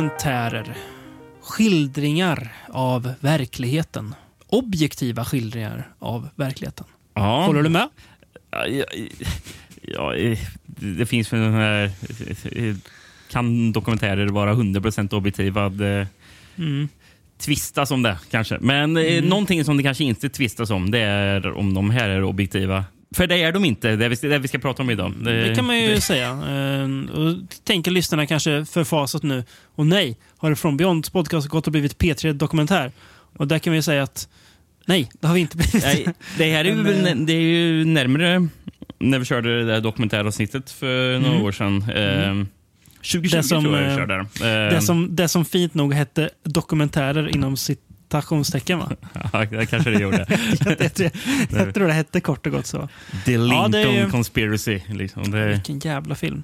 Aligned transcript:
Dokumentärer. 0.00 0.76
Skildringar 1.42 2.52
av 2.68 3.12
verkligheten. 3.20 4.14
Objektiva 4.46 5.24
skildringar 5.24 5.88
av 5.98 6.28
verkligheten. 6.36 6.86
Ja. 7.14 7.44
Håller 7.46 7.62
du 7.62 7.68
med? 7.68 7.88
Ja, 8.50 8.66
ja, 9.82 10.14
eh, 10.14 10.38
det 10.66 11.06
finns 11.06 11.32
väl 11.32 11.40
den 11.40 11.52
här... 11.54 11.90
eh, 12.52 12.74
Kan 13.30 13.72
dokumentärer 13.72 14.28
vara 14.28 14.54
100% 14.54 15.14
objektiva? 15.14 15.68
Det 15.68 16.06
Mm. 16.56 16.88
tvistas 17.38 17.90
om 17.90 18.02
det 18.02 18.18
kanske. 18.30 18.58
Men 18.60 18.96
mm. 18.96 19.24
någonting 19.24 19.64
som 19.64 19.76
det 19.76 19.82
kanske 19.82 20.04
inte 20.04 20.28
tvistas 20.28 20.70
om 20.70 20.90
det 20.90 20.98
är 21.00 21.52
om 21.52 21.74
de 21.74 21.90
här 21.90 22.08
är 22.08 22.24
objektiva. 22.24 22.84
För 23.16 23.26
det 23.26 23.42
är 23.42 23.52
de 23.52 23.64
inte. 23.64 23.96
Det 23.96 24.08
vi- 24.08 24.28
det 24.28 24.38
vi 24.38 24.48
ska 24.48 24.58
prata 24.58 24.82
om 24.82 24.90
idag. 24.90 25.14
Det 25.24 25.54
kan 25.56 25.64
man 25.66 25.78
ju 25.80 26.00
säga. 26.00 26.28
Eh, 26.30 27.10
Och 27.18 27.36
tänker 27.64 27.90
lyssnarna 27.90 28.26
kanske 28.26 28.64
förfasat 28.64 29.22
nu. 29.22 29.44
Och 29.74 29.86
nej, 29.86 30.18
har 30.36 30.50
det 30.50 30.56
från 30.56 30.76
Beyonds 30.76 31.10
podcast 31.10 31.48
gått 31.48 31.66
och 31.66 31.72
blivit 31.72 31.98
P3 31.98 32.32
Dokumentär? 32.32 32.92
Och 33.36 33.48
där 33.48 33.58
kan 33.58 33.72
vi 33.72 33.82
säga 33.82 34.02
att 34.02 34.28
nej, 34.86 35.10
det 35.20 35.26
har 35.26 35.34
vi 35.34 35.40
inte 35.40 35.56
blivit. 35.56 35.82
Nej, 35.84 36.06
det 36.38 36.50
här 36.52 36.64
är, 36.64 36.68
ju, 36.68 36.82
väl- 36.82 37.26
det 37.26 37.32
är 37.32 37.40
ju 37.40 37.84
närmare 37.84 38.48
när 38.98 39.18
vi 39.18 39.24
körde 39.24 39.58
det 39.58 39.64
där 39.66 39.80
dokumentäravsnittet 39.80 40.70
för 40.70 41.18
några 41.18 41.42
år 41.42 41.52
sedan. 41.52 41.76
Eh, 41.76 42.46
2020 43.02 43.36
Det 43.36 43.42
som, 43.42 43.62
tror 43.64 43.76
jag 43.78 43.84
vi 43.86 43.90
eh, 43.92 43.96
körde. 43.96 44.14
Eh, 44.18 44.74
Det 44.74 44.80
som, 44.82 45.16
det 45.16 45.28
som 45.28 45.44
fint 45.44 45.74
nog 45.74 45.94
hette 45.94 46.30
dokumentärer 46.44 47.28
inom 47.36 47.56
citationstecken 48.10 48.78
va? 48.78 48.90
ja, 49.32 49.44
det 49.44 49.66
kanske 49.66 49.90
det 49.90 50.00
gjorde. 50.00 50.26
jag, 50.78 50.94
tror, 50.94 51.10
jag 51.50 51.74
tror 51.74 51.86
det 51.86 51.92
hette 51.92 52.20
kort 52.20 52.46
och 52.46 52.52
gott 52.52 52.66
så. 52.66 52.88
The 53.24 53.38
Lincoln 53.38 53.70
det 53.70 53.78
är 53.82 54.02
ju- 54.04 54.10
Conspiracy. 54.10 54.80
Liksom. 54.88 55.30
Det, 55.30 55.46
Vilken 55.48 55.78
jävla 55.78 56.14
film. 56.14 56.42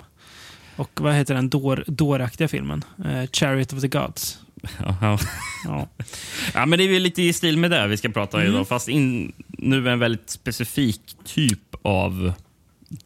Och 0.77 1.01
vad 1.01 1.15
heter 1.15 1.35
den 1.35 1.49
dår, 1.51 1.85
dåraktiga 1.87 2.49
filmen? 2.49 2.85
Eh, 3.05 3.25
Chariot 3.33 3.73
of 3.73 3.81
the 3.81 3.89
Gods. 3.89 4.39
ja, 4.79 4.97
ja. 5.01 5.19
Ja. 5.65 5.89
ja, 6.55 6.67
men 6.67 6.79
det 6.79 6.85
är 6.85 6.89
väl 6.93 7.03
lite 7.03 7.23
i 7.23 7.33
stil 7.33 7.59
med 7.59 7.71
det 7.71 7.87
vi 7.87 7.97
ska 7.97 8.09
prata 8.09 8.37
om 8.37 8.41
Mm. 8.43 8.55
idag. 8.55 8.69
Fast 8.69 8.89
in, 8.89 9.33
nu 9.49 9.89
är 9.89 9.93
en 9.93 9.99
väldigt 9.99 10.31
specifik 10.31 11.01
typ 11.25 11.75
av 11.83 12.33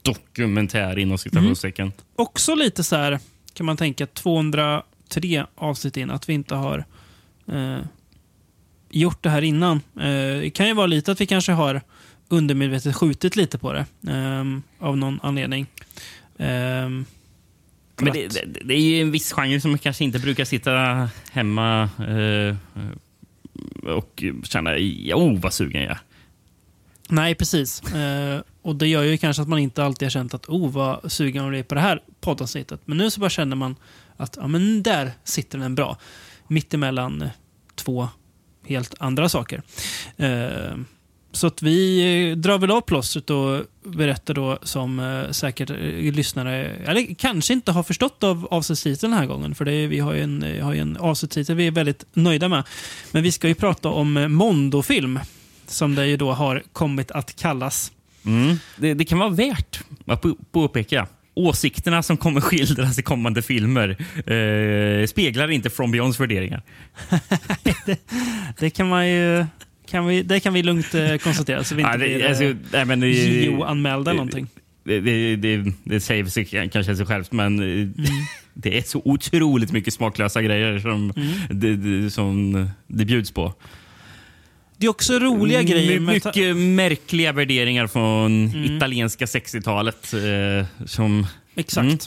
dokumentär 0.02 0.98
inom 0.98 1.18
citationstecken. 1.18 1.92
Också 2.16 2.54
lite 2.54 2.84
så 2.84 2.96
här, 2.96 3.18
kan 3.54 3.66
man 3.66 3.76
tänka, 3.76 4.06
203 4.06 5.46
avsnitt 5.54 5.96
in, 5.96 6.10
att 6.10 6.28
vi 6.28 6.32
inte 6.32 6.54
har 6.54 6.84
eh, 7.52 7.78
gjort 8.90 9.22
det 9.22 9.30
här 9.30 9.42
innan. 9.42 9.76
Eh, 9.96 10.40
det 10.40 10.50
kan 10.54 10.66
ju 10.66 10.74
vara 10.74 10.86
lite 10.86 11.12
att 11.12 11.20
vi 11.20 11.26
kanske 11.26 11.52
har 11.52 11.80
undermedvetet 12.28 12.96
skjutit 12.96 13.36
lite 13.36 13.58
på 13.58 13.72
det. 13.72 13.86
ehm, 14.08 14.62
av 14.78 14.96
någon 14.96 15.20
anledning. 15.22 15.66
Ehm, 16.38 17.04
Men 18.00 18.12
det, 18.12 18.28
det 18.64 18.74
är 18.74 18.80
ju 18.80 19.00
en 19.00 19.10
viss 19.10 19.32
genre 19.32 19.60
som 19.60 19.78
kanske 19.78 20.04
inte 20.04 20.18
brukar 20.18 20.44
sitta 20.44 21.08
hemma 21.32 21.88
eh, 21.98 22.56
och 23.94 24.24
känna 24.42 24.70
oh, 25.14 25.40
vad 25.40 25.52
sugen 25.52 25.82
jag 25.82 25.90
är. 25.90 25.98
Nej, 27.08 27.34
precis. 27.34 27.82
Eh, 27.92 28.42
och 28.62 28.76
det 28.76 28.86
gör 28.86 29.02
ju 29.02 29.18
kanske 29.18 29.42
att 29.42 29.48
man 29.48 29.58
inte 29.58 29.84
alltid 29.84 30.06
har 30.06 30.10
känt 30.10 30.34
att 30.34 30.48
oh, 30.48 30.70
vad 30.70 31.12
sugen 31.12 31.42
man 31.42 31.50
blir 31.50 31.62
på 31.62 31.74
det 31.74 31.80
här 31.80 32.02
poddavsnittet. 32.20 32.80
Men 32.84 32.98
nu 32.98 33.10
så 33.10 33.20
bara 33.20 33.30
känner 33.30 33.56
man 33.56 33.76
att 34.16 34.36
ja, 34.40 34.46
men 34.46 34.82
där 34.82 35.12
sitter 35.24 35.58
den 35.58 35.74
bra. 35.74 35.96
Mittemellan 36.48 37.22
eh, 37.22 37.28
två 37.74 38.08
helt 38.66 38.94
andra 38.98 39.28
saker. 39.28 39.62
Eh, 40.16 40.76
så 41.32 41.46
att 41.46 41.62
vi 41.62 42.34
drar 42.34 42.58
väl 42.58 42.70
av 42.70 42.80
plåstret 42.80 43.30
och 43.30 43.62
berättar 43.84 44.34
då 44.34 44.58
som 44.62 44.98
eh, 44.98 45.30
säkert 45.30 45.70
eh, 45.70 46.12
lyssnare, 46.12 46.64
eller 46.64 47.14
kanske 47.14 47.52
inte 47.52 47.72
har 47.72 47.82
förstått 47.82 48.22
av 48.22 48.48
avsnittstiteln 48.50 49.10
den 49.10 49.20
här 49.20 49.26
gången. 49.26 49.54
För 49.54 49.64
det 49.64 49.72
är, 49.72 49.88
vi 49.88 49.98
har 49.98 50.12
ju 50.12 50.22
en, 50.22 50.62
har 50.62 50.74
ju 50.74 50.80
en 50.80 50.96
avsnittstitel 50.96 51.56
vi 51.56 51.66
är 51.66 51.70
väldigt 51.70 52.04
nöjda 52.12 52.48
med. 52.48 52.64
Men 53.10 53.22
vi 53.22 53.32
ska 53.32 53.48
ju 53.48 53.54
prata 53.54 53.88
om 53.88 54.12
Mondofilm, 54.12 54.34
Mondo-film. 54.36 55.20
Som 55.66 55.94
det 55.94 56.06
ju 56.06 56.16
då 56.16 56.32
har 56.32 56.62
kommit 56.72 57.10
att 57.10 57.36
kallas. 57.36 57.92
Mm. 58.26 58.56
Det, 58.76 58.94
det 58.94 59.04
kan 59.04 59.18
vara 59.18 59.28
värt 59.28 59.80
att 60.06 60.24
påpeka. 60.52 61.06
Åsikterna 61.34 62.02
som 62.02 62.16
kommer 62.16 62.40
skildras 62.40 62.98
i 62.98 63.02
kommande 63.02 63.42
filmer 63.42 63.88
eh, 64.32 65.06
speglar 65.06 65.50
inte 65.50 65.70
From 65.70 65.90
Beyonds 65.90 66.20
värderingar. 66.20 66.62
Det 68.58 68.70
kan 68.70 68.88
man 68.88 69.08
ju... 69.08 69.46
Kan 69.90 70.06
vi, 70.06 70.22
det 70.22 70.40
kan 70.40 70.52
vi 70.54 70.62
lugnt 70.62 70.94
eh, 70.94 71.16
konstatera, 71.16 71.64
så 71.64 71.74
vi 71.74 71.82
inte 71.82 71.92
Ja, 71.92 71.96
det, 71.98 72.04
blir 72.16 72.26
alltså, 72.28 72.44
eh, 72.44 72.86
det- 73.00 73.44
JO-anmälda 73.44 74.10
eller 74.10 74.16
någonting. 74.18 74.46
Det, 74.84 75.00
det, 75.00 75.36
det, 75.36 75.72
det 75.84 76.00
säger 76.00 76.24
sig 76.24 76.44
kanske 76.72 76.96
sig 76.96 77.06
självt, 77.06 77.32
men 77.32 77.58
eh, 77.58 77.64
Mm. 77.64 77.90
det 78.54 78.78
är 78.78 78.82
så 78.82 79.02
otroligt 79.04 79.72
mycket 79.72 79.94
smaklösa 79.94 80.42
grejer 80.42 80.78
som, 80.78 81.12
Mm. 81.16 81.28
det, 81.50 81.76
det, 81.76 82.10
som 82.10 82.52
det 82.86 83.04
bjuds 83.04 83.30
på. 83.30 83.54
Det 84.80 84.86
är 84.86 84.90
också 84.90 85.18
roliga 85.18 85.62
grejer. 85.62 86.00
My, 86.00 86.12
mycket 86.12 86.56
märkliga 86.56 87.32
värderingar 87.32 87.86
från 87.86 88.46
Mm. 88.46 88.76
italienska 88.76 89.24
60-talet. 89.24 90.12
Eh, 90.12 90.86
som, 90.86 91.26
Exakt. 91.54 91.84
Mm. 91.84 91.98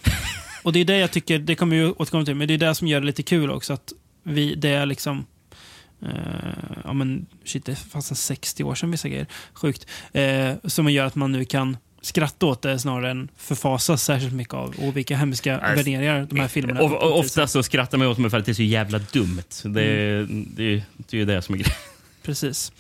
Och 0.64 0.74
det 0.74 0.80
är 0.80 0.86
det 0.86 0.98
jag 0.98 1.12
tycker, 1.12 1.40
det 1.40 1.56
kommer 1.56 1.76
vi 1.76 1.86
återkomma 1.86 2.26
till, 2.26 2.36
men 2.36 2.48
det 2.48 2.54
är 2.54 2.58
det 2.58 2.76
som 2.76 2.88
gör 2.88 3.00
det 3.00 3.06
lite 3.06 3.24
kul 3.24 3.52
också. 3.52 3.74
Att 3.74 3.94
vi, 4.24 4.56
det 4.56 4.70
är 4.70 4.86
liksom... 4.86 5.26
Eh, 6.02 6.10
ja 6.84 6.94
men 6.94 7.26
shit, 7.46 7.66
det 7.66 7.76
fast 7.76 8.18
60 8.18 8.64
år 8.64 8.76
sedan 8.76 8.92
vissa 8.92 9.08
grejer. 9.10 9.28
Sjukt. 9.54 9.88
Eh, 10.14 10.52
som 10.64 10.92
gör 10.92 11.06
att 11.06 11.16
man 11.16 11.32
nu 11.32 11.46
kan 11.46 11.78
skratta 12.02 12.46
åt 12.46 12.62
det 12.62 12.80
snarare 12.80 13.12
än 13.12 13.28
förfasas 13.38 14.04
särskilt 14.04 14.34
mycket 14.34 14.54
av. 14.54 14.76
Och 14.80 14.98
vilka 14.98 15.18
hemska 15.18 15.60
Alltså, 15.60 15.76
värderingar 15.76 16.28
de 16.30 16.40
här 16.40 16.48
filmerna 16.48 16.82
och, 16.82 16.94
och, 16.94 17.20
ofta 17.20 17.48
så 17.48 17.64
skrattar 17.64 17.98
man 17.98 18.08
åt 18.08 18.18
mig 18.18 18.30
för 18.32 18.38
att 18.38 18.46
det 18.46 18.52
är 18.52 18.54
så 18.54 18.64
jävla 18.64 19.00
dumt. 19.00 19.42
Det, 19.64 19.84
Mm. 19.84 20.48
det, 20.56 20.84
det 20.98 21.18
är 21.18 21.20
ju 21.20 21.26
det 21.26 21.42
som 21.42 21.56
är 21.56 21.60
grejen. 21.60 21.76
Precis. 22.24 22.72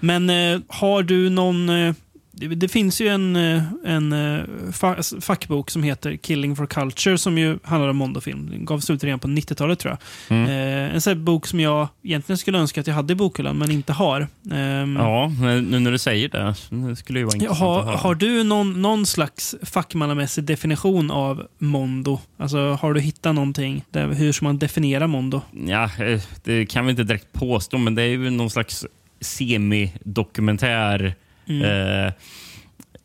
Men 0.00 0.30
eh, 0.30 0.60
har 0.68 1.02
du 1.02 1.30
någon... 1.30 1.68
Eh, 1.68 1.94
Eh, 2.40 2.48
det, 2.48 2.54
det 2.54 2.68
finns 2.68 3.00
ju 3.00 3.08
en, 3.08 3.36
eh, 3.36 3.62
en 3.84 4.12
eh, 4.12 4.44
fa 4.72 4.96
fackbok 5.20 5.70
som 5.70 5.82
heter 5.82 6.16
Killing 6.16 6.56
for 6.56 6.66
Culture 6.66 7.18
som 7.18 7.38
ju 7.38 7.58
handlar 7.62 7.88
om 7.88 7.96
Mondo-film. 7.96 8.50
Den 8.50 8.64
gavs 8.64 8.90
ut 8.90 9.04
redan 9.04 9.18
på 9.18 9.28
90-talet 9.28 9.78
tror 9.78 9.96
jag. 10.28 10.36
Mm. 10.38 10.50
Eh, 10.50 10.94
en 10.94 11.00
sån 11.00 11.24
bok 11.24 11.46
som 11.46 11.60
jag 11.60 11.88
egentligen 12.02 12.38
skulle 12.38 12.58
önska 12.58 12.80
att 12.80 12.86
jag 12.86 12.94
hade 12.94 13.12
i 13.12 13.16
bokhyllan 13.16 13.58
men 13.58 13.70
inte 13.70 13.92
har. 13.92 14.28
Ehm, 14.52 14.96
Ja, 14.96 15.32
nu 15.40 15.80
när 15.80 15.92
du 15.92 15.98
säger 15.98 16.28
det 16.28 16.54
så 16.54 16.96
skulle 16.96 17.18
det 17.18 17.20
ju 17.20 17.24
vara 17.24 17.34
intressant 17.34 17.58
har, 17.58 17.80
att 17.80 17.86
höra. 17.86 17.96
har 17.96 18.14
du 18.14 18.44
någon, 18.44 18.82
någon 18.82 19.06
slags 19.06 19.54
fackmannamässig 19.62 20.44
definition 20.44 21.10
av 21.10 21.46
Mondo? 21.58 22.20
Alltså, 22.36 22.58
har 22.72 22.94
du 22.94 23.00
hittat 23.00 23.34
någonting? 23.34 23.84
Där, 23.90 24.08
hur 24.08 24.32
ska 24.32 24.44
man 24.44 24.58
definiera 24.58 25.06
Mondo? 25.06 25.40
Ja, 25.66 25.90
eh, 25.98 26.20
det 26.44 26.66
kan 26.66 26.84
vi 26.86 26.90
inte 26.90 27.04
direkt 27.04 27.32
påstå, 27.32 27.78
men 27.78 27.94
det 27.94 28.02
är 28.02 28.06
ju 28.08 28.30
någon 28.30 28.50
slags 28.50 28.86
semidokumentär 29.20 31.14
Mm. 31.48 31.62
eh, 31.62 32.12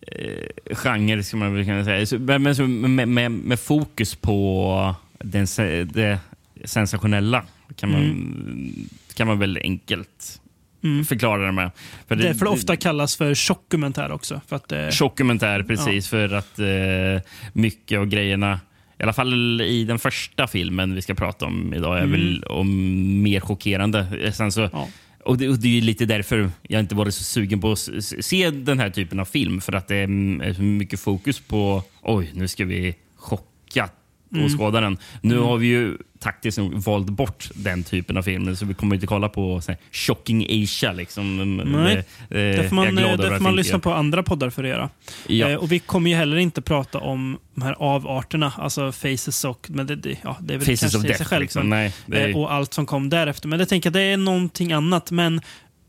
eh, 0.02 0.76
genre, 0.76 1.24
ska 1.24 1.38
man 1.38 1.54
väl 1.56 1.66
kunna 1.66 1.86
säga. 1.86 2.06
Så, 2.06 2.20
men, 2.20 2.56
så, 2.56 2.68
med, 2.68 3.08
med, 3.08 3.32
med 3.32 3.60
fokus 3.60 4.16
på 4.16 4.96
den, 5.20 5.48
det 5.94 6.20
sensationella 6.66 7.44
kan 7.76 7.92
man, 7.92 8.88
kan 9.14 9.28
man 9.28 9.40
väl 9.40 9.60
enkelt 9.64 10.42
Mm. 10.84 11.06
förklara 11.06 11.46
det 11.46 11.52
med. 11.52 11.72
För 12.08 12.16
Därför 12.16 12.46
det 12.46 12.52
ofta 12.52 12.76
kallas 12.76 13.16
för 13.16 13.34
tjockdokumentär 13.34 14.12
också. 14.12 14.42
För 14.48 14.56
att, 14.56 14.72
eh, 14.72 14.90
Tjockdokumentär, 14.90 15.64
precis. 15.64 16.08
För 16.08 16.34
att 16.34 16.60
eh, 16.60 17.22
mycket 17.54 18.00
av 18.00 18.06
grejerna, 18.06 18.60
i 19.00 19.04
alla 19.04 19.14
fall 19.14 19.62
i 19.62 19.84
den 19.84 20.00
första 20.00 20.48
filmen 20.48 20.96
vi 20.96 21.02
ska 21.02 21.14
prata 21.14 21.46
om 21.46 21.74
idag, 21.74 21.98
är 21.98 22.04
Mm. 22.04 22.12
väl 22.12 22.44
om 22.44 23.22
mer 23.24 23.40
chockerande. 23.40 24.32
Sen 24.34 24.52
så, 24.52 24.70
ja 24.74 24.88
och, 25.28 25.38
det, 25.38 25.50
och 25.50 25.60
det 25.60 25.78
är 25.78 25.82
lite 25.82 26.06
därför 26.06 26.52
jag 26.62 26.80
inte 26.80 26.96
varit 26.96 27.14
så 27.14 27.24
sugen 27.24 27.62
på 27.62 27.72
att 27.72 27.90
se 28.20 28.52
den 28.52 28.80
här 28.80 28.90
typen 28.90 29.20
av 29.20 29.26
film. 29.26 29.62
För 29.62 29.74
att 29.74 29.88
det 29.88 29.96
är 29.96 30.08
är 30.42 30.54
så 30.54 30.62
mycket 30.62 31.00
fokus 31.00 31.40
på 31.40 31.84
oj, 32.02 32.32
nu 32.34 32.48
ska 32.48 32.66
vi 32.66 32.96
chocka 33.16 33.90
Mm. 34.34 34.46
åskådaren. 34.46 34.98
Nu 35.22 35.38
har 35.38 35.58
vi 35.58 35.68
ju 35.68 35.98
taktiskt 36.20 36.58
nog 36.58 36.74
valt 36.74 37.10
bort 37.10 37.50
den 37.56 37.84
typen 37.84 38.18
av 38.18 38.22
filmer 38.22 38.56
så 38.56 38.66
vi 38.66 38.74
kommer 38.74 38.96
inte 38.96 39.08
kolla 39.08 39.30
på 39.30 39.62
så 39.62 39.72
här, 39.72 39.80
Shocking 39.92 40.64
Asia. 40.64 40.94
Liksom. 40.94 41.58
Nej, 41.58 42.06
det, 42.30 42.50
eh, 42.50 42.62
Där 42.62 42.70
får 42.70 42.76
man, 42.76 42.98
eh, 42.98 43.18
där 43.18 43.38
får 43.38 43.44
man 43.44 43.56
lyssna 43.56 43.80
på 43.80 43.94
andra 43.94 44.24
poddar 44.24 44.50
för 44.50 44.64
att 44.64 44.70
göra. 44.70 44.90
Ja. 45.28 45.50
Eh, 45.50 45.56
och 45.56 45.72
vi 45.72 45.80
kommer 45.80 46.10
ju 46.10 46.16
heller 46.16 46.38
inte 46.38 46.62
prata 46.62 47.00
om 47.00 47.38
de 47.56 47.62
här 47.62 47.76
avarterna, 47.80 48.54
alltså 48.58 48.92
Faces 48.92 49.46
och... 49.46 49.68
Men 49.70 49.88
det, 49.88 49.96
det, 49.96 50.18
ja, 50.24 50.38
det 50.42 50.54
är 50.54 50.58
väl 50.58 50.68
Faces 50.68 50.96
of 50.96 51.02
Death. 51.02 51.24
själv, 51.24 51.42
liksom. 51.42 51.70
men, 51.70 51.92
Nej, 52.06 52.22
är, 52.22 52.30
eh, 52.30 52.38
och 52.38 52.54
allt 52.54 52.74
som 52.74 52.86
kom 52.86 53.10
därefter. 53.10 53.48
Men 53.48 53.60
jag 53.60 53.70
tänker 53.70 53.90
att 53.90 53.94
det 53.94 54.02
är 54.02 54.18
någonting 54.18 54.72
annat. 54.72 55.12
Men 55.12 55.42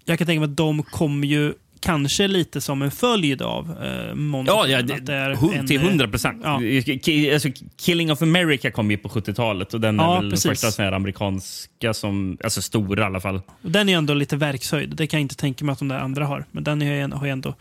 jag 0.05 0.19
kan 0.19 0.26
tänka 0.26 0.40
mig 0.40 0.50
att 0.50 0.56
de 0.56 0.82
kommer 0.82 1.26
ju 1.26 1.55
kanske 1.80 2.28
lite 2.28 2.60
som 2.60 2.82
en 2.82 2.90
följd 2.90 3.42
av 3.42 3.84
eh, 3.84 4.14
Mondo. 4.14 4.52
ja, 4.52 4.66
ja 4.66 4.78
Att 4.78 5.06
det, 5.06 5.14
är 5.14 5.66
till 5.66 5.76
eh, 5.80 5.86
100 5.86 6.08
procent. 6.08 6.40
ja. 6.44 6.60
Alltså, 7.34 7.48
Killing 7.80 8.12
of 8.12 8.22
America 8.22 8.70
kom 8.70 8.90
ju 8.90 8.96
på 8.96 9.08
70-talet 9.08 9.75
och 9.75 9.80
den 9.80 9.96
Ja, 9.96 10.16
är 10.16 10.20
väl 10.22 10.30
precis. 10.30 10.44
den 10.44 10.54
första 10.54 10.70
sån 10.70 10.84
här 10.84 10.92
amerikanska, 10.92 11.94
som, 11.94 12.38
alltså 12.44 12.62
stora 12.62 13.02
i 13.02 13.06
alla 13.06 13.20
fall. 13.20 13.40
Och 13.62 13.70
Den 13.70 13.88
är 13.88 13.96
ändå 13.98 14.14
lite 14.14 14.36
verkshöjd. 14.36 14.96
Det 14.96 15.06
kan 15.06 15.20
jag 15.20 15.25
inte 15.25 15.36
tänka 15.36 15.64
mig 15.64 15.72
att 15.72 15.78
de 15.78 15.88
där 15.88 15.98
andra 15.98 16.26
har. 16.26 16.44
Men 16.50 16.64
den 16.64 16.82
är 16.82 17.08
har 17.08 17.26
ju 17.26 17.32
ändå... 17.32 17.54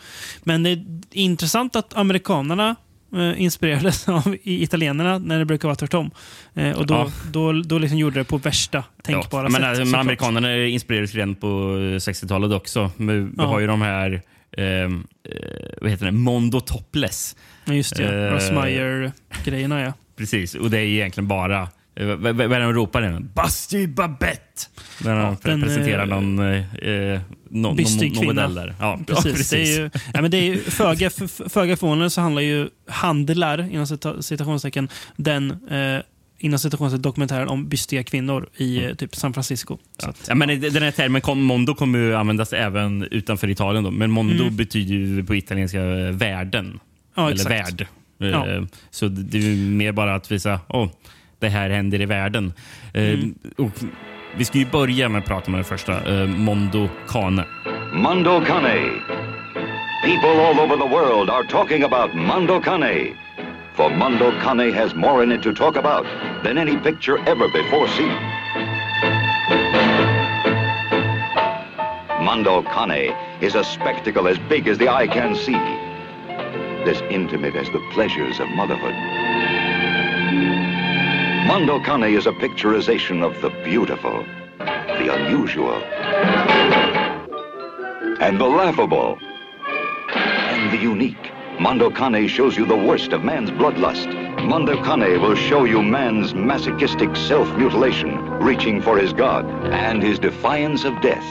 Men 0.44 0.64
det 0.64 0.70
är 0.70 0.86
intressant 1.12 1.76
att 1.76 1.98
amerikanerna 1.98 2.76
eh, 3.16 3.42
inspirerades 3.42 4.08
av 4.10 4.36
italienarna 4.44 5.18
när 5.18 5.40
det 5.40 5.46
brukar 5.46 5.68
vara 5.68 5.76
tvärtom. 5.76 6.12
Eh, 6.54 6.72
och 6.78 6.86
då, 6.88 6.94
Ja. 6.94 7.12
då, 7.32 7.52
då 7.52 7.78
liksom 7.78 7.98
gjorde 7.98 8.20
det 8.20 8.24
på 8.24 8.38
värsta 8.38 8.84
tänkbara 9.04 9.44
ja, 9.44 9.50
men, 9.50 9.62
sätt. 9.62 9.64
alltså, 9.70 9.86
men 9.86 10.00
amerikanerna 10.00 10.66
inspirerades 10.66 11.14
redan 11.16 11.36
på 11.36 11.48
60-talet 12.00 12.52
också. 12.52 12.92
Men 12.98 13.26
Vi 13.26 13.34
Ja. 13.38 13.44
har 13.46 13.60
ju 13.60 13.68
de 13.68 13.82
här, 13.82 14.22
eh, 14.58 14.64
eh, 14.66 14.90
vad 15.82 15.92
heter 15.92 16.06
det, 16.06 16.12
Mondo 16.12 16.60
Topless. 16.60 17.36
Just 17.66 17.96
det. 17.96 18.26
Eh, 18.28 18.34
Ross 18.34 18.52
Meyer-grejerna, 18.52 19.82
ja. 19.82 19.94
Precis, 20.18 20.56
och 20.56 20.70
det 20.70 20.78
är 20.80 20.84
egentligen 20.86 21.28
bara 21.28 21.62
eh, 21.62 21.68
vad, 22.06 22.36
vad 22.36 22.52
är 22.52 22.60
det 22.60 22.66
de 22.66 22.74
ropar? 22.74 23.02
Den? 23.02 23.30
Busty 23.36 23.88
Babette! 23.88 24.38
När 25.04 25.16
de 25.16 25.20
Ja, 25.22 25.38
den, 25.44 25.62
presenterar 25.62 26.04
eh, 26.04 26.08
någon, 26.22 26.40
eh, 26.40 27.22
no, 27.50 27.74
bystig 27.76 28.16
någon, 28.16 28.26
någon 28.26 28.36
kvinna. 28.36 28.48
där. 28.62 28.76
Ja, 28.80 29.00
Precis. 29.08 29.50
det 29.50 29.58
är 29.62 29.78
ju, 29.80 29.90
ja, 30.14 30.22
men 30.22 30.32
det 30.32 30.38
är 30.38 30.44
ju 30.44 30.58
föga, 30.60 31.10
föga 31.50 31.78
förvånande 31.78 32.10
så 32.10 32.22
handlar 32.22 32.42
ju 32.42 32.70
handlar, 32.88 33.72
inom 33.74 33.86
cita- 33.86 34.22
citationstecken, 34.22 34.90
den 35.16 35.52
eh, 35.70 36.02
inom 36.40 36.60
citationstecken 36.60 37.02
dokumentären 37.02 37.48
om 37.48 37.70
bystiga 37.70 38.04
kvinnor 38.04 38.50
i 38.58 38.86
eh, 38.86 38.94
typ 38.94 39.16
San 39.16 39.34
Francisco. 39.34 39.78
Ja. 40.02 40.10
att, 40.10 40.26
Ja, 40.28 40.36
men 40.36 40.62
den 40.62 40.84
här 40.84 40.92
termen 40.92 41.22
mondo 41.42 41.76
kommer 41.76 42.00
ju 42.00 42.16
användas 42.16 42.54
även 42.54 43.04
utanför 43.12 43.50
Italien. 43.50 43.84
Då. 43.84 43.92
Men 43.92 44.12
mondo 44.12 44.44
Mm. 44.44 44.56
betyder 44.56 44.94
ju 44.96 45.24
på 45.24 45.36
italienska 45.36 45.82
eh, 45.82 46.12
världen. 46.12 46.80
ja, 47.16 47.32
eller 47.32 47.52
exakt. 47.52 47.82
värld. 47.82 47.88
Ja. 48.18 48.48
Eh, 48.48 48.64
Så 48.90 49.08
det 49.08 49.38
är 49.38 49.42
ju 49.42 49.56
mer 49.56 49.92
bara 49.92 50.16
att 50.16 50.32
visa 50.32 50.60
oh, 50.70 50.90
det 51.40 51.50
här 51.50 51.70
händer 51.70 52.02
i 52.02 52.06
världen. 52.06 52.54
Eh, 52.94 53.04
Mm. 53.04 53.36
Och 53.58 53.72
vi 54.36 54.46
ska 54.46 54.58
ju 54.58 54.66
börja 54.66 55.10
med 55.10 55.20
att 55.20 55.26
prata 55.28 55.52
med 55.52 55.58
den 55.58 55.66
första, 55.66 56.22
eh, 56.22 56.28
Mondo 56.28 56.90
Cane. 57.08 57.44
Mondo 57.94 58.42
Cane. 58.46 58.80
People 60.04 60.30
all 60.48 60.60
over 60.60 60.78
the 60.78 60.90
world 60.90 61.30
are 61.30 61.44
talking 61.50 61.84
about 61.84 62.14
Mondo 62.16 62.60
Cane. 62.62 63.14
For 63.76 63.90
Mondo 63.90 64.32
Cane 64.44 64.74
has 64.74 64.96
more 64.96 65.24
in 65.24 65.32
it 65.32 65.44
to 65.44 65.54
talk 65.54 65.78
about 65.78 66.06
than 66.44 66.58
any 66.58 66.78
picture 66.78 67.18
ever 67.32 67.48
before 67.54 67.88
seen. 67.88 68.12
Mondo 72.24 72.62
Cane 72.64 73.14
is 73.42 73.56
a 73.56 73.64
spectacle 73.64 74.28
as 74.28 74.38
big 74.50 74.68
as 74.68 74.78
the 74.78 74.90
eye 74.90 75.08
can 75.08 75.36
see, 75.36 75.56
as 76.90 77.02
intimate 77.10 77.56
as 77.56 77.68
the 77.72 77.80
pleasures 77.94 78.40
of 78.40 78.48
motherhood. 78.56 78.94
Mondo 81.46 81.80
Cane 81.80 82.16
is 82.16 82.26
a 82.26 82.32
picturization 82.32 83.24
of 83.24 83.40
the 83.42 83.50
beautiful, 83.64 84.26
the 84.58 85.14
unusual, 85.14 85.76
and 88.20 88.40
the 88.40 88.46
laughable 88.46 89.20
and 90.10 90.72
the 90.72 90.78
unique. 90.78 91.32
Mondo 91.60 91.90
Cane 91.90 92.28
shows 92.28 92.58
you 92.58 92.66
the 92.66 92.76
worst 92.76 93.14
of 93.14 93.24
man's 93.24 93.52
bloodlust. 93.52 94.08
Mondo 94.44 94.84
Cane 94.84 95.22
will 95.22 95.36
show 95.36 95.64
you 95.66 95.82
man's 95.82 96.34
masochistic 96.34 97.16
self-mutilation, 97.16 98.18
reaching 98.40 98.82
for 98.82 98.98
his 98.98 99.14
God, 99.14 99.46
and 99.72 100.02
his 100.02 100.20
defiance 100.20 100.86
of 100.86 101.00
death, 101.02 101.26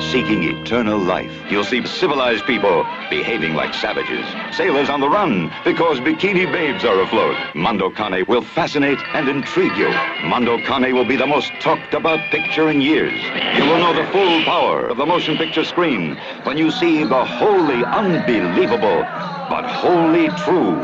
seeking 0.00 0.42
eternal 0.42 0.98
life. 0.98 1.32
You'll 1.50 1.64
see 1.64 1.84
civilized 1.86 2.44
people 2.44 2.84
behaving 3.10 3.54
like 3.54 3.74
savages, 3.74 4.24
sailors 4.56 4.88
on 4.88 5.00
the 5.00 5.08
run 5.08 5.50
because 5.64 6.00
bikini 6.00 6.50
babes 6.50 6.84
are 6.84 7.00
afloat. 7.00 7.36
Mondo 7.54 7.90
Cane 7.90 8.24
will 8.28 8.42
fascinate 8.42 8.98
and 9.14 9.28
intrigue 9.28 9.76
you. 9.76 9.90
Mondo 10.24 10.58
Cane 10.58 10.94
will 10.94 11.04
be 11.04 11.16
the 11.16 11.26
most 11.26 11.50
talked 11.60 11.94
about 11.94 12.20
picture 12.30 12.70
in 12.70 12.80
years. 12.80 13.20
You 13.56 13.64
will 13.64 13.78
know 13.78 13.94
the 13.94 14.10
full 14.12 14.42
power 14.44 14.88
of 14.88 14.96
the 14.96 15.06
motion 15.06 15.36
picture 15.36 15.64
screen 15.64 16.16
when 16.44 16.56
you 16.56 16.70
see 16.70 17.04
the 17.04 17.24
wholly 17.24 17.84
unbelievable 17.84 19.02
but 19.48 19.64
wholly 19.64 20.28
true 20.44 20.76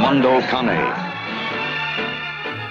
Mondo 0.00 0.40
Cane. 0.50 1.06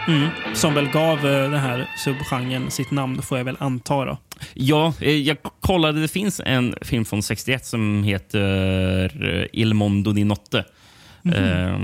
Mm. 0.08 0.30
Som 0.54 0.74
väl 0.74 0.88
gav 0.88 1.18
eh, 1.18 1.50
den 1.50 1.60
här 1.60 1.88
subgenren 1.98 2.72
sitt 2.72 2.92
namn, 2.92 3.22
får 3.22 3.38
jag 3.38 3.46
väl 3.46 3.58
anta. 3.60 4.06
Då. 4.06 4.18
Ja, 4.54 4.94
eh, 5.02 5.12
jag 5.12 5.38
kollade. 5.60 6.02
Det 6.02 6.08
finns 6.08 6.42
en 6.46 6.76
film 6.82 7.06
från 7.06 7.24
61 7.24 7.66
som 7.66 8.04
heter 8.04 9.40
eh, 9.40 9.46
Il 9.54 9.74
Mondo 9.74 10.12
di 10.12 10.24
Notte. 10.24 10.66
Eh, 11.36 11.80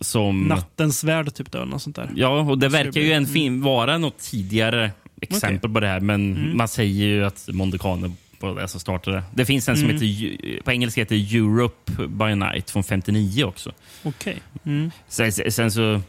som, 0.00 0.42
Nattens 0.42 1.04
värld, 1.04 1.34
typ. 1.34 1.52
Då, 1.52 1.58
något 1.58 1.82
sånt 1.82 1.96
där. 1.96 2.10
ja, 2.16 2.40
och 2.40 2.58
det 2.58 2.68
verkar 2.68 3.00
ju 3.00 3.12
en 3.12 3.26
film 3.26 3.62
vara 3.62 3.98
något 3.98 4.18
tidigare 4.18 4.90
exempel 5.20 5.70
på 5.70 5.80
det 5.80 5.86
här. 5.86 6.00
Men 6.00 6.56
man 6.56 6.68
säger 6.68 7.04
ju 7.06 7.24
att 7.24 7.48
Mondocane 7.52 8.12
på 8.38 8.54
det 8.54 8.68
som 8.68 8.80
startade. 8.80 9.22
Det 9.34 9.44
finns 9.44 9.68
en 9.68 9.76
som 9.76 9.90
heter, 9.90 10.04
Ju- 10.06 10.62
på 10.64 10.72
engelska 10.72 11.00
heter 11.00 11.36
Europe 11.36 12.06
by 12.08 12.34
Night 12.34 12.70
från 12.70 12.84
59 12.84 13.44
också. 13.44 13.72
Okej. 14.02 14.36
Mm. 14.64 14.90
Sen, 15.08 15.32
sen 15.32 15.70
så 15.70 16.00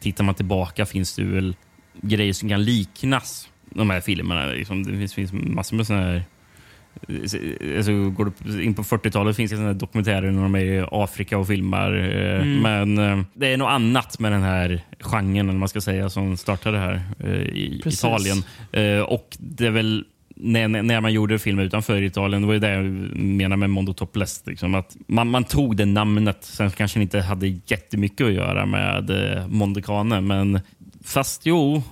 tittar 0.00 0.24
man 0.24 0.34
tillbaka 0.34 0.86
finns 0.86 1.16
det 1.16 1.24
väl 1.24 1.56
grejer 2.02 2.32
som 2.32 2.48
kan 2.48 2.64
liknas 2.64 3.48
de 3.70 3.90
här 3.90 4.00
filmerna. 4.00 4.46
Liksom, 4.46 4.82
det 4.82 4.98
finns, 4.98 5.14
finns 5.14 5.32
massor 5.32 5.76
med 5.76 5.86
såna 5.86 6.00
här 6.00 6.24
Alltså, 7.76 8.10
går 8.10 8.32
du 8.44 8.62
in 8.64 8.74
på 8.74 8.82
40-talet 8.82 9.36
finns 9.36 9.50
det 9.50 9.56
såna 9.56 9.68
här 9.68 9.74
dokumentärer 9.74 10.30
när 10.30 10.42
de 10.42 10.54
är 10.54 10.60
i 10.60 10.84
Afrika 10.90 11.38
och 11.38 11.46
filmar. 11.46 11.92
eh, 11.92 12.44
Men 12.44 12.98
eh, 12.98 13.20
det 13.34 13.52
är 13.52 13.56
något 13.56 13.70
annat 13.70 14.18
med 14.18 14.32
den 14.32 14.42
här 14.42 14.80
genren, 15.00 15.48
eller 15.48 15.58
man 15.58 15.68
ska 15.68 15.80
säga, 15.80 16.10
som 16.10 16.36
startade 16.36 16.78
här 16.78 17.00
eh, 17.20 17.30
i 17.32 17.80
Precis. 17.84 18.04
Italien. 18.04 18.42
Och 19.06 19.36
det 19.38 19.66
är 19.66 19.70
väl 19.70 20.04
när, 20.40 20.68
när 20.68 21.00
man 21.00 21.12
gjorde 21.12 21.38
film 21.38 21.58
utanför 21.58 22.02
Italien, 22.02 22.42
det 22.42 22.46
var 22.46 22.54
ju 22.54 22.60
det 22.60 22.70
jag 22.70 22.84
menar 23.16 23.56
med 23.56 23.70
Mondo 23.70 23.92
Topless. 23.92 24.42
Liksom, 24.46 24.74
att 24.74 24.96
man, 25.06 25.28
man 25.30 25.44
tog 25.44 25.76
det 25.76 25.84
namnet, 25.84 26.38
sen 26.44 26.70
kanske 26.70 26.98
det 26.98 27.02
inte 27.02 27.20
hade 27.20 27.46
jättemycket 27.66 28.26
att 28.26 28.32
göra 28.32 28.66
med 28.66 29.10
eh, 29.10 29.48
Mondecane, 29.48 30.20
men 30.20 30.60
fast 31.04 31.46
jo, 31.46 31.82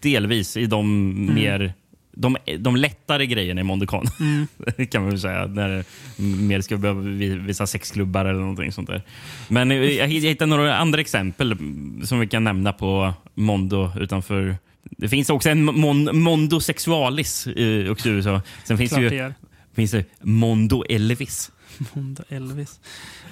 delvis 0.00 0.56
i 0.56 0.66
de 0.66 1.34
mer 1.34 1.74
de, 2.18 2.36
de 2.58 2.76
lättare 2.76 3.26
grejerna 3.26 3.60
i 3.60 3.64
Mondecane, 3.64 4.10
kan 4.90 5.02
man 5.02 5.10
väl 5.10 5.20
säga. 5.20 5.46
När 5.46 5.68
det 5.68 5.84
mer 6.22 6.60
ska 6.60 6.76
behöva 6.76 7.00
vi- 7.00 7.34
visa 7.38 7.66
sexklubbar 7.66 8.24
eller 8.24 8.40
någonting 8.40 8.72
sånt 8.72 8.88
där. 8.88 9.02
Men 9.48 9.70
eh, 9.70 9.76
jag 9.76 10.06
hittade 10.08 10.48
några 10.50 10.76
andra 10.76 11.00
exempel 11.00 11.56
som 12.04 12.20
vi 12.20 12.26
kan 12.26 12.44
nämna 12.44 12.72
på 12.72 13.14
Mondo 13.34 13.90
utanför 14.00 14.56
det 14.90 15.08
finns 15.08 15.30
också 15.30 15.48
en 15.50 15.64
mon, 15.64 16.18
Mondo 16.22 16.60
sexualis 16.60 17.46
eh, 17.46 17.90
också 17.90 18.08
i 18.08 18.12
USA. 18.12 18.42
Sen 18.64 18.78
finns 18.78 18.90
det 18.90 18.96
Klart 18.96 19.10
det 19.10 19.16
ju 19.16 19.32
finns 19.74 19.90
det 19.90 20.04
Mondo 20.20 20.84
Elvis. 20.88 21.52
Mondo 21.94 22.22
Elvis. 22.28 22.80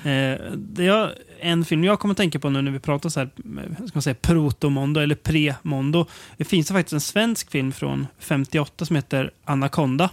Eh, 0.02 0.52
det 0.56 0.86
är 0.86 1.14
en 1.40 1.64
film 1.64 1.84
jag 1.84 1.98
kommer 1.98 2.12
att 2.12 2.18
tänka 2.18 2.38
på 2.38 2.50
nu 2.50 2.62
när 2.62 2.70
vi 2.70 2.78
pratar 2.78 3.08
så 3.08 3.20
här, 3.20 3.30
eh, 3.36 3.74
ska 3.74 3.90
man 3.94 4.02
säga, 4.02 4.14
proto-mondo 4.14 5.00
eller 5.00 5.14
pre-mondo. 5.14 6.06
Det 6.36 6.44
finns 6.44 6.68
faktiskt 6.68 6.92
en 6.92 7.00
svensk 7.00 7.50
film 7.50 7.72
från 7.72 8.06
58 8.18 8.84
som 8.84 8.96
heter 8.96 9.30
Anaconda. 9.44 10.10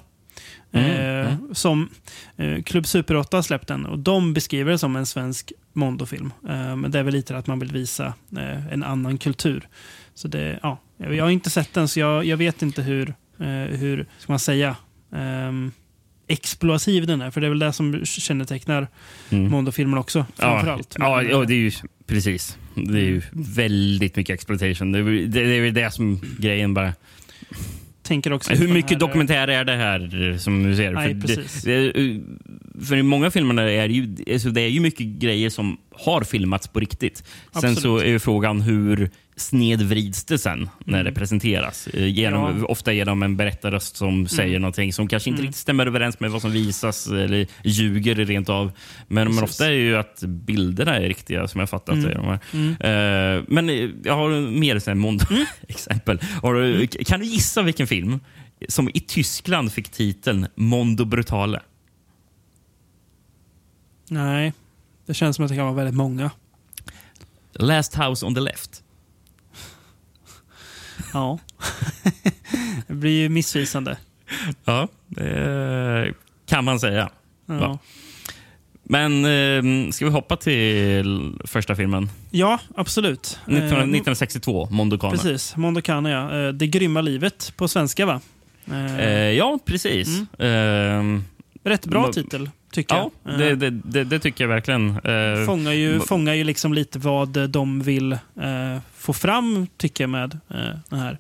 Mm, 0.72 0.92
Eh, 1.28 1.34
Som 1.52 1.90
eh, 2.38 2.62
Klubb 2.64 2.86
Super 2.88 3.16
8 3.16 3.38
har 3.38 3.42
släppt 3.42 3.68
den 3.68 3.86
och 3.86 4.00
de 4.00 4.34
beskriver 4.34 4.72
det 4.72 4.78
som 4.78 4.96
en 4.96 5.06
svensk 5.06 5.52
Mondo-film. 5.74 6.34
Eh, 6.50 6.76
men 6.76 6.92
det 6.92 7.00
är 7.00 7.04
väl 7.04 7.14
lite 7.14 7.38
att 7.38 7.48
man 7.48 7.60
vill 7.60 7.72
visa 7.72 8.14
eh, 8.38 8.74
en 8.74 8.84
annan 8.84 9.18
kultur. 9.18 9.68
Så 10.14 10.28
det, 10.28 10.60
ja, 10.64 10.78
jag 10.98 11.24
har 11.24 11.30
inte 11.32 11.50
sett 11.50 11.74
den 11.74 11.88
så 11.88 12.00
jag, 12.00 12.26
jag 12.26 12.38
vet 12.38 12.62
inte 12.62 12.82
hur, 12.82 13.10
eh, 13.40 13.48
hur 13.78 14.06
ska 14.18 14.32
man 14.32 14.40
säga, 14.40 14.76
ehm, 15.16 15.72
exploativ 16.32 17.08
den 17.08 17.22
är. 17.22 17.32
För 17.32 17.42
det 17.42 17.48
är 17.48 17.50
väl 17.50 17.60
det 17.60 17.74
som 17.74 18.06
kännetecknar 18.06 18.88
Mm. 19.30 19.52
Mondo-filmer 19.52 19.98
också. 19.98 20.26
Framförallt. 20.38 20.96
Ja, 21.00 21.24
ja, 21.24 21.30
ja, 21.30 21.46
det 21.46 21.54
är 21.54 21.58
ju 21.58 21.72
precis. 22.08 22.58
Det 22.76 23.00
är 23.00 23.04
ju 23.04 23.22
väldigt 23.32 24.16
mycket 24.16 24.34
exploitation. 24.34 24.92
Det 24.92 25.00
är 25.00 25.04
det, 25.04 25.44
det, 25.44 25.68
är 25.68 25.72
det 25.72 25.92
som 25.92 26.22
grejen 26.40 26.74
bara. 26.74 26.94
tänker 28.04 28.34
också 28.34 28.54
Hur 28.54 28.68
mycket 28.68 28.92
här, 28.92 29.00
dokumentär 29.00 29.48
är 29.48 29.66
det 29.66 29.76
här 29.76 30.38
som 30.38 30.64
du 30.64 30.76
ser? 30.76 30.92
Nej, 30.92 31.22
för, 31.22 31.28
precis. 31.28 31.64
det, 31.64 31.94
för 32.86 32.96
i 32.96 33.04
många 33.04 33.32
filmer 33.32 33.64
är 33.64 33.88
det 33.88 33.94
ju, 33.94 34.34
alltså 34.34 34.50
det 34.50 34.62
är 34.62 34.68
ju 34.68 34.80
mycket 34.80 35.06
grejer 35.06 35.50
som 35.50 35.78
har 35.92 36.24
filmats 36.24 36.68
på 36.68 36.80
riktigt. 36.80 37.18
Sen 37.18 37.26
Absolut. 37.52 37.80
så 37.80 37.98
är 37.98 38.06
ju 38.06 38.20
frågan 38.20 38.62
hur 38.62 39.10
snedvrids 39.42 40.24
det 40.26 40.38
sen 40.38 40.70
när 40.86 41.04
det 41.04 41.12
presenteras? 41.12 41.88
Eh, 41.88 42.08
Genom, 42.08 42.46
Mm. 42.46 42.60
Ja. 42.62 42.66
Ofta 42.66 42.94
genom 42.94 43.24
en 43.24 43.38
berättarröst 43.38 43.96
som 43.96 44.28
säger 44.28 44.60
någonting 44.60 44.94
som 44.94 45.08
kanske 45.08 45.30
inte 45.30 45.40
Mm. 45.40 45.48
riktigt 45.48 45.62
stämmer 45.62 45.86
överens 45.86 46.20
med 46.20 46.32
vad 46.32 46.42
som 46.42 46.52
visas 46.52 47.08
eller 47.08 47.48
ljuger 47.64 48.16
rent 48.16 48.50
av. 48.50 48.72
Men, 49.08 49.36
men 49.36 49.44
ofta 49.44 49.66
är 49.68 49.72
ju 49.72 49.98
att 49.98 50.24
bilderna 50.24 50.96
är 50.98 51.02
riktiga 51.02 51.48
som 51.48 51.60
jag 51.60 51.70
fattat 51.70 51.96
Mm. 51.96 52.06
det. 52.10 52.14
De 52.14 52.26
här. 52.26 53.38
Eh, 53.38 53.44
men 53.48 53.70
eh, 53.70 53.90
jag 54.04 54.16
har 54.16 54.52
mer 54.60 54.94
Mondo-exempel. 54.96 56.20
Har 56.42 56.54
du- 56.54 56.76
Mm. 56.76 56.88
Kan 56.88 57.20
du 57.20 57.26
gissa 57.26 57.62
vilken 57.62 57.88
film 57.88 58.20
som 58.68 58.90
i 58.94 59.00
Tyskland 59.00 59.72
fick 59.72 59.90
titeln 59.90 60.48
Mondo 60.56 61.06
Brutale? 61.06 61.60
Nej, 64.10 64.54
det 65.06 65.14
känns 65.14 65.36
som 65.36 65.46
att 65.46 65.50
det 65.52 65.56
kan 65.56 65.66
vara 65.66 65.76
väldigt 65.76 65.96
många. 65.96 66.32
Last 67.54 67.96
House 67.96 68.26
on 68.26 68.36
the 68.36 68.42
Left. 68.42 68.81
Ja. 71.14 71.40
det 72.88 72.94
blir 72.94 73.22
ju 73.22 73.30
missvisande. 73.30 73.98
Ja, 74.66 74.88
det 75.08 76.14
kan 76.46 76.66
man 76.66 76.80
säga. 76.80 77.10
Ja. 77.46 77.80
Men 78.84 79.26
eh, 79.26 79.92
ska 79.92 80.06
vi 80.06 80.12
hoppa 80.12 80.36
till 80.38 81.34
första 81.46 81.76
filmen? 81.76 82.10
Ja, 82.32 82.60
absolut. 82.76 83.40
19, 83.46 83.64
Eh, 83.64 83.68
1962, 83.68 84.68
Mondo 84.72 84.98
Cane. 84.98 85.12
Precis, 85.18 85.56
Mondo 85.56 85.82
Cane, 85.82 86.10
ja. 86.12 86.42
Eh, 86.48 86.50
Det 86.54 86.68
grymma 86.68 87.02
livet 87.02 87.54
på 87.58 87.68
svenska, 87.68 88.06
va? 88.06 88.22
Eh, 88.72 89.00
Eh, 89.00 89.32
ja, 89.32 89.60
precis. 89.66 90.22
Eh, 90.40 91.04
Rätt 91.64 91.86
bra 91.86 92.12
titel, 92.14 92.50
tycker 92.72 92.96
ja, 92.96 93.12
jag. 93.24 93.40
det, 93.40 93.56
det, 93.56 93.70
det, 93.70 94.04
det 94.04 94.20
tycker 94.20 94.44
jag 94.44 94.50
verkligen. 94.50 94.90
Eh, 94.90 95.46
fångar 95.46 95.72
ju, 95.72 96.00
fångar 96.00 96.34
ju 96.34 96.44
liksom 96.44 96.74
lite 96.74 97.00
vad 97.00 97.50
de 97.50 97.82
vill 97.82 98.12
eh, 98.12 98.20
få 98.98 99.14
fram, 99.14 99.68
tycker 99.78 100.04
jag, 100.04 100.10
med 100.10 100.40
eh, 100.50 100.80
den 100.90 101.00
här 101.00 101.18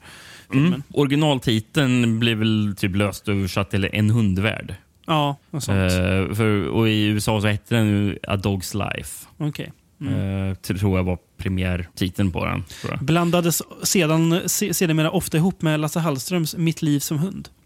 filmen. 0.51 0.67
mm, 0.67 0.84
originaltiteln 0.93 2.20
blir 2.20 2.36
väl 2.36 2.75
typ 2.77 2.96
löst 2.96 3.29
översatt 3.29 3.70
till 3.70 3.89
En 3.93 4.10
hundvärld. 4.10 4.75
Ja, 5.05 5.38
och 5.51 5.63
sånt. 5.63 5.91
Eh, 5.91 6.36
för, 6.36 6.67
och 6.67 6.89
I 6.89 7.05
USA 7.05 7.41
så 7.41 7.48
hette 7.48 7.75
den 7.75 7.88
ju 7.88 8.17
A 8.27 8.36
Dog's 8.36 8.96
Life. 8.96 9.27
Okej. 9.38 9.72
Mm. 10.01 10.50
Eh, 10.50 10.55
tror 10.55 10.98
jag 10.98 11.03
var 11.03 11.17
premiärtiteln 11.38 12.31
på 12.31 12.46
den. 12.46 12.63
Blandades 13.01 13.62
sedan, 13.84 14.41
se, 14.46 14.74
sedermera 14.74 15.12
ofta 15.12 15.38
ihop 15.38 15.62
med 15.62 15.79
Lasse 15.79 16.00
Hallströms 16.00 16.55
Mitt 16.55 16.81
liv 16.81 17.00
som 17.00 17.20
hund. 17.20 17.50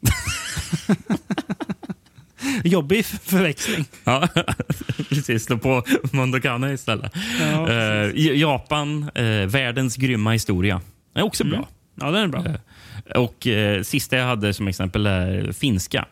Jobbig 2.63 3.05
förväxling. 3.05 3.85
Ja, 4.03 4.27
precis. 5.09 5.43
Stå 5.43 5.57
på 5.57 5.83
Mondo 6.11 6.41
Cane 6.41 6.73
istället. 6.73 7.11
Ja, 7.41 7.69
Eh, 7.71 8.11
Japan, 8.39 9.09
eh, 9.15 9.23
världens 9.47 9.95
grymma 9.95 10.31
historia. 10.31 10.81
är 11.15 11.21
också 11.21 11.43
Mm. 11.43 11.51
bra. 11.57 11.67
ja, 11.95 12.11
den 12.11 12.23
är 12.23 12.27
bra. 12.27 12.45
Eh, 12.45 13.21
Och 13.21 13.47
eh, 13.47 13.81
sista 13.83 14.17
jag 14.17 14.25
hade 14.25 14.53
som 14.53 14.67
exempel 14.67 15.05
är 15.05 15.51
finska. 15.51 16.05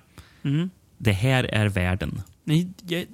Mm. 0.44 0.70
Det 0.98 1.12
här 1.12 1.44
är 1.44 1.66
världen. 1.66 2.22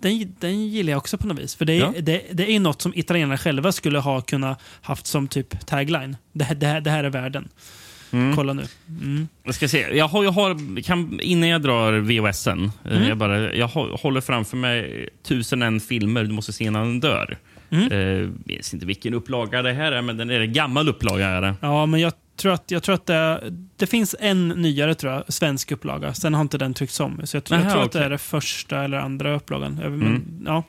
Den, 0.02 0.34
den 0.40 0.68
gillar 0.68 0.92
jag 0.92 0.98
också 0.98 1.18
på 1.18 1.28
något 1.28 1.40
vis. 1.40 1.56
För 1.56 1.66
det 1.66 1.74
är, 1.74 1.80
Ja. 1.80 1.94
det, 2.02 2.22
det 2.32 2.52
är 2.52 2.60
något 2.60 2.82
som 2.82 2.94
italienarna 2.96 3.38
själva 3.38 3.72
skulle 3.72 4.00
ha 4.00 4.22
kunnat 4.22 4.62
haft 4.82 5.08
som 5.08 5.28
typ 5.28 5.66
tagline. 5.68 6.18
Det, 6.34 6.44
här- 6.44 6.56
det, 6.56 6.80
det 6.80 6.90
här 6.92 7.04
är 7.04 7.10
världen. 7.10 7.48
Kolla 8.36 8.54
nu. 8.54 8.64
Mm. 9.02 9.28
Jag 9.44 9.56
ska 9.56 9.68
se. 9.68 9.98
Jag 9.98 10.08
har, 10.08 10.24
jag 10.24 10.32
har, 10.32 10.82
kan, 10.82 11.20
innan 11.24 11.50
jag 11.50 11.62
drar 11.62 11.94
VHSen, 12.00 12.72
eh, 12.86 12.92
Mm. 12.98 13.08
jag, 13.10 13.18
bara, 13.18 13.54
jag 13.56 13.68
hå- 13.68 13.98
håller 14.02 14.22
framför 14.22 14.58
mig 14.58 15.10
tusen 15.24 15.62
en 15.62 15.80
filmer 15.80 16.24
du 16.24 16.32
måste 16.32 16.54
se 16.54 16.64
innan 16.64 16.94
du 17.00 17.08
dör. 17.08 17.38
Mm. 17.70 17.92
Eh, 17.92 18.00
Jag 18.00 18.56
vet 18.58 18.74
inte 18.74 18.86
vilken 18.86 19.14
upplaga 19.14 19.62
det 19.62 19.74
här 19.74 19.92
är, 19.92 20.02
men 20.02 20.18
den 20.18 20.30
är 20.30 20.40
en 20.40 20.54
gammal 20.54 20.90
upplaga. 20.90 21.28
Är 21.28 21.42
det. 21.42 21.56
Ja, 21.62 21.86
men 21.86 22.00
jag 22.00 22.14
tror 22.36 22.54
att, 22.54 22.72
jag 22.72 22.84
tror 22.84 22.96
att 22.96 23.06
det, 23.06 23.42
det 23.78 23.88
finns 23.88 24.16
en 24.20 24.48
nyare 24.50 24.96
tror 24.96 25.14
jag, 25.14 25.24
svensk 25.34 25.72
upplaga. 25.72 26.14
Sen 26.14 26.34
har 26.34 26.42
inte 26.42 26.58
den 26.58 26.74
tryckts 26.74 27.00
om. 27.00 27.22
Så 27.24 27.38
jag, 27.38 27.44
tror- 27.44 27.60
jag 27.60 27.66
Aha, 27.66 27.74
tror 27.74 27.82
att 27.84 27.88
okej. 27.90 28.00
det 28.02 28.06
är 28.06 28.10
det 28.10 28.18
första 28.18 28.84
eller 28.84 28.98
andra 28.98 29.36
upplagan. 29.36 29.80
Jag- 29.84 29.92
Men, 29.92 30.08
Mm. 30.08 30.24
ja. 30.46 30.64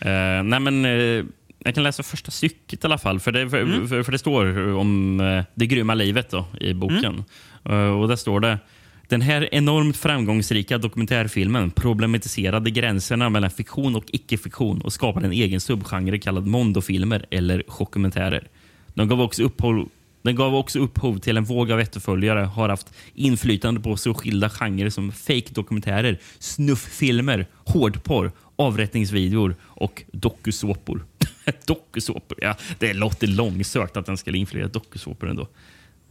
Eh, 0.00 0.42
nej, 0.42 0.60
men, 0.60 0.84
eh, 0.84 1.24
jag 1.64 1.74
kan 1.74 1.84
läsa 1.84 2.02
första 2.02 2.30
stycket 2.30 2.84
i 2.84 2.86
alla 2.86 2.98
fall. 2.98 3.20
För 3.20 3.32
det, 3.32 3.50
för, 3.50 3.60
Mm. 3.62 3.88
för, 3.88 4.02
för 4.02 4.12
det 4.12 4.18
står 4.18 4.74
om 4.74 5.20
eh, 5.20 5.44
det 5.54 5.66
grymma 5.66 5.94
livet 5.94 6.30
då, 6.30 6.46
i 6.60 6.74
boken. 6.74 7.24
Eh, 7.64 8.00
och 8.00 8.08
där 8.08 8.16
står 8.16 8.40
det 8.40 8.58
den 9.08 9.20
här 9.20 9.48
enormt 9.54 9.96
framgångsrika 9.96 10.78
dokumentärfilmen 10.78 11.70
problematiserade 11.70 12.70
gränserna 12.70 13.28
mellan 13.28 13.50
fiktion 13.50 13.96
och 13.96 14.04
icke-fiktion 14.06 14.80
och 14.80 14.92
skapade 14.92 15.26
en 15.26 15.32
egen 15.32 15.60
subgenre 15.60 16.18
kallad 16.18 16.46
mondofilmer 16.46 17.26
eller 17.30 17.62
chockdokumentärer. 17.68 18.48
De 18.94 19.08
gav 19.08 19.20
också 19.20 19.42
upphov 19.42 19.88
den 20.22 20.36
gav 20.36 20.54
också 20.54 20.78
upphov 20.78 21.18
till 21.18 21.36
en 21.36 21.44
våg 21.44 21.72
av 21.72 21.80
efterföljare 21.80 22.40
har 22.40 22.68
haft 22.68 22.94
inflytande 23.14 23.80
på 23.80 23.96
så 23.96 24.14
skilda 24.14 24.50
genrer 24.50 24.90
som 24.90 25.12
fake-dokumentärer, 25.12 26.18
snufffilmer, 26.38 27.46
hårdporr, 27.64 28.32
avrättningsvideor 28.56 29.56
och 29.62 30.02
dokusåpor. 30.12 31.04
dokusåpor, 31.66 32.38
ja. 32.40 32.56
Det 32.78 32.92
låter 32.92 33.26
långsökt 33.26 33.96
att 33.96 34.06
den 34.06 34.16
skulle 34.16 34.38
influera 34.38 34.68
dokusåpor 34.68 35.28
ändå. 35.28 35.48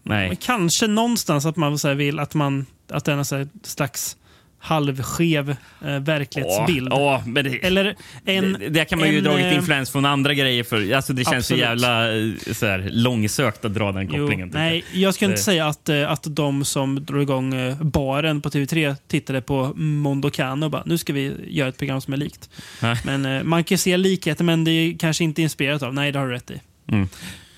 Nej. 0.03 0.27
Men 0.27 0.37
kanske 0.37 0.87
någonstans 0.87 1.45
att 1.45 1.55
man 1.55 1.79
så 1.79 1.87
här 1.87 1.95
vill 1.95 2.19
att, 2.19 2.33
man, 2.33 2.65
att 2.87 3.05
den 3.05 3.19
är 3.19 3.23
så 3.23 3.47
slags 3.63 4.17
halvskev 4.63 5.49
eh, 5.85 5.99
verklighetsbild. 5.99 6.87
Ja, 6.91 6.99
ja, 6.99 7.23
men 7.25 7.43
det, 7.43 7.65
Eller 7.65 7.95
en... 8.25 8.53
det, 8.59 8.69
det 8.69 8.85
kan 8.85 8.99
man 8.99 9.11
ju 9.11 9.17
en, 9.17 9.23
dra 9.23 9.35
lite 9.35 9.47
eh, 9.47 9.55
influens 9.55 9.91
från 9.91 10.05
andra 10.05 10.33
grejer 10.33 10.63
för. 10.63 10.93
Alltså 10.93 11.13
det 11.13 11.23
känns 11.23 11.47
så 11.47 11.53
Absolut. 11.53 11.61
jävla 11.61 12.17
eh, 12.17 12.31
så 12.51 12.65
här, 12.65 12.89
långsökt 12.91 13.65
att 13.65 13.73
dra 13.73 13.91
den 13.91 14.09
Jo, 14.13 14.23
kopplingen. 14.23 14.49
tycker 14.49 14.59
nej, 14.59 14.83
jag 14.93 15.13
skulle 15.13 15.31
inte 15.31 15.43
säga 15.43 15.67
att, 15.67 15.89
eh, 15.89 16.11
att 16.11 16.25
de 16.29 16.65
som 16.65 17.05
drog 17.05 17.21
igång 17.21 17.53
baren 17.81 18.41
på 18.41 18.49
TV3 18.49 18.95
tittade 19.07 19.41
på 19.41 19.73
Mondo 19.75 20.29
Cane 20.29 20.65
och 20.65 20.71
bara 20.71 20.83
nu 20.85 20.97
ska 20.97 21.13
vi 21.13 21.33
göra 21.47 21.69
ett 21.69 21.77
program 21.77 22.01
som 22.01 22.13
är 22.13 22.17
likt. 22.17 22.49
Nej. 22.81 22.97
Men 23.05 23.49
man 23.49 23.63
kan 23.63 23.77
se 23.77 23.97
likheter 23.97 24.43
men 24.43 24.63
det 24.63 24.71
är 24.71 24.97
kanske 24.97 25.23
inte 25.23 25.41
inspirerat 25.41 25.83
av. 25.83 25.93
Nej, 25.93 26.11
det 26.11 26.19
har 26.19 26.27
du 26.27 26.33
rätt 26.33 26.51
i. 26.51 26.59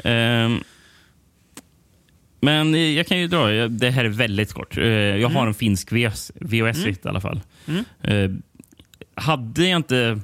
Ehm, 0.04 0.64
men 2.46 2.76
eh, 2.76 2.82
jag 2.82 3.08
kan 3.08 3.20
ju 3.20 3.28
dra, 3.28 3.68
det 3.68 3.90
här 3.90 4.06
är 4.06 4.10
väldigt 4.10 4.54
kort. 4.54 4.78
Eh, 4.78 4.84
Jag 4.86 5.30
har 5.30 5.48
en 5.48 5.54
finsk 5.54 5.92
VHS, 5.92 6.32
VHS 6.36 6.86
i 6.86 6.96
alla 7.04 7.22
fall. 7.22 7.42
Mm. 7.68 7.84
Eh, 8.02 8.32
Hade 9.24 9.68
jag 9.68 9.78
inte 9.80 10.20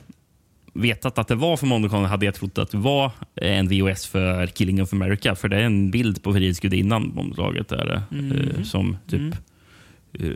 vetat 0.73 1.17
att 1.17 1.27
det 1.27 1.35
var 1.35 1.57
för 1.57 1.67
Mondocon 1.67 2.05
hade 2.05 2.25
jag 2.25 2.35
trott 2.35 2.57
att 2.57 2.71
det 2.71 2.77
var 2.77 3.11
en 3.35 3.67
VHS 3.67 4.05
för 4.07 4.47
Killing 4.47 4.81
of 4.81 4.93
America. 4.93 5.35
För 5.35 5.49
det 5.49 5.57
är 5.57 5.61
en 5.63 5.91
bild 5.91 6.23
på 6.23 6.33
Frihetsgudinnan 6.33 7.11
på 7.11 7.21
omslaget 7.21 7.67
där, 7.69 7.93
eh, 7.95 8.01
Mm. 8.19 8.63
som 8.65 8.97
typ 9.07 9.35
eh, 10.19 10.29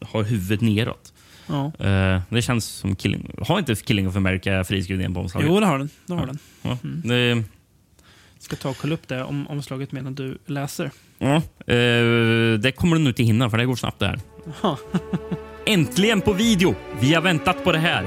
har 0.00 0.22
huvudet 0.24 0.60
neråt. 0.60 1.12
Ja. 1.46 1.72
Eh, 1.78 2.20
det 2.28 2.42
känns 2.42 2.64
som 2.66 2.96
Killing... 2.96 3.30
Har 3.40 3.58
inte 3.58 3.74
Killing 3.74 4.08
of 4.08 4.16
America 4.16 4.64
Frihetsgudinnan 4.64 5.14
på 5.14 5.20
omslaget? 5.20 5.48
Jo, 5.50 5.60
det 5.60 5.66
har 5.66 5.78
den. 5.78 5.88
Det 6.06 6.14
har 6.14 6.26
den. 6.26 6.38
Ja. 6.62 6.78
Mm. 6.84 7.02
Det, 7.04 7.42
Ska 8.46 8.56
ta 8.56 8.68
och 8.68 8.76
kolla 8.78 8.94
upp 8.94 9.08
det 9.08 9.22
om 9.22 9.46
omslaget 9.46 9.92
medan 9.92 10.14
du 10.14 10.38
läser. 10.46 10.90
Ja, 11.18 11.34
eh, 11.66 12.58
det 12.60 12.72
kommer 12.76 12.96
du 12.96 13.02
nu 13.02 13.08
inte 13.08 13.22
hinna 13.22 13.50
för 13.50 13.58
det 13.58 13.64
går 13.64 13.76
snabbt 13.76 13.98
det 13.98 14.06
här. 14.06 14.18
Äntligen 15.66 16.20
på 16.20 16.32
video! 16.32 16.74
Vi 17.00 17.14
har 17.14 17.22
väntat 17.22 17.64
på 17.64 17.72
det 17.72 17.78
här. 17.78 18.06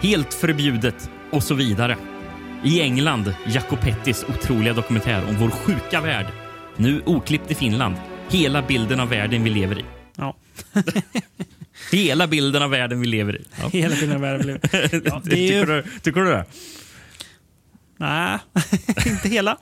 Helt 0.00 0.34
förbjudet 0.34 1.10
och 1.30 1.42
så 1.42 1.54
vidare. 1.54 1.96
I 2.64 2.80
England, 2.80 3.34
Jacopettis 3.46 4.24
otroliga 4.28 4.72
dokumentär 4.74 5.22
om 5.28 5.36
vår 5.38 5.50
sjuka 5.50 6.00
värld. 6.00 6.26
Nu 6.76 7.02
oklippt 7.06 7.50
i 7.50 7.54
Finland. 7.54 7.96
Hela 8.30 8.62
bilden 8.62 9.00
av 9.00 9.08
världen 9.08 9.44
vi 9.44 9.50
lever 9.50 9.78
i. 9.78 9.84
Ja. 10.16 10.36
Hela 11.92 12.26
bilden 12.26 12.62
av 12.62 12.70
världen 12.70 13.00
vi 13.00 13.06
lever 13.06 13.36
i. 13.36 13.44
Ja. 13.62 13.68
Hela 13.72 13.94
tiden 13.96 14.20
världen 14.20 14.42
blev... 14.42 14.58
Ja, 15.04 15.22
det 15.24 15.32
är 15.32 15.36
ju- 15.36 15.48
tycker, 15.48 15.66
du, 15.66 15.84
tycker 16.02 16.20
du 16.20 16.26
det? 16.30 16.44
Nej, 17.96 18.38
inte 19.06 19.28
hela. 19.28 19.56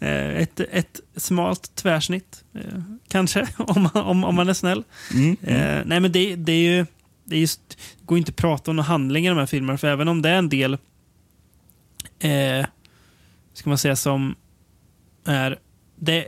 Eh, 0.00 0.36
Ett, 0.36 0.60
ett 0.60 1.00
smalt 1.16 1.74
tvärsnitt, 1.74 2.44
eh, 2.54 2.80
kanske, 3.08 3.46
om 3.56 3.82
man, 3.82 4.02
om, 4.04 4.24
om 4.24 4.34
man 4.34 4.48
är 4.48 4.54
snäll. 4.54 4.82
Mm. 5.14 5.36
Eh, 5.42 5.82
nej, 5.86 6.00
men 6.00 6.12
det, 6.12 6.36
det 6.36 6.52
är 6.52 6.76
ju... 6.76 6.86
Det 7.24 7.36
är 7.36 7.40
just, 7.40 7.60
går 8.04 8.18
inte 8.18 8.30
att 8.30 8.36
prata 8.36 8.70
om 8.70 8.76
någon 8.76 8.84
handling 8.84 9.26
i 9.26 9.28
de 9.28 9.38
här 9.38 9.46
filmerna, 9.46 9.78
för 9.78 9.88
även 9.88 10.08
om 10.08 10.22
det 10.22 10.28
är 10.28 10.34
en 10.38 10.48
del... 10.48 10.72
Eh, 12.18 12.66
ska 13.54 13.68
man 13.70 13.78
säga 13.78 13.96
som 13.96 14.34
är... 15.26 15.58
Det, 16.00 16.26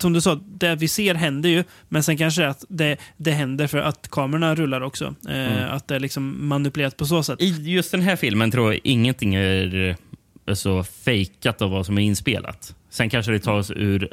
som 0.00 0.12
du 0.12 0.20
sa, 0.20 0.34
det 0.34 0.74
vi 0.76 0.88
ser 0.88 1.14
händer 1.14 1.48
ju, 1.50 1.64
men 1.88 2.02
sen 2.02 2.16
kanske 2.18 2.46
att 2.48 2.64
det, 2.68 2.96
det 3.16 3.30
händer 3.32 3.66
för 3.66 3.78
att 3.78 4.08
kamerorna 4.10 4.54
rullar 4.54 4.80
också. 4.80 5.14
Eh, 5.28 5.52
Mm. 5.52 5.70
Att 5.70 5.88
det 5.88 5.94
är 5.94 6.00
liksom 6.00 6.48
manipulerat 6.48 6.96
på 6.96 7.06
så 7.06 7.22
sätt. 7.22 7.40
I 7.42 7.70
just 7.72 7.90
den 7.90 8.00
här 8.02 8.16
filmen 8.16 8.50
tror 8.50 8.72
jag 8.72 8.80
ingenting 8.84 9.34
är 9.34 9.96
eh, 10.46 10.54
så 10.54 10.84
fejkat 10.84 11.62
av 11.62 11.70
vad 11.70 11.86
som 11.86 11.98
är 11.98 12.02
inspelat. 12.02 12.74
Sen 12.90 13.10
kanske 13.10 13.32
det 13.32 13.38
tas 13.38 13.70
ur 13.70 14.12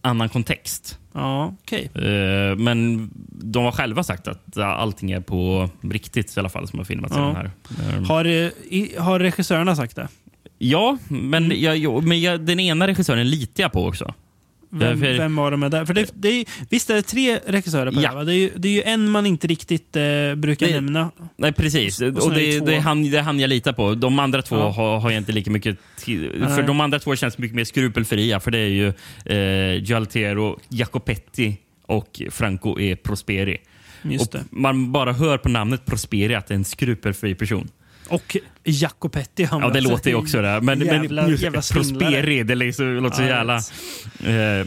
annan 0.00 0.28
kontext. 0.28 0.98
Ja, 1.12 1.54
okej. 1.62 1.90
Eh, 1.94 2.56
Men 2.56 3.10
de 3.30 3.64
har 3.64 3.72
själva 3.72 4.02
sagt 4.02 4.28
att 4.28 4.58
allting 4.58 5.10
är 5.10 5.20
på 5.20 5.70
riktigt 5.82 6.36
i 6.36 6.40
alla 6.40 6.48
fall 6.48 6.68
som 6.68 6.78
har 6.78 6.84
filmats 6.84 7.14
i 7.16 7.18
Ja. 7.18 7.24
den 7.26 7.36
här. 7.36 7.50
Eh, 7.98 8.04
Har, 8.06 8.24
eh, 8.24 9.02
har 9.04 9.20
regissörerna 9.20 9.76
sagt 9.76 9.96
det? 9.96 10.08
Ja, 10.58 10.98
men, 11.08 11.44
Mm. 11.44 11.60
jag, 11.82 12.04
men 12.04 12.20
jag, 12.20 12.40
den 12.40 12.60
ena 12.60 12.86
regissören 12.86 13.30
litar 13.30 13.62
jag 13.62 13.72
på 13.72 13.86
också. 13.86 14.14
Vem, 14.78 15.00
Därför- 15.00 15.18
vem 15.18 15.36
var 15.36 15.50
de 15.50 15.60
med 15.60 15.70
där? 15.70 15.84
För 15.84 15.94
det, 15.94 16.10
det 16.14 16.28
är, 16.28 16.44
visst 16.70 16.90
är 16.90 16.94
det 16.94 17.02
tre 17.02 17.38
regissörer 17.46 17.92
på 17.92 18.00
Ja. 18.02 18.14
det 18.14 18.24
det, 18.24 18.32
är 18.34 18.50
det 18.56 18.68
är 18.68 18.72
ju 18.72 18.82
en 18.82 19.10
man 19.10 19.26
inte 19.26 19.46
riktigt 19.46 19.96
eh, 19.96 20.02
brukar 20.36 20.66
Det- 20.66 20.72
nämna. 20.74 21.10
Nej, 21.36 21.52
precis. 21.52 22.00
Och 22.00 22.08
Och, 22.08 22.32
är 22.32 22.34
det 22.36 22.58
två. 22.58 22.64
det, 22.66 22.74
är 22.76 22.80
han, 22.80 23.10
det 23.10 23.18
är 23.18 23.22
han 23.22 23.40
jag 23.40 23.48
litar 23.48 23.72
på. 23.72 23.94
De 23.94 24.18
andra 24.18 24.42
två 24.42 24.56
Ja. 24.56 24.68
har, 24.70 24.98
har 25.00 25.10
jag 25.10 25.20
inte 25.20 25.32
lika 25.32 25.50
mycket 25.50 25.78
till. 25.98 26.30
För 26.56 26.62
de 26.62 26.80
andra 26.80 26.98
två 26.98 27.16
känns 27.16 27.38
mycket 27.38 27.54
mer 27.56 27.64
skrupelfria. 27.64 28.40
För 28.40 28.50
det 28.50 28.58
är 28.58 28.68
ju 28.68 28.92
eh, 29.24 29.82
Gialtero, 29.84 30.58
Jacopetti 30.68 31.56
och 31.86 32.22
Franco 32.30 32.80
E. 32.80 32.96
Prosperi. 32.96 33.58
Just 34.02 34.34
och 34.34 34.40
det. 34.40 34.44
Man 34.50 34.92
bara 34.92 35.12
hör 35.12 35.38
på 35.38 35.48
namnet 35.48 35.84
Prosperi 35.86 36.34
att 36.34 36.46
det 36.46 36.54
är 36.54 36.56
en 36.56 36.64
skrupelfri 36.64 37.34
person. 37.34 37.68
Och 38.08 38.36
Jacopetti. 38.64 39.44
han 39.44 39.60
Ja, 39.60 39.70
det 39.70 39.80
var- 39.80 39.90
låter 39.90 40.10
ju 40.10 40.16
också 40.16 40.42
det. 40.42 40.60
Men, 40.60 40.80
Jävla- 40.80 41.22
men 41.22 41.30
just 41.30 41.42
jävla 41.42 41.62
svindlare. 41.62 42.10
Prosperi, 42.12 42.42
det 42.42 42.54
liksom, 42.54 42.86
låter 42.96 43.16
så 43.16 43.22
jävla... 43.22 43.60
jag 44.24 44.66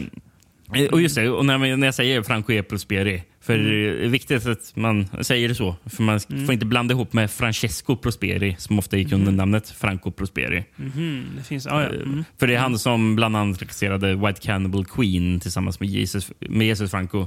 och 0.90 1.00
just 1.02 1.14
det, 1.14 1.28
och 1.30 1.46
när, 1.46 1.76
när 1.76 1.86
jag 1.86 1.94
säger 1.94 2.22
Franco 2.22 2.52
E. 2.52 2.62
Prosperi, 2.62 3.22
För 3.40 3.58
det 3.58 4.04
är 4.04 4.08
viktigt 4.08 4.46
att 4.46 4.76
man 4.76 5.08
säger 5.20 5.48
det 5.48 5.54
så. 5.54 5.76
För 5.86 6.02
Man 6.02 6.20
får 6.20 6.52
inte 6.52 6.66
blanda 6.66 6.92
ihop 6.94 7.12
med 7.12 7.30
Francesco 7.30 7.96
Prosperi 7.96 8.56
som 8.58 8.78
ofta 8.78 8.96
gick 8.96 9.12
under 9.12 9.32
namnet 9.32 9.70
Franco 9.70 10.10
Prosperi. 10.10 10.64
Mhm, 10.76 11.24
det 11.36 11.44
finns... 11.44 11.66
Ah, 11.66 11.82
ja. 11.82 11.88
mm. 11.88 12.24
För 12.38 12.46
det 12.46 12.54
är 12.54 12.58
han 12.58 12.78
som 12.78 13.16
bland 13.16 13.36
annat 13.36 13.62
regisserade 13.62 14.14
White 14.14 14.40
Cannibal 14.40 14.84
Queen 14.84 15.40
tillsammans 15.40 15.80
med 15.80 15.88
Jesus, 15.88 16.32
med 16.38 16.66
Jesus 16.66 16.90
Franco. 16.90 17.26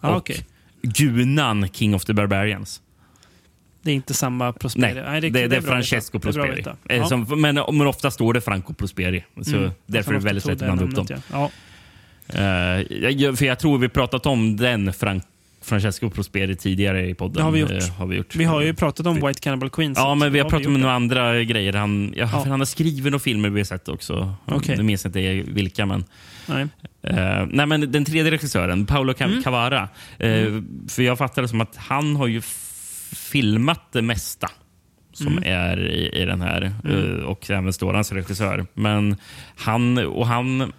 Ah, 0.00 0.10
och 0.10 0.16
okej. 0.16 0.46
Gunan, 0.82 1.68
King 1.72 1.94
of 1.94 2.04
the 2.04 2.12
Barbarians. 2.12 2.80
Det 3.84 3.90
är 3.90 3.94
inte 3.94 4.14
samma 4.14 4.52
Prosperi. 4.52 4.94
Nej, 4.94 5.20
det, 5.20 5.30
det, 5.30 5.40
är 5.56 5.58
att 5.58 5.64
Francesco 5.64 6.18
veta. 6.18 6.30
Det 6.30 6.38
är 6.38 6.48
att 6.50 6.54
Prosperi. 6.64 6.74
Eh, 6.88 6.96
Ja. 6.96 7.06
Som, 7.06 7.40
men, 7.40 7.54
men 7.54 7.86
ofta 7.86 8.10
står 8.10 8.32
det 8.34 8.40
Franco 8.40 8.74
Prosperi. 8.74 9.24
Så 9.42 9.56
Mm. 9.56 9.70
därför 9.86 10.10
är 10.14 10.18
det 10.18 10.24
väldigt 10.24 10.44
tog 10.44 10.52
lätt 10.52 10.62
att 10.62 10.66
blanda 10.76 10.84
ihop 10.84 10.94
dem. 10.94 11.06
namnet, 11.08 11.24
Ja. 11.32 11.50
Eh, 12.28 13.10
jag- 13.10 13.38
för 13.38 13.46
jag 13.46 13.58
tror 13.58 13.78
vi 13.78 13.88
pratat 13.88 14.26
om 14.26 14.56
den 14.56 14.92
Frank, 14.92 15.24
Francesco 15.62 16.10
Prosperi 16.10 16.56
tidigare 16.56 17.08
i 17.08 17.14
podden. 17.14 17.34
Det 17.36 17.42
har 17.42 17.50
vi 17.50 17.58
gjort. 17.60 17.70
Eh, 17.70 17.94
har 17.98 18.06
vi, 18.06 18.16
gjort. 18.16 18.36
Vi 18.36 18.44
har 18.44 18.60
ju 18.60 18.74
pratat 18.74 19.06
om 19.06 19.14
White 19.14 19.40
Cannibal 19.40 19.70
Queen. 19.70 19.94
Ja, 19.96 20.14
men 20.14 20.32
vi 20.32 20.38
har 20.38 20.50
pratat 20.50 20.66
om 20.66 20.74
några 20.74 20.94
andra 20.94 21.42
grejer. 21.44 21.72
Han, 21.72 22.14
ja, 22.16 22.28
Ja. 22.32 22.44
han 22.50 22.60
har 22.60 22.64
skrivit 22.64 23.04
några 23.04 23.18
filmer 23.18 23.48
vi 23.50 23.60
har 23.60 23.64
sett 23.64 23.88
också. 23.88 24.34
Okej. 24.46 24.74
Jag 24.76 24.84
minns 24.84 25.06
inte 25.06 25.20
vilka. 25.46 25.86
Men, 25.86 26.04
det. 26.46 26.52
Nej. 26.52 26.66
eh, 27.02 27.46
nej, 27.50 27.66
men 27.66 27.92
den 27.92 28.04
tredje 28.04 28.30
regissören, 28.30 28.86
Paolo 28.86 29.14
Mm. 29.20 29.42
Cavara. 29.42 29.88
Eh, 30.18 30.46
För 30.88 31.02
jag 31.02 31.18
fattar 31.18 31.42
det 31.42 31.48
som 31.48 31.60
att 31.60 31.76
han 31.76 32.16
har 32.16 32.26
ju 32.26 32.40
filmat 33.14 33.92
det 33.92 34.02
mesta 34.02 34.50
som 35.12 35.26
Mm. 35.28 35.44
är 35.46 35.80
i, 35.90 36.22
i 36.22 36.24
den 36.24 36.40
här. 36.40 36.72
eh, 36.84 37.24
Och 37.24 37.50
även 37.50 37.72
står 37.72 37.94
regissör. 38.12 38.66
Men 38.74 39.16
han 39.56 39.98
och 39.98 40.26
han 40.26 40.72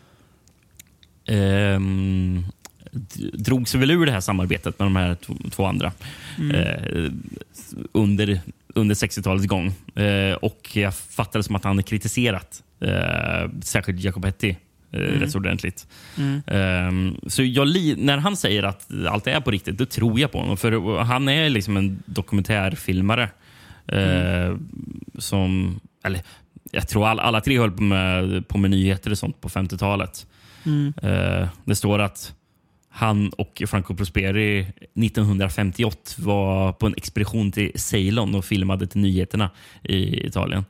ehm, 1.25 2.45
d- 2.91 3.29
drog 3.33 3.67
sig 3.67 3.79
väl 3.79 3.91
ur 3.91 4.05
det 4.05 4.11
här 4.11 4.19
samarbetet 4.19 4.79
med 4.79 4.85
de 4.85 4.95
här 4.95 5.15
två, 5.51 5.65
andra 5.65 5.91
eh, 6.53 7.11
under, 7.91 8.39
under 8.67 8.95
60-talets 8.95 9.45
gång. 9.47 9.73
Eh, 9.95 10.33
och 10.33 10.69
jag 10.73 10.95
fattar 10.95 11.39
det 11.39 11.43
som 11.43 11.55
att 11.55 11.63
han 11.63 11.83
kritiserat 11.83 12.63
eh, 12.81 13.49
särskilt 13.61 13.99
Jacopetti 14.03 14.57
eh, 14.95 15.19
rätt 15.19 15.31
så 15.31 15.37
ordentligt. 15.37 15.87
Mm. 16.17 16.41
Ehm, 16.47 17.17
så 17.27 17.43
jag, 17.43 17.67
när 17.97 18.17
han 18.17 18.37
säger 18.37 18.63
att 18.63 18.87
allt 19.07 19.27
är 19.27 19.41
på 19.41 19.51
riktigt, 19.51 19.77
då 19.77 19.85
tror 19.85 20.19
jag 20.19 20.31
på 20.31 20.39
honom. 20.39 20.57
För 20.57 21.03
han 21.03 21.29
är 21.29 21.49
liksom 21.49 21.77
en 21.77 22.03
dokumentärfilmare. 22.05 23.29
eh, 23.87 24.55
som, 25.17 25.79
eller, 26.03 26.21
jag 26.71 26.87
tror 26.87 27.07
all, 27.07 27.19
alla 27.19 27.41
tre 27.41 27.59
höll 27.59 27.71
på 27.71 27.83
med, 27.83 28.47
på 28.47 28.57
med 28.57 28.71
nyheter 28.71 29.11
och 29.11 29.17
sånt 29.17 29.41
på 29.41 29.49
50-talet. 29.49 30.27
Mm. 30.65 30.93
Eh, 31.01 31.47
det 31.65 31.75
står 31.75 31.99
att 31.99 32.33
han 32.89 33.29
och 33.29 33.63
Franco 33.67 33.95
Prosperi 33.95 34.59
1958 34.59 35.99
var 36.17 36.73
på 36.73 36.85
en 36.85 36.93
expedition 36.97 37.51
till 37.51 37.71
Ceylon 37.75 38.35
och 38.35 38.45
filmade 38.45 38.87
till 38.87 39.01
nyheterna 39.01 39.49
i 39.83 40.25
Italien. 40.25 40.65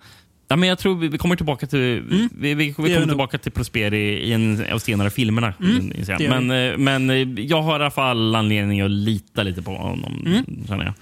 Ja, 0.47 0.55
men 0.55 0.69
jag 0.69 0.79
tror 0.79 0.95
vi, 0.95 1.07
vi 1.07 1.17
kommer 1.17 1.35
tillbaka 1.35 1.67
till, 1.67 2.03
vi, 2.09 2.29
vi, 2.31 2.53
vi 2.53 2.73
kommer 2.73 3.05
tillbaka 3.07 3.37
till 3.37 3.51
Prosperi 3.51 3.97
i 3.97 4.33
en 4.33 4.65
av 4.73 4.79
senare 4.79 5.09
filmerna. 5.09 5.53
Mm, 5.59 5.91
gör 5.97 6.29
men, 6.29 6.51
eh, 6.51 6.77
men 6.77 7.09
eh, 7.09 7.45
jag 7.45 7.61
har 7.61 7.71
i 7.71 7.75
alla 7.75 7.91
fall 7.91 8.35
anledning 8.35 8.81
att 8.81 8.91
lita 8.91 9.43
lite 9.43 9.61
på 9.61 9.71
honom. 9.71 10.23
Mm. 10.25 10.45
Känner 10.67 10.85
jag. 10.85 10.93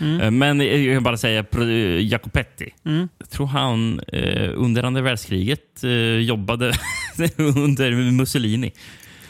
Eh, 0.00 0.30
Men 0.30 0.60
jag 0.60 0.78
vill 0.78 1.00
bara 1.00 1.16
säga 1.16 1.44
Jacopetti. 2.00 2.74
Mm. 2.84 3.08
Jag 3.18 3.30
tror 3.30 3.46
han 3.46 4.00
eh, 4.12 4.50
under 4.54 4.82
andra 4.82 5.02
världskriget 5.02 5.84
eh, 5.84 5.90
jobbade 6.16 6.72
under 7.36 8.10
Mussolini. 8.12 8.72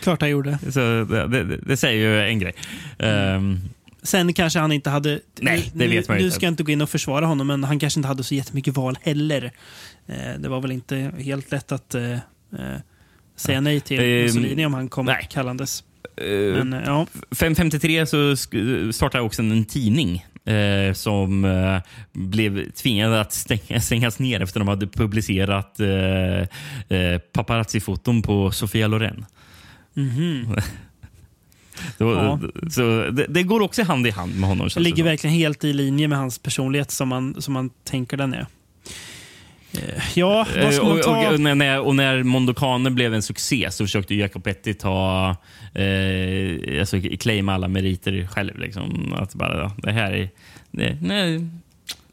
Klart 0.03 0.21
han 0.21 0.31
gjorde. 0.31 0.59
Så 0.71 0.81
det, 0.81 1.27
det, 1.27 1.57
det 1.57 1.77
säger 1.77 2.09
ju 2.09 2.29
en 2.29 2.39
grej. 2.39 2.55
Ehm, 2.99 3.61
Sen 4.03 4.33
kanske 4.35 4.59
han 4.59 4.73
inte 4.73 4.91
hade... 4.91 5.21
Nej, 5.41 5.71
det 5.75 5.85
nu, 5.89 5.95
vet 5.95 6.09
man 6.09 6.17
Nu 6.19 6.25
inte. 6.25 6.35
ska 6.37 6.47
jag 6.47 6.53
inte 6.53 6.63
gå 6.63 6.73
in 6.73 6.81
och 6.81 6.91
försvara 6.91 7.27
honom, 7.27 7.47
men 7.47 7.65
han 7.65 7.79
kanske 7.79 7.99
inte 8.01 8.09
hade 8.09 8.25
så 8.25 8.35
jättemycket 8.35 8.77
val 8.77 8.99
heller. 9.03 9.45
Eh, 10.07 10.39
det 10.39 10.49
var 10.49 10.61
väl 10.61 10.73
inte 10.73 11.13
helt 11.19 11.51
lätt 11.51 11.73
att 11.73 11.95
eh, 11.95 12.13
eh, 12.13 12.19
säga 13.37 13.61
nej 13.61 13.81
till 13.81 14.01
Ehm, 14.01 14.23
Mussolini 14.23 14.67
om 14.67 14.75
han 14.75 14.89
kom 14.89 15.07
nej. 15.07 15.27
kallandes. 15.31 15.85
eh, 16.17 16.25
Men 16.65 16.73
eh, 16.73 16.83
ja, 16.87 17.07
553 17.31 18.07
så 18.07 18.37
startade 18.93 19.25
också 19.25 19.43
en 19.43 19.65
tidning 19.65 20.27
eh, 20.45 20.93
som 20.93 21.45
eh, 21.45 21.79
blev 22.13 22.71
tvingad 22.71 23.13
att 23.15 23.33
stänga, 23.33 23.81
stängas 23.81 24.19
ner 24.19 24.41
efter 24.41 24.61
att 24.61 24.67
de 24.67 24.69
hade 24.69 24.87
publicerat 24.87 25.81
eh, 25.81 27.19
paparazzi-foton 27.33 28.23
på 28.23 28.51
Sofia 28.51 28.87
Loren. 28.87 29.27
mhm. 29.95 30.47
Det, 30.55 30.63
var- 31.99 32.13
Ja. 32.15 32.41
så 32.71 33.11
det, 33.11 33.27
det 33.29 33.43
går 33.43 33.61
också 33.61 33.83
hand 33.83 34.07
i 34.07 34.11
hand 34.11 34.41
med 34.41 34.49
honom. 34.49 34.69
det 34.75 34.81
ligger 34.81 35.05
verkligen 35.05 35.37
helt 35.37 35.65
i 35.65 35.73
linje 35.73 36.09
med 36.09 36.19
hans 36.19 36.39
personlighet 36.39 36.91
som 36.91 37.09
man, 37.09 37.43
som 37.43 37.55
man 37.55 37.71
tänker 37.85 38.17
den 38.17 38.35
är. 38.35 38.47
Eh, 39.73 40.03
ja, 40.15 40.47
vad 40.63 40.75
ska 40.75 40.83
Eh, 40.83 40.89
man 40.89 40.99
och, 40.99 41.03
ta? 41.05 41.29
och, 41.29 41.33
och, 41.35 41.41
när- 41.41 41.81
och 41.81 41.95
när 41.97 42.23
Mondokane 42.23 42.91
blev 42.91 43.15
en 43.15 43.23
succé 43.23 43.69
så 43.71 43.85
försökte 43.85 44.15
Jacopetti 44.15 44.75
ta 44.75 45.37
eh, 45.75 46.81
alltså, 46.81 47.01
claima 47.21 47.55
alla 47.55 47.69
meriter 47.69 48.27
själv. 48.31 48.59
Liksom. 48.59 49.15
Att 49.19 49.35
bara, 49.35 49.73
det 49.77 49.93
här 49.93 50.13
är, 50.13 50.29
det, 50.71 50.97
nej, 51.03 51.47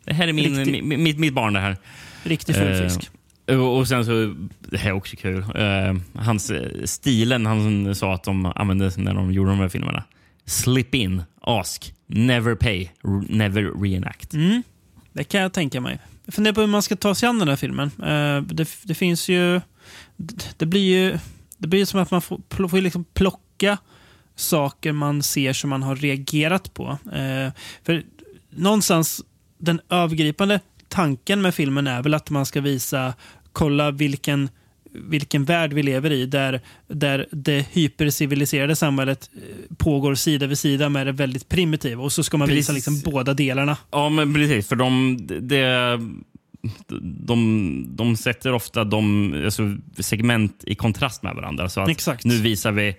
det 0.06 0.14
här 0.14 0.28
är 0.28 0.34
min, 0.34 0.46
Riktig- 0.66 0.84
mi- 0.84 0.98
mitt, 0.98 1.20
mitt 1.20 1.34
barn 1.34 1.54
det 1.54 1.60
här. 1.60 1.78
Riktig 2.24 2.56
fullfisk. 2.56 3.10
Och, 3.48 3.88
sen 3.88 4.06
så, 4.06 4.36
det 4.60 4.78
här 4.78 4.90
är 4.90 4.94
också 4.94 5.16
kul, 5.16 5.38
Uh, 5.38 6.22
hans 6.22 6.50
eh, 6.50 6.84
stilen 6.84 7.46
han 7.46 7.96
sa 7.96 8.14
att 8.14 8.24
de 8.24 8.46
använde 8.46 8.92
när 8.98 9.14
de 9.14 9.32
gjorde 9.32 9.50
de 9.50 9.60
här 9.60 9.70
filmerna. 9.70 10.04
Slip 10.46 10.96
in, 10.96 11.24
ask, 11.42 11.94
never 12.08 12.56
pay, 12.56 12.90
never 13.30 13.82
reenact. 13.82 14.34
Mm, 14.34 14.64
det 15.14 15.24
kan 15.24 15.42
jag 15.42 15.54
tänka 15.54 15.82
mig. 15.82 16.00
Jag 16.26 16.34
funderar 16.34 16.56
på 16.56 16.62
hur 16.62 16.68
man 16.68 16.82
ska 16.82 16.96
ta 16.96 17.16
sig 17.16 17.30
an 17.30 17.40
den 17.40 17.48
här 17.48 17.56
filmen. 17.56 17.92
Uh, 18.00 18.42
det, 18.42 18.70
det 18.84 18.94
finns 18.94 19.30
ju... 19.30 19.62
Det, 20.16 20.50
det 20.58 20.66
blir 20.66 20.98
ju... 20.98 21.20
Det 21.58 21.68
blir 21.68 21.86
som 21.86 22.00
att 22.00 22.12
man 22.12 22.22
får, 22.22 22.68
får 22.68 22.82
liksom 22.82 23.04
plocka 23.04 23.78
saker 24.36 24.92
man 24.92 25.24
ser 25.24 25.54
som 25.54 25.70
man 25.70 25.84
har 25.84 25.96
reagerat 25.96 26.74
på. 26.74 26.98
Uh, 27.06 27.52
för 27.84 28.04
någonstans, 28.50 29.24
den 29.58 29.82
övergripande 29.90 30.60
tanken 30.88 31.42
med 31.42 31.56
filmen 31.56 31.88
är 31.88 32.04
väl 32.04 32.14
att 32.14 32.30
man 32.30 32.46
ska 32.46 32.62
visa, 32.62 33.14
kolla 33.52 33.92
vilken 33.92 34.50
vilken 34.98 35.46
värld 35.46 35.74
vi 35.74 35.84
lever 35.84 36.12
i 36.12 36.26
där, 36.26 36.62
där 36.88 37.28
det 37.32 37.68
hyperciviliserade 37.72 38.76
samhället 38.76 39.30
eh, 39.36 39.76
pågår 39.78 40.16
sida 40.16 40.48
vid 40.48 40.58
sida 40.60 40.90
med 40.90 41.08
det 41.08 41.12
väldigt 41.12 41.50
primitiva. 41.50 42.04
Och 42.04 42.12
så 42.12 42.24
ska 42.24 42.38
man 42.38 42.48
visa 42.48 42.74
Precis. 42.74 42.88
liksom 42.88 43.12
båda 43.12 43.34
delarna. 43.34 43.78
Ja, 43.92 44.10
men 44.10 44.34
precis. 44.34 44.68
För 44.68 44.76
de, 44.76 45.18
de, 45.28 46.24
de, 47.02 47.86
de 47.96 48.18
sätter 48.18 48.54
ofta 48.54 48.84
de, 48.84 49.34
alltså, 49.46 49.76
segment 50.00 50.64
i 50.68 50.76
kontrast 50.76 51.24
med 51.24 51.36
varandra. 51.36 51.70
Så 51.70 51.82
att 51.82 51.90
Exakt. 51.90 52.26
Nu 52.26 52.38
visar 52.42 52.72
vi 52.72 52.96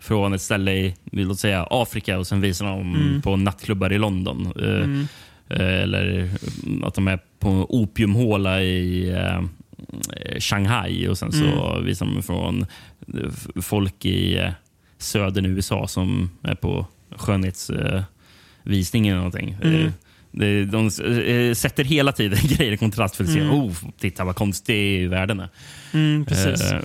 från 0.00 0.32
ett 0.32 0.42
ställe 0.42 0.72
i 0.72 0.94
låt 1.12 1.40
säga, 1.40 1.66
Afrika 1.70 2.18
och 2.18 2.26
sen 2.26 2.40
visar 2.40 2.66
de 2.66 2.80
Mm. 2.94 3.22
på 3.22 3.36
nattklubbar 3.36 3.92
i 3.92 3.98
London. 3.98 4.52
Eh, 4.62 4.68
eh, 4.68 5.04
Eller 5.50 6.28
att 6.84 6.94
de 6.94 7.08
är 7.08 7.18
på 7.38 7.66
opiumhåla 7.68 8.62
i 8.62 9.10
eh, 9.10 9.42
Shanghai 10.38 11.08
och 11.08 11.18
sen 11.18 11.32
så 11.32 11.44
Mm. 11.44 11.84
visar 11.84 12.06
de 12.06 12.22
från 12.22 12.62
eh, 13.14 13.60
folk 13.62 14.04
i 14.04 14.38
eh, 14.38 14.50
södern 14.98 15.46
USA 15.46 15.86
som 15.88 16.30
är 16.42 16.54
på 16.54 16.86
skönhetsvisning 17.16 19.08
eller 19.08 19.16
någonting. 19.16 19.56
Mm. 19.62 19.86
Eh, 19.86 20.66
De 20.66 20.86
eh, 21.24 21.54
sätter 21.54 21.84
hela 21.84 22.12
tiden 22.12 22.38
grejer 22.48 22.72
i 22.72 22.76
kontrast 22.76 23.16
för 23.16 23.24
att 23.24 23.30
se, 23.30 23.40
oh, 23.42 23.72
titta 23.98 24.24
vad 24.24 24.36
konstig 24.36 25.08
världen 25.10 25.40
är. 25.40 25.48
Mm, 25.94 26.24
precis. 26.24 26.72
Eh, 26.72 26.80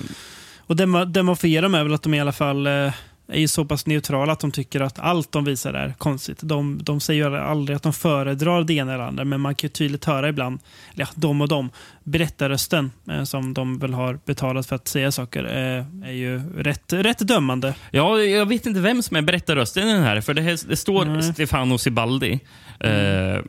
Och 0.57 0.75
det 0.75 0.85
man, 0.85 1.13
det 1.13 1.23
man 1.23 1.37
får 1.37 1.49
ge 1.49 1.61
dem 1.61 1.75
är 1.75 1.83
väl 1.83 1.93
att 1.93 2.03
de 2.03 2.13
i 2.13 2.19
alla 2.19 2.31
fall 2.31 2.67
eh, 2.67 2.93
är 3.27 3.39
ju 3.39 3.47
så 3.47 3.65
pass 3.65 3.85
neutrala 3.85 4.33
att 4.33 4.39
de 4.39 4.51
tycker 4.51 4.81
att 4.81 4.99
allt 4.99 5.31
de 5.31 5.45
visar 5.45 5.73
är 5.73 5.93
konstigt. 5.97 6.39
De, 6.41 6.79
de 6.83 6.99
säger 6.99 7.29
ju 7.29 7.37
aldrig 7.37 7.75
att 7.75 7.83
de 7.83 7.93
föredrar 7.93 8.63
det 8.63 8.73
ena 8.73 8.93
eller 8.93 9.03
andra, 9.03 9.25
men 9.25 9.41
man 9.41 9.55
kan 9.55 9.67
ju 9.67 9.71
tydligt 9.71 10.05
höra 10.05 10.29
ibland, 10.29 10.59
eller 10.93 11.05
ja, 11.05 11.11
de 11.15 11.41
och 11.41 11.47
de, 11.47 11.69
berättarrösten 12.03 12.91
eh, 13.09 13.23
som 13.23 13.53
de 13.53 13.79
väl 13.79 13.93
har 13.93 14.19
betalat 14.25 14.65
för 14.65 14.75
att 14.75 14.87
säga 14.87 15.11
saker 15.11 15.43
eh, 15.43 16.09
är 16.09 16.13
ju 16.13 16.41
rätt, 16.57 16.93
rätt 16.93 17.19
dömande. 17.19 17.73
Ja, 17.91 18.19
jag 18.19 18.45
vet 18.45 18.65
inte 18.65 18.79
vem 18.79 19.03
som 19.03 19.17
är 19.17 19.21
berättarrösten 19.21 19.87
i 19.87 19.93
den 19.93 20.03
här. 20.03 20.21
För 20.21 20.33
det, 20.33 20.41
här, 20.41 20.59
det 20.67 20.77
står 20.77 21.05
Nej. 21.05 21.23
Stefano 21.23 21.77
Sibaldi, 21.77 22.39
eh, 22.79 23.39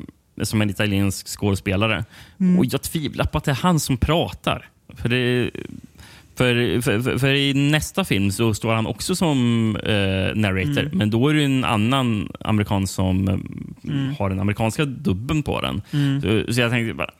som 0.43 0.63
en 0.63 0.71
italiensk 0.71 1.29
skådespelare. 1.29 2.05
Och 2.59 2.65
jag 2.65 2.83
tvivlar 2.83 3.25
på 3.25 3.39
att 3.39 3.45
det 3.45 3.51
är 3.51 3.55
han 3.55 3.81
som 3.81 3.97
pratar. 3.97 4.69
För, 4.95 5.09
det, 5.09 5.51
för, 6.37 6.81
för, 6.81 7.19
för, 7.19 7.35
i 7.35 7.55
nästa 7.55 8.05
film 8.05 8.31
så 8.31 8.55
står 8.55 8.75
han 8.75 8.87
också 8.87 9.17
som 9.17 9.77
eh, 9.77 9.93
narrator. 10.35 10.91
Men 10.93 11.11
då 11.11 11.29
är 11.29 11.35
det 11.35 11.45
en 11.45 11.65
annan 11.65 12.33
amerikan 12.41 12.87
som 12.87 13.29
eh, 13.29 14.19
har 14.19 14.31
den 14.31 14.41
amerikanska 14.41 14.85
dubben 14.85 15.43
på 15.43 15.61
den. 15.61 15.83
Så, 16.23 16.53
så 16.55 16.61
jag 16.61 16.71
tänkte 16.71 16.95
bara, 16.95 17.11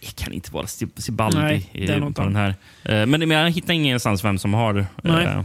det 0.00 0.16
kan 0.24 0.32
inte 0.32 0.52
vara 0.52 0.64
Sib- 0.66 1.00
Sibaldi 1.00 1.38
Nej, 1.38 1.70
i- 1.72 1.86
på 2.14 2.22
den 2.22 2.36
här. 2.36 2.48
Eh, 2.84 3.06
men, 3.06 3.10
men 3.10 3.30
jag 3.30 3.50
hittar 3.50 3.74
ingenstans 3.74 4.24
vem 4.24 4.38
som 4.38 4.54
har 4.54 4.86
Nej. 5.02 5.24
eh, 5.24 5.42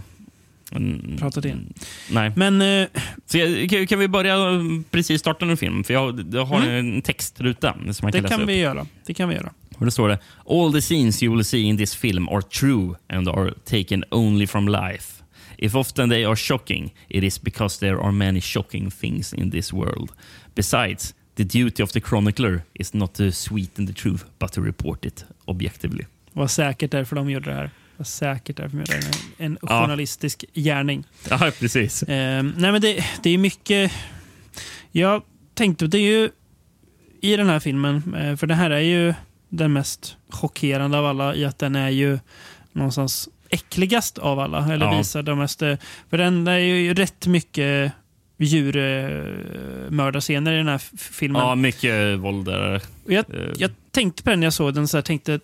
Mm, 0.72 1.18
pratat 1.20 1.46
in. 1.46 1.74
Nej. 2.12 2.32
Men 2.36 2.62
eh, 2.62 2.88
Så 3.26 3.38
jag, 3.38 3.70
kan, 3.70 3.88
kan 3.88 4.00
vi 4.00 4.08
börja 4.08 4.36
precis 4.92 5.20
starta 5.22 5.46
en 5.46 5.58
film? 5.58 5.84
För 5.84 5.94
jag, 5.94 6.26
jag 6.34 6.46
har 6.46 6.62
en 6.62 7.02
textruta 7.02 7.74
som 7.74 7.82
man 7.84 7.94
kan 7.94 8.12
det 8.12 8.22
läsa 8.22 8.34
kan 8.34 8.42
upp. 8.44 8.50
vi 8.50 8.58
göra. 8.60 8.86
Det 9.06 9.14
kan 9.14 9.30
vi 9.30 9.36
göra. 9.36 9.50
Och 9.78 9.86
då 9.86 9.92
står 9.92 10.10
det 10.10 10.20
All 10.50 10.74
the 10.74 10.82
scenes 10.82 11.24
you 11.24 11.36
will 11.36 11.46
see 11.46 11.62
in 11.62 11.78
this 11.78 11.96
film 11.96 12.30
are 12.30 12.42
true 12.42 12.96
and 13.10 13.30
are 13.30 13.54
taken 13.66 14.04
only 14.12 14.48
from 14.48 14.68
life. 14.68 15.24
If 15.58 15.76
often 15.76 16.10
they 16.10 16.26
are 16.26 16.36
shocking, 16.36 16.94
it 17.08 17.24
is 17.24 17.42
because 17.42 17.80
there 17.80 18.00
are 18.02 18.12
many 18.12 18.42
shocking 18.42 18.92
things 18.92 19.34
in 19.34 19.52
this 19.52 19.74
world. 19.74 20.12
Besides, 20.56 21.14
the 21.36 21.44
duty 21.44 21.84
of 21.84 21.92
the 21.92 22.02
chronicler 22.02 22.62
is 22.74 22.94
not 22.94 23.14
to 23.14 23.32
sweeten 23.32 23.88
the 23.88 23.94
truth, 23.94 24.24
but 24.40 24.52
to 24.54 24.62
report 24.62 25.06
it 25.06 25.26
objectively. 25.46 26.06
Vad 26.34 26.52
säkert 26.52 26.92
därför 26.92 27.16
de 27.16 27.30
gjorde 27.30 27.50
det 27.50 27.56
här. 27.56 27.70
Vad 27.98 28.08
säkert 28.08 28.58
därför 28.58 28.78
de 28.78 28.80
gjorde 28.80 29.00
det 29.00 29.06
här. 29.06 29.16
En 29.38 29.58
Ja. 29.62 29.82
journalistisk 29.82 30.46
gärning. 30.54 31.04
Ja, 31.30 31.52
precis. 31.60 32.04
Eh, 32.04 32.44
nej 32.44 32.72
men 32.72 32.82
det, 32.82 33.06
det 33.24 33.30
är 33.30 33.38
mycket... 33.38 33.92
Jag 34.92 35.22
tänkte, 35.54 35.88
det 35.88 35.98
är 35.98 36.02
ju 36.22 36.30
i 37.22 37.36
den 37.36 37.48
här 37.50 37.60
filmen, 37.60 38.16
eh, 38.16 38.36
för 38.36 38.48
det 38.48 38.56
här 38.56 38.70
är 38.70 38.80
ju 38.80 39.14
den 39.50 39.74
mest 39.74 40.18
chockerande 40.30 40.98
av 40.98 41.06
alla 41.06 41.36
i 41.36 41.46
att 41.46 41.60
den 41.60 41.76
är 41.76 41.90
ju 41.90 42.20
någonstans 42.72 43.30
äckligast 43.50 44.18
av 44.18 44.40
alla. 44.40 44.74
Eller 44.74 44.86
Ja. 44.86 44.98
visar 44.98 45.24
de 45.24 45.40
mest... 45.40 45.62
eh, 45.62 45.76
För 46.10 46.18
den 46.18 46.48
är 46.48 46.58
ju 46.58 46.94
rätt 46.94 47.28
mycket 47.28 47.92
djurmördarscener 48.38 50.54
i 50.54 50.58
den 50.58 50.68
här 50.68 50.78
filmen. 50.98 51.42
Ja, 51.42 51.56
mycket 51.56 52.20
våld 52.20 52.46
där. 52.46 52.82
Jag, 53.08 53.26
Eh, 53.34 53.52
jag 53.58 53.72
tänkte 53.92 54.24
på 54.24 54.30
den 54.30 54.40
när 54.40 54.46
jag 54.48 54.54
såg 54.54 54.74
den, 54.74 54.88
så 54.88 54.98
här, 54.98 55.02
tänkte 55.02 55.40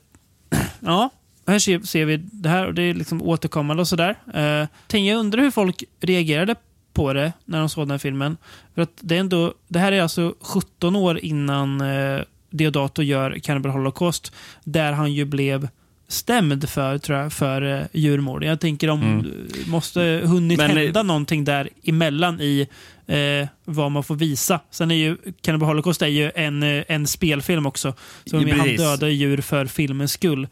ja, 0.80 1.10
här 1.48 1.60
ser, 1.60 1.80
ser 1.80 2.06
vi 2.06 2.18
det 2.18 2.50
här 2.50 2.68
och 2.68 2.74
det 2.74 2.82
är 2.84 2.94
liksom 2.94 3.22
återkommande 3.22 3.82
och 3.82 3.88
sådär. 3.88 4.16
Uh, 4.36 4.68
jag 5.00 5.18
undrar 5.20 5.42
hur 5.42 5.52
folk 5.52 5.84
reagerade 6.02 6.56
på 6.94 7.14
det 7.14 7.34
när 7.46 7.60
de 7.60 7.70
såg 7.70 7.82
den 7.84 7.92
här 7.92 7.98
filmen. 7.98 8.38
För 8.76 8.82
att 8.82 8.92
det, 9.02 9.16
är 9.16 9.20
ändå, 9.20 9.54
det 9.68 9.80
här 9.80 9.92
är 9.92 10.02
alltså 10.02 10.34
17 10.42 10.96
år 10.96 11.20
innan 11.20 11.82
uh, 11.82 12.22
Deodato 12.52 13.02
gör 13.02 13.40
Cannibal 13.40 13.72
Holocaust, 13.72 14.34
där 14.64 14.92
han 14.92 15.14
ju 15.14 15.26
blev 15.26 15.68
stämd 16.08 16.70
för, 16.70 16.98
tror 16.98 17.20
jag, 17.20 17.34
för 17.34 17.62
uh, 17.62 17.84
djurmord. 17.92 18.44
Jag 18.44 18.60
tänker 18.60 18.90
om 18.90 19.02
Mm. 19.02 19.48
måste 19.68 20.22
hunnit 20.24 20.58
Men, 20.58 20.72
eh, 20.72 20.78
hända 20.78 21.04
någonting 21.04 21.44
där 21.44 21.70
emellan 21.84 22.42
i 22.42 22.68
eh, 23.08 23.48
vad 23.66 23.92
man 23.92 24.04
får 24.04 24.16
visa. 24.16 24.60
Sen 24.72 24.92
är 24.92 24.96
ju 24.96 25.18
Cannibal 25.42 25.68
Holocaust 25.68 26.02
är 26.02 26.08
ju 26.08 26.32
en, 26.36 26.64
eh, 26.64 26.84
en 26.88 27.08
spelfilm 27.08 27.66
också. 27.66 27.94
Så 28.26 28.38
de 28.38 28.52
han 28.52 28.76
dödar 28.76 29.08
djur 29.08 29.42
för 29.42 29.66
filmens 29.66 30.12
skull. 30.12 30.48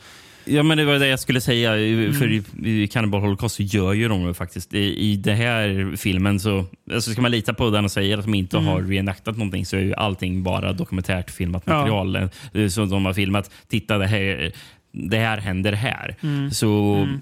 Ja, 0.50 0.64
men 0.64 0.78
det 0.78 0.86
var 0.86 1.00
det 1.00 1.08
jag 1.08 1.20
skulle 1.20 1.42
säga. 1.42 1.76
Mm. 1.78 2.14
För 2.14 2.32
i, 2.32 2.44
i 2.64 2.88
Cannibal 2.88 3.22
Holocaust 3.22 3.56
så 3.56 3.64
gör 3.64 3.94
ju 3.94 4.08
de 4.08 4.26
det 4.28 4.34
faktiskt. 4.34 4.74
I, 4.74 5.12
I 5.12 5.16
den 5.16 5.38
här 5.38 5.96
filmen 5.98 6.40
så 6.40 6.66
alltså 6.94 7.12
ska 7.12 7.22
man 7.22 7.32
lita 7.32 7.54
på 7.54 7.70
den 7.70 7.86
och 7.86 7.92
säger 7.92 8.18
att 8.18 8.26
de 8.26 8.34
inte 8.34 8.58
Mm. 8.58 8.68
har 8.70 8.82
reenactat 8.82 9.38
någonting 9.38 9.66
så 9.66 9.78
är 9.78 9.82
ju 9.82 9.94
allting 9.94 10.44
bara 10.44 10.74
dokumentärt 10.74 11.32
filmat 11.32 11.64
Ja. 11.66 11.74
material 11.78 12.16
eh, 12.54 12.68
som 12.68 12.90
de 12.90 13.06
har 13.06 13.14
filmat. 13.14 13.52
Titta, 13.70 13.98
det 13.98 14.08
här, 14.08 14.52
det 14.92 15.18
här 15.18 15.38
händer 15.38 15.72
här. 15.74 16.16
Så, 16.52 16.68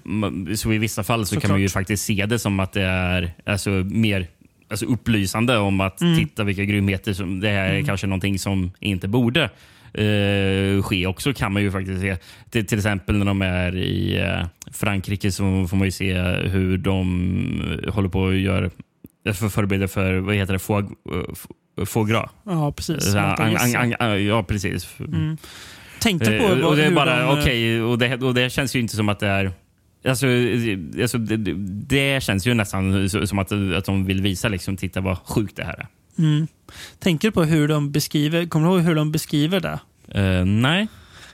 ma- 0.04 0.54
så 0.56 0.72
i 0.72 0.78
vissa 0.78 1.02
fall 1.04 1.26
så 1.26 1.40
kan 1.40 1.50
man 1.50 1.60
ju 1.60 1.64
Mm. 1.64 1.70
Faktiskt 1.70 2.04
se 2.04 2.26
det 2.26 2.38
som 2.38 2.60
att 2.60 2.72
det 2.72 2.82
är 2.82 3.32
alltså, 3.46 3.70
mer 3.70 4.26
alltså 4.70 4.86
upplysande 4.86 5.58
om 5.58 5.80
att 5.80 6.00
Mm. 6.00 6.18
titta 6.18 6.44
vilka 6.44 6.64
grymheter. 6.64 7.12
Som, 7.12 7.40
det 7.40 7.48
här 7.48 7.72
är 7.74 7.82
kanske 7.82 8.06
någonting 8.06 8.38
som 8.38 8.70
inte 8.80 9.08
borde 9.08 9.50
eh, 9.94 10.82
ske 10.82 11.06
också 11.06 11.32
kan 11.34 11.52
man 11.52 11.62
ju 11.62 11.70
faktiskt 11.70 12.00
se. 12.00 12.16
Till, 12.50 12.66
till 12.66 12.78
exempel 12.78 13.16
när 13.16 13.26
de 13.26 13.42
är 13.42 13.76
i 13.76 14.18
eh, 14.20 14.46
Frankrike 14.72 15.32
så 15.32 15.66
får 15.66 15.76
man 15.76 15.84
ju 15.86 15.90
se 15.92 16.18
hur 16.22 16.78
de 16.78 17.80
eh, 17.84 17.92
håller 17.94 18.08
på 18.08 18.26
att 18.26 18.34
göra 18.34 18.70
för 19.34 19.48
förbereder 19.48 19.86
för, 19.86 20.18
vad 20.18 20.34
heter 20.34 20.52
det, 20.52 20.58
foie, 20.58 20.86
eh, 21.78 21.84
foie 21.84 22.12
gras. 22.12 22.30
Ja, 22.44 22.72
precis. 22.72 23.12
Så, 23.12 23.18
ang, 23.18 23.52
gässa. 23.52 23.78
ang, 23.78 24.20
ja, 24.26 24.42
precis. 24.42 24.96
Tänkte 26.00 26.38
på 26.38 26.44
Eh, 26.44 26.64
och 26.66 26.76
det 26.76 26.84
är 26.84 26.90
bara, 26.90 27.16
de, 27.16 27.22
eh, 27.22 27.40
okej, 27.40 27.82
och, 27.82 27.98
det, 27.98 28.22
och 28.22 28.34
det 28.34 28.50
känns 28.52 28.76
ju 28.76 28.80
inte 28.80 28.96
som 28.96 29.08
att 29.08 29.20
det 29.20 29.26
är... 29.26 29.52
Alltså, 30.08 30.26
eh, 30.26 30.78
alltså 31.02 31.18
det, 31.18 31.36
det- 31.88 32.22
känns 32.22 32.46
ju 32.46 32.54
nästan 32.54 33.08
som 33.08 33.38
att, 33.38 33.52
att 33.52 33.84
de 33.84 34.04
vill 34.04 34.22
visa, 34.22 34.48
liksom, 34.48 34.76
titta 34.76 35.00
vad 35.00 35.18
sjukt 35.18 35.56
det 35.56 35.64
här 35.64 35.74
är. 35.78 35.86
Mm. 36.18 36.46
Tänker 36.98 37.30
på 37.30 37.44
hur 37.44 37.68
de 37.68 37.92
beskriver, 37.92 38.46
kommer 38.46 38.68
du 38.68 38.74
ihåg 38.74 38.82
hur 38.84 38.94
de 38.94 39.12
beskriver 39.12 39.60
det? 39.60 39.78
Eh, 40.20 40.44
nej. 40.44 40.88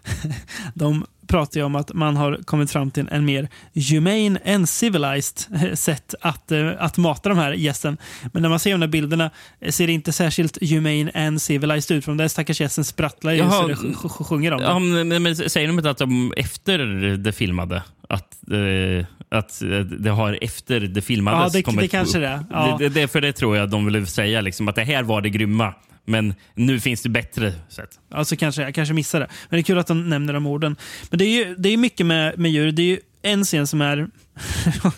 De 0.75 1.05
pratar 1.27 1.61
ju 1.61 1.65
om 1.67 1.75
att 1.75 1.93
man 1.93 2.17
har 2.17 2.41
kommit 2.45 2.71
fram 2.71 2.91
till 2.91 3.09
en 3.11 3.25
mer 3.25 3.49
humane 3.91 4.39
and 4.55 4.69
civilized 4.69 5.63
eh, 5.63 5.75
sätt 5.75 6.15
att, 6.21 6.53
eh, 6.53 6.71
att 6.79 6.97
mata 6.97 7.29
de 7.29 7.39
här 7.39 7.53
gässen. 7.53 7.97
Men 8.33 8.43
när 8.43 8.49
man 8.49 8.59
ser 8.59 8.71
de 8.71 8.81
där 8.81 8.89
bilderna 8.89 9.31
ser 9.69 9.87
det 9.87 9.93
inte 9.93 10.13
särskilt 10.13 10.59
humane 10.71 11.11
and 11.15 11.43
civilized 11.43 11.97
ut. 11.97 12.05
För 12.05 12.13
de 12.13 12.17
där 12.17 12.29
stackars 12.29 12.61
gässen 12.61 12.85
sprattlar 12.85 13.33
ju 13.33 13.39
Jaha. 13.39 13.51
så 13.63 13.69
det 13.69 13.75
sj- 13.75 13.95
sj- 13.95 14.25
sjunger 14.25 14.53
om 14.53 14.61
det. 14.61 14.67
Ja, 14.67 14.79
men, 14.79 15.09
men, 15.09 15.23
men 15.23 15.37
säger 15.37 15.69
de 15.69 15.79
inte 15.79 15.91
att 15.91 15.99
de 15.99 16.33
efter 16.37 16.79
det 17.17 17.33
filmade, 17.33 17.83
att, 18.09 18.35
eh, 18.53 19.07
att 19.35 19.63
eh, 19.63 19.69
det 19.81 20.11
har 20.11 20.39
efter 20.41 20.81
det 20.81 21.03
filmades 21.03 21.55
Ja, 21.55 21.59
det- 21.59 21.63
kommit 21.63 21.81
det 21.81 21.89
kanske 21.89 22.19
det. 22.19 22.45
Ja. 22.51 22.77
det, 22.81 22.89
det. 22.89 23.09
För 23.09 23.21
det 23.21 23.33
tror 23.33 23.57
jag 23.57 23.71
de 23.71 23.87
vill 23.93 24.07
säga, 24.07 24.41
liksom, 24.41 24.69
att 24.69 24.75
det 24.75 24.85
här 24.85 25.03
var 25.03 25.21
det 25.21 25.31
grymma. 25.31 25.75
Men 26.07 26.35
nu 26.55 26.81
finns 26.81 27.03
det 27.03 27.09
bättre 27.09 27.53
sätt. 27.69 27.89
Alltså 28.11 28.37
kanske, 28.37 28.63
jag 28.63 28.75
kanske 28.75 28.95
missar 28.95 29.21
det. 29.21 29.27
Men 29.49 29.57
det 29.57 29.61
är 29.61 29.63
kul 29.63 29.79
att 29.79 29.87
de 29.87 30.09
nämner 30.09 30.33
de 30.33 30.47
orden. 30.47 30.77
Men 31.11 31.19
det 31.19 31.25
är 31.25 31.47
ju 31.47 31.55
det 31.59 31.69
är 31.69 31.77
mycket 31.77 32.07
med, 32.07 32.39
med 32.39 32.51
djur. 32.51 32.73
Det 32.73 32.83
är 32.83 32.87
ju 32.87 32.99
en 33.23 33.45
scen 33.45 33.67
som 33.67 33.81
är 33.81 34.09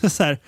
så 0.09 0.25
här, 0.25 0.39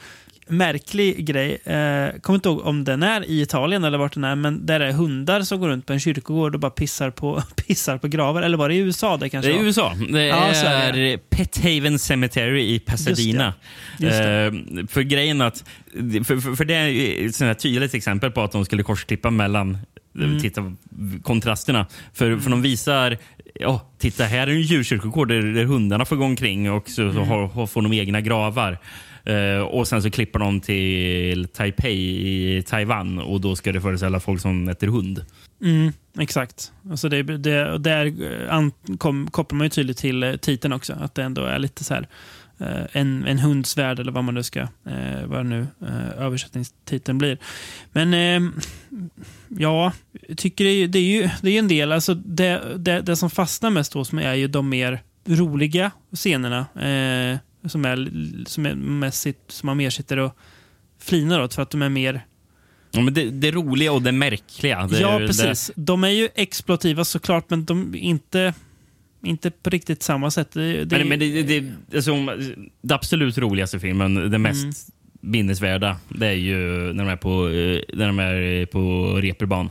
märklig 0.48 1.26
grej. 1.26 1.52
Eh, 1.64 2.20
kommer 2.20 2.34
inte 2.34 2.48
ihåg 2.48 2.60
om 2.66 2.84
den 2.84 3.02
är 3.02 3.24
i 3.24 3.40
Italien 3.42 3.84
eller 3.84 3.98
vart 3.98 4.14
den 4.14 4.24
är, 4.24 4.34
men 4.34 4.66
där 4.66 4.80
är 4.80 4.92
hundar 4.92 5.42
som 5.42 5.60
går 5.60 5.68
runt 5.68 5.86
på 5.86 5.92
en 5.92 6.00
kyrkogård 6.00 6.54
och 6.54 6.60
bara 6.60 6.70
pissar 6.70 7.10
på, 7.10 7.42
pissar 7.66 7.98
på 7.98 8.08
gravar. 8.08 8.42
Eller 8.42 8.58
var 8.58 8.68
det 8.68 8.74
i 8.74 8.78
USA 8.78 9.16
det 9.16 9.28
kanske 9.28 9.50
Det 9.50 9.54
är 9.54 9.58
var? 9.58 9.64
USA. 9.64 9.92
Det 10.10 10.26
Ja, 10.26 10.54
så 10.54 10.66
är 10.66 10.96
är 10.98 11.16
Pet 11.16 11.56
Haven 11.62 11.98
Cemetery 11.98 12.74
i 12.74 12.78
Pasadena. 12.78 13.54
Just 13.98 14.18
det. 14.18 14.44
Eh, 14.46 14.86
för 14.88 15.02
grejen 15.02 15.40
att... 15.40 15.64
För, 16.24 16.40
för, 16.40 16.56
för 16.56 16.64
det 16.64 16.74
är 16.74 17.50
ett 17.50 17.58
tydligt 17.58 17.94
exempel 17.94 18.30
på 18.30 18.42
att 18.42 18.52
de 18.52 18.64
skulle 18.64 18.82
korsklippa 18.82 19.30
mellan 19.30 19.78
Mm. 20.18 20.40
titta, 20.40 20.72
kontrasterna. 21.22 21.86
För, 22.12 22.36
för 22.36 22.50
de 22.50 22.62
visar... 22.62 23.18
Ja, 23.54 23.80
titta, 23.98 24.24
här 24.24 24.46
är 24.46 24.50
en 24.50 24.60
djurkyrkogård 24.62 25.28
där, 25.28 25.42
där 25.42 25.64
hundarna 25.64 26.04
får 26.04 26.16
gå 26.16 26.24
omkring 26.24 26.70
och 26.72 26.88
så, 26.88 26.94
så 26.94 27.02
Mm. 27.02 27.28
har, 27.28 27.46
har, 27.46 27.66
får 27.66 27.82
de 27.82 27.92
egna 27.92 28.20
gravar. 28.20 28.78
Eh, 29.28 29.60
och 29.60 29.88
Sen 29.88 30.02
så 30.02 30.10
klipper 30.10 30.38
de 30.38 30.60
till 30.60 31.48
Taipei 31.48 31.96
i 32.58 32.62
Taiwan 32.62 33.18
och 33.18 33.40
då 33.40 33.56
ska 33.56 33.72
det 33.72 33.80
föreställa 33.80 34.20
folk 34.20 34.40
som 34.40 34.68
äter 34.68 34.86
hund. 34.88 35.24
Mm, 35.64 35.92
exakt. 36.18 36.72
Alltså 36.90 37.08
det, 37.08 37.22
det, 37.22 37.78
där 37.78 38.06
eh, 38.46 38.54
an, 38.54 38.72
kom, 38.98 39.30
kopplar 39.30 39.56
man 39.56 39.64
ju 39.64 39.68
tydligt 39.70 39.98
till 39.98 40.22
eh, 40.22 40.36
titeln 40.36 40.72
också. 40.72 40.92
Att 41.00 41.14
det 41.14 41.22
ändå 41.22 41.42
är 41.44 41.58
lite 41.58 41.84
så 41.84 41.94
här 41.94 42.08
eh, 42.58 42.84
en, 42.92 43.24
en 43.24 43.38
hunds 43.38 43.78
värld 43.78 43.98
eller 44.00 44.12
vad 44.12 44.24
man 44.24 44.34
nu 44.34 44.42
ska, 44.42 44.60
eh, 44.60 45.26
vad 45.26 45.46
nu 45.46 45.66
eh, 45.82 46.22
översättningstiteln 46.24 47.18
blir. 47.18 47.38
Men 47.92 48.14
eh, 48.14 48.50
ja, 49.48 49.92
tycker 50.36 50.64
det, 50.64 50.70
är- 50.70 50.88
det 50.88 50.98
är 50.98 51.02
ju 51.22 51.28
det 51.42 51.50
är 51.50 51.58
en 51.58 51.68
del. 51.68 51.92
Alltså 51.92 52.14
det, 52.14 52.62
det, 52.76 53.00
det 53.00 53.16
som 53.16 53.30
fastnar 53.30 53.70
mest 53.70 53.92
hos 53.94 54.12
mig 54.12 54.24
är 54.26 54.34
ju 54.34 54.48
de 54.48 54.68
mer 54.68 55.02
roliga 55.28 55.90
scenerna. 56.14 56.58
Eh, 56.58 57.38
som, 57.68 57.84
är, 57.84 58.10
som, 58.46 58.66
är 58.66 58.74
mest, 58.74 59.20
sitt- 59.20 59.44
som 59.50 59.66
man 59.66 59.76
mer 59.76 59.90
sitter 59.90 60.16
och 60.16 60.36
flinar 61.00 61.40
åt 61.40 61.54
för 61.54 61.62
att 61.62 61.70
de 61.70 61.82
är 61.82 61.88
mer 61.88 62.24
Ja, 62.90 63.00
men 63.00 63.14
det, 63.14 63.30
det 63.30 63.50
roliga 63.50 63.92
och 63.92 64.02
det 64.02 64.12
märkliga. 64.12 64.86
Det, 64.86 64.98
ja, 65.00 65.18
det- 65.18 65.26
precis. 65.26 65.70
De 65.74 66.04
är 66.04 66.08
ju 66.08 66.28
exploativa 66.34 67.04
såklart, 67.04 67.50
men 67.50 67.64
de 67.64 67.94
är 67.94 67.98
inte, 67.98 68.54
inte 69.24 69.50
på 69.50 69.70
riktigt 69.70 70.02
samma 70.02 70.30
sätt. 70.30 70.50
Det, 70.52 70.84
det, 70.84 70.98
Men, 70.98 71.08
men 71.08 71.18
det, 71.18 71.42
det, 71.42 71.60
det, 71.60 71.96
alltså, 71.96 72.12
det 72.82 72.94
absolut 72.94 73.38
roligaste 73.38 73.80
filmen, 73.80 74.30
det 74.30 74.38
mest 74.38 74.62
Mm. 74.62 74.74
minnesvärda, 75.20 75.96
det 76.08 76.26
är 76.26 76.32
ju 76.32 76.56
när 76.92 77.04
de 77.04 77.08
är 77.12 77.16
på, 77.16 77.48
eh, 77.48 77.80
när 77.98 78.06
de 78.06 78.18
är 78.18 78.66
på 78.66 79.12
reperban. 79.20 79.70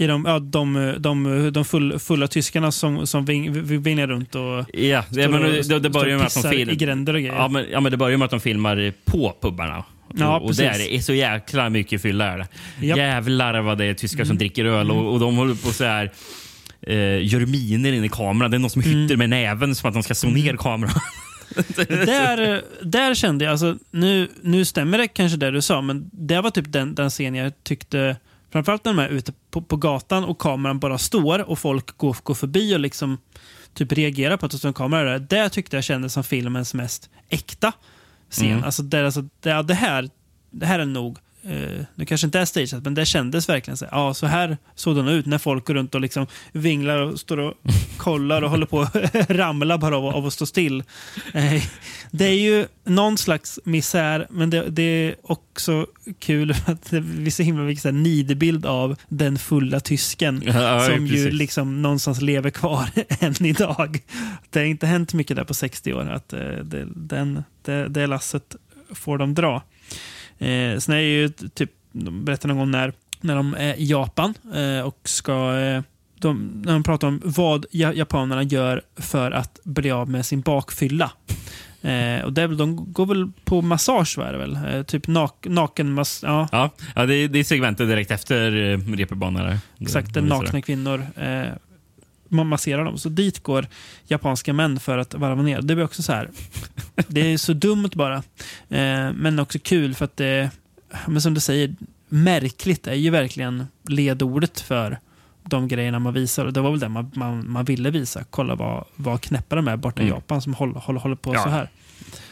I 0.00 0.06
de, 0.06 0.24
ja, 0.24 0.38
de, 0.38 0.94
de, 0.98 1.50
de 1.52 1.64
full, 1.64 1.98
fulla 1.98 2.26
tyskarna 2.28 2.72
som, 2.72 3.06
som 3.06 3.24
ving, 3.24 3.52
ving- 3.52 3.78
vinglar 3.82 4.06
runt 4.06 4.34
och 4.34 4.64
Ja, 4.80 5.04
det, 5.10 5.28
men, 5.28 5.42
och- 5.44 5.48
det, 5.50 5.56
det 5.56 5.64
står 5.64 5.88
börjar 5.88 6.14
och 6.14 6.18
med 6.18 6.26
att 6.26 6.34
de 6.34 6.40
pissar 6.40 6.50
film, 6.50 6.70
i 6.70 6.76
gränder 6.76 7.14
och 7.14 7.20
grejer. 7.20 7.34
ja, 7.34 7.48
men, 7.48 7.66
ja, 7.72 7.80
men 7.80 7.92
det 7.92 7.96
börjar 7.98 8.18
med 8.18 8.24
att 8.24 8.30
de 8.30 8.40
filmar 8.40 8.92
på 9.04 9.34
pubarna. 9.42 9.84
Ja, 10.16 10.38
och, 10.38 10.46
och 10.48 10.54
där 10.54 10.92
är 10.92 11.00
så 11.00 11.12
jäkla 11.14 11.68
mycket 11.70 12.02
fylla. 12.02 12.32
Mm. 12.34 12.46
Jävlar 12.78 13.60
vad 13.60 13.78
det 13.78 13.84
är 13.84 13.94
tyskar 13.94 14.24
som 14.24 14.38
dricker 14.38 14.64
öl 14.64 14.90
och, 14.90 15.12
och 15.12 15.20
de 15.20 15.36
håller 15.36 15.54
på 15.54 15.68
så 15.72 15.84
här 15.84 16.10
eh, 16.86 16.94
gör 17.26 17.46
miner 17.46 17.92
in 17.92 18.04
i 18.04 18.08
kameran. 18.08 18.50
Det 18.50 18.56
är 18.56 18.58
någon 18.58 18.70
som 18.70 18.82
Mm. 18.82 18.98
hytter 19.02 19.16
med 19.16 19.30
näven 19.30 19.74
som 19.74 19.88
att 19.88 19.94
de 19.94 20.02
ska 20.02 20.14
slå 20.14 20.30
ner 20.30 20.56
kameran. 20.56 21.00
där, 21.88 22.62
där 22.82 23.14
kände 23.14 23.44
jag, 23.44 23.52
alltså, 23.52 23.76
nu, 23.90 24.28
nu 24.42 24.64
stämmer 24.64 24.98
det 24.98 25.08
kanske 25.08 25.36
det 25.38 25.50
du 25.50 25.62
sa, 25.62 25.80
men 25.80 26.10
det 26.12 26.40
var 26.40 26.50
typ 26.50 26.72
den, 26.72 26.94
den 26.94 27.10
scen 27.10 27.34
jag 27.34 27.52
tyckte, 27.64 28.16
framförallt 28.52 28.84
när 28.84 28.92
de 28.92 29.02
är 29.02 29.08
ute 29.08 29.32
på, 29.50 29.62
på 29.62 29.76
gatan 29.76 30.24
och 30.24 30.38
kameran 30.38 30.78
bara 30.78 30.98
står 30.98 31.50
och 31.50 31.58
folk 31.58 31.96
går, 31.96 32.16
går 32.22 32.34
förbi 32.34 32.74
och 32.74 32.80
liksom 32.80 33.18
typ 33.74 33.92
reagerar 33.92 34.36
på 34.36 34.46
att 34.46 34.52
det 34.52 34.58
står 34.58 34.68
en 34.68 34.74
kamera 34.74 35.18
där. 35.18 35.18
Det 35.18 35.48
tyckte 35.48 35.76
jag 35.76 35.84
kändes 35.84 36.12
som 36.12 36.24
filmens 36.24 36.74
mest 36.74 37.10
äkta 37.28 37.72
scen. 38.30 38.50
Mm. 38.52 38.64
Alltså, 38.64 38.82
där, 38.82 39.04
alltså, 39.04 39.22
det, 39.40 39.62
det 39.62 39.74
här 39.74 40.10
det 40.50 40.66
här 40.66 40.78
är 40.78 40.84
nog 40.84 41.18
Uh, 41.46 41.84
nu 41.94 42.04
kanske 42.04 42.26
inte 42.26 42.40
är 42.40 42.44
stageat, 42.44 42.84
men 42.84 42.94
det 42.94 43.06
kändes 43.06 43.48
verkligen 43.48 43.76
så. 43.76 43.86
Ja, 43.90 44.14
så 44.14 44.26
här 44.26 44.58
såg 44.74 44.96
den 44.96 45.08
ut 45.08 45.26
när 45.26 45.38
folk 45.38 45.66
går 45.66 45.74
runt 45.74 45.94
och 45.94 46.00
liksom 46.00 46.26
vinglar 46.52 46.98
och 46.98 47.20
står 47.20 47.38
och 47.38 47.54
kollar 47.96 48.42
och 48.42 48.50
håller 48.50 48.66
på 48.66 48.80
att 48.80 48.94
ramla 49.30 49.78
bara 49.78 49.96
av, 49.96 50.06
av 50.06 50.26
att 50.26 50.32
stå 50.32 50.46
still. 50.46 50.82
Uh, 51.34 51.62
det 52.10 52.24
är 52.24 52.34
ju 52.34 52.66
någon 52.84 53.18
slags 53.18 53.60
misär, 53.64 54.26
men 54.30 54.50
det, 54.50 54.70
det 54.70 54.82
är 54.82 55.14
också 55.22 55.86
kul 56.18 56.50
att 56.66 56.92
vi 56.92 57.30
ser 57.30 57.44
himla 57.44 57.62
mycket 57.62 57.94
nidbild 57.94 58.66
av 58.66 58.96
den 59.08 59.38
fulla 59.38 59.80
tysken 59.80 60.42
Ja, 60.46 60.80
som 60.80 61.06
ju 61.06 61.12
precis. 61.12 61.32
liksom 61.32 61.82
någonstans 61.82 62.20
lever 62.20 62.50
kvar 62.50 62.90
än 63.20 63.46
idag. 63.46 64.02
Det 64.50 64.58
har 64.58 64.66
inte 64.66 64.86
hänt 64.86 65.14
mycket 65.14 65.36
där 65.36 65.44
på 65.44 65.54
60 65.54 65.92
år. 65.92 66.10
Att, 66.10 66.32
uh, 66.32 66.40
det, 66.40 66.86
den, 66.94 67.44
det, 67.62 67.88
det 67.88 68.06
lasset 68.06 68.56
får 68.94 69.18
de 69.18 69.34
dra. 69.34 69.62
Eh, 70.40 70.78
sen 70.78 70.94
är 70.94 70.98
det 70.98 71.02
ju 71.02 71.28
typ, 71.28 71.70
de 71.92 72.24
berättar 72.24 72.48
någon 72.48 72.58
gång 72.58 72.70
när, 72.70 72.92
när 73.20 73.36
de 73.36 73.54
är 73.54 73.74
i 73.74 73.84
Japan 73.90 74.34
eh, 74.54 74.86
och 74.86 74.98
ska 75.04 75.58
eh, 75.58 75.82
de, 76.20 76.62
när 76.64 76.72
de 76.72 76.82
pratar 76.82 77.08
om 77.08 77.20
vad 77.24 77.66
ja, 77.70 77.92
japanerna 77.92 78.42
gör 78.42 78.82
för 78.96 79.30
att 79.30 79.60
bli 79.64 79.90
av 79.90 80.10
med 80.10 80.26
sin 80.26 80.40
bakfylla. 80.40 81.10
Eh, 81.82 82.24
och 82.24 82.32
det 82.32 82.46
väl, 82.46 82.56
de 82.56 82.92
går 82.92 83.06
väl 83.06 83.30
på 83.44 83.62
massage, 83.62 84.18
var 84.18 84.32
det 84.32 84.38
väl? 84.38 84.58
Eh, 84.72 84.82
typ 84.82 85.06
nak, 85.08 85.46
naken 85.48 85.92
mas, 85.92 86.22
ja, 86.26 86.48
Ja, 86.52 86.70
ja 86.94 87.06
det, 87.06 87.14
är, 87.14 87.28
det 87.28 87.38
är 87.38 87.44
segmentet 87.44 87.88
direkt 87.88 88.10
efter 88.10 88.56
eh, 88.72 88.78
reeperbanan. 88.78 89.44
där. 89.44 89.58
Exakt, 89.78 90.14
Det- 90.14 90.20
nakna 90.20 90.62
kvinnor 90.62 91.06
eh, 91.16 91.42
man 92.30 92.46
masserar 92.46 92.84
dem. 92.84 92.98
Så 92.98 93.08
dit 93.08 93.42
går 93.42 93.66
japanska 94.06 94.52
män 94.52 94.80
för 94.80 94.98
att 94.98 95.14
varva 95.14 95.42
ner. 95.42 95.62
Det 95.62 95.74
blir 95.74 95.84
också 95.84 96.02
så 96.02 96.12
här. 96.12 96.30
Det 97.08 97.32
är 97.32 97.36
så 97.38 97.52
dumt 97.52 97.90
bara. 97.94 98.16
Eh, 98.68 99.12
men 99.14 99.38
också 99.38 99.58
kul 99.58 99.94
för 99.94 100.04
att 100.04 100.16
det, 100.16 100.50
men 101.08 101.22
som 101.22 101.34
du 101.34 101.40
säger, 101.40 101.74
märkligt 102.08 102.86
är 102.86 102.94
ju 102.94 103.10
verkligen 103.10 103.66
ledordet 103.88 104.60
för 104.60 104.98
de 105.42 105.68
grejerna 105.68 105.98
man 105.98 106.14
visar. 106.14 106.44
Och 106.46 106.52
det 106.52 106.60
var 106.60 106.70
väl 106.70 106.80
det 106.80 106.88
man, 106.88 107.10
man, 107.14 107.50
man 107.50 107.64
ville 107.64 107.90
visa. 107.90 108.24
Kolla 108.30 108.54
vad, 108.54 108.84
vad 108.96 109.20
knäppa 109.20 109.56
de 109.56 109.68
är 109.68 109.76
borta 109.76 110.02
i 110.02 110.04
Mm. 110.04 110.14
Japan 110.14 110.42
som 110.42 110.54
håller, 110.54 110.74
håller, 110.74 111.00
håller 111.00 111.16
på 111.16 111.34
Ja. 111.34 111.42
så 111.42 111.48
här. 111.48 111.68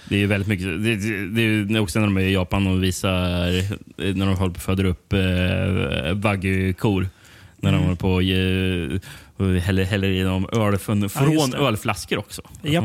Det 0.09 0.15
är 0.15 0.19
ju 0.19 0.27
väldigt 0.27 0.49
mycket. 0.49 0.67
Det, 0.67 0.97
det, 0.97 1.65
det 1.65 1.75
är 1.75 1.81
också 1.81 1.99
när 1.99 2.07
de 2.07 2.17
är 2.17 2.21
i 2.21 2.33
Japan 2.33 2.67
och 2.67 2.83
visar 2.85 3.29
när 4.15 4.27
de 4.27 4.37
håller 4.37 4.55
på 4.55 4.61
föda 4.61 4.87
upp 4.87 5.13
eh, 5.13 5.19
wagyu-kor. 6.15 7.09
När 7.61 7.73
de 7.73 7.77
Mm. 7.77 7.83
håller 7.85 7.97
på 7.97 8.13
och, 8.13 9.01
och 9.39 9.47
häller, 9.55 9.85
häller 9.85 10.09
i 10.09 10.23
dem 10.23 10.49
öl 10.53 10.79
från, 10.79 11.11
från 11.11 11.55
ölflaskor 11.55 12.19
också. 12.19 12.43
Japp. 12.63 12.85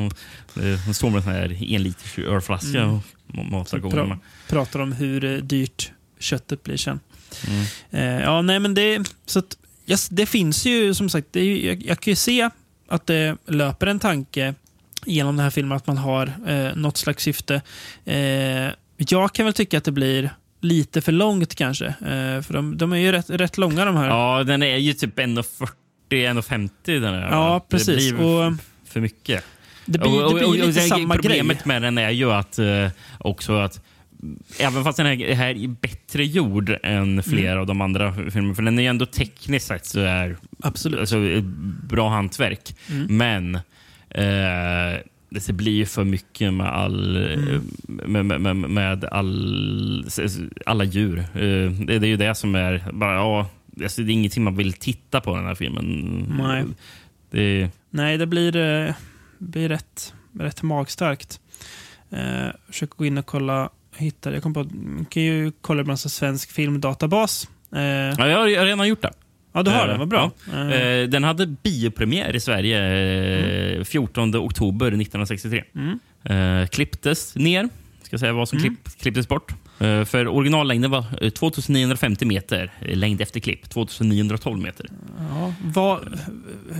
De, 0.54 0.94
står 0.94 1.10
med 1.10 1.18
en 1.18 1.24
sån 1.24 1.32
här 1.34 1.74
en 1.74 1.84
liters 1.84 2.20
ölflaska 2.20 2.80
Mm. 2.82 2.96
och 2.96 3.02
ma- 3.28 3.52
matar 3.52 3.80
pra, 3.80 4.20
pratar 4.50 4.80
om 4.80 4.92
hur 4.92 5.26
eh, 5.26 5.38
dyrt 5.38 5.92
köttet 6.20 6.64
blir 6.64 6.78
sen. 6.78 7.00
Mm. 7.48 7.66
Eh, 7.92 8.24
ja, 8.24 8.42
nej 8.42 8.60
men 8.60 8.74
det, 8.74 9.12
så 9.26 9.40
att, 9.40 9.58
yes, 9.88 10.10
det 10.10 10.26
finns 10.26 10.66
ju 10.66 10.94
som 10.94 11.10
sagt, 11.10 11.28
det 11.32 11.56
jag, 11.66 11.84
jag 11.86 12.00
kan 12.00 12.12
ju 12.12 12.16
se 12.16 12.50
att 12.88 13.08
det 13.08 13.38
löper 13.48 13.88
en 13.88 14.00
tanke 14.00 14.54
genom 15.06 15.36
den 15.36 15.44
här 15.44 15.50
filmen 15.52 15.76
att 15.78 15.88
man 15.88 15.98
har 15.98 16.34
eh, 16.48 16.76
något 16.76 16.98
slags 16.98 17.24
syfte. 17.24 17.62
Eh, 18.06 18.70
jag 18.98 19.34
kan 19.34 19.46
väl 19.46 19.54
tycka 19.54 19.78
att 19.78 19.84
det 19.84 19.92
blir 19.92 20.30
lite 20.62 21.02
för 21.02 21.12
långt 21.12 21.56
kanske. 21.56 21.86
Eh, 21.86 22.42
för 22.42 22.54
de, 22.54 22.78
de 22.78 22.94
är 22.94 22.98
ju 22.98 23.12
rätt, 23.12 23.30
rätt 23.30 23.58
långa 23.58 23.86
de 23.86 23.96
här. 23.98 24.08
Ja, 24.08 24.44
den 24.44 24.64
är 24.64 24.78
ju 24.78 24.94
typ 24.94 25.20
1,40, 25.20 25.68
1,50 26.16 26.70
den 26.86 27.04
här. 27.14 27.28
Ja, 27.32 27.66
precis. 27.70 28.10
Det 28.10 28.16
blir 28.16 28.26
Och- 28.26 28.54
för 28.88 29.00
mycket. 29.00 29.44
det 29.86 30.00
blir, 30.00 30.28
det 30.28 30.34
blir 30.34 30.66
lite 30.68 30.80
det- 30.80 30.88
samma 30.88 31.16
grej. 31.16 31.22
Problemet 31.40 31.66
med 31.66 31.82
den 31.82 31.98
är 31.98 32.10
ju 32.10 32.32
att 32.32 32.60
eh, 32.60 32.88
också 33.20 33.54
att 33.58 33.82
Även 34.60 34.84
fast 34.84 34.98
den 34.98 35.06
här, 35.06 35.34
här 35.34 35.64
är 35.64 35.68
bättre 35.68 36.26
gjord 36.26 36.78
än 36.84 37.24
flera 37.24 37.52
Mm. 37.52 37.62
av 37.62 37.68
de 37.68 37.82
andra 37.82 38.14
filmerna, 38.32 38.56
för 38.56 38.64
den 38.64 38.80
är 38.80 38.84
ju 38.84 38.90
ändå 38.90 39.06
tekniskt 39.06 39.68
sett 39.68 39.86
så 39.86 40.00
är 40.00 40.38
Absolut. 40.64 41.00
alltså, 41.00 41.18
ett 41.26 41.44
bra 41.90 42.10
hantverk. 42.10 42.76
Mm. 42.90 43.18
Men 43.18 43.56
eh, 44.10 45.00
det 45.30 45.52
blir 45.54 45.72
ju 45.72 45.86
för 45.86 46.04
mycket 46.04 46.54
med 46.54 46.68
all 46.68 47.16
Mm. 47.18 47.62
med, 47.88 48.26
med, 48.26 48.42
med, 48.42 48.56
med 48.56 49.06
all, 49.06 50.06
alla 50.66 50.84
djur. 50.84 51.20
Eh, 51.20 51.72
det, 51.72 52.00
det 52.00 52.08
är 52.08 52.10
ju 52.10 52.18
det 52.18 52.36
som 52.36 52.56
är... 52.56 52.84
Bara, 52.94 53.14
ja, 53.14 53.50
alltså, 53.82 54.02
det 54.02 54.12
är 54.12 54.14
ingenting 54.14 54.44
man 54.44 54.56
vill 54.58 54.74
titta 54.74 55.22
på 55.22 55.36
den 55.36 55.46
här 55.46 55.56
filmen. 55.56 55.86
Nej. 56.38 56.66
Det, 57.32 57.70
Nej, 57.90 58.18
det 58.18 58.26
blir, 58.28 58.56
eh, 58.56 58.94
blir 59.38 59.70
rätt, 59.70 60.14
rätt 60.40 60.62
magstarkt. 60.64 61.40
Eh, 62.12 62.48
försöker 62.68 62.96
gå 62.96 63.06
in 63.06 63.18
och 63.18 63.26
kolla. 63.26 63.70
Hittar, 63.98 64.32
jag 64.32 64.44
kom 64.44 64.54
på, 64.54 64.64
man 64.64 65.06
kan 65.06 65.24
ju 65.24 65.52
kolla 65.62 65.98
så 65.98 66.10
svensk 66.10 66.52
filmdatabas. 66.52 67.50
Eh, 67.76 67.82
ja, 67.82 68.28
jag 68.28 68.40
har 68.40 68.66
redan 68.66 68.88
gjort 68.88 69.02
det. 69.02 69.12
ja, 69.54 69.64
du 69.64 69.72
har 69.72 69.82
eh, 69.82 69.88
den. 69.88 70.00
Vad 70.00 70.08
bra. 70.08 70.32
Eh, 70.54 70.72
Eh, 70.72 71.08
den 71.10 71.24
hade 71.24 71.48
biopremiär 71.48 72.36
i 72.36 72.40
Sverige 72.40 73.78
eh, 73.80 73.84
14 73.84 74.36
oktober 74.36 74.88
1963. 74.88 75.64
mm. 75.76 76.00
Eh, 76.24 76.68
klipptes 76.68 77.36
ner. 77.36 77.70
Ska 78.04 78.18
säga 78.18 78.34
vad 78.34 78.50
som 78.50 78.58
Mm. 78.60 78.76
klipp, 78.84 78.98
klipptes 79.02 79.28
bort. 79.28 79.54
Eh, 79.80 80.06
för 80.06 80.28
originallängden 80.28 80.92
var 80.92 81.06
eh, 81.22 81.30
2950 81.30 82.26
meter. 82.26 82.72
Eh, 82.82 82.98
Längd 82.98 83.22
efter 83.22 83.40
klipp 83.40 83.70
2912 83.70 84.60
meter. 84.60 84.86
ja, 85.30 85.54
vad, 85.64 86.00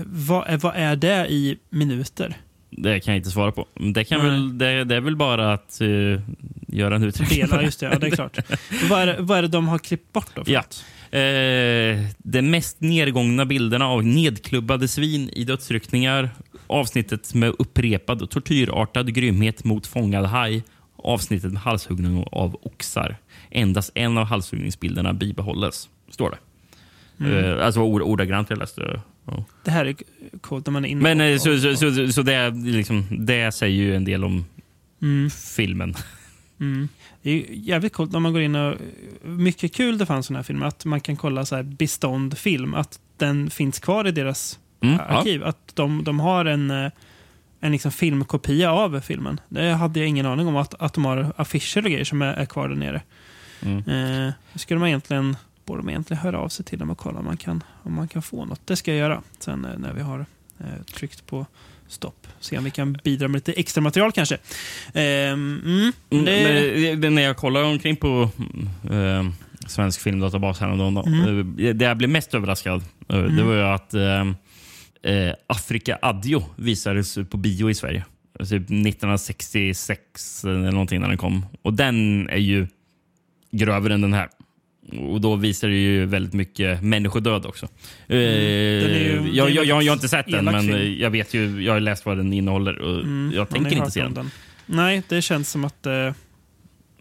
vad, 0.06 0.48
är, 0.48 0.58
vad 0.58 0.76
är 0.76 0.96
det 0.96 1.28
i 1.30 1.58
minuter? 1.70 2.38
Det 2.78 3.00
kan 3.00 3.14
jag 3.14 3.20
inte 3.20 3.32
svara 3.32 3.52
på. 3.52 3.68
Det, 3.94 4.04
kan 4.04 4.20
Nej. 4.20 4.30
väl, 4.30 4.58
det, 4.58 4.84
det 4.84 4.96
är 4.96 5.02
väl 5.02 5.16
bara 5.16 5.54
att 5.54 5.82
eh, 5.82 5.88
göra 6.68 6.96
en 6.96 7.04
uträkning. 7.04 7.40
Delar, 7.40 7.62
just 7.62 7.80
det. 7.80 7.86
Ja, 7.86 8.00
det 8.00 8.08
är 8.08 8.12
klart. 8.12 8.38
vad, 8.90 9.02
är, 9.02 9.18
vad 9.20 9.38
är 9.38 9.42
det 9.42 9.48
de 9.48 9.68
har 9.68 9.80
klippt 9.80 10.14
bort 10.14 10.30
då? 10.36 10.44
Ja. 10.46 10.64
Eh, 11.20 12.06
de 12.18 12.42
mest 12.42 12.82
nedgångna 12.82 13.46
bilderna 13.46 13.88
av 13.88 14.04
nedklubbade 14.04 14.88
svin 14.88 15.30
i 15.30 15.44
dödsryckningar. 15.44 16.30
Avsnittet 16.68 17.34
med 17.34 17.54
upprepad 17.60 18.22
och 18.22 18.30
tortyrartad 18.30 19.14
grymhet 19.14 19.64
mot 19.64 19.88
fångad 19.88 20.26
haj. 20.26 20.64
Avsnittet 21.04 21.52
med 21.54 21.62
halshuggning 21.62 22.26
av 22.32 22.56
oxar. 22.62 23.18
Endast 23.52 23.92
en 23.96 24.18
av 24.18 24.26
halshuggningsbilderna 24.26 25.14
bibehålles, 25.14 25.90
står 26.10 26.30
det. 26.30 26.38
Mm. 27.26 27.46
Eh, 27.60 27.66
alltså 27.66 27.80
ord, 27.82 28.02
ordagrant 28.02 28.50
jag 28.50 28.60
läste. 28.60 29.02
Ja. 29.26 29.46
Det 29.64 29.72
här 29.72 29.86
är 29.86 29.96
coolt 30.42 30.66
när 30.66 30.72
man 30.72 30.86
är 30.86 30.90
inne 30.90 31.02
Men 31.02 31.22
eh, 31.22 31.34
och- 31.36 31.42
så, 31.42 31.58
så, 31.58 31.76
så, 31.76 32.12
så 32.12 32.22
det, 32.22 32.34
är 32.34 32.52
liksom, 32.72 33.06
det 33.26 33.52
säger 33.52 33.76
ju 33.84 33.96
en 33.96 34.06
del 34.06 34.24
om 34.24 34.46
Mm. 35.02 35.30
filmen. 35.30 35.94
Mm. 36.60 36.90
Det 37.22 37.30
är 37.30 37.34
ju 37.34 37.46
jävligt 37.50 37.94
coolt 37.94 38.12
när 38.12 38.20
man 38.20 38.34
går 38.34 38.42
in 38.42 38.56
och... 38.56 38.76
Mycket 39.24 39.74
kul 39.74 39.98
det 39.98 40.06
fanns 40.06 40.26
sådana 40.26 40.40
här 40.40 40.44
filmer. 40.44 40.66
Att 40.66 40.86
man 40.86 41.00
kan 41.02 41.16
kolla 41.16 41.46
så 41.46 41.56
här 41.56 41.64
bestånd 41.64 42.38
film. 42.38 42.74
Att 42.74 43.00
den 43.18 43.50
finns 43.50 43.80
kvar 43.80 44.08
i 44.08 44.12
deras 44.12 44.60
Mm, 44.82 44.96
ja. 44.96 45.02
arkiv. 45.04 45.44
Att 45.44 45.72
de, 45.76 46.04
de 46.04 46.20
har 46.20 46.46
en, 46.46 46.72
eh, 46.72 46.92
en 47.64 47.72
liksom 47.72 47.92
filmkopia 47.92 48.72
av 48.72 49.00
filmen. 49.02 49.40
Det 49.50 49.72
hade 49.74 50.00
jag 50.00 50.10
ingen 50.10 50.26
aning 50.26 50.48
om. 50.48 50.56
Att, 50.56 50.74
att 50.82 50.94
de 50.94 51.06
har 51.06 51.34
affischer 51.38 51.78
och 51.86 51.92
grejer 51.92 52.04
som 52.04 52.22
är, 52.22 52.34
är 52.34 52.46
kvar 52.46 52.68
där 52.70 52.76
nere. 52.76 53.02
Mm. 53.62 54.28
Eh, 54.28 54.34
skulle 54.56 54.80
man 54.80 54.90
egentligen, 54.90 55.38
borde 55.66 55.82
man 55.84 55.90
egentligen 55.90 56.24
höra 56.24 56.40
av 56.40 56.50
sig 56.50 56.66
till 56.66 56.80
dem 56.80 56.90
och 56.90 56.98
kolla 56.98 57.20
om 57.20 57.26
man 57.26 57.38
kan, 57.38 57.64
om 57.84 57.94
man 57.94 58.08
kan 58.08 58.22
få 58.22 58.46
något. 58.46 58.68
Det 58.68 58.76
ska 58.76 58.92
jag 58.92 59.00
göra 59.00 59.22
sen 59.40 59.66
eh, 59.66 59.72
när 59.78 59.94
vi 59.94 60.02
har 60.02 60.26
eh, 60.60 60.84
tryckt 60.96 61.26
på 61.28 61.46
stopp. 61.88 62.28
Se 62.40 62.58
om 62.58 62.64
vi 62.64 62.72
kan 62.72 62.94
bidra 63.04 63.28
med 63.28 63.36
lite 63.36 63.54
extra 63.54 63.82
material 63.82 64.12
kanske. 64.12 64.38
Ehm, 64.94 65.62
mm, 65.66 65.92
Mm, 66.10 66.26
det, 66.26 66.44
men, 66.92 67.02
det- 67.02 67.10
när 67.10 67.22
jag 67.22 67.38
kollar 67.38 67.64
omkring 67.64 67.96
på 67.96 68.30
eh, 68.92 69.24
Svensk 69.68 70.02
filmdatabas 70.02 70.60
häromdagen, 70.60 70.98
Mm. 70.98 71.40
eh, 71.60 71.74
det 71.76 71.86
jag 71.86 71.98
blev 71.98 72.10
mest 72.10 72.34
överraskad 72.34 72.82
eh, 73.10 73.18
det 73.18 73.28
Mm. 73.28 73.48
var 73.48 73.54
ju 73.54 73.62
att 73.64 73.94
eh, 75.04 75.14
eh, 75.14 75.34
Afrika 75.48 76.00
Addio 76.02 76.44
visades 76.56 77.18
på 77.30 77.38
bio 77.38 77.70
i 77.70 77.74
Sverige. 77.74 78.06
Typ 78.40 78.70
1966 78.70 80.44
eller 80.44 80.72
någonting 80.72 81.02
när 81.02 81.08
den 81.08 81.18
kom. 81.18 81.46
Och 81.62 81.74
den 81.74 82.30
är 82.30 82.38
ju 82.38 82.68
grövre 83.52 83.94
än 83.94 84.02
den 84.02 84.14
här. 84.14 84.30
Och 85.10 85.22
då 85.22 85.36
visar 85.36 85.68
det 85.68 85.76
ju 85.76 86.06
väldigt 86.06 86.34
mycket 86.34 86.84
människodöd 86.84 87.46
också. 87.46 87.66
Eh, 88.08 88.18
Mm. 88.18 88.82
Den 88.82 88.92
är 88.92 89.00
ju- 89.00 89.32
jag, 89.34 89.50
jag, 89.50 89.66
jag, 89.66 89.84
jag 89.84 89.92
har 89.92 89.96
inte 89.96 90.10
sett 90.10 90.26
den, 90.32 90.46
men 90.46 90.62
film. 90.62 90.74
eh, 90.76 90.82
jag 91.02 91.10
vet 91.10 91.34
ju, 91.34 91.64
jag 91.64 91.74
har 91.74 91.80
läst 91.80 92.06
vad 92.06 92.18
den 92.18 92.34
innehåller 92.34 92.80
och 92.80 93.00
mm, 93.00 93.32
jag 93.36 93.50
tänker 93.50 93.76
inte 93.76 93.92
se 93.92 94.04
om 94.04 94.14
den. 94.14 94.30
Nej, 94.66 95.02
det 95.10 95.22
känns 95.22 95.50
som 95.50 95.66
att... 95.66 95.86
Eh, 95.86 96.14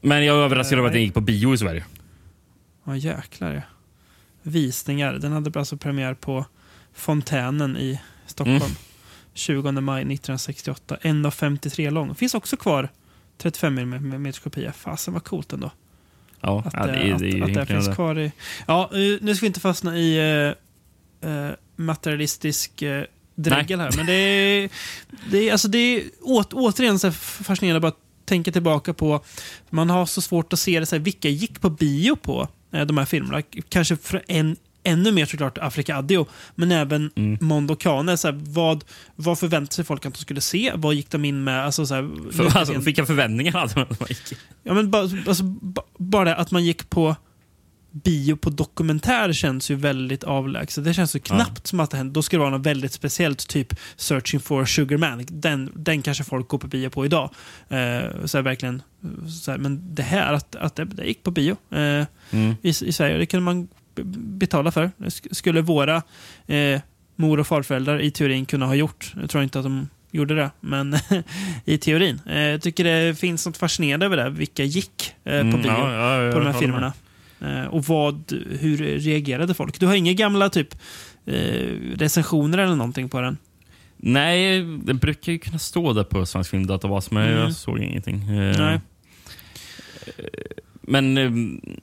Men 0.02 0.24
jag 0.24 0.36
är 0.36 0.40
överraskad 0.40 0.78
över 0.78 0.88
att 0.88 0.92
den 0.92 0.98
Nej. 0.98 1.04
gick 1.04 1.14
på 1.14 1.20
bio 1.20 1.54
i 1.54 1.58
Sverige. 1.58 1.84
Ja, 2.86 2.96
jäklar 2.96 3.52
ja. 3.54 3.60
Visningar. 4.42 5.12
Den 5.14 5.32
hade 5.32 5.58
alltså 5.58 5.76
premiär 5.76 6.14
på 6.14 6.46
Fontänen 6.94 7.76
i 7.76 8.00
Stockholm. 8.26 8.56
Mm. 8.56 8.70
20 9.34 9.72
maj 9.72 10.00
1968. 10.02 10.96
1,53 11.02 11.90
lång. 11.90 12.14
Finns 12.14 12.34
också 12.34 12.56
kvar 12.56 12.88
35 13.38 13.78
mm 13.78 14.32
kopia. 14.32 14.72
Fasen 14.72 15.14
vad 15.14 15.24
coolt 15.24 15.52
ändå. 15.52 15.70
Ja, 16.40 16.62
Att, 16.66 16.72
ja, 16.74 16.86
det, 16.86 16.92
det, 16.92 16.98
är- 17.10 17.12
att, 17.14 17.18
det 17.20 17.26
är 17.26 17.32
ju 17.32 17.42
att 17.42 17.54
det 17.54 17.66
finns 17.66 17.86
det. 17.88 17.94
kvar 17.94 18.18
i... 18.18 18.32
Ja, 18.66 18.90
eh, 18.92 19.18
nu 19.20 19.34
ska 19.34 19.40
vi 19.44 19.46
inte 19.46 19.60
fastna 19.60 19.98
i 19.98 20.18
eh, 21.22 21.30
eh, 21.30 21.50
materialistisk 21.76 22.82
uh, 22.82 23.02
dregel 23.34 23.80
här. 23.80 23.92
Men 23.96 24.06
det 24.06 24.12
är, 24.12 24.70
det 25.30 25.48
är, 25.48 25.52
alltså 25.52 25.68
det 25.68 25.78
är 25.78 26.02
åt, 26.20 26.52
återigen 26.52 26.98
så 26.98 27.12
fascinerande 27.12 27.88
att 27.88 27.94
bara 27.94 28.00
tänker 28.24 28.52
tillbaka 28.52 28.94
på, 28.94 29.24
man 29.70 29.90
har 29.90 30.06
så 30.06 30.20
svårt 30.20 30.52
att 30.52 30.58
se 30.58 30.80
det, 30.80 30.86
så 30.86 30.96
här, 30.96 31.00
vilka 31.02 31.28
gick 31.28 31.60
på 31.60 31.70
bio 31.70 32.16
på 32.16 32.48
eh, 32.72 32.86
de 32.86 32.98
här 32.98 33.04
filmerna? 33.04 33.42
Kanske 33.68 33.96
för 33.96 34.22
en, 34.28 34.56
ännu 34.84 35.12
mer 35.12 35.26
såklart 35.26 35.58
Afrika 35.58 35.96
Addio, 35.96 36.26
men 36.54 36.72
även 36.72 37.10
Mm. 37.16 37.38
Mondo 37.40 37.76
Cane. 37.76 38.16
Så 38.16 38.28
här, 38.28 38.40
vad, 38.42 38.84
vad 39.16 39.38
förväntade 39.38 39.74
sig 39.74 39.84
folk 39.84 40.06
att 40.06 40.14
de 40.14 40.20
skulle 40.20 40.40
se? 40.40 40.72
Vad 40.74 40.94
gick 40.94 41.10
de 41.10 41.24
in 41.24 41.44
med? 41.44 41.64
Alltså, 41.64 41.86
så 41.86 41.94
här, 41.94 42.32
För, 42.32 42.58
alltså, 42.58 42.78
vilka 42.78 43.06
förväntningar 43.06 43.52
hade 43.52 43.72
man? 43.76 43.86
Ja, 44.62 44.74
men 44.74 44.90
bara, 44.90 45.02
alltså, 45.28 45.44
ba- 45.44 45.82
bara 45.98 46.34
att 46.34 46.50
man 46.50 46.64
gick 46.64 46.90
på 46.90 47.16
bio 47.94 48.36
på 48.36 48.50
dokumentär 48.50 49.32
känns 49.32 49.70
ju 49.70 49.74
väldigt 49.74 50.24
avlägset. 50.24 50.84
Det 50.84 50.94
känns 50.94 51.16
ju 51.16 51.20
knappt 51.20 51.66
som 51.66 51.80
att 51.80 51.90
det 51.90 51.96
händer. 51.96 52.14
Då 52.14 52.22
ska 52.22 52.36
det 52.36 52.40
vara 52.40 52.50
något 52.50 52.66
väldigt 52.66 52.92
speciellt, 52.92 53.48
typ 53.48 53.74
Searching 53.96 54.40
for 54.40 54.64
Sugar 54.64 54.96
Man. 54.98 55.24
Den, 55.28 55.70
den 55.74 56.02
kanske 56.02 56.24
folk 56.24 56.48
går 56.48 56.58
på 56.58 56.66
bio 56.66 56.88
på 56.90 57.04
idag. 57.04 57.30
Eh, 57.68 58.24
så 58.24 58.42
verkligen, 58.42 58.82
så 59.44 59.50
här, 59.50 59.58
men 59.58 59.94
det 59.94 60.02
här, 60.02 60.32
att, 60.32 60.56
att 60.56 60.76
det, 60.76 60.84
det 60.84 61.04
gick 61.04 61.22
på 61.22 61.30
bio 61.30 61.56
eh, 61.70 62.06
Mm. 62.30 62.54
i, 62.62 62.68
i 62.68 62.92
Sverige, 62.92 63.18
det 63.18 63.26
kunde 63.26 63.44
man 63.44 63.68
betala 64.16 64.70
för. 64.70 64.90
Skulle 65.30 65.60
våra 65.60 66.02
eh, 66.46 66.80
mor 67.16 67.40
och 67.40 67.46
farföräldrar 67.46 68.00
i 68.00 68.10
teorin 68.10 68.46
kunna 68.46 68.66
ha 68.66 68.74
gjort. 68.74 69.12
Jag 69.20 69.30
tror 69.30 69.42
inte 69.44 69.58
att 69.58 69.64
de 69.64 69.88
gjorde 70.10 70.34
det, 70.34 70.50
men 70.60 70.96
i 71.64 71.78
teorin. 71.78 72.20
Eh, 72.26 72.38
jag 72.40 72.62
tycker 72.62 72.84
det 72.84 73.14
finns 73.18 73.46
något 73.46 73.56
fascinerande 73.56 74.06
över 74.06 74.16
det. 74.16 74.30
Vilka 74.30 74.64
gick 74.64 75.14
eh, 75.24 75.30
på 75.32 75.46
Mm, 75.46 75.62
bio 75.62 75.70
ja, 75.70 75.92
ja, 75.94 76.22
jag 76.22 76.32
på 76.32 76.38
de 76.40 76.46
här 76.46 76.58
filmerna? 76.60 76.92
Eh, 77.40 77.64
och 77.64 77.84
vad, 77.84 78.32
hur 78.60 78.76
reagerade 78.98 79.54
folk? 79.54 79.80
Du 79.80 79.86
har 79.86 79.94
inga 79.94 80.12
gamla 80.12 80.48
typ 80.48 80.74
eh, 81.26 81.34
recensioner 81.96 82.58
eller 82.58 82.76
någonting 82.76 83.08
på 83.08 83.20
den? 83.20 83.36
Nej, 83.96 84.62
det 84.84 84.94
brukar 84.94 85.32
ju 85.32 85.38
kunna 85.38 85.58
stå 85.58 85.92
där 85.92 86.04
på 86.04 86.26
Svensk 86.26 86.50
Filmdatabas, 86.50 87.10
men 87.10 87.26
Mm. 87.28 87.38
jag 87.38 87.52
såg 87.54 87.78
ingenting. 87.78 88.22
Eh, 88.28 88.58
Nej. 88.58 88.80
Men 90.82 91.18
eh, 91.18 91.30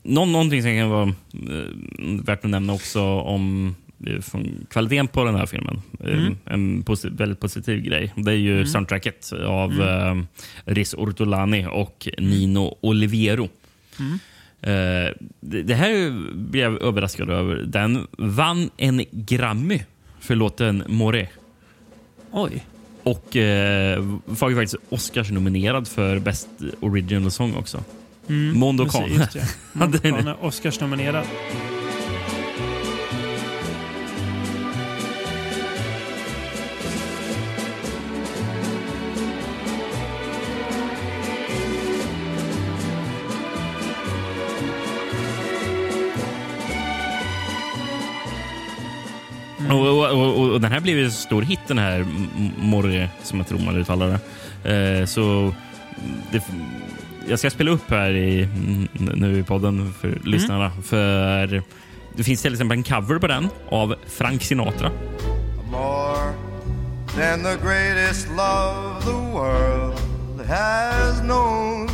någon, 0.04 0.32
någonting 0.32 0.62
som 0.64 0.72
kan 0.78 0.90
vara 0.90 1.08
eh, 1.34 2.24
värt 2.24 2.46
att 2.46 2.52
nämna 2.52 2.74
också 2.74 3.02
om 3.04 3.76
eh, 4.08 4.22
från 4.22 4.66
kvaliteten 4.70 5.08
på 5.08 5.24
den 5.24 5.36
här 5.36 5.46
filmen. 5.46 5.82
Eh, 6.00 6.10
Mm. 6.20 6.38
En 6.46 6.84
posi- 6.84 7.18
väldigt 7.18 7.40
positiv 7.40 7.82
grej. 7.82 8.14
Det 8.16 8.32
är 8.32 8.36
ju 8.36 8.54
Mm. 8.56 8.66
soundtracket 8.68 9.32
av 9.46 9.72
Mm. 9.72 10.20
eh, 10.20 10.26
Riz 10.74 10.94
Ortolani 10.94 11.66
och 11.72 12.08
Nino 12.18 12.78
Oliviero. 12.82 13.50
Mm. 14.00 14.14
Eh, 14.62 15.14
det, 15.40 15.64
det 15.64 15.76
här 15.76 16.12
blev 16.36 16.64
jag 16.74 16.82
överraskad 16.82 17.30
över. 17.30 17.56
Den 17.56 18.08
vann 18.18 18.70
en 18.78 19.06
Grammy 19.12 19.80
för 20.20 20.36
låten 20.36 20.84
More. 20.88 21.28
Oj. 22.32 22.66
Och 23.04 23.36
eh, 23.36 24.18
var 24.26 24.50
ju 24.50 24.56
faktiskt 24.56 24.76
Oscars-nominerad 24.90 25.88
för 25.88 26.20
Best 26.20 26.48
Original 26.80 27.32
Song 27.32 27.54
också. 27.56 27.84
Mm. 28.30 28.60
Mondo 28.60 28.84
just 29.08 29.34
det. 29.34 29.56
Mondo 29.74 29.98
Ja, 30.04 30.12
det 30.12 30.30
är 30.30 30.46
Oscars-nominerad. 30.46 31.26
Mm. 49.60 49.72
Och, 49.72 49.88
och, 49.88 50.40
och, 50.40 50.52
och 50.52 50.62
den 50.62 50.72
här 50.72 50.80
blev 50.80 50.98
ju 50.98 51.06
en 51.06 51.12
stor 51.12 51.42
hit, 51.42 51.60
den 51.68 51.78
här 51.78 52.06
Morre, 52.58 53.10
som 53.24 53.38
jag 53.38 53.48
tror 53.48 53.60
man 53.60 53.78
uttalar 53.78 54.20
det. 54.64 55.00
Eh, 55.00 55.06
så 55.06 55.54
det, 56.32 56.44
jag 57.30 57.40
ska 57.40 57.50
spela 57.50 57.72
upp 57.72 57.90
här 57.90 58.12
i, 58.12 58.48
nu 58.94 59.40
i 59.40 59.44
podden 59.44 59.94
för 60.02 60.20
lyssnarna. 60.24 60.72
För 60.84 61.64
det 62.16 62.24
finns 62.24 62.42
till 62.42 62.54
exempel 62.54 62.78
en 62.78 62.84
cover 62.84 63.20
på 63.20 63.28
den 63.28 63.48
av 63.70 63.96
Frank 64.08 64.42
Sinatra. 64.44 64.92
More 65.72 66.34
than 67.16 67.44
the 67.44 67.66
greatest 67.68 68.28
love 68.30 69.02
the 69.04 69.12
world 69.34 69.94
has 70.48 71.22
known. 71.22 71.90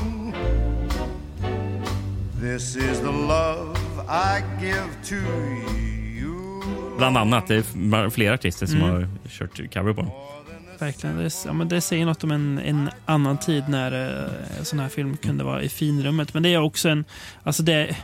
This 2.41 2.75
is 2.75 2.99
the 2.99 3.11
love 3.11 3.77
I 4.09 4.63
give 4.65 4.89
to 5.09 5.15
you. 5.15 6.61
Bland 6.97 7.17
annat. 7.17 7.47
Det 7.47 7.55
är 7.55 8.09
flera 8.09 8.33
artister 8.33 8.65
som 8.65 8.77
Mm. 8.81 8.89
har 8.91 9.07
kört 9.29 9.73
cover 9.73 9.93
på 9.93 10.01
den. 10.01 10.11
Verkligen. 10.79 11.17
Det, 11.17 11.31
ja, 11.45 11.53
men 11.53 11.69
det 11.69 11.81
säger 11.81 12.05
något 12.05 12.23
om 12.23 12.31
en, 12.31 12.59
en 12.59 12.89
annan 13.05 13.37
tid 13.37 13.63
när 13.69 14.23
eh, 14.23 14.63
sån 14.63 14.79
här 14.79 14.89
film 14.89 15.17
kunde 15.17 15.43
vara 15.43 15.61
i 15.61 15.69
finrummet. 15.69 16.33
Men 16.33 16.43
det 16.43 16.53
är 16.53 16.61
också 16.61 16.89
en... 16.89 17.05
Alltså 17.43 17.63
det, 17.63 17.97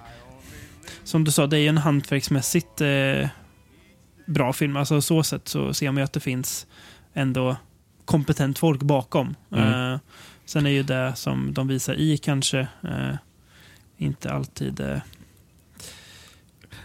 som 1.04 1.24
du 1.24 1.32
sa, 1.32 1.48
det 1.48 1.58
är 1.58 1.62
ju 1.62 1.68
en 1.68 1.78
hantverksmässigt 1.78 2.82
eh, 2.82 3.28
bra 4.26 4.54
film. 4.54 4.78
Alltså 4.78 5.02
så 5.02 5.24
sätt 5.24 5.48
så 5.48 5.74
ser 5.74 5.92
man 5.92 5.98
ju 5.98 6.04
att 6.04 6.14
det 6.14 6.20
finns 6.20 6.68
ändå 7.14 7.56
kompetent 8.06 8.60
folk 8.60 8.82
bakom. 8.82 9.36
Mm. 9.52 9.94
Eh, 9.94 10.00
sen 10.46 10.66
är 10.66 10.70
ju 10.70 10.84
det 10.84 11.14
som 11.16 11.54
de 11.54 11.68
visar 11.68 11.94
i 11.94 12.18
kanske 12.18 12.60
eh, 12.60 13.16
inte 13.98 14.34
alltid... 14.34 15.02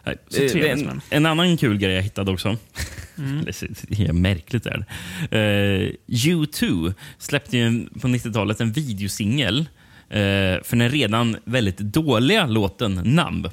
Nej, 0.07 0.17
Så 0.29 0.37
trevligt, 0.37 0.89
en, 0.89 1.01
en 1.11 1.27
annan 1.27 1.57
kul 1.57 1.79
grej 1.79 1.95
jag 1.95 2.03
hittade 2.03 2.31
också. 2.31 2.57
mm. 3.19 3.45
Det 3.89 4.05
är 4.05 4.13
märkligt. 4.13 4.67
Är 4.67 4.85
det. 5.31 5.39
Eh, 5.39 6.15
U2 6.15 6.95
släppte 7.19 7.57
ju 7.57 7.87
på 8.01 8.09
90-talet 8.09 8.61
en 8.61 8.73
videosingel 8.73 9.59
eh, 10.09 10.17
för 10.65 10.77
den 10.77 10.91
redan 10.91 11.37
väldigt 11.45 11.79
dåliga 11.79 12.47
låten 12.47 12.95
Numb. 12.95 13.49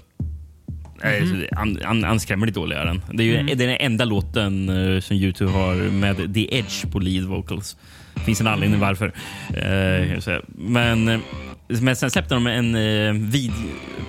Mm. 1.04 1.46
An, 1.52 1.80
an, 1.86 2.04
anskrämligt 2.06 2.56
dålig 2.56 2.76
är 2.76 2.86
den. 2.86 3.02
Det 3.13 3.24
är 3.24 3.26
ju 3.26 3.44
det 3.56 3.63
är 3.63 3.68
den 3.68 3.78
enda 3.80 4.06
låten 4.06 4.70
eh, 4.70 5.00
som 5.02 5.18
U2 5.18 5.46
har 5.46 5.76
med 5.76 6.34
The 6.34 6.58
Edge 6.58 6.92
på 6.92 7.00
lead 7.00 7.26
vocals. 7.26 7.78
Det 8.13 8.22
finns 8.22 8.42
en 8.42 8.48
anledning 8.48 8.80
varför. 8.80 9.13
Kan 9.54 10.10
jag 10.10 10.24
säga. 10.24 10.42
men, 10.48 11.22
men 11.68 11.96
sen 11.96 12.12
släppte 12.12 12.34
de 12.34 12.48
en 12.48 12.76
eh, 12.76 13.13
vid, 13.13 13.52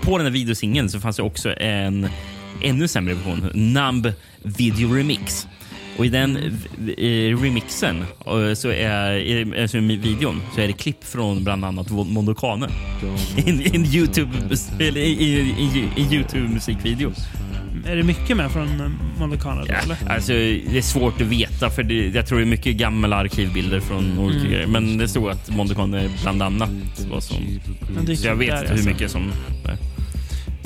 På 0.01 0.19
den 0.19 0.27
här 0.27 0.33
videosingeln 0.33 0.89
så 0.89 1.01
fanns 1.01 1.17
det 1.17 1.23
också 1.23 1.55
en 1.57 2.09
ännu 2.63 2.89
sämre 2.89 3.15
version. 3.15 3.51
Numb 3.55 4.13
Video 4.43 4.95
Remix. 4.95 5.47
Och 5.97 6.07
i 6.07 6.09
den 6.09 6.37
eh, 6.37 7.39
remixen, 7.43 8.05
eh, 8.27 8.55
så 8.55 8.69
är, 8.71 9.13
i- 9.15 9.61
alltså 9.63 9.79
i 9.79 9.97
videon, 9.97 10.43
så 10.55 10.61
är 10.61 10.67
det 10.67 10.73
klipp 10.73 11.05
från 11.05 11.45
bland 11.45 11.65
annat 11.65 11.91
Mondo 11.91 12.35
Cane. 12.35 12.69
I 13.37 13.51
en- 13.51 13.61
i 13.61 13.71
en 13.75 13.85
YouTube, 13.85 14.31
eller 14.81 15.01
i, 15.01 15.11
i, 15.11 15.31
i, 15.41 15.89
i 15.97 16.15
YouTube-musikvideo. 16.15 17.13
Är 17.87 17.97
det 17.97 18.03
mycket 18.03 18.37
med 18.37 18.51
från 18.51 18.81
eh, 18.81 18.87
Mondo 19.19 19.37
Cane? 19.39 19.61
då, 19.61 19.67
Ja, 19.69 19.75
eller? 19.85 19.97
alltså, 20.15 20.33
det 20.33 20.79
är 20.79 20.83
svårt 20.83 21.21
att 21.21 21.27
veta, 21.27 21.71
för 21.71 21.83
det, 21.83 21.95
jag 22.09 22.27
tror 22.27 22.39
det 22.39 22.45
är 22.45 22.47
mycket 22.47 22.77
gamla 22.77 23.17
arkivbilder 23.17 23.81
från 23.81 24.19
olika 24.19 24.49
grejer. 24.49 24.67
Men 24.67 24.99
det 24.99 25.09
stod 25.09 25.29
att 25.31 25.51
Mondo 25.51 25.75
Cane 25.75 26.09
bland 26.23 26.43
annat 26.43 26.71
var 27.11 27.21
som... 27.21 27.37
Är 28.09 28.15
Så 28.15 28.27
jag 28.27 28.37
vet 28.37 28.49
där, 28.51 28.57
inte 28.57 28.67
hur 28.69 28.73
alltså. 28.73 28.89
mycket 28.89 29.11
som... 29.11 29.33
Behöv- 29.65 29.79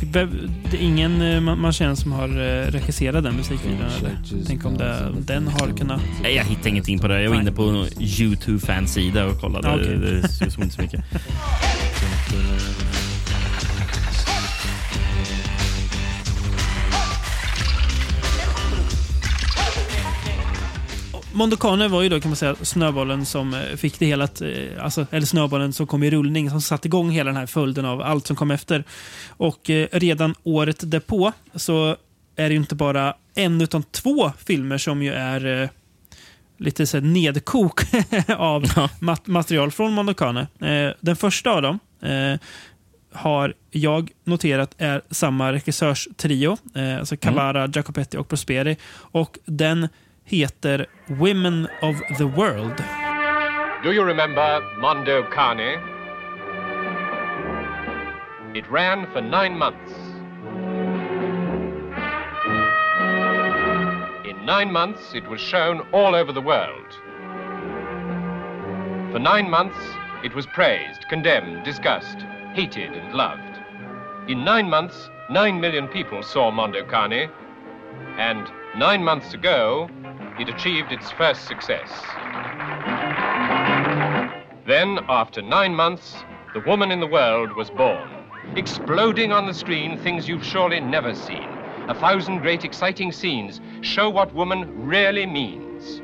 det 0.01 0.77
är 0.77 0.81
ingen 0.81 1.23
eh, 1.23 1.41
man, 1.41 1.73
känner 1.73 1.95
som 1.95 2.13
har 2.13 2.29
eh, 2.29 2.71
regisserat 2.71 3.25
den 3.25 3.37
musikvideon 3.37 3.91
eller? 3.99 4.19
Tänk 4.47 4.65
om 4.65 4.79
det, 4.79 5.15
den 5.21 5.49
har 5.49 5.77
kunnat... 5.79 6.01
Nej, 6.23 6.35
jag 6.35 6.45
hittade 6.45 6.69
ingenting 6.69 6.99
på 6.99 7.09
det. 7.09 7.23
Jag 7.23 7.31
var 7.31 7.41
inne 7.41 7.53
på 7.53 7.63
en 7.63 7.77
YouTube-fansida 8.01 9.25
och 9.25 9.41
kollade. 9.41 9.97
Det, 9.97 10.21
det 10.21 10.51
såg 10.51 10.65
inte 10.65 10.75
så 10.75 10.83
mycket. 10.83 11.05
Mondo 21.39 21.57
Cane 21.57 21.89
var 21.89 22.03
ju 22.03 22.09
då 22.09 22.21
kan 22.21 22.31
man 22.31 22.37
säga 22.37 22.55
snöbollen 22.63 23.27
som 23.27 23.55
eh, 23.55 23.77
fick 23.77 23.99
det 23.99 24.07
hela 24.07 24.25
att, 24.25 24.41
eh, 24.41 24.49
alltså, 24.81 25.07
eller 25.11 25.27
snöbollen 25.27 25.73
som 25.73 25.87
kom 25.87 26.03
i 26.03 26.11
rullning, 26.11 26.51
som 26.51 26.61
satte 26.61 26.89
igång 26.89 27.11
hela 27.11 27.29
den 27.31 27.37
här 27.37 27.47
följden 27.47 27.85
av 27.85 28.03
allt 28.03 28.27
som 28.27 28.37
kom 28.37 28.51
efter. 28.51 28.85
Och 29.29 29.71
eh, 29.71 29.89
redan 29.93 30.35
året 30.43 30.91
därpå 30.91 31.33
så 31.55 31.97
är 32.37 32.49
det 32.49 32.51
ju 32.51 32.57
inte 32.57 32.75
bara 32.75 33.15
en 33.35 33.61
utan 33.61 33.83
två 33.83 34.33
filmer 34.47 34.79
som 34.79 35.03
ju 35.03 35.13
är 35.13 35.63
eh, 35.63 35.69
lite 36.59 36.87
så 36.87 37.01
nedkok 37.01 37.81
av 38.37 38.65
Ja. 38.77 38.89
mat 39.01 39.27
material 39.27 39.71
från 39.71 39.93
Mondo 39.93 40.15
Cane. 40.15 40.41
Eh, 40.61 40.95
den 41.01 41.17
första 41.17 41.51
av 41.51 41.63
dem 41.63 41.79
eh, 42.03 42.41
har 43.13 43.55
jag 43.71 44.11
noterat 44.25 44.75
är 44.79 45.03
samma 45.11 45.53
regissörstrio, 45.53 46.57
eh, 46.75 46.99
alltså 46.99 47.17
Cavara, 47.17 47.71
Jacopetti 47.75 48.17
och 48.17 48.29
Prosperi. 48.29 48.77
Och 48.97 49.39
den 49.45 49.89
heter 50.29 50.87
Women 51.19 51.69
of 51.81 52.01
the 52.19 52.27
World. 52.27 52.77
Do 53.83 53.93
you 53.93 54.03
remember 54.03 54.61
Mondo 54.79 55.23
Cane? 55.31 55.81
It 58.55 58.71
ran 58.71 59.11
for 59.13 59.21
nine 59.23 59.57
months. 59.57 59.93
In 64.29 64.45
nine 64.45 64.71
months, 64.71 65.15
it 65.15 65.27
was 65.29 65.41
shown 65.41 65.81
all 65.93 66.15
over 66.15 66.33
the 66.33 66.43
world. 66.43 66.93
For 69.13 69.19
nine 69.19 69.49
months, 69.49 69.79
it 70.23 70.35
was 70.35 70.45
praised, 70.47 71.09
condemned, 71.09 71.65
discussed, 71.65 72.19
hated, 72.53 72.93
and 72.93 73.15
loved. 73.15 73.59
In 74.29 74.45
nine 74.45 74.69
months, 74.69 75.09
nine 75.31 75.59
million 75.59 75.89
people 75.89 76.23
saw 76.23 76.51
Mondo 76.51 76.85
Cane, 76.85 77.31
and 78.19 78.51
nine 78.77 79.03
months 79.03 79.33
ago, 79.33 79.89
it 80.39 80.49
achieved 80.49 80.93
its 80.93 81.11
first 81.13 81.47
success. 81.47 81.91
Then, 84.67 84.99
after 85.09 85.43
nine 85.43 85.75
months, 85.75 86.17
the 86.55 86.61
woman 86.61 86.91
in 86.91 87.01
the 87.01 87.07
world 87.07 87.55
was 87.57 87.71
born. 87.71 88.09
Exploding 88.57 89.33
on 89.33 89.47
the 89.47 89.55
screen 89.55 89.99
things 89.99 90.29
you've 90.29 90.45
surely 90.45 90.81
never 90.81 91.15
seen. 91.15 91.49
A 91.89 91.95
thousand 91.95 92.41
great 92.41 92.65
exciting 92.65 93.13
scenes 93.13 93.61
show 93.81 94.11
what 94.11 94.35
woman 94.35 94.87
really 94.87 95.27
means. 95.27 96.03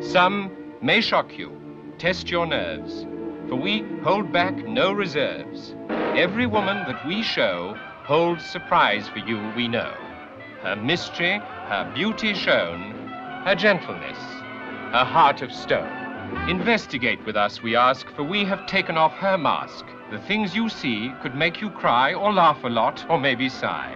Some 0.00 0.50
may 0.80 1.00
shock 1.00 1.36
you, 1.36 1.50
test 1.98 2.30
your 2.30 2.46
nerves, 2.46 3.06
for 3.48 3.56
we 3.56 3.84
hold 4.02 4.32
back 4.32 4.54
no 4.66 4.92
reserves. 4.92 5.74
Every 5.90 6.46
woman 6.46 6.76
that 6.86 7.06
we 7.06 7.22
show 7.22 7.76
holds 8.04 8.44
surprise 8.44 9.08
for 9.08 9.18
you, 9.18 9.52
we 9.56 9.68
know. 9.68 9.92
Her 10.62 10.76
mystery, 10.76 11.38
her 11.68 11.90
beauty 11.94 12.34
shown, 12.34 13.05
her 13.46 13.54
gentleness, 13.54 14.18
her 14.90 15.04
heart 15.04 15.40
of 15.40 15.52
stone. 15.52 15.86
Investigate 16.48 17.24
with 17.24 17.36
us, 17.36 17.62
we 17.62 17.76
ask, 17.76 18.10
for 18.16 18.24
we 18.24 18.44
have 18.44 18.66
taken 18.66 18.96
off 18.96 19.12
her 19.12 19.38
mask. 19.38 19.84
The 20.10 20.18
things 20.18 20.56
you 20.56 20.68
see 20.68 21.12
could 21.22 21.36
make 21.36 21.60
you 21.60 21.70
cry 21.70 22.12
or 22.12 22.32
laugh 22.32 22.64
a 22.64 22.68
lot 22.68 23.06
or 23.08 23.20
maybe 23.20 23.48
sigh. 23.48 23.94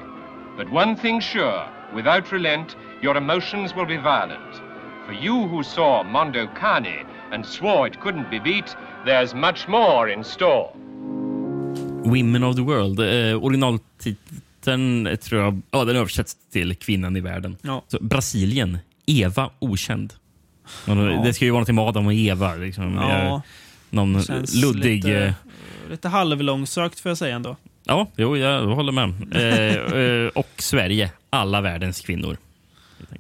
But 0.57 0.71
one 0.71 0.95
thing 0.95 1.19
sure, 1.19 1.67
without 1.93 2.31
relent, 2.31 2.77
your 3.03 3.17
emotions 3.17 3.75
will 3.75 3.87
be 3.87 3.97
violent. 3.97 4.55
For 5.07 5.15
you 5.15 5.49
who 5.49 5.65
saw 5.65 6.05
Mondo 6.05 6.47
Cane 6.47 7.05
and 7.33 7.45
swore 7.45 7.89
it 7.89 8.01
couldn't 8.01 8.31
be 8.31 8.39
beat, 8.39 8.77
there's 9.05 9.35
much 9.35 9.67
more 9.67 10.09
in 10.09 10.23
store. 10.23 10.71
Women 12.05 12.45
of 12.45 12.55
the 12.55 12.63
World. 12.63 13.01
Eh, 13.01 13.45
originaltiteln 13.45 15.07
eh, 15.07 15.17
tror 15.17 15.43
jag 15.43 15.63
ja, 15.71 15.85
den 15.85 15.97
översätts 15.97 16.37
till 16.53 16.77
Kvinnan 16.77 17.17
i 17.17 17.21
världen. 17.21 17.57
Ja. 17.63 17.83
Så, 17.89 17.99
Brasilien. 18.01 18.79
Eva 19.11 19.51
okänd. 19.59 20.13
Då- 20.87 20.95
Det 21.25 21.35
ska 21.35 21.45
ju 21.45 21.51
vara 21.51 21.59
någonting 21.59 21.75
med 21.75 21.85
Adam 21.85 22.07
och 22.07 22.15
Eva. 22.15 22.55
Liksom. 22.55 22.95
Ja, 22.95 23.43
Någon 23.91 24.23
luddig... 24.55 25.05
Lite, 25.05 25.19
eh, 25.25 25.33
lite 25.91 26.09
halvlångsökt 26.09 27.01
får 27.01 27.11
jag 27.11 27.19
säga 27.19 27.37
ändå. 27.37 27.57
Ja, 27.85 28.11
jo, 28.17 28.37
jag 28.37 28.67
håller 28.67 28.93
med. 28.93 29.13
Eh, 29.35 29.75
eh, 30.03 30.29
och 30.29 30.49
Sverige. 30.59 31.11
Alla 31.31 31.61
världens 31.61 32.01
kvinnor. 32.01 32.37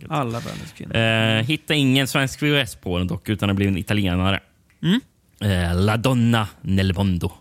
Alla 0.09 0.41
världens 0.41 0.73
kvinnor. 0.77 0.97
Eh, 0.97 1.43
hitta 1.45 1.75
ingen 1.75 2.07
svensk 2.07 2.43
VHS 2.43 2.75
på 2.75 2.99
den 2.99 3.07
dock, 3.07 3.29
utan 3.29 3.49
det 3.49 3.55
blir 3.55 3.69
en 3.69 3.77
italienare. 3.77 4.41
Mm. 4.83 5.01
Eh, 5.41 5.75
La 5.81 5.97
Donna 5.97 6.49
nel 6.61 6.95
mondo. 6.95 7.33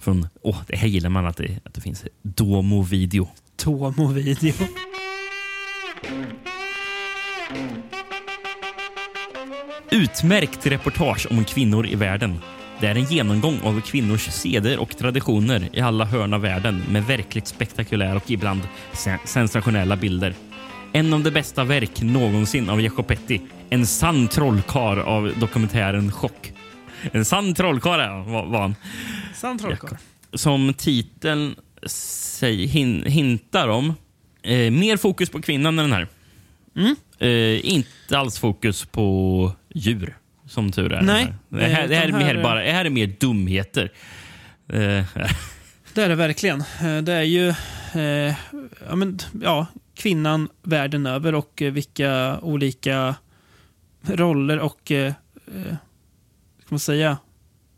Från, 0.00 0.28
åh, 0.42 0.56
det 0.68 0.76
här 0.76 0.88
gillar 0.88 1.10
man 1.10 1.26
att 1.26 1.36
det, 1.36 1.58
att 1.64 1.74
det 1.74 1.80
finns. 1.80 2.04
Domo 2.22 2.82
Video. 2.82 3.28
Tomo-video. 3.56 4.52
Utmärkt 9.90 10.66
reportage 10.66 11.26
om 11.30 11.44
kvinnor 11.44 11.86
i 11.86 11.94
världen. 11.94 12.38
Det 12.80 12.86
är 12.86 12.94
en 12.94 13.04
genomgång 13.04 13.60
av 13.62 13.80
kvinnors 13.80 14.30
seder 14.30 14.78
och 14.78 14.96
traditioner 14.98 15.68
i 15.72 15.80
alla 15.80 16.04
hörn 16.04 16.34
av 16.34 16.40
världen 16.40 16.82
med 16.90 17.04
verkligt 17.06 17.46
spektakulära 17.46 18.16
och 18.16 18.30
ibland 18.30 18.60
sen- 18.92 19.18
sensationella 19.24 19.96
bilder. 19.96 20.34
En 20.92 21.12
av 21.12 21.22
de 21.22 21.30
bästa 21.30 21.64
verk 21.64 22.02
någonsin 22.02 22.70
av 22.70 22.80
Jacopetti. 22.80 23.40
En 23.70 23.86
sann 23.86 24.28
trollkarl 24.28 24.98
av 24.98 25.32
dokumentären 25.40 26.12
Chock. 26.12 26.52
En 27.12 27.24
sann 27.24 27.54
han, 27.58 28.30
var 28.30 28.60
han. 28.60 28.74
Sann 29.34 29.58
trollkarl. 29.58 29.96
Som 30.32 30.74
titeln 30.74 31.54
säg, 31.86 32.66
hin, 32.66 33.04
hintar 33.06 33.68
om. 33.68 33.94
Eh, 34.42 34.70
mer 34.70 34.96
fokus 34.96 35.30
på 35.30 35.42
kvinnan 35.42 35.78
än 35.78 35.90
den 35.90 35.92
här. 35.92 36.08
Mm. 36.76 36.96
Eh, 37.18 37.74
inte 37.74 38.18
alls 38.18 38.38
fokus 38.38 38.84
på 38.84 39.52
djur, 39.74 40.16
som 40.46 40.72
tur 40.72 40.92
är. 40.92 41.02
Nej, 41.02 41.34
Det 41.48 41.64
här, 41.64 41.88
det 41.88 41.96
här, 41.96 42.08
är, 42.08 42.12
mer 42.12 42.42
bara, 42.42 42.64
det 42.64 42.72
här 42.72 42.84
är 42.84 42.90
mer 42.90 43.14
dumheter. 43.20 43.92
Eh, 44.68 45.04
Det 45.94 46.02
är 46.02 46.08
det 46.08 46.14
verkligen. 46.14 46.60
Eh, 46.60 46.98
Det 47.02 47.12
är 47.12 47.22
ju 47.22 47.48
eh, 47.94 48.34
ja, 48.88 48.96
men, 48.96 49.18
ja, 49.42 49.66
kvinnan 49.94 50.48
världen 50.62 51.06
över 51.06 51.34
och 51.34 51.62
vilka 51.72 52.40
olika 52.40 53.14
roller 54.06 54.58
och 54.58 54.90
eh, 54.92 55.12
ska 56.58 56.68
man 56.68 56.78
säga, 56.78 57.18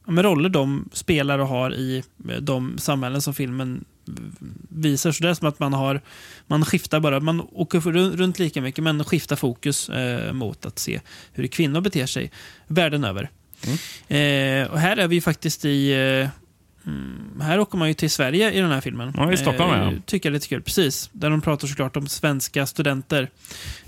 ja, 0.07 0.13
men 0.13 0.25
roller 0.25 0.49
de 0.49 0.89
spelar 0.93 1.39
och 1.39 1.49
har 1.49 1.75
i 1.75 2.05
de 2.41 2.79
samhällen 2.79 3.23
som 3.23 3.35
filmen 3.35 3.85
visar. 4.69 5.13
Så 5.13 5.23
det 5.23 5.31
är 5.31 5.35
som 5.35 5.49
att 5.49 5.59
man 5.59 5.73
har 5.73 6.01
man 6.47 6.65
skiftar 6.65 7.01
bara, 7.01 7.21
man 7.21 7.41
åker 7.53 7.81
runt 8.17 8.39
lika 8.39 8.61
mycket 8.61 8.85
men 8.85 9.05
skiftar 9.05 9.37
fokus 9.37 9.89
eh, 9.89 10.33
mot 10.33 10.67
att 10.67 10.79
se 10.79 11.01
hur 11.33 11.47
kvinnor 11.47 11.81
beter 11.81 12.07
sig 12.07 12.31
världen 12.67 13.05
över. 13.05 13.31
Eh, 14.09 14.71
och 14.71 14.79
här 14.79 14.97
är 14.97 15.09
vi 15.09 15.21
faktiskt 15.21 15.65
i 15.65 15.93
eh, 15.93 16.29
Mm, 16.87 17.41
här 17.41 17.61
åker 17.61 17.79
man 17.79 17.89
ju 17.89 17.95
till 17.95 18.11
Sverige 18.11 18.53
i 18.53 18.61
den 18.61 18.71
här 18.71 18.81
filmen. 18.81 19.15
Ja, 19.17 19.33
i 19.33 19.37
Stockholm, 19.37 19.73
ja. 19.73 19.93
Tycker 20.07 20.29
jag 20.29 20.33
är 20.33 20.35
lite 20.35 20.49
kul. 20.49 20.63
Precis. 20.63 21.11
Där 21.13 21.31
de 21.31 21.41
pratar 21.41 21.69
såklart 21.69 21.97
om 21.97 22.09
svenska 22.09 22.67
studenter. 22.67 23.31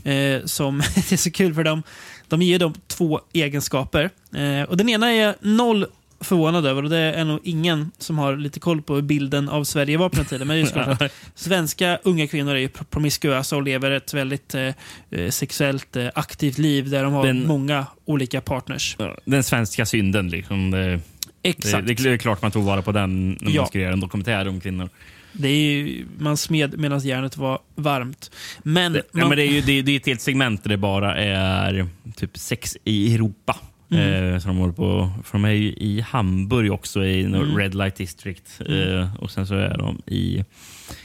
Eh, 0.05 0.45
som 0.45 0.79
det 0.95 1.13
är 1.13 1.17
så 1.17 1.31
kul 1.31 1.55
för 1.55 1.65
dem. 1.65 1.83
De 2.29 2.43
ger 2.43 2.59
dem 2.59 2.75
två 2.87 3.21
egenskaper. 3.33 4.11
Eh, 4.35 4.63
och 4.63 4.77
Den 4.77 4.89
ena 4.89 5.13
är 5.13 5.35
noll 5.41 5.87
förvånad 6.23 6.67
över 6.67 6.83
och 6.83 6.91
det 6.91 6.97
är 6.99 7.25
nog 7.25 7.41
ingen 7.45 7.91
som 7.99 8.19
har 8.19 8.37
lite 8.37 8.61
koll 8.61 8.83
på 8.83 9.03
bilden 9.03 9.49
av 9.49 9.65
Sverige 9.65 9.97
var 9.99 10.09
på 10.09 10.17
den 10.17 10.25
tiden. 10.25 10.47
Men 10.49 10.57
det 10.57 10.61
är 10.61 10.65
ju 10.65 10.67
såklart 10.67 11.03
att 11.03 11.13
svenska 11.35 11.99
unga 12.03 12.27
kvinnor 12.27 12.55
är 12.55 12.59
ju 12.59 12.69
promiskuösa 12.69 13.57
och 13.57 13.63
lever 13.63 13.91
ett 13.91 14.15
väldigt 14.15 14.55
eh, 14.55 14.63
eh, 15.11 15.31
sexuellt 15.31 15.97
eh, 15.97 16.09
aktivt 16.15 16.59
liv 16.59 16.91
där 16.91 17.05
de 17.05 17.13
har 17.13 17.27
Den- 17.27 17.47
många 17.47 17.87
olika 18.05 18.41
partners. 18.41 18.97
ja, 18.99 19.17
den 19.25 19.43
svenska 19.45 19.87
synden. 19.87 20.29
Liksom. 20.29 20.71
Det, 20.71 20.79
det, 20.87 21.01
Exakt. 21.43 21.87
det 21.87 21.93
är 22.07 22.17
klart 22.17 22.43
man 22.43 22.51
tog 22.51 22.65
vara 22.65 22.83
på 22.83 22.93
den 22.93 23.31
när 23.41 23.51
Ja. 23.51 23.61
man 23.61 23.67
skulle 23.69 23.85
göra 23.85 23.93
en 23.93 24.01
dokumentär 24.01 24.49
om 24.49 24.61
kvinnor. 24.61 24.89
Det 25.35 25.49
är 25.49 25.73
ju, 25.73 26.07
man 26.19 26.37
smed 26.37 26.79
medan 26.79 27.01
järnet 27.01 27.37
var 27.37 27.59
varmt. 27.75 28.31
Men, 28.63 28.93
Det, 28.93 29.03
ja, 29.13 29.19
man, 29.21 29.29
men 29.29 29.39
det, 29.39 29.45
är 29.45 29.53
ju, 29.53 29.61
det, 29.61 29.83
det 29.83 29.93
är 29.93 29.97
ett 29.97 30.07
helt 30.07 30.21
segment 30.21 30.63
där 30.63 30.71
det 30.71 30.77
bara 30.77 31.17
är 31.17 31.87
typ 32.17 32.39
sex 32.39 32.77
i 32.85 33.15
Europa. 33.15 33.57
Mm. 33.93 34.35
Eh, 34.35 34.39
så 34.41 34.49
de 34.49 34.57
håller 34.57 34.73
på, 34.73 35.11
för 35.25 35.39
de 35.39 35.45
är 35.45 35.51
ju 35.51 35.69
i 35.73 36.01
Hamburg 36.01 36.73
också, 36.73 37.05
i 37.05 37.25
mm. 37.25 37.43
Mm. 37.43 37.57
Red 37.57 37.75
Light 37.75 37.97
District. 37.97 38.61
Eh, 38.69 39.17
och 39.17 39.31
sen 39.31 39.47
så 39.47 39.55
är 39.55 39.79
de 39.79 40.03
i 40.07 40.45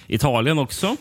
Italien 0.08 0.60
också. 0.60 0.96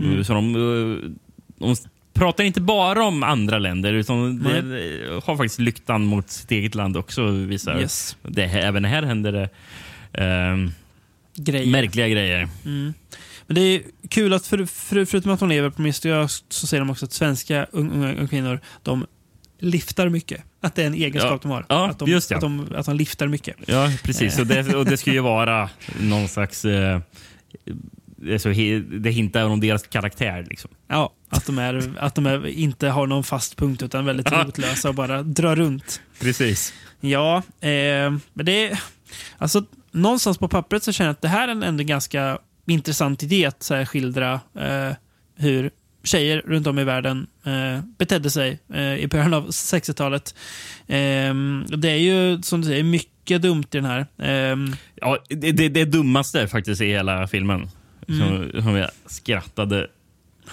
Mm. 0.00 0.18
Eh, 0.18 0.22
Så 0.24 0.32
de, 0.34 0.54
eh, 0.54 1.10
de 1.58 1.76
pratar 2.14 2.44
inte 2.44 2.60
bara 2.60 3.04
om 3.04 3.22
andra 3.22 3.58
länder, 3.58 3.92
utan 3.92 4.42
det 4.42 5.20
har 5.24 5.36
faktiskt 5.36 5.58
lyktan 5.58 6.04
mot 6.04 6.30
sitt 6.30 6.50
eget 6.50 6.74
land 6.74 6.96
också. 6.96 7.26
Visar. 7.26 7.80
Yes. 7.80 8.16
Det, 8.22 8.44
även 8.44 8.84
här 8.84 9.02
händer 9.02 9.32
det 9.32 9.48
eh, 10.24 10.70
grejer. 11.36 11.66
märkliga 11.66 12.08
grejer. 12.08 12.48
Men 13.46 13.54
det 13.54 13.60
är 13.60 13.82
kul 14.08 14.32
att 14.32 14.46
för, 14.46 14.66
för, 14.66 15.04
förutom 15.04 15.32
att 15.32 15.40
de 15.40 15.48
lever 15.48 15.70
promiskuöst 15.70 16.44
så 16.52 16.66
säger 16.66 16.80
de 16.80 16.90
också 16.90 17.04
att 17.04 17.12
svenska 17.12 17.66
unga, 17.72 18.12
unga 18.12 18.28
kvinnor 18.28 18.60
de 18.82 19.06
liftar 19.58 20.08
mycket. 20.08 20.42
Att 20.60 20.74
det 20.74 20.82
är 20.82 20.86
en 20.86 20.94
egenskap 20.94 21.30
Ja. 21.32 21.38
de 21.42 21.50
har. 21.50 21.66
Ja, 21.68 21.90
att, 21.90 21.98
de, 21.98 22.08
just 22.10 22.28
det. 22.28 22.34
att, 22.34 22.40
de, 22.40 22.68
att 22.74 22.86
de 22.86 22.96
liftar 22.96 23.28
mycket. 23.28 23.56
Ja, 23.66 23.92
precis. 24.02 24.38
Och 24.38 24.46
det, 24.46 24.74
och 24.74 24.84
det 24.84 24.96
ska 24.96 25.12
ju 25.12 25.20
vara 25.20 25.70
någon 26.00 26.28
slags... 26.28 26.64
Eh, 26.64 27.00
alltså, 28.32 28.48
det 28.82 29.10
hintar 29.10 29.44
om 29.44 29.60
deras 29.60 29.86
karaktär. 29.86 30.46
Liksom. 30.50 30.70
Ja, 30.88 31.12
att 31.28 31.46
de, 31.46 31.58
är, 31.58 31.92
att 31.98 32.14
de 32.14 32.26
är, 32.26 32.46
inte 32.46 32.88
har 32.88 33.06
någon 33.06 33.24
fast 33.24 33.56
punkt 33.56 33.82
utan 33.82 34.04
väldigt 34.04 34.30
Ja. 34.30 34.44
rotlösa 34.44 34.88
och 34.88 34.94
bara 34.94 35.22
drar 35.22 35.56
runt. 35.56 36.00
Precis. 36.20 36.74
Ja, 37.00 37.36
eh, 37.60 37.70
men 38.32 38.46
det. 38.46 38.78
Alltså, 39.38 39.64
någonstans 39.90 40.38
på 40.38 40.48
pappret 40.48 40.82
så 40.82 40.92
känner 40.92 41.08
jag 41.08 41.12
att 41.12 41.22
det 41.22 41.28
här 41.28 41.48
är 41.48 41.52
en 41.52 41.62
ändå 41.62 41.84
ganska 41.84 42.38
intressant 42.66 43.22
idé 43.22 43.44
att 43.46 43.62
så 43.62 43.74
här, 43.74 43.84
skildra 43.84 44.32
eh, 44.58 44.92
hur 45.36 45.70
tjejer 46.04 46.42
runt 46.46 46.66
om 46.66 46.78
i 46.78 46.84
världen 46.84 47.26
eh, 47.44 47.80
betedde 47.98 48.30
sig 48.30 48.58
eh, 48.74 48.94
i 48.94 49.06
början 49.06 49.34
av 49.34 49.48
60-talet. 49.48 50.34
Eh, 50.86 51.34
det 51.78 51.90
är 51.90 51.96
ju, 51.96 52.42
som 52.42 52.60
du 52.60 52.66
säger, 52.66 52.84
mycket 52.84 53.42
dumt 53.42 53.64
i 53.72 53.76
den 53.76 53.84
här. 53.84 54.06
Eh, 54.18 54.56
Ja, 55.00 55.18
det, 55.28 55.52
det, 55.52 55.68
det 55.68 55.84
dummaste 55.84 56.48
faktiskt 56.48 56.82
i 56.82 56.86
hela 56.86 57.28
filmen, 57.28 57.68
som, 58.06 58.50
som 58.62 58.76
jag 58.76 58.90
skrattade 59.06 59.86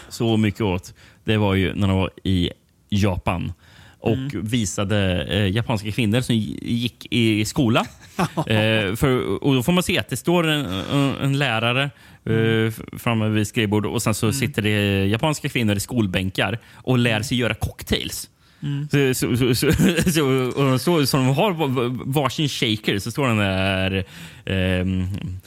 så 0.10 0.38
mycket 0.38 0.62
åt, 0.62 0.93
det 1.24 1.38
var 1.38 1.54
ju 1.56 1.74
när 1.76 1.88
de 1.88 1.97
var 1.97 2.10
i 2.24 2.49
Japan 2.89 3.54
och 3.99 4.18
visade 4.34 5.24
eh, 5.24 5.47
japanska 5.52 5.91
kvinnor 5.91 6.22
som 6.22 6.36
gick 6.36 7.08
i 7.10 7.45
skola. 7.45 7.86
Eh, 8.22 8.95
för, 8.95 9.43
och 9.43 9.55
Då 9.55 9.63
får 9.63 9.72
man 9.72 9.84
se 9.84 9.99
att 9.99 10.09
det 10.09 10.17
står 10.17 10.47
en, 10.47 10.65
en, 10.65 11.15
en 11.22 11.38
lärare 11.38 11.84
eh, 12.26 12.74
framme 12.97 13.30
vid 13.30 13.47
skrivbordet 13.47 13.91
och 13.91 14.01
sen 14.01 14.13
så 14.13 14.34
sitter 14.34 14.61
det 14.61 15.05
japanska 15.05 15.49
kvinnor 15.49 15.76
i 15.76 15.80
skolbänkar 15.80 16.59
och 16.76 16.97
lär 16.97 17.22
sig 17.22 17.38
göra 17.38 17.53
cocktails. 17.53 18.30
Så, 18.91 19.14
så, 19.14 19.38
så, 19.38 19.55
så, 19.55 19.72
så, 20.12 20.80
så, 20.80 21.05
så 21.05 21.18
de 21.18 21.26
har 21.26 21.53
varsin 22.12 22.49
shaker 22.49 22.99
så 22.99 23.12
står 23.12 23.28
den 23.28 23.38
där 23.38 24.05
eh, 24.45 24.86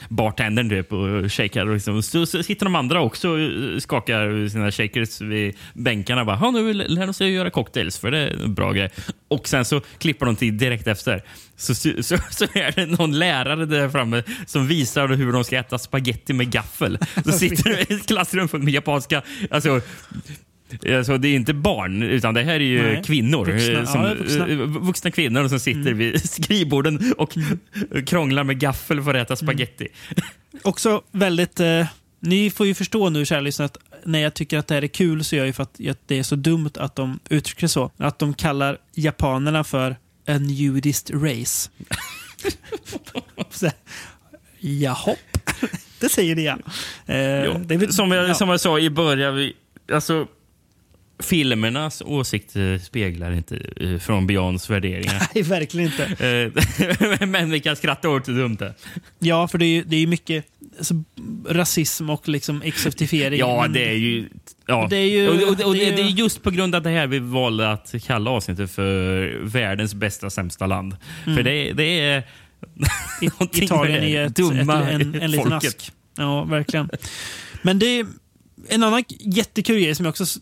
bartendern 0.08 0.70
typ 0.70 0.92
och 0.92 1.32
shakar. 1.32 1.66
Och 1.66 1.74
liksom. 1.74 2.02
så, 2.02 2.26
så 2.26 2.42
sitter 2.42 2.66
de 2.66 2.74
andra 2.74 3.00
också 3.00 3.28
och 3.28 3.82
skakar 3.82 4.48
sina 4.48 4.70
shakers 4.70 5.20
vid 5.20 5.56
bänkarna. 5.72 6.24
Bara, 6.24 6.50
nu 6.50 6.72
lär 6.72 7.06
de 7.06 7.14
sig 7.14 7.26
att 7.26 7.32
göra 7.32 7.50
cocktails 7.50 7.98
för 7.98 8.10
det 8.10 8.18
är 8.18 8.42
en 8.42 8.54
bra 8.54 8.72
grej. 8.72 8.90
Och 9.28 9.48
sen 9.48 9.64
så 9.64 9.80
klipper 9.98 10.26
de 10.26 10.36
till 10.36 10.58
direkt 10.58 10.86
efter. 10.86 11.22
Så, 11.56 11.74
så, 11.74 11.90
så, 12.30 12.44
är 12.54 12.74
det 12.76 12.86
någon 12.86 13.18
lärare 13.18 13.66
där 13.66 13.88
framme 13.88 14.22
som 14.46 14.66
visar 14.66 15.08
hur 15.08 15.32
de 15.32 15.44
ska 15.44 15.58
äta 15.58 15.78
spaghetti 15.78 16.32
med 16.32 16.50
gaffel. 16.50 16.98
Så 17.24 17.32
sitter 17.32 17.70
du 17.70 17.78
i 17.78 17.98
ett 17.98 18.06
klassrum 18.06 18.48
med 18.52 18.74
japanska 18.74 19.22
alltså, 19.50 19.80
Alltså, 20.96 21.18
det 21.18 21.28
är 21.28 21.34
inte 21.34 21.54
barn, 21.54 22.02
utan 22.02 22.34
det 22.34 22.42
här 22.42 22.54
är 22.54 22.60
ju 22.60 22.82
Nej. 22.82 23.02
kvinnor. 23.04 23.46
Vuxna. 23.46 23.78
eh, 23.80 23.84
Som, 23.86 24.02
Ja, 24.04 24.14
vuxna. 24.14 24.46
eh, 24.48 24.56
vuxna 24.58 25.10
kvinnor 25.10 25.48
som 25.48 25.60
sitter 25.60 25.80
Mm. 25.80 25.98
vid 25.98 26.30
skrivborden 26.30 27.14
och 27.18 27.36
krånglar 28.06 28.44
med 28.44 28.58
gaffel 28.58 29.02
för 29.02 29.14
att 29.14 29.26
äta 29.26 29.36
spaghetti. 29.36 29.88
Också 30.62 31.02
väldigt... 31.12 31.60
Eh, 31.60 31.86
ni 32.20 32.50
får 32.50 32.66
ju 32.66 32.74
förstå 32.74 33.10
nu, 33.10 33.24
kära 33.24 33.40
lyssnare, 33.40 33.66
att 33.66 33.76
när 34.04 34.18
jag 34.18 34.34
tycker 34.34 34.58
att 34.58 34.66
det 34.66 34.74
här 34.74 34.82
är 34.82 34.86
kul 34.88 35.24
så 35.24 35.36
gör 35.36 35.40
jag 35.42 35.46
ju 35.46 35.52
för 35.52 35.62
att 35.62 35.80
att 35.90 35.98
det 36.08 36.18
är 36.18 36.22
så 36.22 36.36
dumt 36.36 36.70
att 36.76 36.96
de 36.96 37.20
uttrycker 37.30 37.66
så. 37.66 37.90
Att 37.96 38.18
de 38.18 38.34
kallar 38.34 38.78
japanerna 38.94 39.64
för 39.64 39.90
a 40.26 40.38
nudist 40.38 41.10
race. 41.10 41.70
Så, 43.50 43.70
Jahopp. 44.58 45.18
Det 46.00 46.08
säger 46.08 46.36
ni 46.36 46.44
ja. 46.44 46.58
Eh, 47.14 47.58
det 47.60 47.92
som, 47.94 48.10
jag, 48.10 48.28
ja. 48.28 48.34
som 48.34 48.48
jag 48.48 48.60
sa 48.60 48.78
i 48.78 48.90
början, 48.90 49.34
vi, 49.36 49.52
alltså, 49.92 50.26
filmernas 51.18 52.02
åsikter 52.06 52.78
speglar 52.78 53.32
inte 53.32 53.56
eh, 53.80 53.98
från 53.98 54.26
Beyonds 54.26 54.70
värderingar. 54.70 55.22
Nej, 55.34 55.44
verkligen 55.44 55.90
inte. 55.92 56.04
Eh, 57.20 57.26
Men 57.28 57.50
vi 57.50 57.60
kan 57.60 57.76
skratta 57.76 58.08
åt 58.10 58.28
hur 58.28 58.34
dumt 58.38 58.56
det. 58.56 58.74
Ja, 59.18 59.48
för 59.48 59.58
det 59.58 59.64
är 59.64 59.68
ju 59.68 59.84
det 59.84 59.96
är 59.96 60.06
mycket 60.06 60.44
alltså, 60.78 60.94
rasism 61.48 62.10
och 62.10 62.28
liksom 62.28 62.62
exotifiering. 62.62 63.38
Ja, 63.38 63.66
det 63.68 63.88
är 63.88 63.94
ju... 63.94 64.28
Ja. 64.66 64.86
Det 64.90 64.96
är 64.96 65.08
ju- 65.08 65.28
och, 65.28 65.34
och, 65.34 65.66
och 65.66 65.74
det 65.74 65.86
är 65.86 65.90
det, 65.90 65.96
det 65.96 66.02
är 66.02 66.06
ju- 66.08 66.22
just 66.22 66.42
på 66.42 66.50
grund 66.50 66.74
av 66.74 66.82
det 66.82 66.90
här 66.90 67.06
vi 67.06 67.18
valde 67.18 67.70
att 67.72 67.94
kalla 68.06 68.30
avsnittet 68.30 68.70
för 68.70 69.38
världens 69.42 69.94
bästa 69.94 70.30
sämsta 70.30 70.66
land. 70.66 70.96
För 71.24 71.42
det, 71.42 71.72
det 71.72 72.00
är... 72.00 72.22
Italien 73.52 74.02
är 74.04 74.26
ett, 74.26 74.36
dumma 74.36 74.88
ett, 74.90 75.00
en, 75.02 75.14
en 75.14 75.30
liten 75.30 75.52
ask. 75.52 75.92
Ja, 76.16 76.44
verkligen. 76.44 76.88
Men 77.62 77.78
det 77.78 77.86
är 77.86 78.06
en 78.68 78.82
annan 78.82 79.04
jättekul 79.08 79.80
grej 79.80 79.94
som 79.94 80.04
jag 80.04 80.10
också 80.10 80.40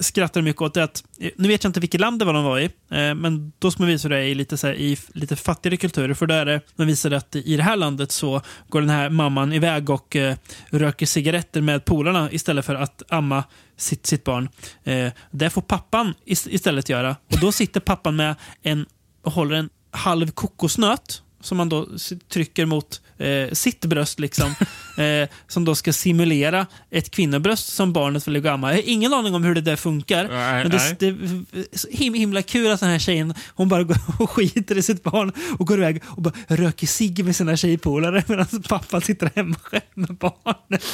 skrattar 0.00 0.42
mycket 0.42 0.62
åt. 0.62 0.76
Är 0.76 0.82
att, 0.82 1.04
eh, 1.18 1.30
nu 1.36 1.48
vet 1.48 1.64
jag 1.64 1.68
inte 1.68 1.80
vilket 1.80 2.00
land 2.00 2.18
det 2.18 2.24
var 2.24 2.32
de 2.32 2.44
var 2.44 2.58
i, 2.58 2.64
eh, 2.64 3.14
men 3.14 3.52
då 3.58 3.70
ska 3.70 3.82
man 3.82 3.88
visa 3.88 4.08
det 4.08 4.24
i 4.24 4.34
lite, 4.34 4.56
så 4.56 4.66
här, 4.66 4.74
i 4.74 4.98
lite 5.12 5.36
fattigare 5.36 5.76
kulturer. 5.76 6.14
För 6.14 6.26
där 6.26 6.38
är 6.38 6.46
det, 6.46 6.60
man 6.76 6.86
visar 6.86 7.10
att 7.10 7.36
i 7.36 7.56
det 7.56 7.62
här 7.62 7.76
landet 7.76 8.12
så 8.12 8.42
går 8.68 8.80
den 8.80 8.90
här 8.90 9.10
mamman 9.10 9.52
iväg 9.52 9.90
och 9.90 10.16
eh, 10.16 10.36
röker 10.70 11.06
cigaretter 11.06 11.60
med 11.60 11.84
polarna 11.84 12.32
istället 12.32 12.64
för 12.64 12.74
att 12.74 13.02
amma 13.08 13.44
sitt, 13.76 14.06
sitt 14.06 14.24
barn. 14.24 14.48
Eh, 14.84 15.12
det 15.30 15.50
får 15.50 15.62
pappan 15.62 16.14
istället 16.24 16.88
göra. 16.88 17.16
Och 17.30 17.40
då 17.40 17.52
sitter 17.52 17.80
pappan 17.80 18.16
med 18.16 18.34
en, 18.62 18.86
och 19.22 19.32
håller 19.32 19.56
en 19.56 19.70
halv 19.90 20.30
kokosnöt 20.30 21.22
som 21.40 21.56
man 21.58 21.68
då 21.68 21.88
trycker 22.28 22.66
mot 22.66 23.00
eh, 23.18 23.50
sitt 23.52 23.84
bröst, 23.84 24.20
liksom, 24.20 24.54
eh, 24.96 25.28
som 25.46 25.64
då 25.64 25.74
ska 25.74 25.92
simulera 25.92 26.66
ett 26.90 27.10
kvinnobröst 27.10 27.68
som 27.68 27.92
barnet 27.92 28.26
vill 28.26 28.34
ligga 28.34 28.50
och 28.50 28.54
amma. 28.54 28.70
Jag 28.70 28.76
har 28.76 28.88
ingen 28.88 29.14
aning 29.14 29.34
om 29.34 29.44
hur 29.44 29.54
det 29.54 29.60
där 29.60 29.76
funkar. 29.76 30.28
Nej, 30.28 30.62
men 30.62 30.70
det, 30.70 30.96
det 30.98 31.06
är 31.06 31.96
him, 31.96 32.14
himla 32.14 32.42
kul 32.42 32.70
att 32.70 32.80
den 32.80 32.88
här 32.88 32.98
tjejen 32.98 33.34
hon 33.48 33.68
bara 33.68 33.82
går 33.82 33.96
och 34.18 34.30
skiter 34.30 34.78
i 34.78 34.82
sitt 34.82 35.02
barn 35.02 35.32
och 35.58 35.66
går 35.66 35.78
iväg 35.78 36.02
och 36.06 36.22
bara 36.22 36.34
röker 36.48 36.86
cigg 36.86 37.24
med 37.24 37.36
sina 37.36 37.56
tjejpolare 37.56 38.24
medan 38.26 38.46
pappan 38.68 39.00
sitter 39.00 39.30
hemma 39.34 39.56
själv 39.62 39.82
med 39.94 40.14
barnet. 40.14 40.84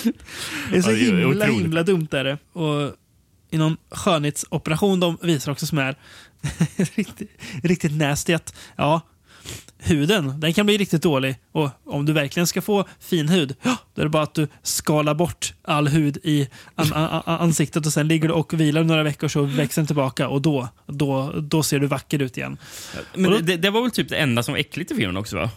Det 0.71 0.77
är 0.77 0.83
så 0.83 0.91
Ja, 0.91 0.97
det 0.97 1.01
är 1.01 1.07
himla, 1.07 1.29
otroligt. 1.29 1.65
himla 1.65 1.83
dumt. 1.83 2.09
Är 2.11 2.25
det. 2.25 2.39
Och 2.53 2.95
i 3.51 3.59
någon 3.59 3.77
skönhetsoperation 3.91 5.01
de 5.01 5.19
visar 5.23 5.53
också 5.53 5.67
som 5.67 5.79
är 5.79 5.97
riktigt, 6.77 7.41
riktigt 7.63 7.93
nasty 7.93 8.33
att 8.33 8.55
ja, 8.77 9.01
huden 9.85 10.41
den 10.41 10.55
kan 10.55 10.67
bli 10.67 10.77
riktigt 10.79 11.03
dålig. 11.03 11.37
Och 11.53 11.71
om 11.87 12.07
du 12.07 12.13
verkligen 12.13 12.47
ska 12.47 12.63
få 12.63 12.85
fin 13.01 13.29
hud, 13.29 13.55
då 13.95 14.01
är 14.03 14.05
det 14.05 14.09
bara 14.09 14.23
att 14.23 14.35
du 14.35 14.49
skalar 14.63 15.15
bort 15.15 15.55
all 15.65 15.89
hud 15.89 16.17
i 16.23 16.49
an, 16.75 16.93
an, 16.93 17.09
an, 17.27 17.41
ansiktet 17.41 17.87
och 17.87 17.93
sen 17.93 18.09
ligger 18.09 18.29
du 18.29 18.35
och 18.35 18.53
vilar 18.61 18.85
några 18.85 19.03
veckor 19.03 19.29
så 19.29 19.43
växer 19.43 19.83
den 19.83 19.87
tillbaka 19.87 20.29
och 20.29 20.43
då, 20.43 20.69
då, 20.87 21.33
då 21.41 21.63
ser 21.63 21.79
du 21.79 21.87
vacker 21.87 22.23
ut 22.23 22.37
igen. 22.37 22.57
Men 23.15 23.31
då- 23.31 23.39
det, 23.39 23.57
det 23.57 23.71
var 23.71 23.83
väl 23.83 23.91
typ 23.91 24.09
det 24.09 24.17
enda 24.17 24.43
som 24.43 24.53
var 24.55 24.59
äckligt 24.59 24.91
i 24.91 24.95
filmen 24.95 25.17
också? 25.17 25.37
va? 25.37 25.51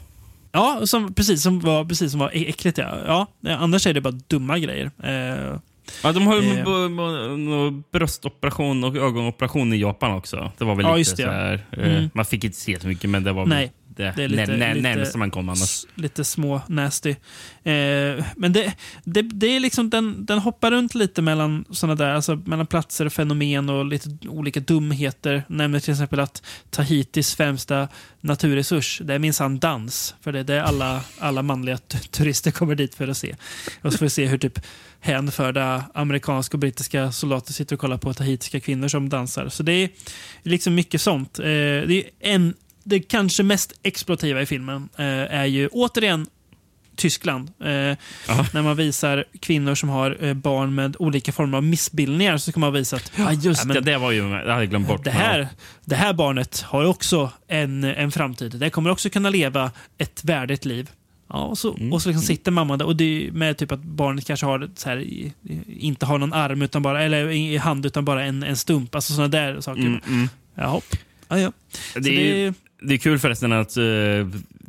Ja, 0.52 0.82
som, 0.86 1.14
precis, 1.14 1.44
som 1.44 1.60
var, 1.60 1.86
precis 1.86 2.12
som 2.12 2.20
var 2.20 2.32
äckligt. 2.34 2.78
Ja. 2.78 3.28
Ja, 3.42 3.56
annars 3.58 3.88
är 3.88 3.94
det 3.94 4.02
bara 4.02 4.20
dumma 4.28 4.60
grejer. 4.60 4.92
Eh, 5.04 5.60
Ja, 6.04 6.12
de 6.12 6.28
har 6.28 6.42
ju 6.42 6.60
Eh. 6.60 7.72
bröstoperation 7.92 8.84
och 8.84 8.96
ögonoperation 8.96 9.74
i 9.74 9.78
Japan 9.78 10.12
också. 10.12 10.52
Det 10.58 10.66
var 10.66 10.76
väl 10.76 10.86
Ja, 10.86 10.96
lite 10.96 11.16
så 11.16 11.30
här, 11.32 11.66
eh, 11.72 11.84
Mm. 11.98 12.10
Man 12.14 12.26
fick 12.26 12.44
inte 12.44 12.58
se 12.58 12.80
så 12.80 12.88
mycket, 12.88 13.10
men 13.10 13.24
det 13.24 13.32
var 13.34 13.46
Nej, 13.46 13.72
det, 13.96 14.14
det 14.16 14.24
är 14.24 14.28
lite- 14.28 14.46
nä, 14.52 14.58
nä, 14.58 14.74
lite- 14.74 14.90
närmaste 14.90 15.18
man 15.18 15.32
kom 15.32 15.50
annars. 15.50 15.86
lite 15.96 16.24
små 16.24 16.62
nasty. 16.68 17.10
Eh, 17.64 18.26
men 18.36 18.54
det, 18.54 18.74
det, 19.04 19.22
det 19.22 19.48
är 19.48 19.60
liksom, 19.60 19.90
den, 19.90 20.26
den 20.26 20.40
hoppar 20.40 20.72
runt 20.72 20.96
lite 20.96 21.22
mellan 21.22 21.66
såna 21.72 21.96
där, 21.96 22.10
alltså 22.14 22.36
mellan 22.36 22.68
platser 22.68 23.06
och 23.06 23.14
fenomen 23.14 23.70
och 23.70 23.86
lite 23.86 24.10
olika 24.28 24.60
dumheter. 24.60 25.44
Nämner 25.50 25.80
till 25.80 25.92
exempel 25.92 26.20
att 26.20 26.44
Tahitis 26.70 27.36
främsta 27.36 27.88
naturresurs, 28.22 29.02
det 29.04 29.14
är 29.14 29.20
minsann 29.20 29.60
dans. 29.60 30.16
För 30.22 30.32
det 30.32 30.40
är 30.40 30.44
det 30.44 30.64
alla, 30.64 31.02
alla 31.20 31.42
manliga 31.42 31.78
turister 32.12 32.52
kommer 32.52 32.76
dit 32.76 32.96
för 32.96 33.08
att 33.08 33.18
se. 33.18 33.36
Och 33.82 33.92
så 33.92 33.98
får 33.98 34.06
vi 34.06 34.10
se 34.10 34.26
hur 34.26 34.38
typ 34.38 34.60
hänförda 35.00 35.84
amerikanska 35.94 36.56
och 36.58 36.60
brittiska 36.60 37.12
soldater 37.12 37.54
sitter 37.54 37.76
och 37.76 37.80
kollar 37.80 37.98
på 37.98 38.14
tahitiska 38.14 38.60
kvinnor 38.60 38.88
som 38.88 39.10
dansar. 39.10 39.50
Så 39.50 39.64
det 39.64 39.72
är 39.72 39.90
liksom 40.44 40.76
mycket 40.76 41.02
sånt. 41.02 41.40
Eh, 41.40 41.46
det 41.46 41.94
är 41.98 42.04
en 42.20 42.54
det 42.88 43.00
kanske 43.00 43.44
mest 43.44 43.74
exploativa 43.84 44.42
i 44.42 44.46
filmen 44.46 44.90
eh, 44.98 45.06
är 45.40 45.46
ju 45.46 45.68
återigen 45.68 46.28
Tyskland. 46.96 47.50
Eh, 47.60 47.66
när 48.54 48.62
man 48.62 48.76
visar 48.76 49.26
kvinnor 49.40 49.76
som 49.76 49.90
har 49.90 50.18
eh, 50.26 50.34
barn 50.34 50.76
med 50.76 50.96
olika 51.00 51.32
former 51.32 51.58
av 51.58 51.64
missbildningar 51.64 52.38
så 52.38 52.52
kan 52.52 52.62
man 52.62 52.74
visa 52.74 52.96
att 52.96 53.12
Ja, 53.18 53.34
just 53.34 53.62
ja, 53.62 53.68
men 53.68 53.76
det. 53.76 53.82
Det 53.92 53.98
var 53.98 54.12
ju... 54.12 54.22
Det 54.22 54.36
hade 54.36 54.52
jag 54.52 54.70
glömt 54.70 54.88
bort. 54.88 55.04
det, 55.04 55.12
här, 55.12 55.48
det 55.86 55.96
här 55.96 56.14
barnet 56.14 56.62
har 56.62 56.86
också 56.86 57.32
en, 57.48 57.84
en 57.84 58.12
framtid. 58.12 58.52
Det 58.60 58.70
kommer 58.70 58.90
också 58.90 59.10
kunna 59.10 59.30
leva 59.30 59.72
ett 59.98 60.24
värdigt 60.24 60.66
liv. 60.66 60.90
Ja, 61.30 61.44
och 61.44 61.58
så, 61.58 61.74
Mm. 61.76 61.94
och 61.94 62.02
så 62.02 62.10
liksom 62.10 62.26
sitter 62.26 62.52
mamman 62.52 62.80
där 62.80 62.86
och 62.86 62.96
det 62.96 63.28
är 63.28 63.32
med 63.32 63.58
typ 63.58 63.72
att 63.72 63.80
barnet 63.84 64.26
kanske 64.28 64.46
har 64.46 64.70
så 64.76 64.90
här, 64.90 65.06
inte 65.68 66.06
har 66.06 66.18
någon 66.18 66.34
arm 66.34 66.62
utan 66.62 66.82
bara, 66.82 67.04
eller 67.04 67.60
hand 67.60 67.86
utan 67.86 68.06
bara 68.06 68.26
en, 68.26 68.44
en 68.44 68.58
stump. 68.58 68.96
Alltså 68.96 69.14
sådana 69.14 69.28
där 69.28 69.62
saker. 69.62 69.82
Mm, 69.82 70.00
mm. 70.08 70.30
Jaha. 70.56 70.82
Ja, 71.28 71.40
ja. 71.40 71.52
Det 71.96 72.10
är, 72.10 72.36
ju- 72.46 72.54
det 72.82 72.94
är 72.94 72.98
kul 72.98 73.20
förresten 73.20 73.54
att 73.54 73.78
eh, 73.78 73.84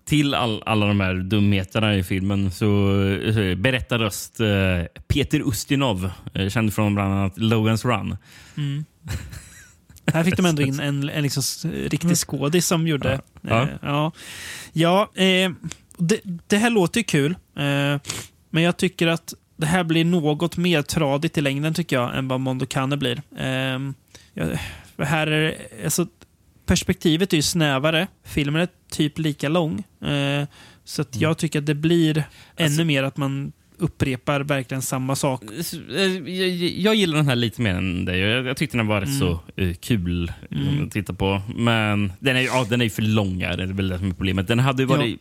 till 0.04 0.34
all, 0.34 0.62
alla 0.66 0.86
de 0.86 1.00
här 1.00 1.14
dumheterna 1.14 1.96
i 1.96 2.02
filmen 2.02 2.50
så 2.50 2.66
berättar 3.56 3.98
röst 3.98 4.40
eh, 4.40 5.00
Peter 5.08 5.48
Ustinov, 5.48 6.10
uh, 6.38 6.48
känd 6.48 6.74
från 6.74 6.94
bland 6.94 7.14
annat 7.14 7.38
Logan's 7.38 7.86
Run. 7.86 8.16
Här 10.12 10.24
fick 10.24 10.36
de 10.36 10.46
ändå 10.46 10.62
in 10.62 10.80
en, 10.80 11.08
en 11.08 11.22
liksom 11.22 11.70
riktig 11.72 12.16
skådis 12.16 12.66
som 12.66 12.86
gjorde... 12.86 13.08
Mm. 13.08 13.22
Ja. 13.42 13.62
Eh, 13.62 13.68
ja. 13.82 14.12
ja 14.72 15.10
eh, 15.22 15.50
det, 15.96 16.20
det 16.46 16.56
här 16.56 16.70
låter 16.70 17.00
ju 17.00 17.04
kul, 17.04 17.30
eh, 17.56 18.00
men 18.50 18.62
jag 18.62 18.76
tycker 18.76 19.06
att 19.06 19.34
det 19.56 19.66
här 19.66 19.84
blir 19.84 20.04
något 20.04 20.56
mer 20.56 20.82
tradigt 20.82 21.38
i 21.38 21.40
längden 21.40 21.74
tycker 21.74 21.96
jag 21.96 22.18
än 22.18 22.28
vad 22.28 22.40
Mondo 22.40 22.66
Cane 22.66 22.96
blir. 22.96 23.22
Eh, 23.38 23.78
ja, 24.34 24.44
här 25.04 25.26
är 25.26 25.56
alltså, 25.84 26.06
perspektivet 26.68 27.32
är 27.32 27.36
ju 27.36 27.42
snävare. 27.42 28.06
Filmen 28.24 28.62
är 28.62 28.68
typ 28.90 29.18
lika 29.18 29.48
lång. 29.48 29.84
Eh, 30.02 30.46
så 30.84 31.02
att 31.02 31.16
jag 31.16 31.38
tycker 31.38 31.58
att 31.58 31.66
det 31.66 31.74
blir 31.74 32.24
ännu 32.56 32.84
mer 32.84 33.02
att 33.02 33.16
man 33.16 33.52
upprepar 33.78 34.40
verkligen 34.40 34.82
samma 34.82 35.16
sak. 35.16 35.42
Eh, 35.96 36.02
Jag, 36.32 36.48
jag 36.58 36.94
gillar 36.94 37.16
den 37.16 37.28
här 37.28 37.36
lite 37.36 37.62
mer 37.62 37.74
än 37.74 38.04
dig. 38.04 38.18
Jag, 38.20 38.46
jag 38.46 38.56
tyckte 38.56 38.76
den 38.76 38.86
var 38.86 39.00
rätt 39.00 39.08
Mm. 39.08 39.20
så 39.20 39.40
eh, 39.56 39.74
kul 39.74 40.32
Mm. 40.50 40.84
att 40.86 40.92
titta 40.92 41.12
på. 41.14 41.42
Men 41.56 42.12
den 42.18 42.36
är, 42.36 42.40
ja, 42.40 42.66
den 42.70 42.80
är 42.80 42.84
ju 42.84 42.90
för 42.90 43.02
lång. 43.02 43.38
Det 43.38 43.46
är 43.46 43.56
väl 43.66 43.88
det 43.88 43.98
som 43.98 44.08
är 44.10 44.14
problemet. 44.14 44.48
Den 44.48 44.58
hade 44.58 44.82
ju 44.82 44.86
varit 44.86 45.20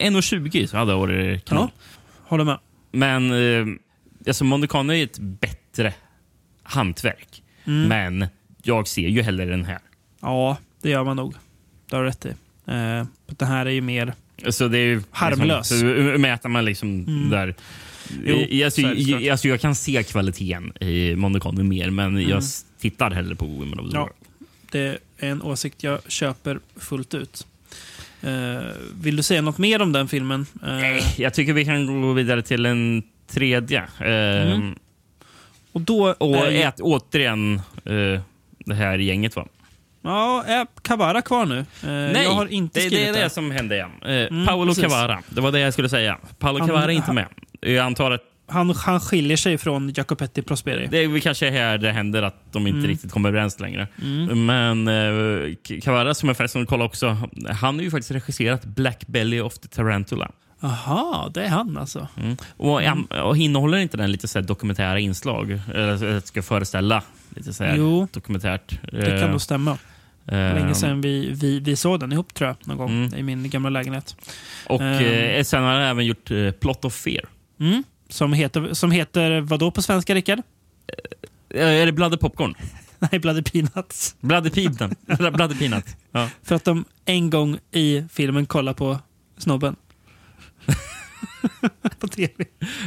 1.20 0.00 0.66
så 0.66 0.76
hade 0.76 0.94
varit 0.94 1.44
kanon. 1.44 1.68
Ja, 1.74 1.82
håller 2.28 2.44
med. 2.44 2.58
Men 2.92 3.30
eh, 3.30 3.66
alltså 4.26 4.44
Mondicano 4.44 4.92
är 4.92 5.04
ett 5.04 5.18
bättre 5.18 5.94
hantverk. 6.62 7.42
Mm. 7.64 7.88
Men 7.88 8.26
jag 8.62 8.88
ser 8.88 9.08
ju 9.08 9.22
hellre 9.22 9.44
den 9.44 9.64
här. 9.64 9.78
Ja, 10.20 10.56
det 10.82 10.90
gör 10.90 11.04
man 11.04 11.16
nog. 11.16 11.34
Det 11.90 11.96
har 11.96 12.02
du 12.02 12.08
rätt 12.08 12.26
i. 12.26 12.28
Eh, 12.66 13.04
den 13.26 13.48
här 13.48 13.66
är 13.66 13.70
ju 13.70 13.80
mer... 13.80 14.14
Så 14.48 14.68
det 14.68 14.78
är 14.78 14.84
ju 14.86 15.02
Harmlös. 15.10 15.70
Liksom, 15.70 16.12
så 16.12 16.18
mäter 16.18 16.48
man 16.48 16.64
liksom 16.64 16.88
Mm. 17.08 17.30
där. 17.30 17.54
Jo, 18.24 18.64
alltså, 18.64 18.80
är 18.80 19.10
jag, 19.10 19.28
alltså, 19.28 19.48
jag 19.48 19.60
kan 19.60 19.74
se 19.74 20.02
kvaliteten 20.02 20.72
i 20.80 21.16
Mondicano 21.16 21.62
mer, 21.62 21.90
men 21.90 22.22
jag 22.28 22.38
s- 22.38 22.64
tittar 22.80 23.10
hellre 23.10 23.34
på 23.36 23.46
Women 23.46 23.78
of 23.80 23.90
the 23.90 23.96
Ja. 23.96 24.00
World. 24.00 24.14
Det 24.70 24.98
en 25.18 25.42
åsikt 25.42 25.82
jag 25.82 25.98
köper 26.08 26.58
fullt 26.76 27.14
ut. 27.14 27.46
Eh, 28.22 28.58
vill 29.02 29.16
du 29.16 29.22
säga 29.22 29.42
något 29.42 29.58
mer 29.58 29.82
om 29.82 29.92
den 29.92 30.08
filmen? 30.08 30.46
Eh, 30.62 30.68
Nej, 30.72 31.02
jag 31.18 31.34
tycker 31.34 31.52
vi 31.52 31.64
kan 31.64 32.02
gå 32.02 32.12
vidare 32.12 32.42
till 32.42 32.66
en 32.66 33.02
tredje. 33.26 33.78
Eh, 34.00 34.52
Mm. 34.52 34.74
Och 35.72 35.80
då 35.80 36.10
Och 36.18 36.36
är, 36.36 36.68
ät, 36.68 36.80
återigen 36.80 37.54
eh, 37.84 38.20
det 38.58 38.74
här 38.74 38.98
gänget. 38.98 39.36
Va? 39.36 39.46
Ja, 40.02 40.44
är 40.46 40.66
Cavara 40.82 41.22
kvar 41.22 41.46
nu? 41.46 41.64
Eh, 41.84 42.22
jag 42.22 42.30
har 42.30 42.46
inte 42.46 42.80
det, 42.80 42.88
det 42.88 43.08
är 43.08 43.12
det 43.12 43.30
som 43.30 43.50
hände 43.50 43.74
igen. 43.74 43.90
Eh, 44.02 44.10
Mm, 44.10 44.46
Paolo 44.46 44.66
precis. 44.74 44.84
Cavara, 44.84 45.22
det 45.28 45.40
var 45.40 45.52
det 45.52 45.60
jag 45.60 45.72
skulle 45.72 45.88
säga. 45.88 46.18
Paolo 46.38 46.58
Han- 46.58 46.68
Cavara 46.68 46.84
är 46.84 46.88
inte 46.90 47.12
med. 47.12 47.26
Jag 47.60 47.78
antar 47.86 48.10
att 48.10 48.20
Han, 48.52 48.70
han 48.70 49.00
skiljer 49.00 49.36
sig 49.36 49.58
från 49.58 49.92
Jacopetti 49.96 50.42
Prosperi. 50.42 50.88
det 50.90 50.98
är 50.98 51.20
kanske 51.20 51.46
är 51.46 51.50
här 51.50 51.78
det 51.78 51.92
händer 51.92 52.22
att 52.22 52.52
de 52.52 52.66
inte 52.66 52.78
Mm. 52.78 52.90
riktigt 52.90 53.12
kommer 53.12 53.28
överens 53.28 53.60
längre. 53.60 53.88
Men 54.34 54.88
eh, 54.88 55.54
Cavara, 55.82 56.14
som 56.14 56.28
jag 56.28 56.36
förresten 56.36 56.66
kollade 56.66 56.86
också, 56.88 57.16
han 57.60 57.74
har 57.74 57.82
ju 57.82 57.90
faktiskt 57.90 58.10
regisserat 58.10 58.64
Black 58.64 59.06
Belly 59.06 59.40
of 59.40 59.58
the 59.58 59.68
Tarantula. 59.68 60.30
Aha, 60.62 61.30
det 61.34 61.44
är 61.44 61.48
han 61.48 61.76
alltså. 61.78 62.08
Mm. 62.16 62.36
Och, 62.56 62.80
och 63.28 63.36
innehåller 63.36 63.78
inte 63.78 63.96
den 63.96 64.12
lite 64.12 64.28
så 64.28 64.40
dokumentära 64.40 64.98
inslag? 64.98 65.60
Eller 65.74 66.20
ska 66.20 66.42
föreställa 66.42 67.02
lite 67.36 67.52
så 67.52 67.64
här 67.64 67.76
Jo. 67.76 68.08
dokumentärt? 68.12 68.78
Det 68.92 69.20
kan 69.20 69.30
nog 69.30 69.40
stämma. 69.40 69.70
Eh, 70.26 70.36
Länge 70.36 70.74
sedan 70.74 71.00
vi, 71.00 71.30
vi, 71.32 71.60
vi 71.60 71.76
såg 71.76 72.00
den 72.00 72.12
ihop 72.12 72.34
tror 72.34 72.48
jag, 72.48 72.56
någon 72.68 72.76
gång 72.76 72.90
Mm. 72.90 73.14
i 73.18 73.22
min 73.22 73.50
gamla 73.50 73.70
lägenhet. 73.70 74.16
Och 74.66 74.80
Ehm. 74.80 75.04
eh, 75.38 75.42
sen 75.44 75.62
har 75.62 75.70
han 75.72 75.82
även 75.82 76.06
gjort 76.06 76.30
eh, 76.30 76.50
Plot 76.50 76.84
of 76.84 76.94
Fear. 76.94 77.24
Mm. 77.60 77.84
Som, 78.08 78.32
heter, 78.32 78.74
som 78.74 78.90
heter 78.90 79.40
vad 79.40 79.60
då 79.60 79.70
på 79.70 79.82
svenska, 79.82 80.14
Rickard? 80.14 80.38
Eh, 81.54 81.62
Är 81.64 81.86
det 81.86 81.92
Bloody 81.92 82.16
Popcorn? 82.16 82.54
Nej, 82.98 83.20
Bloody 83.20 83.42
Peanuts. 83.42 84.16
Bloody 84.20 84.50
Peanut. 84.50 84.98
Bloody 85.34 85.54
Peanut. 85.58 85.84
Ja. 86.12 86.28
För 86.42 86.54
att 86.54 86.64
de 86.64 86.84
en 87.04 87.30
gång 87.30 87.58
i 87.72 88.04
filmen 88.12 88.46
kollar 88.46 88.72
på 88.72 88.98
snobben. 89.38 89.76
på 92.00 92.08
tv. 92.08 92.32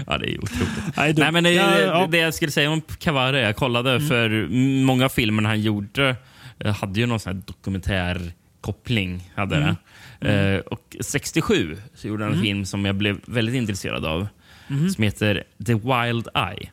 ja, 0.08 0.18
det 0.18 0.34
är 0.34 0.44
otroligt. 0.44 1.18
Nej, 1.18 1.32
men 1.32 1.44
det, 1.44 1.52
ja, 1.52 1.80
ja. 1.80 1.98
Mm. 1.98 2.12
det 2.12 2.18
jag 2.18 2.34
skulle 2.34 2.52
säga 2.52 2.70
om 2.72 2.82
Cavare, 2.82 3.40
jag 3.40 3.56
kollade 3.56 4.02
för 4.02 4.48
många 4.86 5.10
filmer 5.10 5.44
han 5.44 5.62
gjorde 5.62 6.16
eh, 6.60 6.76
hade 6.76 7.00
ju 7.00 7.06
någon 7.06 7.20
sån 7.20 7.36
här 7.36 7.42
dokumentärkoppling. 7.48 9.32
Hade 9.36 9.56
Mm. 9.56 9.76
det. 10.20 10.54
Eh, 10.56 10.60
och 10.60 10.96
67 11.02 11.78
så 11.96 12.08
gjorde 12.08 12.24
han 12.24 12.34
en 12.34 12.42
film 12.42 12.66
som 12.66 12.86
jag 12.86 12.96
blev 12.96 13.20
väldigt 13.26 13.56
intresserad 13.56 14.06
av. 14.06 14.28
Mm. 14.70 14.90
Som 14.90 15.04
heter 15.04 15.44
The 15.66 15.74
Wild 15.74 16.28
Eye. 16.36 16.70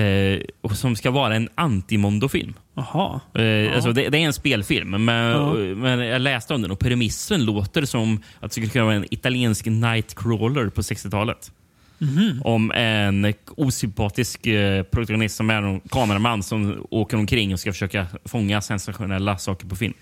Eh, 0.00 0.40
som 0.74 0.96
ska 0.96 1.10
vara 1.10 1.36
en 1.36 1.48
anti-Mondo-film. 1.54 2.54
Jaha. 2.74 3.20
Eh, 3.34 3.74
alltså 3.74 3.92
det, 3.92 4.08
det 4.08 4.18
är 4.18 4.26
en 4.26 4.32
spelfilm, 4.32 5.04
men, 5.04 5.30
Ja. 5.30 5.54
men 5.54 5.98
jag 6.00 6.20
läste 6.22 6.54
om 6.54 6.62
den 6.62 6.70
och 6.70 6.78
premissen 6.78 7.44
låter 7.44 7.84
som 7.84 8.16
att 8.40 8.50
det 8.50 8.50
skulle 8.50 8.68
kunna 8.68 8.84
vara 8.84 8.94
en 8.94 9.06
italiensk 9.14 9.66
nightcrawler 9.66 10.68
på 10.68 10.80
60-talet. 10.82 11.52
Mhm. 11.98 12.42
Om 12.44 12.70
en 12.72 13.34
osympatisk 13.56 14.46
eh, 14.46 14.82
protagonist 14.82 15.36
som 15.36 15.50
är 15.50 15.62
en 15.62 15.80
kameraman 15.80 16.42
som 16.42 16.86
åker 16.90 17.16
omkring 17.16 17.52
och 17.52 17.60
ska 17.60 17.72
försöka 17.72 18.06
fånga 18.24 18.60
sensationella 18.60 19.38
saker 19.38 19.66
på 19.66 19.76
film. 19.76 19.94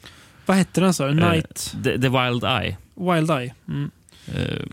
Vad 0.47 0.57
hette 0.57 0.81
den 0.81 0.95
sa 0.95 1.07
du? 1.09 1.23
Eh, 1.23 1.31
Night 1.31 1.77
The, 1.85 1.99
The 1.99 2.09
Wild 2.09 2.45
Eye. 2.45 2.77
Wild 2.95 3.31
Eye? 3.31 3.55
Mm. 3.69 3.91
Eh, 4.35 4.67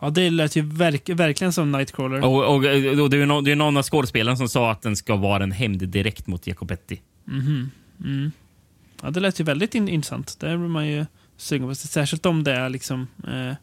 Ja, 0.00 0.10
det 0.10 0.30
lät 0.30 0.56
ju 0.56 0.62
verk, 0.62 1.08
verkligen 1.08 1.52
som 1.52 1.72
Nightcrawler. 1.72 2.24
och, 2.24 2.44
och, 2.44 2.54
och 2.54 3.10
det 3.10 3.16
är 3.16 3.26
någon, 3.26 3.44
det 3.44 3.52
är 3.52 3.56
någon 3.56 3.76
av 3.76 3.82
skådespelarna 3.82 4.36
som 4.36 4.48
sa 4.48 4.70
att 4.70 4.82
den 4.82 4.96
ska 4.96 5.16
vara 5.16 5.42
en 5.42 5.52
hämnd 5.52 5.88
direkt 5.88 6.26
mot 6.26 6.46
Jacobetti. 6.46 7.00
Ja, 9.02 9.10
det 9.10 9.20
lät 9.20 9.40
ju 9.40 9.44
väldigt 9.44 9.74
in, 9.74 9.88
intressant. 9.88 10.40
Där 10.40 10.56
blir 10.56 10.68
man 10.68 10.88
ju 10.88 11.06
sugen 11.36 11.68
på. 11.68 11.74
Särskilt 11.74 12.26
om 12.26 12.44
det 12.44 12.52
är 12.52 12.68
liksom 12.68 13.06
eh, 13.26 13.54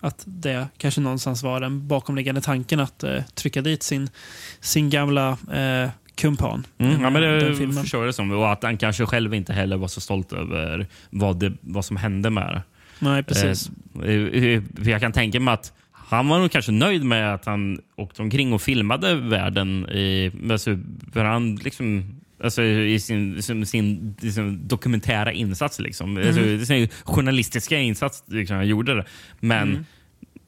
att 0.00 0.22
det 0.26 0.68
kanske 0.78 1.00
någonstans 1.00 1.42
var 1.42 1.60
den 1.60 1.88
bakomliggande 1.88 2.40
tanken 2.40 2.80
att 2.80 3.04
eh, 3.04 3.22
trycka 3.34 3.62
dit 3.62 3.82
sin, 3.82 4.10
sin 4.60 4.90
gamla 4.90 5.38
eh, 5.52 5.90
kumpan. 6.14 6.66
Mm, 6.78 6.92
ja, 7.00 7.06
Eh, 7.06 7.12
men 7.12 7.22
den 7.22 7.38
det 7.38 7.82
förstår 7.82 8.00
jag 8.00 8.08
det 8.08 8.12
som. 8.12 8.30
Och 8.30 8.52
att 8.52 8.62
han 8.62 8.76
kanske 8.76 9.06
själv 9.06 9.34
inte 9.34 9.52
heller 9.52 9.76
var 9.76 9.88
så 9.88 10.00
stolt 10.00 10.32
över 10.32 10.86
vad, 11.10 11.38
det, 11.38 11.52
vad 11.60 11.84
som 11.84 11.96
hände 11.96 12.30
med 12.30 12.52
det. 12.52 12.62
Nej, 13.02 13.22
precis. 13.22 13.70
Eh, 14.04 14.10
eh, 14.10 14.62
jag 14.84 15.00
kan 15.00 15.12
tänka 15.12 15.40
mig 15.40 15.54
att 15.54 15.72
han 15.92 16.28
var 16.28 16.38
nog 16.38 16.50
kanske 16.50 16.72
nöjd 16.72 17.04
med 17.04 17.34
att 17.34 17.44
han 17.44 17.78
åkte 17.96 18.22
omkring 18.22 18.52
och 18.52 18.62
filmade 18.62 19.14
världen. 19.14 19.88
I, 19.90 20.32
alltså, 20.50 20.78
för 21.12 21.24
han 21.24 21.56
liksom, 21.56 22.04
alltså, 22.44 22.62
I 22.62 23.00
sin, 23.00 23.42
sin, 23.42 23.66
sin 23.66 24.16
liksom, 24.20 24.68
dokumentära 24.68 25.32
insats. 25.32 25.78
Liksom. 25.80 26.16
Mm. 26.16 26.28
Alltså, 26.28 26.66
sin 26.66 26.88
journalistiska 27.04 27.78
insats. 27.78 28.24
Liksom, 28.26 28.56
han 28.56 28.66
gjorde 28.68 28.94
det. 28.94 29.04
Men 29.40 29.68
Mm. 29.68 29.84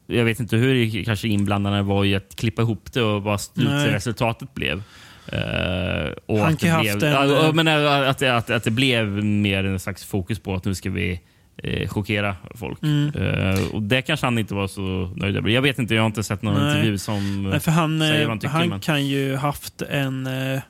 jag 0.07 0.25
vet 0.25 0.41
inte 0.41 0.57
hur 0.57 1.05
kanske 1.05 1.29
inblandade 1.29 1.83
var 1.83 2.05
i 2.05 2.15
att 2.15 2.37
klippa 2.37 2.63
ihop 2.63 2.93
det 2.93 3.03
och 3.03 3.23
vad 3.23 3.41
Nej. 3.55 3.67
slutresultatat 3.67 4.55
blev. 4.55 4.83
Eh, 5.27 6.13
och 6.27 6.39
Han 6.39 6.57
kan 6.57 6.71
haft 6.71 7.03
en, 7.03 7.31
eh, 7.31 7.53
men 7.53 7.69
eh, 7.69 8.09
att, 8.09 8.51
att 8.51 8.65
det 8.65 8.71
blev 8.71 9.07
mer 9.25 9.65
en 9.65 9.81
slags 9.81 10.05
fokus 10.05 10.39
på 10.39 10.55
att 10.55 10.65
nu 10.65 10.75
ska 10.75 10.91
vi 10.91 11.21
eh, 11.63 11.89
chockera 11.89 12.37
folk. 12.55 12.83
Mm. 12.83 13.13
Eh, 13.15 13.75
och 13.75 13.83
Det 13.83 14.03
kanske 14.03 14.27
han 14.27 14.39
inte 14.39 14.55
var 14.55 14.67
så 14.69 15.13
nöjd 15.17 15.37
över. 15.37 15.49
Jag 15.51 15.63
vet 15.63 15.79
inte, 15.79 15.95
jag 15.95 16.03
har 16.03 16.07
inte 16.07 16.23
sett 16.23 16.43
någon 16.43 16.55
Nej. 16.55 16.69
intervju 16.69 16.99
som... 16.99 17.51
Nej, 17.51 17.61
för 17.61 17.71
han, 17.71 18.01
säger 18.01 18.13
vad 18.15 18.23
eh, 18.23 18.29
han 18.29 18.39
tycker, 18.39 18.53
han 18.53 18.69
men- 18.69 18.81
kan 18.81 19.07
ju 19.07 19.37
haft 19.37 19.83
en 19.83 20.27
eh, 20.27 20.61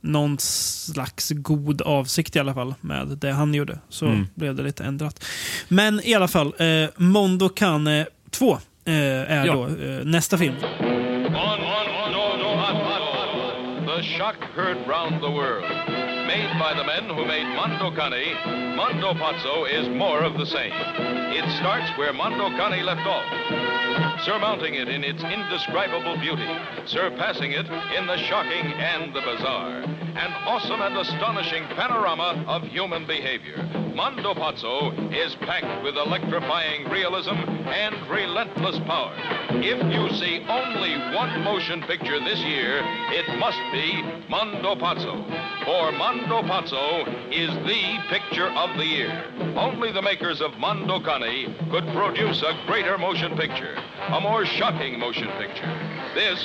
någon 0.00 0.38
slags 0.38 1.30
god 1.30 1.82
avsikt 1.82 2.36
i 2.36 2.38
alla 2.38 2.54
fall 2.54 2.74
med 2.80 3.06
det 3.08 3.32
han 3.32 3.54
gjorde. 3.54 3.78
Så 3.88 4.06
Mm. 4.06 4.26
blev 4.34 4.54
det 4.54 4.62
lite 4.62 4.84
ändrat. 4.84 5.24
Men 5.68 6.00
i 6.04 6.14
alla 6.14 6.28
fall, 6.28 6.54
eh, 6.58 6.88
Mondo 6.96 7.48
Cane 7.48 8.06
2 8.30 8.52
eh, 8.52 8.58
är 8.94 9.46
Ja. 9.46 9.52
då 9.54 9.66
eh, 9.66 10.04
nästa 10.04 10.38
film. 10.38 10.54
On, 10.80 10.84
on, 10.84 11.32
on, 11.32 12.14
on, 12.14 12.40
on, 12.40 12.76
on, 12.76 12.76
on. 12.76 13.86
The 13.86 14.02
shock 14.18 14.36
heard 14.56 14.76
round 14.88 15.20
the 15.22 15.28
world. 15.28 16.05
Made 16.26 16.58
by 16.58 16.74
the 16.74 16.82
men 16.82 17.08
who 17.08 17.24
made 17.24 17.46
Mondo 17.54 17.90
Cane, 17.94 18.76
Mondo 18.76 19.14
Pazzo 19.14 19.64
is 19.70 19.88
more 19.96 20.24
of 20.24 20.36
the 20.36 20.44
same. 20.44 20.72
It 20.72 21.48
starts 21.60 21.88
where 21.96 22.12
Mondo 22.12 22.48
Cane 22.50 22.84
left 22.84 23.06
off, 23.06 24.24
surmounting 24.24 24.74
it 24.74 24.88
in 24.88 25.04
its 25.04 25.22
indescribable 25.22 26.18
beauty, 26.18 26.48
surpassing 26.84 27.52
it 27.52 27.66
in 27.96 28.06
the 28.08 28.16
shocking 28.26 28.72
and 28.72 29.14
the 29.14 29.20
bizarre. 29.20 29.82
An 30.16 30.32
awesome 30.46 30.80
and 30.80 30.96
astonishing 30.96 31.62
panorama 31.76 32.44
of 32.48 32.62
human 32.64 33.06
behavior. 33.06 33.62
Mondo 33.94 34.34
Pazzo 34.34 34.92
is 35.14 35.34
packed 35.36 35.84
with 35.84 35.96
electrifying 35.96 36.88
realism 36.90 37.32
and 37.32 37.94
relentless 38.10 38.78
power. 38.80 39.14
If 39.48 39.78
you 39.92 40.10
see 40.18 40.44
only 40.48 40.96
one 41.14 41.42
motion 41.42 41.82
picture 41.82 42.18
this 42.20 42.40
year, 42.40 42.80
it 43.10 43.38
must 43.38 43.60
be 43.72 44.02
Mondo 44.28 44.74
Pazzo. 44.74 45.24
For 45.64 45.92
Mondo 45.92 46.15
Mondo 46.16 46.42
Pozzo 46.42 47.06
is 47.30 47.50
the 47.66 47.98
picture 48.08 48.48
of 48.48 48.70
the 48.78 48.86
year. 48.86 49.24
Only 49.54 49.92
the 49.92 50.00
makers 50.00 50.40
of 50.40 50.58
Mondo 50.58 50.98
Cani 50.98 51.46
could 51.70 51.86
produce 51.92 52.42
a 52.42 52.54
greater 52.66 52.96
motion 52.96 53.36
picture, 53.36 53.74
a 54.08 54.20
more 54.20 54.46
shocking 54.46 54.98
motion 54.98 55.28
picture. 55.38 55.70
This 56.14 56.38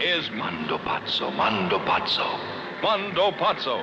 is 0.00 0.30
Mondo 0.30 0.78
Pozzo, 0.78 1.30
Mondo 1.36 1.78
Pozzo, 1.78 2.28
Mondo 2.82 3.32
Pozzo. 3.32 3.82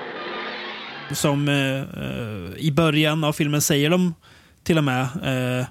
Som 1.11 1.47
eh, 1.47 1.81
eh, 1.81 2.57
i 2.57 2.71
början 2.71 3.23
av 3.23 3.33
filmen 3.33 3.61
säger 3.61 3.89
de 3.89 4.13
till 4.63 4.77
och 4.77 4.83
med, 4.83 5.01
eh, 5.01 5.65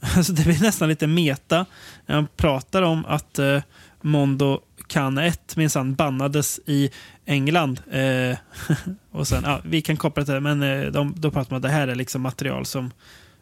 alltså 0.16 0.32
det 0.32 0.44
blir 0.44 0.62
nästan 0.62 0.88
lite 0.88 1.06
meta, 1.06 1.66
när 2.06 2.14
de 2.16 2.26
pratar 2.36 2.82
om 2.82 3.04
att 3.06 3.38
eh, 3.38 3.62
Mondo 4.00 4.60
Can 4.86 5.18
1 5.18 5.56
minsann 5.56 5.94
bannades 5.94 6.60
i 6.66 6.90
England. 7.26 7.80
Eh, 7.92 8.36
och 9.10 9.26
sen, 9.28 9.42
ja, 9.46 9.60
vi 9.64 9.82
kan 9.82 9.96
koppla 9.96 10.24
till 10.24 10.34
det, 10.34 10.40
men 10.40 10.62
eh, 10.62 10.86
de, 10.92 11.14
då 11.16 11.30
pratar 11.30 11.50
man 11.50 11.56
att 11.56 11.62
det 11.62 11.68
här 11.68 11.88
är 11.88 11.94
liksom 11.94 12.22
material 12.22 12.66
som 12.66 12.90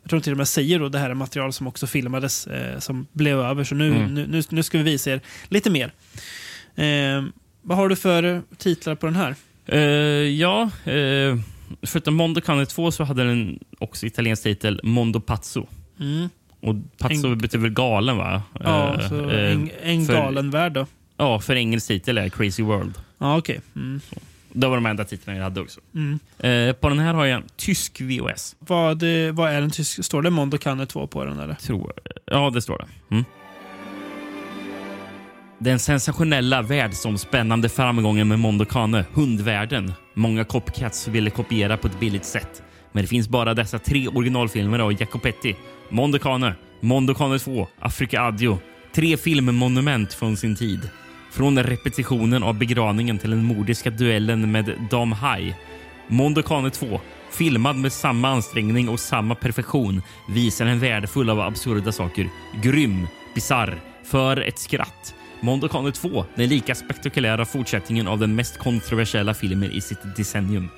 jag 0.03 0.11
tror 0.11 0.21
till 0.21 0.33
och 0.33 0.39
med 0.39 0.49
säger 0.49 0.79
då 0.79 0.89
det 0.89 0.99
här 0.99 1.11
är 1.11 1.15
material 1.15 1.53
som 1.53 1.67
också 1.67 1.87
filmades, 1.87 2.47
eh, 2.47 2.79
som 2.79 3.07
blev 3.13 3.41
över. 3.41 3.65
Så 3.65 3.75
nu, 3.75 3.95
Mm. 3.95 4.15
nu, 4.15 4.27
nu, 4.27 4.43
nu 4.51 4.63
ska 4.63 4.79
vi 4.79 4.85
visa 4.85 5.11
er 5.11 5.21
lite 5.49 5.71
mer. 5.71 5.93
Eh, 6.75 7.25
vad 7.63 7.77
har 7.79 7.89
du 7.89 7.97
för 7.97 8.43
titlar 8.59 8.95
på 8.95 9.07
den 9.07 9.17
här? 9.17 9.35
Eh, 9.67 9.79
ja, 10.41 10.71
förutom 11.83 12.15
Mondo 12.15 12.41
Cane 12.41 12.67
2 12.67 12.91
så 12.91 13.05
hade 13.05 13.25
den 13.25 13.59
också 13.79 14.07
italiensk 14.07 14.43
titel 14.43 14.81
Mondo 14.83 15.21
Pazzo. 15.21 15.67
Mm. 16.01 16.29
Och 16.61 16.75
Pazzo 16.99 17.27
En- 17.27 17.39
betyder 17.39 17.63
väl 17.63 17.71
galen 17.73 18.17
va? 18.17 18.43
Ja, 18.61 19.01
en, 19.33 19.71
en 19.83 20.07
galen 20.07 20.51
värld 20.51 20.73
då. 20.73 20.87
Ja, 21.23 21.41
för 21.41 21.57
engelsk 21.57 21.89
titel 21.89 22.19
är 22.19 22.29
Crazy 22.29 22.63
World. 22.63 22.95
Ja, 23.19 23.39
okej. 23.39 23.61
Mm. 23.77 24.01
Det 24.53 24.67
var 24.69 24.75
de 24.75 24.87
enda 24.87 25.05
titlarna 25.05 25.39
jag 25.39 25.45
hade 25.45 25.61
också. 25.61 25.81
Mm. 25.95 26.19
Eh, 26.39 26.75
på 26.75 26.89
den 26.89 26.99
här 26.99 27.15
har 27.15 27.25
jag 27.25 27.37
en 27.37 27.49
tysk 27.57 28.01
VOS. 28.01 28.57
Vad, 28.59 29.03
eh, 29.03 29.33
vad 29.33 29.53
är 29.53 29.61
den 29.61 29.71
tysk? 29.71 30.05
Står 30.05 30.23
det 30.23 30.31
Mondo 30.31 30.59
Canne 30.59 30.87
2 30.87 31.07
på 31.07 31.25
den 31.25 31.39
eller? 31.39 31.55
Tror, 31.55 31.93
ja, 32.27 32.51
det 32.51 32.63
står 32.63 32.79
det. 32.79 33.15
Mm. 33.15 33.25
Den 35.59 35.79
sensationella 35.79 36.63
världsomspännande 36.63 37.69
framgången 37.69 38.29
med 38.29 38.39
Mondo 38.39 38.65
Cane, 38.65 39.05
hundvärlden. 39.15 39.93
Många 40.15 40.45
copycats 40.45 41.09
ville 41.09 41.31
kopiera 41.31 41.77
på 41.77 41.87
ett 41.87 42.01
billigt 42.01 42.25
sätt. 42.25 42.63
Men 42.93 43.05
det 43.05 43.09
finns 43.09 43.29
bara 43.29 43.55
dessa 43.55 43.79
tre 43.79 44.09
originalfilmer 44.09 44.79
av 44.79 45.01
Jacopetti. 45.01 45.57
Mondo 45.89 46.19
Cane, 46.19 46.55
Mondo 46.81 47.15
Cane 47.15 47.39
2, 47.39 47.69
Africa 47.79 48.21
Addio. 48.23 48.59
Tre 48.95 49.17
filmmonument 49.17 50.15
från 50.15 50.37
sin 50.37 50.57
tid. 50.57 50.91
Från 51.33 51.63
repetitionen 51.63 52.43
av 52.43 52.59
begravningen 52.59 53.19
till 53.19 53.31
den 53.31 53.45
mordiska 53.45 53.91
duellen 53.91 54.51
med 54.51 54.75
Dam 54.91 55.13
Hai. 55.13 55.55
Mondo 56.09 56.43
Cane 56.43 56.71
2, 56.71 57.01
filmad 57.31 57.77
med 57.77 57.93
samma 57.93 58.29
ansträngning 58.29 58.89
och 58.89 59.01
samma 59.01 59.35
perfektion, 59.35 60.03
visar 60.29 60.67
en 60.67 60.81
värld 60.81 61.09
full 61.09 61.31
av 61.31 61.41
absurda 61.41 61.93
saker. 61.93 62.29
Grym, 62.63 63.07
bizarr, 63.35 63.81
för 64.05 64.37
ett 64.37 64.59
skratt. 64.59 65.15
Mondo 65.41 65.69
Cane 65.69 65.93
2, 65.93 66.25
den 66.35 66.49
lika 66.49 66.75
spektakulära 66.75 67.45
fortsättningen 67.45 68.09
av 68.09 68.19
den 68.19 68.35
mest 68.35 68.59
kontroversiella 68.59 69.35
filmen 69.35 69.73
i 69.73 69.81
sitt 69.81 70.17
decennium. 70.17 70.69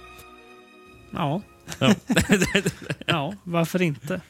Ja. 1.10 1.42
Ja. 1.78 1.94
ja, 3.06 3.34
varför 3.44 3.82
inte? 3.82 4.20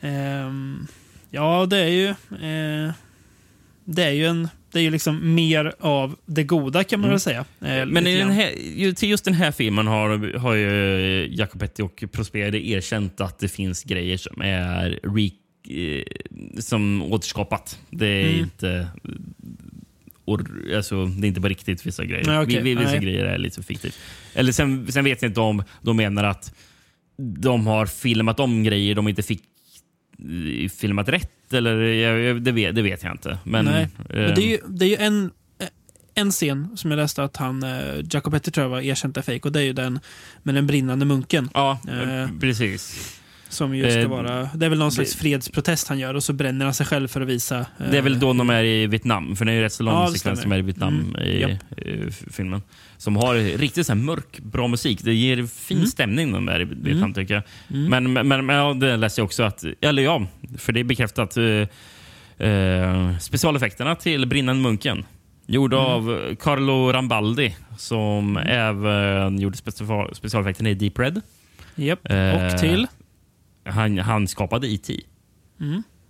Ehm, 0.00 0.86
ja, 1.30 1.66
det 1.66 1.78
är 1.78 1.88
ju... 1.88 2.08
eh, 2.08 2.92
det 3.84 4.04
är 4.04 4.10
ju 4.10 4.26
en... 4.26 4.48
Det 4.74 4.80
är 4.80 4.82
ju 4.82 4.90
liksom 4.90 5.34
mer 5.34 5.72
av 5.80 6.16
det 6.26 6.44
goda 6.44 6.84
kan 6.84 7.00
man 7.00 7.10
väl 7.10 7.20
säga. 7.20 7.44
Eh, 7.60 7.86
Men 7.86 8.06
i 8.06 8.16
den 8.18 8.30
här, 8.30 8.92
till 8.94 9.08
just 9.10 9.24
den 9.24 9.34
här 9.34 9.52
filmen 9.52 9.86
har, 9.86 10.38
har 10.38 10.54
ju 10.54 11.28
Jacopetti 11.34 11.82
och 11.82 12.04
Prosperi 12.12 12.72
erkänt 12.72 13.20
att 13.20 13.38
det 13.38 13.48
finns 13.48 13.82
grejer 13.82 14.16
som 14.16 14.40
är 14.42 14.98
re, 15.02 15.30
eh, 15.98 16.04
som 16.60 17.02
återskapat. 17.02 17.78
Det 17.90 18.06
är 18.06 18.28
Mm. 18.28 18.40
inte... 18.40 18.88
Or, 20.24 20.46
alltså, 20.76 21.06
det 21.06 21.26
är 21.26 21.28
inte 21.28 21.40
på 21.40 21.48
riktigt 21.48 21.86
vissa 21.86 22.04
grejer. 22.04 22.24
Nej, 22.26 22.62
vi- 22.62 22.74
Vissa 22.74 22.90
Nej. 22.90 23.00
grejer 23.00 23.24
är 23.24 23.38
lite 23.38 23.62
fiktivt. 23.62 23.98
Eller 24.34 24.52
sen, 24.52 24.92
sen 24.92 25.04
vet 25.04 25.22
jag 25.22 25.28
inte 25.28 25.40
om 25.40 25.62
de 25.82 25.96
menar 25.96 26.24
att 26.24 26.54
de 27.16 27.66
har 27.66 27.86
filmat 27.86 28.40
om 28.40 28.62
grejer 28.64 28.94
de 28.94 29.08
inte 29.08 29.22
fick 29.22 29.40
eh, 29.42 29.53
filmat 30.80 31.08
rätt. 31.08 31.52
Eller, 31.52 31.76
jag, 31.80 32.42
det, 32.42 32.52
vet, 32.52 32.74
det 32.74 32.82
vet 32.82 33.02
jag 33.02 33.12
inte. 33.12 33.38
Men, 33.44 33.64
Nej. 33.64 33.88
Men 34.08 34.24
eh, 34.24 34.34
det 34.34 34.42
är 34.42 34.48
ju, 34.50 34.58
det 34.68 34.84
är 34.84 34.88
ju 34.88 34.96
en, 34.96 35.30
en 36.14 36.30
scen 36.30 36.68
som 36.76 36.90
jag 36.90 36.98
läste 36.98 37.24
att 37.24 37.36
han, 37.36 37.62
eh, 37.62 38.04
Jacopetti 38.10 38.50
tror 38.50 38.64
jag 38.64 38.70
var 38.70 38.80
erkänt 38.80 39.16
är 39.16 39.22
fejk 39.22 39.46
och 39.46 39.52
det 39.52 39.60
är 39.60 39.64
ju 39.64 39.72
den 39.72 40.00
med 40.42 40.54
den 40.54 40.66
brinnande 40.66 41.04
munken. 41.04 41.50
Ja, 41.54 41.78
Eh. 41.88 42.28
precis. 42.40 43.14
Som 43.54 43.74
ju 43.76 43.90
ska 43.90 44.00
Eh, 44.00 44.08
vara, 44.08 44.48
det 44.54 44.66
är 44.66 44.70
väl 44.70 44.78
någon 44.78 44.92
slags 44.92 45.12
det- 45.12 45.18
fredsprotest 45.18 45.88
han 45.88 45.98
gör 45.98 46.14
och 46.14 46.24
så 46.24 46.32
bränner 46.32 46.64
han 46.64 46.74
sig 46.74 46.86
själv 46.86 47.08
för 47.08 47.20
att 47.20 47.28
visa. 47.28 47.58
eh, 47.58 47.90
Det 47.90 47.98
är 47.98 48.02
väl 48.02 48.20
då 48.20 48.32
de 48.32 48.50
är 48.50 48.64
i 48.64 48.86
Vietnam, 48.86 49.36
för 49.36 49.44
det 49.44 49.52
är 49.52 49.56
ju 49.56 49.62
rätt 49.62 49.72
så 49.72 49.82
lång 49.82 49.94
Ja, 49.94 50.08
sekvens 50.08 50.42
som 50.42 50.52
är 50.52 50.58
i 50.58 50.62
Vietnam 50.62 51.00
Mm, 51.00 51.22
i, 51.28 51.40
japp. 51.40 51.50
i 51.78 52.04
f- 52.08 52.22
filmen. 52.30 52.62
Som 52.96 53.16
har 53.16 53.34
riktigt 53.58 53.86
så 53.86 53.94
mörk, 53.94 54.38
bra 54.42 54.68
musik. 54.68 55.00
Det 55.04 55.14
ger 55.14 55.46
fin 55.46 55.76
Mm. 55.76 55.86
stämning 55.88 56.32
de 56.32 56.46
där 56.46 56.60
i 56.60 56.64
Vietnam 56.64 57.14
tycker 57.14 57.34
jag. 57.34 57.42
Mm. 57.70 58.12
Men, 58.12 58.28
men, 58.28 58.46
men, 58.46 58.56
ja, 58.56 58.74
det 58.74 58.96
läste 58.96 59.20
jag 59.20 59.24
också 59.26 59.42
att, 59.42 59.64
eller 59.80 60.02
ja, 60.02 60.26
för 60.58 60.72
det 60.72 60.80
är 60.80 60.84
bekräftat. 60.84 61.36
Eh, 61.36 62.48
eh, 62.48 63.18
specialeffekterna 63.18 63.94
till 63.94 64.26
Brinnande 64.26 64.62
munken. 64.62 65.04
Gjorda 65.46 65.76
Mm. 65.76 65.88
av 65.92 66.34
Carlo 66.40 66.92
Rambaldi 66.92 67.56
som 67.78 68.36
även 68.36 69.38
gjorde 69.40 69.56
special, 69.56 70.14
specialeffekterna 70.14 70.70
i 70.70 70.74
Deep 70.74 70.98
Red. 70.98 71.20
Eh, 72.04 72.52
Och 72.52 72.58
till? 72.60 72.86
Han, 73.64 73.98
han 73.98 74.28
skapade 74.28 74.66
E.T. 74.72 75.00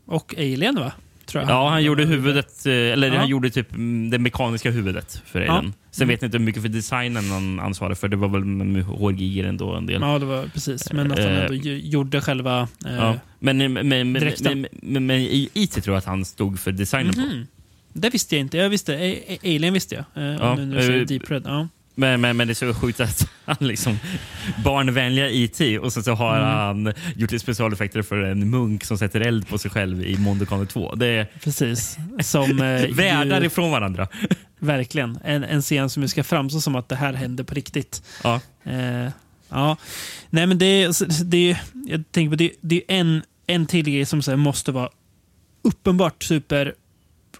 Och 0.06 0.34
Alien 0.38 0.74
va? 0.74 0.92
Tror 1.26 1.42
jag. 1.42 1.50
Ja, 1.50 1.68
han 1.70 1.82
gjorde 1.84 2.04
huvudet, 2.04 2.66
eh, 2.66 2.72
eller 2.72 3.08
Ja. 3.12 3.18
han 3.18 3.28
gjorde 3.28 3.50
typ 3.50 3.72
mm, 3.74 4.10
det 4.10 4.18
mekaniska 4.18 4.70
huvudet 4.70 5.22
för 5.26 5.40
Ja. 5.40 5.52
Alien. 5.52 5.74
Sen 5.90 6.08
vet 6.08 6.22
jag 6.22 6.26
inte 6.28 6.38
hur 6.38 6.44
mycket 6.44 6.62
för 6.62 6.68
designen 6.68 7.30
han 7.30 7.60
ansvarade 7.60 7.94
för. 7.96 8.08
Det 8.08 8.16
var 8.16 8.28
väl 8.28 8.44
med 8.44 8.84
HRG 8.84 9.40
ändå 9.40 9.72
en 9.74 9.86
del. 9.86 10.00
Ja, 10.02 10.18
det 10.18 10.26
var 10.26 10.46
precis. 10.46 10.92
Men 10.92 11.12
att 11.12 11.18
han 11.18 11.28
Eh, 11.28 11.40
ändå 11.40 11.54
gjorde 11.64 12.20
själva... 12.20 12.68
Eh, 12.86 12.94
Ja. 12.96 13.18
Men, 13.38 13.56
men, 13.58 13.72
men, 13.72 13.88
men, 13.88 14.12
men, 14.12 14.66
men, 14.82 15.06
men 15.06 15.16
i 15.20 15.48
IT 15.54 15.72
tror 15.72 15.94
jag 15.94 15.98
att 15.98 16.04
han 16.04 16.24
stod 16.24 16.58
för 16.58 16.72
designen 16.72 17.14
på. 17.14 17.20
mhm. 17.20 17.46
Det 17.92 18.10
visste 18.10 18.34
jag 18.36 18.40
inte. 18.40 18.56
Jag 18.58 18.68
visste, 18.70 19.16
Alien 19.44 19.72
visste 19.74 19.94
jag. 19.94 20.04
Eh, 20.24 20.36
Ja, 20.40 20.54
nu 20.56 21.00
eh, 21.00 21.06
Deep 21.06 21.30
Red. 21.30 21.42
Ja. 21.46 21.68
Men, 21.96 22.20
men, 22.20 22.36
men 22.36 22.46
det 22.48 22.52
är 22.52 22.72
så 22.72 22.74
sjukt 22.74 23.00
att 23.00 23.28
han 23.44 23.56
liksom 23.60 23.98
barnvänliga 24.64 25.30
IT 25.30 25.80
och 25.80 25.92
sen 25.92 26.02
så 26.04 26.12
har 26.14 26.36
Mm. 26.36 26.48
han 26.50 26.94
gjort 27.16 27.30
lite 27.32 27.38
specialeffekter 27.42 28.02
för 28.02 28.16
en 28.22 28.50
munk 28.50 28.84
som 28.84 28.98
sätter 28.98 29.20
eld 29.20 29.48
på 29.48 29.58
sig 29.58 29.70
själv 29.70 30.02
i 30.04 30.16
Mondo 30.18 30.46
Cane 30.46 30.66
2. 30.66 30.94
Det 30.94 31.06
är 31.06 31.26
Precis. 31.40 31.96
Som 32.22 32.50
eh, 32.62 32.88
världar 32.94 33.40
ju, 33.40 33.46
ifrån 33.46 33.70
varandra. 33.70 34.08
Verkligen. 34.58 35.18
En, 35.24 35.44
en 35.44 35.62
scen 35.62 35.90
som 35.90 36.08
ska 36.08 36.24
framstå 36.24 36.60
som 36.60 36.74
att 36.76 36.88
det 36.88 36.96
här 36.96 37.12
händer 37.12 37.44
på 37.44 37.54
riktigt. 37.54 38.02
Ja. 38.24 38.40
Eh, 38.64 39.10
ja. 39.48 39.76
Nej, 40.30 40.46
men 40.46 40.58
det 40.58 40.66
är, 40.66 41.24
det 41.24 41.56
jag 41.86 42.04
tänker 42.10 42.30
på 42.30 42.36
det, 42.36 42.50
det 42.60 42.76
är 42.76 42.96
en, 43.00 43.22
en 43.46 43.66
till 43.66 43.84
grej 43.84 44.06
som 44.06 44.22
så 44.22 44.36
måste 44.36 44.72
vara 44.72 44.88
uppenbart 45.62 46.22
super 46.22 46.74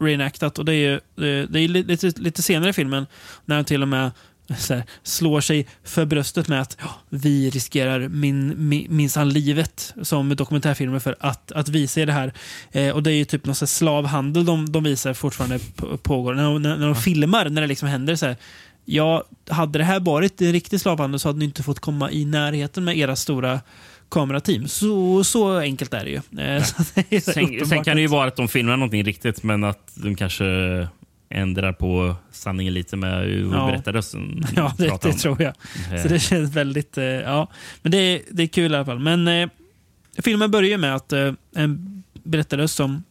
reenactat 0.01 0.59
och 0.59 0.65
det 0.65 0.75
är 0.75 0.91
ju 0.93 1.01
det, 1.47 1.61
är 1.61 1.69
li- 1.69 1.83
lite, 1.83 2.13
lite 2.17 2.43
senare 2.43 2.71
i 2.71 2.73
filmen 2.73 3.07
när 3.45 3.57
han 3.57 3.65
till 3.65 3.83
och 3.83 3.89
med 3.89 4.11
här, 4.49 4.85
slår 5.03 5.41
sig 5.41 5.67
för 5.85 6.05
bröstet 6.05 6.49
med 6.49 6.61
att 6.61 6.77
"Ja, 6.81 6.89
vi 7.09 7.51
riskerar 7.51 8.09
min, 8.09 8.69
min, 8.69 8.87
minsann 8.97 9.29
livet 9.29 9.95
som 10.03 10.37
dokumentärfilmer 10.37 10.99
för 10.99 11.17
att, 11.21 11.53
att 11.53 11.69
visa 11.69 12.07
det 12.07 12.13
här. 12.13 12.33
Eh, 12.73 12.91
och 12.95 13.03
det 13.03 13.11
är 13.13 13.15
ju 13.15 13.25
typ 13.25 13.47
någon 13.47 13.55
slavhandel 13.55 14.45
de, 14.45 14.73
de 14.73 14.85
visar 14.85 15.15
fortfarande 15.15 15.59
på- 15.77 15.97
pågår. 15.97 16.35
När, 16.35 16.43
de- 16.45 16.63
när, 16.63 16.77
när 16.77 16.87
de 16.87 16.97
filmar, 16.97 17.49
när 17.49 17.61
det 17.61 17.67
liksom 17.69 17.89
händer 17.89 18.17
så 18.17 18.27
här. 18.27 18.37
Ja, 18.85 19.25
hade 19.49 19.79
det 19.79 19.85
här 19.85 20.01
varit 20.01 20.41
en 20.43 20.53
riktig 20.53 20.81
slavhandel 20.81 21.21
så 21.21 21.29
hade 21.29 21.39
ni 21.39 21.45
inte 21.45 21.63
fått 21.63 21.81
komma 21.81 22.11
i 22.11 22.25
närheten 22.25 22.85
med 22.85 22.99
era 22.99 23.17
stora 23.17 23.61
kamerateam. 24.11 24.69
Så, 24.69 25.25
så 25.25 25.59
enkelt 25.59 25.95
är 25.95 26.05
det 26.05 26.11
ju. 26.11 26.17
Eh, 26.17 26.23
det 26.95 27.17
är 27.17 27.21
Sen, 27.21 27.67
sen 27.69 27.85
kan 27.85 27.97
det 27.97 28.03
ju 28.03 28.09
vara 28.09 28.29
att 28.29 28.37
de 28.37 28.49
filmar 28.49 28.77
någonting 28.77 29.05
riktigt 29.05 29.43
men 29.43 29.65
att 29.65 29.93
de 29.95 30.15
kanske 30.17 30.45
ändrar 31.35 31.72
på 31.72 32.14
sanningen 32.32 32.74
lite 32.74 32.97
med 32.97 33.24
hur 33.24 33.53
Ja. 33.53 33.66
berättarrösten 33.66 34.45
Ja, 34.57 34.74
det, 34.78 35.03
det 35.03 35.12
tror 35.12 35.43
jag. 35.43 35.55
Eh, 35.93 36.03
Så 36.03 36.09
det 36.09 36.18
känns 36.18 36.53
väldigt... 36.55 36.99
Eh, 36.99 37.05
ja. 37.05 37.51
Men 37.82 37.93
det 37.93 37.99
är, 37.99 38.20
det 38.30 38.43
är 38.43 38.47
kul 38.47 38.72
i 38.72 38.74
alla 38.76 38.85
fall. 38.85 38.99
Men 38.99 39.28
eh, 39.28 39.49
filmen 40.18 40.51
börjar 40.51 40.78
med 40.78 40.95
att 40.95 41.12
eh, 41.12 41.32
en 41.57 42.03
berättarröst 42.24 42.74
som 42.74 43.03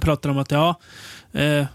pratar 0.00 0.30
om 0.30 0.38
att 0.38 0.50
ja, 0.50 0.80
eh, 1.32 1.66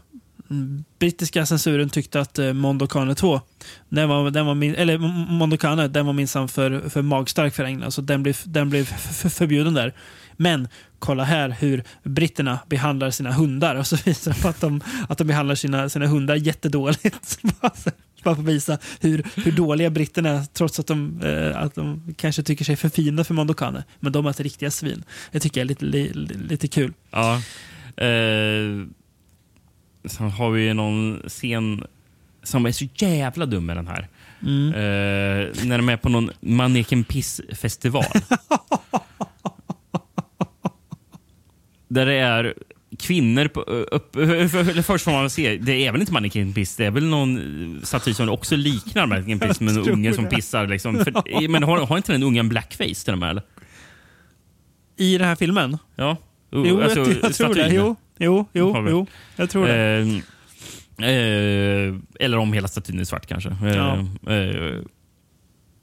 brittiska 0.99 1.45
censuren 1.45 1.89
tyckte 1.89 2.19
att 2.21 2.39
eh, 2.39 2.53
Mondo 2.53 2.87
Cane 2.87 3.15
2, 3.15 3.41
den 3.89 4.09
var, 4.09 4.29
den 4.31 4.45
var 4.45 4.55
min, 4.55 4.75
eller 4.75 4.95
M- 4.95 5.25
Mondo 5.29 5.57
Cane, 5.57 5.87
den 5.87 6.05
var 6.05 6.13
minsann 6.13 6.47
för, 6.47 6.89
för 6.89 7.01
magstark 7.01 7.53
för 7.53 7.63
England, 7.63 7.91
så 7.91 8.01
den 8.01 8.23
blev, 8.23 8.37
den 8.45 8.69
blev 8.69 8.83
förbjuden 9.29 9.73
där. 9.73 9.93
Men 10.37 10.67
kolla 11.03 11.23
här 11.23 11.49
hur 11.59 11.83
britterna 12.03 12.59
behandlar 12.69 13.11
sina 13.11 13.31
hundar. 13.31 13.75
Och 13.75 13.87
så 13.87 13.95
visar 14.05 14.35
de 14.41 14.47
att 14.49 14.61
de, 14.61 14.81
att 15.09 15.17
de 15.17 15.23
behandlar 15.23 15.55
sina, 15.55 15.89
sina 15.89 16.07
hundar 16.07 16.35
jättedåligt. 16.35 17.39
Bara 17.61 17.71
för 18.23 18.31
att 18.31 18.39
visa 18.39 18.77
hur, 18.99 19.23
hur 19.35 19.51
dåliga 19.51 19.89
britterna 19.89 20.29
är, 20.29 20.43
trots 20.53 20.79
att 20.79 20.87
de, 20.87 21.21
eh, 21.21 21.57
att 21.63 21.75
de 21.75 22.13
kanske 22.17 22.43
tycker 22.43 22.65
sig 22.65 22.75
för 22.75 22.89
fina 22.89 23.23
för 23.23 23.33
Mondo 23.33 23.53
Cane. 23.53 23.83
Men 23.99 24.11
de 24.11 24.25
är 24.25 24.29
ett 24.29 24.39
riktiga 24.39 24.71
svin. 24.71 25.03
Det 25.31 25.39
tycker 25.39 25.61
jag 25.61 25.65
är 25.65 25.69
lite, 25.69 25.85
li, 25.85 26.13
li- 26.13 26.37
lite 26.49 26.67
kul. 26.67 26.93
Ja. 27.11 27.35
Eh, 27.97 28.85
sen 30.05 30.31
har 30.31 30.51
vi 30.51 30.73
någon 30.73 31.21
scen 31.27 31.83
som 32.43 32.65
är 32.65 32.71
så 32.71 32.85
jävla 32.95 33.45
dum 33.45 33.65
med 33.65 33.77
den 33.77 33.87
här. 33.87 34.07
Mm. 34.41 34.67
Eh, 34.67 35.65
när 35.65 35.77
de 35.77 35.89
är 35.89 35.97
på 35.97 36.09
någon 36.09 36.29
Manneken 36.39 37.03
Piss-festival. 37.03 38.05
Där 41.93 42.05
det 42.05 42.13
är 42.13 42.53
kvinnor 42.99 43.47
på, 43.47 43.61
upp, 43.61 44.15
först 44.85 45.05
får 45.05 45.11
man 45.11 45.29
se, 45.29 45.57
det 45.57 45.87
är 45.87 45.91
väl 45.91 46.01
inte 46.01 46.13
Manneken 46.13 46.53
Piss, 46.53 46.75
det 46.75 46.85
är 46.85 46.91
väl 46.91 47.05
någon 47.05 47.81
staty 47.83 48.13
som 48.13 48.29
också 48.29 48.55
liknar 48.55 49.05
Manneken 49.05 49.39
Piss 49.39 49.59
med 49.61 49.77
en 49.77 49.89
unge 49.93 50.13
som 50.13 50.25
pissar. 50.29 50.67
Liksom. 50.67 50.95
För, 50.95 51.47
men 51.47 51.63
har, 51.63 51.85
har 51.85 51.97
inte 51.97 52.11
den 52.11 52.23
ungen 52.23 52.49
blackface 52.49 53.05
till 53.05 53.13
och 53.13 53.19
med? 53.19 53.29
Eller? 53.29 53.43
I 54.97 55.17
den 55.17 55.27
här 55.27 55.35
filmen? 55.35 55.77
Ja. 55.95 56.17
Jo, 56.51 56.81
Alltså, 56.81 56.99
jag, 56.99 57.09
jag 57.23 57.33
tror 57.33 57.53
det. 57.53 57.69
Jo, 57.73 57.95
jo, 58.19 58.45
jo, 58.53 58.85
jo. 58.89 59.07
Jag 59.35 59.49
tror 59.49 59.67
det. 59.67 59.75
Eh, 60.97 61.07
eh, 61.09 61.95
eller 62.19 62.37
om 62.37 62.53
hela 62.53 62.67
statyn 62.67 62.99
är 62.99 63.03
svart 63.03 63.25
kanske. 63.27 63.49
Eh, 63.49 63.75
Ja. 63.75 63.97
eh, 64.33 64.81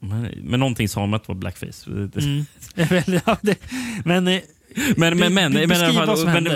men, 0.02 0.22
men 0.42 0.61
någonting 0.61 0.88
sa 0.88 1.00
om 1.02 1.14
att 1.14 1.24
det 1.24 1.32
var 1.32 1.38
blackface. 1.40 1.90
Mm. 1.90 2.44
Ja, 3.26 3.36
det, 3.42 3.58
men 4.04 4.28
eh, 4.28 4.40
Men, 4.96 5.18
men, 5.18 5.34
men, 5.34 5.52
men, 5.52 5.68
men 5.68 6.46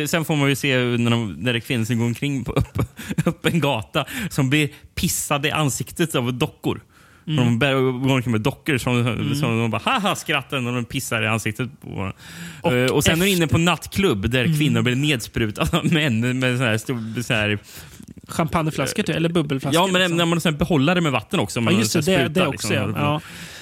eh, 0.00 0.06
sen 0.06 0.24
får 0.24 0.36
man 0.36 0.48
ju 0.48 0.54
se 0.56 0.76
när, 0.78 1.10
de, 1.10 1.32
när 1.38 1.52
det 1.52 1.58
är 1.58 1.60
kvinnor 1.60 1.84
som 1.84 1.98
går 1.98 2.04
omkring 2.06 2.44
på 2.44 2.52
upp, 2.52 2.78
upp 3.24 3.46
en 3.46 3.60
gata 3.60 4.04
som 4.30 4.50
blir 4.50 4.68
pissade 4.94 5.48
i 5.48 5.50
ansiktet 5.50 6.14
av 6.14 6.34
dockor. 6.34 6.80
Mm. 7.26 7.44
De 7.44 7.58
bär, 7.58 7.72
går 7.74 8.14
omkring 8.14 8.32
med 8.32 8.40
dockor 8.40 8.78
som, 8.78 9.04
som 9.40 9.58
de 9.60 9.70
bara 9.70 9.82
haha 9.84 10.16
skrattar 10.16 10.60
när 10.60 10.72
de 10.72 10.84
pissar 10.84 11.22
i 11.22 11.26
ansiktet 11.26 11.80
på 11.80 11.88
varandra. 11.90 12.16
Och 12.62 12.72
Eh, 12.72 12.90
och 12.90 13.04
sen 13.04 13.12
är 13.12 13.16
du 13.16 13.22
efter- 13.30 13.36
inne 13.36 13.46
på 13.46 13.58
nattklubb 13.58 14.30
där 14.30 14.44
Mm. 14.44 14.58
kvinnor 14.58 14.82
blir 14.82 14.96
nedsprutade 14.96 15.78
av 15.78 15.86
män 15.92 16.38
med 16.38 16.58
så 16.58 16.64
här, 16.64 16.78
stor, 16.78 17.22
så 17.22 17.34
här 17.34 17.58
champagneflaskor 18.28 19.02
typ, 19.02 19.16
eller 19.16 19.28
bubbelflaskor. 19.28 19.82
Ja, 19.82 19.86
men 19.92 20.00
liksom. 20.00 20.16
när 20.16 20.24
man 20.24 20.40
har 20.44 20.52
behållare 20.52 21.00
med 21.00 21.12
vatten 21.12 21.40
också. 21.40 21.58
Ja, 21.58 21.64
Man 21.64 21.78
just 21.78 21.92
det. 21.92 22.00
Det, 22.16 22.28
det 22.28 22.46
också, 22.46 22.68
liksom. 22.68 22.94
ja. 22.96 23.20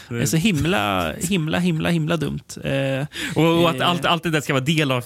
Det 0.08 0.22
är 0.22 0.26
så 0.26 0.36
himla, 0.36 1.12
himla, 1.12 1.58
himla, 1.58 1.88
himla 1.88 2.16
dumt. 2.16 2.40
Eh, 2.64 3.06
Och, 3.34 3.62
och 3.62 3.70
att 3.70 3.80
Eh. 3.80 3.88
allt, 3.88 4.04
allt 4.04 4.22
det 4.22 4.30
där 4.30 4.40
ska 4.40 4.52
vara 4.52 4.64
del 4.64 4.92
av 4.92 5.00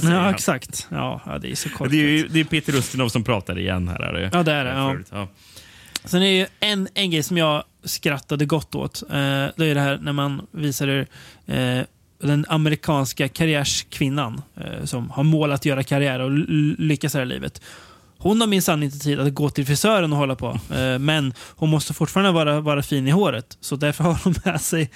säger 0.00 0.14
ja, 0.14 0.20
han. 0.20 0.34
exakt. 0.34 0.86
Ja, 0.90 1.38
det 1.42 1.50
är 1.50 1.54
så 1.54 1.68
korkat. 1.68 1.90
Det 1.90 1.96
är, 2.20 2.28
det 2.30 2.40
är 2.40 2.44
Peter 2.44 2.74
Ustinov 2.76 3.08
som 3.08 3.24
pratar 3.24 3.58
igen 3.58 3.88
här. 3.88 4.00
Är 4.00 4.12
det? 4.12 4.30
Ja, 4.32 4.42
det 4.42 4.52
är 4.52 4.64
det, 4.64 4.70
ja. 4.70 4.96
Ja. 5.10 5.28
Sen 6.04 6.22
är 6.22 6.40
det 6.40 6.48
en, 6.66 6.88
en 6.94 7.10
grej 7.10 7.22
som 7.22 7.36
jag 7.36 7.64
skrattade 7.84 8.44
gott 8.46 8.74
åt. 8.74 9.02
Eh, 9.02 9.08
det 9.56 9.66
är 9.66 9.74
det 9.74 9.80
här 9.80 9.98
när 10.02 10.12
man 10.12 10.46
visar 10.50 10.86
hur, 10.88 11.06
eh, 11.46 11.82
den 12.22 12.44
amerikanska 12.48 13.28
karriärskvinnan 13.28 14.42
eh, 14.56 14.84
som 14.84 15.10
har 15.10 15.22
mål 15.22 15.52
att 15.52 15.64
göra 15.64 15.82
karriär 15.82 16.20
och 16.20 16.30
lyckas 16.78 17.14
här 17.14 17.22
i 17.22 17.26
livet. 17.26 17.62
Hon 18.20 18.40
har 18.40 18.48
minsann 18.48 18.82
inte 18.82 18.98
tid 18.98 19.20
att 19.20 19.34
gå 19.34 19.50
till 19.50 19.66
frisören 19.66 20.12
och 20.12 20.18
hålla 20.18 20.36
på. 20.36 20.60
Eh, 20.74 20.98
men 20.98 21.32
hon 21.56 21.68
måste 21.68 21.94
fortfarande 21.94 22.32
vara, 22.32 22.60
vara 22.60 22.82
fin 22.82 23.08
i 23.08 23.10
håret. 23.10 23.58
Så 23.60 23.76
därför 23.76 24.04
har 24.04 24.20
hon 24.24 24.34
med 24.44 24.60
sig, 24.60 24.90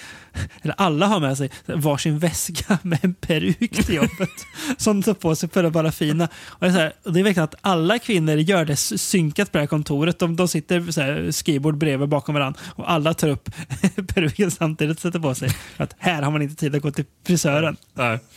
eller 0.62 0.74
alla 0.78 1.06
har 1.06 1.20
med 1.20 1.38
sig, 1.38 1.50
varsin 1.66 2.18
väska 2.18 2.78
med 2.82 2.98
en 3.02 3.14
peruk 3.14 3.70
till 3.86 3.94
jobbet. 3.94 4.30
som 4.76 5.00
de 5.00 5.04
tar 5.04 5.14
på 5.14 5.36
sig 5.36 5.48
för 5.48 5.64
att 5.64 5.72
vara 5.72 5.92
fina. 5.92 6.28
Och 6.46 6.60
det, 6.60 6.66
är 6.66 6.72
så 6.72 6.78
här, 6.78 6.92
det 7.04 7.20
är 7.20 7.24
verkligen 7.24 7.44
att 7.44 7.54
alla 7.60 7.98
kvinnor 7.98 8.34
gör 8.36 8.64
det 8.64 8.76
synkat 8.76 9.52
på 9.52 9.58
det 9.58 9.62
här 9.62 9.66
kontoret. 9.66 10.18
De, 10.18 10.36
de 10.36 10.48
sitter 10.48 10.90
så 10.90 11.00
här, 11.00 11.30
skrivbord 11.30 11.78
bredvid 11.78 12.08
bakom 12.08 12.34
varandra 12.34 12.60
och 12.66 12.90
alla 12.90 13.14
tar 13.14 13.28
upp 13.28 13.50
peruken 14.14 14.50
samtidigt 14.50 14.96
och 14.96 15.02
sätter 15.02 15.18
på 15.18 15.34
sig. 15.34 15.48
För 15.76 15.84
att 15.84 15.94
här 15.98 16.22
har 16.22 16.30
man 16.30 16.42
inte 16.42 16.56
tid 16.56 16.74
att 16.74 16.82
gå 16.82 16.90
till 16.90 17.04
frisören. 17.26 17.76
Nej. 17.94 18.18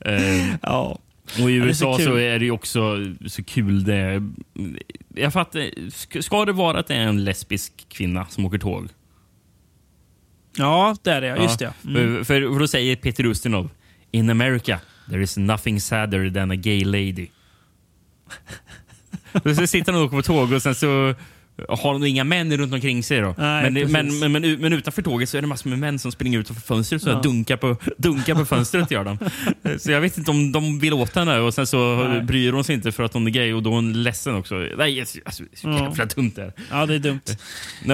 Eh, 0.00 0.54
Ja. 0.62 0.98
Och 1.42 1.50
i 1.50 1.58
det 1.58 1.68
är 1.68 1.72
så 1.72 1.94
USA 1.94 2.04
så, 2.04 2.14
är 2.14 2.38
det 2.38 2.44
ju 2.44 2.50
också 2.50 2.96
så 3.26 3.44
kul 3.44 3.84
det... 3.84 4.22
Jag 5.14 5.32
fattar, 5.32 5.90
ska- 6.20 6.44
det 6.44 6.52
vara 6.52 6.78
att 6.78 6.86
det 6.86 6.94
är 6.94 7.06
en 7.06 7.24
lesbisk 7.24 7.86
kvinna 7.88 8.26
som 8.26 8.44
åker 8.44 8.58
tåg? 8.58 8.88
Ja, 10.56 10.96
det 11.02 11.10
är 11.10 11.20
det. 11.20 11.26
ja. 11.26 11.42
Just 11.42 11.58
det. 11.58 11.72
ja. 11.82 11.90
Mm. 11.90 12.24
För, 12.24 12.52
för 12.52 12.58
då 12.58 12.68
säger 12.68 12.96
Peter 12.96 13.26
Ustinov 13.26 13.70
In 14.10 14.30
America 14.30 14.80
there 15.10 15.22
is 15.22 15.36
nothing 15.36 15.80
sadder 15.80 16.30
than 16.30 16.50
a 16.50 16.56
gay 16.56 16.84
lady. 16.84 17.26
så 19.56 19.66
sitter 19.66 19.92
han 19.92 20.00
och 20.00 20.06
åker 20.06 20.16
på 20.16 20.22
tåg 20.22 20.52
och 20.52 20.62
sen 20.62 20.74
så 20.74 21.14
har 21.68 21.92
de 21.92 22.04
inga 22.04 22.24
män 22.24 22.56
runt 22.56 22.72
omkring 22.74 23.02
sig. 23.02 23.20
Då. 23.20 23.34
Nej, 23.38 23.70
men, 23.70 23.92
men, 23.92 24.18
men, 24.18 24.32
men, 24.32 24.60
men 24.60 24.72
utanför 24.72 25.02
tåget 25.02 25.28
så 25.28 25.36
är 25.36 25.40
det 25.40 25.46
massor 25.46 25.70
med 25.70 25.78
män 25.78 25.98
som 25.98 26.12
springer 26.12 26.38
ut 26.38 26.48
för 26.48 26.54
fönstret 26.54 27.02
och 27.02 27.08
Ja. 27.12 27.20
dunkar, 27.22 27.56
på, 27.56 27.76
dunkar 27.98 28.34
på 28.34 28.44
fönstret. 28.44 28.90
Gör 28.90 29.04
de. 29.04 29.18
Så 29.78 29.90
jag 29.92 30.00
vet 30.00 30.18
inte 30.18 30.30
om 30.30 30.52
de 30.52 30.78
vill 30.78 30.92
åt 30.92 31.14
henne 31.16 31.38
och 31.38 31.54
sen 31.54 31.66
så 31.66 31.96
Nej. 32.08 32.22
bryr 32.22 32.52
hon 32.52 32.64
sig 32.64 32.74
inte 32.74 32.92
för 32.92 33.02
att 33.02 33.14
hon 33.14 33.26
är 33.26 33.30
gay 33.30 33.52
och 33.52 33.62
då 33.62 33.70
är 33.70 33.74
hon 33.74 34.02
ledsen 34.02 34.34
också. 34.34 34.54
Nej, 34.78 35.00
alltså, 35.00 35.18
så 35.54 35.68
Ja. 35.68 35.84
jävla 35.88 36.04
dumt 36.04 36.32
det 36.34 36.42
är. 36.42 36.52
ja, 36.70 36.86
det 36.86 36.94
är 36.94 36.98
dumt. 36.98 37.20
Nej, 37.26 37.36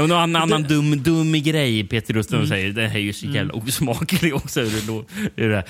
Någon 0.02 0.12
annan, 0.12 0.42
annan 0.42 0.62
dum, 0.62 1.02
dum 1.02 1.32
grej 1.32 1.84
Peter 1.84 2.14
Rustin 2.14 2.36
Mm. 2.36 2.48
säger, 2.48 2.70
det 2.72 2.88
här 2.88 2.96
är 2.98 3.02
ju 3.02 3.12
så 3.12 3.26
jävla 3.26 3.54
osmaklig 3.54 4.34
också. 4.34 4.61
Lå- 4.61 5.04
det 5.36 5.44
är 5.44 5.48
det. 5.48 5.64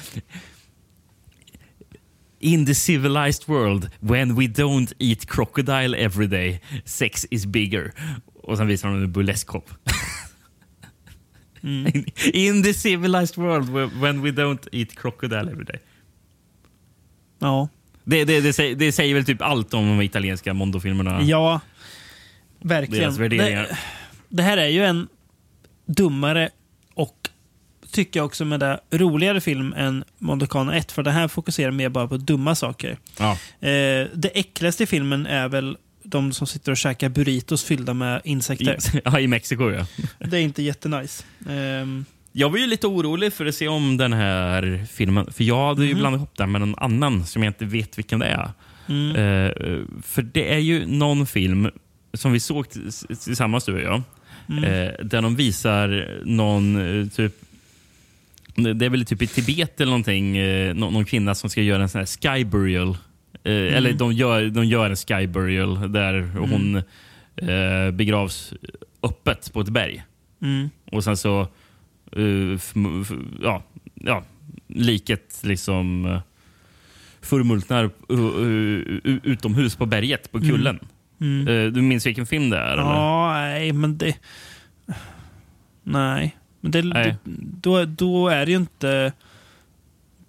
In 2.40 2.66
the 2.66 2.74
civilized 2.74 3.48
world, 3.48 3.90
when 4.00 4.34
we 4.34 4.46
don't 4.46 4.92
eat 4.98 5.26
crocodile 5.26 5.94
every 5.94 6.26
day, 6.26 6.60
sex 6.84 7.26
is 7.30 7.46
bigger. 7.46 7.92
Och 8.34 8.56
sen 8.56 8.66
visar 8.66 8.88
de 8.88 9.02
en 9.02 9.12
burleskhopp. 9.12 9.70
Mm. 11.62 12.04
In 12.32 12.62
the 12.62 12.74
civilized 12.74 13.36
world, 13.36 13.68
when 14.00 14.22
we 14.22 14.30
don't 14.30 14.68
eat 14.72 14.94
crocodile 14.96 15.50
every 15.50 15.64
day. 15.64 15.80
Ja. 17.38 17.68
Det, 18.04 18.24
det, 18.24 18.40
det, 18.40 18.52
säger, 18.52 18.74
det 18.74 18.92
säger 18.92 19.14
väl 19.14 19.24
typ 19.24 19.42
allt 19.42 19.74
om 19.74 19.88
de 19.88 20.02
italienska 20.02 20.54
Mondo-filmerna. 20.54 21.22
Ja, 21.22 21.60
verkligen. 22.60 23.02
Deras 23.02 23.18
värderingar. 23.18 23.62
Det, 23.62 23.76
det 24.28 24.42
här 24.42 24.56
är 24.56 24.68
ju 24.68 24.84
en 24.84 25.08
dummare 25.86 26.50
tycker 27.90 28.20
jag 28.20 28.26
också 28.26 28.44
med 28.44 28.60
det 28.60 28.80
roligare 28.90 29.40
film 29.40 29.74
än 29.76 30.04
Mondocano 30.18 30.72
1. 30.72 30.92
För 30.92 31.02
det 31.02 31.10
här 31.10 31.28
fokuserar 31.28 31.70
mer 31.70 31.88
bara 31.88 32.08
på 32.08 32.16
dumma 32.16 32.54
saker. 32.54 32.98
Ja. 33.18 33.30
Eh, 33.68 34.06
det 34.14 34.30
äckligaste 34.34 34.82
i 34.82 34.86
filmen 34.86 35.26
är 35.26 35.48
väl 35.48 35.76
de 36.02 36.32
som 36.32 36.46
sitter 36.46 36.72
och 36.72 36.78
käkar 36.78 37.08
burritos 37.08 37.64
fyllda 37.64 37.94
med 37.94 38.20
insekter. 38.24 38.96
I, 38.96 39.00
ja, 39.04 39.20
I 39.20 39.26
Mexiko 39.26 39.70
ja. 39.70 39.86
Det 40.18 40.36
är 40.38 40.42
inte 40.42 40.62
jättenice. 40.62 41.24
Ehm, 41.48 42.04
Jag 42.32 42.50
var 42.50 42.58
ju 42.58 42.66
lite 42.66 42.86
orolig 42.86 43.32
för 43.32 43.46
att 43.46 43.54
se 43.54 43.68
om 43.68 43.96
den 43.96 44.12
här 44.12 44.86
filmen. 44.92 45.32
För 45.32 45.44
jag 45.44 45.68
hade 45.68 45.86
ju 45.86 45.94
blandat 45.94 46.18
ihop 46.18 46.36
den 46.36 46.52
med 46.52 46.60
någon 46.60 46.74
annan 46.78 47.26
som 47.26 47.42
jag 47.42 47.50
inte 47.50 47.64
vet 47.64 47.98
vilken 47.98 48.18
det 48.18 48.26
är. 48.26 48.50
mm. 48.88 49.16
Eh, 49.16 49.52
för 50.02 50.22
det 50.22 50.54
är 50.54 50.58
ju 50.58 50.86
någon 50.86 51.26
film 51.26 51.70
som 52.14 52.32
vi 52.32 52.40
såg 52.40 52.66
tillsammans 53.24 53.64
du 53.64 53.74
och 53.74 53.80
jag. 53.80 54.02
Mm. 54.48 54.64
eh, 54.64 54.92
där 55.04 55.22
de 55.22 55.36
visar 55.36 56.18
någon 56.24 57.00
eh, 57.00 57.08
typ 57.08 57.34
det 58.54 58.86
är 58.86 58.90
väl 58.90 59.04
typ 59.04 59.22
i 59.22 59.26
Tibet 59.26 59.80
eller 59.80 59.90
någonting, 59.90 60.36
eh, 60.36 60.74
nå- 60.74 60.90
någon 60.90 61.04
kvinna 61.04 61.34
som 61.34 61.50
ska 61.50 61.62
göra 61.62 61.82
en 61.82 61.88
sån 61.88 61.98
här 61.98 62.06
sky 62.36 62.44
burial. 62.44 62.88
Eh, 63.44 63.52
Eller 63.52 63.92
de 63.92 64.12
gör, 64.12 64.46
de 64.46 64.64
gör 64.64 64.90
en 64.90 64.96
sky 64.96 65.26
burial 65.26 65.92
där 65.92 66.22
hon 66.38 66.76
eh, 67.36 67.90
begravs 67.92 68.52
öppet 69.02 69.52
på 69.52 69.60
ett 69.60 69.68
berg. 69.68 70.04
Mm. 70.42 70.70
Och 70.92 71.04
sen 71.04 71.16
så... 71.16 71.48
f- 72.52 72.74
ja, 73.42 73.62
ja, 73.94 74.22
liket 74.68 75.40
liksom 75.42 76.04
uh, 76.04 76.20
förmultnar 77.20 77.84
uh, 78.12 78.20
uh, 78.20 79.00
utomhus 79.22 79.76
på 79.76 79.86
berget, 79.86 80.32
på 80.32 80.40
kullen. 80.40 80.78
Mm. 81.20 81.48
Eh, 81.48 81.72
du 81.72 81.82
minns 81.82 82.06
vilken 82.06 82.26
film 82.26 82.50
det 82.50 82.58
är? 82.58 82.72
eller? 82.72 82.82
Ja, 82.82 83.32
nej, 83.32 83.72
men 83.72 83.98
det... 83.98 84.16
Nej. 85.82 86.36
Men 86.60 86.70
det, 86.72 86.82
Nej. 86.82 87.16
det, 87.24 87.32
då, 87.60 87.84
då 87.84 88.28
är 88.28 88.46
det 88.46 88.50
ju 88.52 88.56
inte 88.58 89.12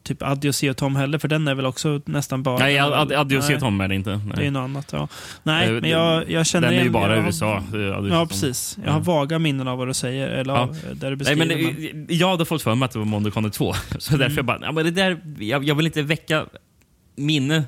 typ 0.04 0.22
Adios 0.24 0.64
och 0.64 0.78
Tom 0.78 0.96
heller, 0.96 1.18
för 1.18 1.28
den 1.28 1.48
är 1.48 1.56
väl 1.56 1.66
också 1.66 2.02
nästan 2.06 2.44
bara... 2.44 2.58
Nej, 2.60 2.80
Ad- 2.80 2.94
Ad- 2.94 3.14
Adios 3.16 3.48
Nej, 3.48 3.56
och 3.56 3.62
Tom 3.62 3.82
är 3.82 3.88
det 3.88 3.96
inte. 3.96 4.10
Nej. 4.18 4.34
Det 4.36 4.46
är 4.46 4.52
något 4.52 4.60
annat, 4.64 4.90
ja. 4.94 5.08
Nej, 5.44 5.68
Eh, 5.68 5.74
men 5.82 5.90
jag, 5.90 6.30
jag 6.32 6.46
känner 6.46 6.70
Den 6.72 6.80
är 6.80 6.84
ju 6.84 6.90
bara 6.90 7.16
jag 7.16 7.26
USA. 7.26 7.58
eh, 7.58 7.80
och 7.80 8.10
Ja, 8.10 8.26
precis. 8.26 8.78
Jag 8.86 8.92
har 8.92 9.00
Ja. 9.00 9.04
vaga 9.04 9.40
minnen 9.40 9.68
av 9.68 9.78
vad 9.78 9.88
du 9.88 9.94
säger, 9.94 10.28
eller 10.30 10.54
Ja. 10.54 10.70
där 10.94 10.94
du 10.94 11.08
Nej, 11.08 11.16
beskriver. 11.16 11.46
men, 11.46 11.66
men, 11.66 12.06
eh, 12.10 12.16
jag 12.18 12.30
hade 12.30 12.46
fått 12.46 12.62
för 12.62 12.76
mig 12.76 12.86
att 12.86 12.92
det 12.92 13.00
var 13.00 13.06
Mondocano 13.06 13.50
2. 13.52 13.74
Så 14.00 14.18
därför 14.18 14.36
jag 14.36 14.46
bara, 14.46 14.60
ja, 14.62 14.72
men 14.72 14.86
det 14.86 14.92
där, 14.92 15.22
jag, 15.40 15.64
jag 15.64 15.76
vill 15.76 15.86
inte 15.86 16.02
väcka 16.02 16.46
minne 17.16 17.64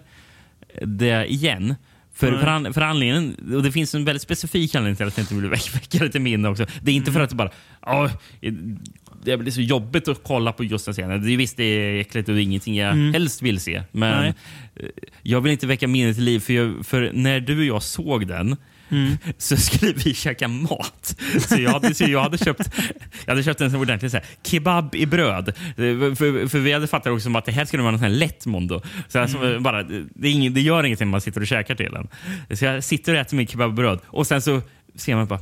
det 0.82 1.32
igen. 1.32 1.76
För, 2.16 2.32
Nej. 2.32 2.40
för, 2.40 2.48
an, 2.48 2.74
för 2.74 2.82
anledningen, 2.82 3.54
och 3.56 3.64
det 3.64 3.72
finns 3.72 3.96
en 3.96 4.06
väldigt 4.06 4.22
specifik 4.22 4.76
anledning 4.76 4.96
till 4.96 5.08
att 5.08 5.18
jag 5.18 5.24
inte 5.24 5.36
vill 5.36 5.50
väcka, 5.74 6.10
till 6.10 6.22
minne 6.22 6.48
också. 6.50 6.66
Det 6.82 6.92
är 6.92 6.96
inte 6.96 7.10
Mm. 7.12 7.14
för 7.14 7.22
att 7.24 7.30
det 7.30 7.36
bara, 7.36 7.52
ja, 7.82 8.10
det 9.26 9.38
blir 9.38 9.52
så 9.52 9.62
jobbigt 9.62 10.08
att 10.08 10.24
kolla 10.24 10.52
på 10.54 10.64
just 10.64 10.86
den 10.86 10.94
scenen. 10.94 11.26
Det, 11.28 11.36
visst, 11.36 11.58
det 11.58 11.64
är 11.64 12.00
äckligt 12.00 12.30
och 12.30 12.36
det 12.36 12.42
är 12.42 12.44
ingenting 12.44 12.76
jag 12.76 12.92
Mm. 12.94 13.14
helst 13.14 13.42
vill 13.42 13.60
se. 13.60 13.84
Men 13.92 14.22
Nej. 14.22 14.34
eh, 14.76 14.86
jag 15.22 15.42
vill 15.42 15.52
inte 15.52 15.68
väcka 15.68 15.88
minnet 15.88 16.16
till 16.16 16.24
liv. 16.26 16.40
För, 16.40 16.54
jag, 16.54 16.86
för 16.86 17.12
när 17.14 17.40
du 17.40 17.58
och 17.60 17.66
jag 17.66 17.84
såg 17.84 18.28
den 18.28 18.56
Mm. 18.94 19.18
så 19.38 19.58
skulle 19.58 19.94
vi 19.94 20.14
käka 20.14 20.48
mat. 20.48 21.16
Så 21.50 21.62
jag 21.62 21.72
hade, 21.72 21.94
så 21.96 22.04
jag 22.04 22.22
hade, 22.22 22.38
köpt, 22.38 22.70
jag 23.26 23.32
hade 23.32 23.44
köpt 23.44 23.62
en 23.62 23.72
sån 23.72 23.80
ordentlig 23.80 24.12
så 24.12 24.18
här, 24.18 24.26
kebab 24.44 24.96
i 24.96 25.06
bröd. 25.06 25.54
För, 25.76 26.48
för 26.48 26.60
vi 26.60 26.72
hade 26.74 26.88
fattat 26.88 27.12
också 27.14 27.24
som 27.24 27.36
att 27.36 27.46
det 27.46 27.52
här 27.52 27.66
skulle 27.66 27.84
vara 27.84 27.94
en 27.94 28.00
sån 28.00 28.14
lätt 28.18 28.46
mondo. 28.46 28.82
Så 29.08 29.20
alltså, 29.20 29.38
Mm. 29.38 29.64
bara, 29.64 29.84
det, 29.84 30.30
ingen, 30.30 30.54
det 30.54 30.62
gör 30.62 30.84
ingenting 30.84 31.08
om 31.08 31.12
man 31.12 31.22
sitter 31.22 31.42
och 31.42 31.48
käkar 31.48 31.76
till 31.76 31.92
den. 31.92 32.08
Så 32.58 32.66
jag 32.66 32.84
sitter 32.84 33.14
och 33.14 33.20
äter 33.20 33.38
min 33.38 33.48
kebab 33.48 33.72
i 33.72 33.74
bröd 33.74 34.00
och 34.06 34.28
sen 34.28 34.42
så 34.42 34.62
ser 34.96 35.16
man 35.16 35.28
bara, 35.28 35.40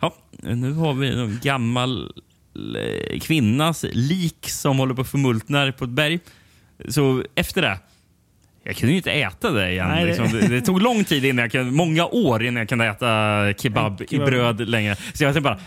ja, 0.00 0.14
nu 0.42 0.72
har 0.72 0.94
vi 0.94 1.08
en 1.08 1.38
gammal 1.42 2.12
eh, 2.78 3.20
kvinnas 3.20 3.84
lik 3.92 4.48
som 4.48 4.78
håller 4.78 4.94
på 4.94 5.00
att 5.00 5.08
förmultna 5.10 5.72
på 5.72 5.84
ett 5.84 5.90
berg. 5.90 6.18
Så 6.88 7.24
efter 7.34 7.62
det 7.62 7.78
jag 8.64 8.76
kunde 8.76 8.90
ju 8.92 8.96
inte 8.96 9.12
äta 9.12 9.50
det 9.50 9.70
igen. 9.70 9.88
Nej, 9.88 10.00
det- 10.04 10.06
liksom. 10.06 10.40
det... 10.40 10.48
Det, 10.48 10.60
tog 10.60 10.82
lång 10.82 11.04
tid, 11.04 11.24
innan 11.24 11.42
jag 11.42 11.52
kunde, 11.52 11.72
många 11.72 12.06
år 12.06 12.42
innan 12.44 12.56
jag 12.60 12.68
kunde 12.68 12.86
äta 12.86 13.06
kebab, 13.58 13.98
kebab. 13.98 14.02
i 14.12 14.18
bröd 14.18 14.68
längre. 14.68 14.96
Så 14.96 15.24
jag 15.24 15.34
tänkte 15.34 15.40
bara, 15.40 15.60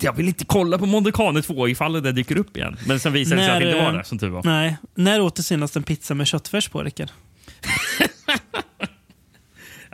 jag 0.00 0.12
vill 0.12 0.28
inte 0.28 0.44
kolla 0.44 0.78
på 0.78 0.86
Mondocane 0.86 1.42
2 1.42 1.68
ifall 1.68 1.92
det 1.92 2.00
där 2.00 2.12
dyker 2.12 2.36
upp 2.36 2.56
igen. 2.56 2.76
Men 2.86 3.00
sen 3.00 3.12
visade 3.12 3.40
det 3.40 3.46
sig 3.46 3.54
att 3.54 3.60
det 3.60 3.66
inte 3.70 3.84
var 3.84 3.90
eh, 3.92 3.98
det, 3.98 4.04
som 4.04 4.18
tur 4.18 4.28
var. 4.28 4.42
Nej. 4.44 4.76
När 4.94 5.20
åt 5.20 5.36
du 5.36 5.42
senast 5.42 5.76
en 5.76 5.82
pizza 5.82 6.14
med 6.14 6.26
köttfärs 6.26 6.68
på, 6.68 6.82
Rickard? 6.82 7.08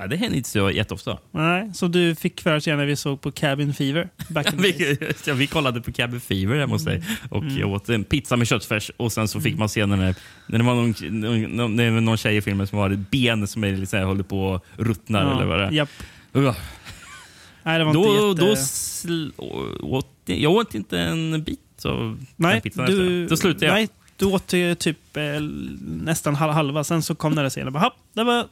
Ja, 0.00 0.06
det 0.06 0.16
händer 0.16 0.36
inte 0.36 0.48
så 0.48 0.70
jätteofta. 0.70 1.18
Nej, 1.30 1.70
som 1.74 1.92
du 1.92 2.14
fick 2.14 2.40
för 2.40 2.60
dig 2.66 2.76
när 2.76 2.86
vi 2.86 2.96
såg 2.96 3.20
på 3.20 3.32
Cabin 3.32 3.74
Fever. 3.74 4.08
Back 4.28 4.52
in. 4.52 4.62
Vi, 4.62 4.98
ja, 5.26 5.34
vi 5.34 5.46
kollade 5.46 5.80
på 5.80 5.92
Cabin 5.92 6.20
Fever 6.20 6.58
hemma 6.58 6.72
hos 6.74 6.84
dig 6.84 7.02
och 7.30 7.42
Mm. 7.42 7.58
jag 7.58 7.70
åt 7.72 7.88
en 7.88 8.04
pizza 8.04 8.36
med 8.36 8.46
köttfärs 8.46 8.90
och 8.96 9.12
sen 9.12 9.28
så 9.28 9.40
fick 9.40 9.58
man 9.58 9.68
se 9.68 9.86
när 9.86 9.96
det, 9.96 10.14
när 10.46 10.58
det 10.58 10.64
var 10.64 10.74
någon, 10.74 11.56
någon, 11.76 12.04
någon 12.04 12.16
tjej 12.16 12.36
i 12.36 12.40
filmen 12.40 12.66
som 12.66 12.78
har 12.78 12.90
ett 12.90 13.10
ben 13.10 13.46
som 13.46 13.64
är 13.64 13.96
här, 13.96 14.04
håller 14.04 14.22
på 14.22 14.54
att 14.54 14.62
ruttna 14.76 15.20
eller 15.34 15.44
vad 15.46 15.58
det 15.58 15.64
är. 15.64 15.70
Nej, 17.62 17.78
det 17.78 17.84
var 17.84 17.94
Då, 17.94 18.30
inte 18.30 18.44
jätte... 18.44 18.56
då 19.36 19.86
åt, 19.96 20.06
jag 20.24 20.52
åt 20.52 20.74
inte 20.74 20.98
en 21.00 21.42
bit 21.42 21.84
av 21.84 22.24
nej, 22.36 22.52
den 22.52 22.60
pizzan 22.62 22.86
du... 22.86 22.92
efter. 23.24 23.28
Då 23.30 23.36
slutade 23.36 23.66
jag. 23.66 23.72
Nej, 23.74 23.88
du 24.16 24.26
åt 24.26 24.46
typ 24.78 25.16
eh, 25.16 25.22
nästan 25.86 26.34
hal- 26.36 26.50
halva. 26.52 26.84
Sen 26.84 27.02
så 27.02 27.14
kom 27.14 27.34
den 27.34 27.44
där 27.44 27.50
scenen. 27.50 27.66
Jag 27.66 27.72
Bara, 27.72 27.82
"Hopp, 27.84 27.94
det 28.12 28.24
var... 28.24 28.46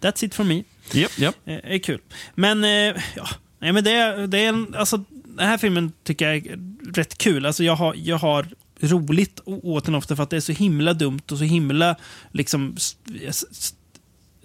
That's 0.00 0.24
it 0.24 0.34
for 0.34 0.44
me. 0.44 0.62
Japp, 0.92 1.18
japp. 1.18 1.34
Eh, 1.46 1.54
är 1.64 1.78
kul. 1.78 2.00
Men, 2.34 2.64
eh, 2.64 3.02
ja. 3.16 3.28
Nej, 3.58 3.72
men 3.72 3.84
det, 3.84 3.90
är- 3.90 4.26
det 4.26 4.38
är 4.38 4.48
en... 4.48 4.74
Alltså, 4.74 5.04
den 5.24 5.46
här 5.48 5.58
filmen 5.58 5.92
tycker 6.04 6.28
jag 6.28 6.36
är 6.46 6.58
rätt 6.94 7.18
kul. 7.18 7.46
Alltså 7.46 7.64
jag 7.64 7.76
har, 7.76 7.94
jag 7.94 8.18
har 8.18 8.46
roligt 8.80 9.40
åt 9.44 9.84
den 9.84 9.94
ofta 9.94 10.16
för 10.16 10.22
att 10.22 10.30
det 10.30 10.36
är 10.36 10.40
så 10.40 10.52
himla 10.52 10.94
dumt 10.94 11.20
och 11.30 11.38
så 11.38 11.44
himla 11.44 11.96
liksom 12.32 12.74
s- 12.76 12.96
s- 13.28 13.74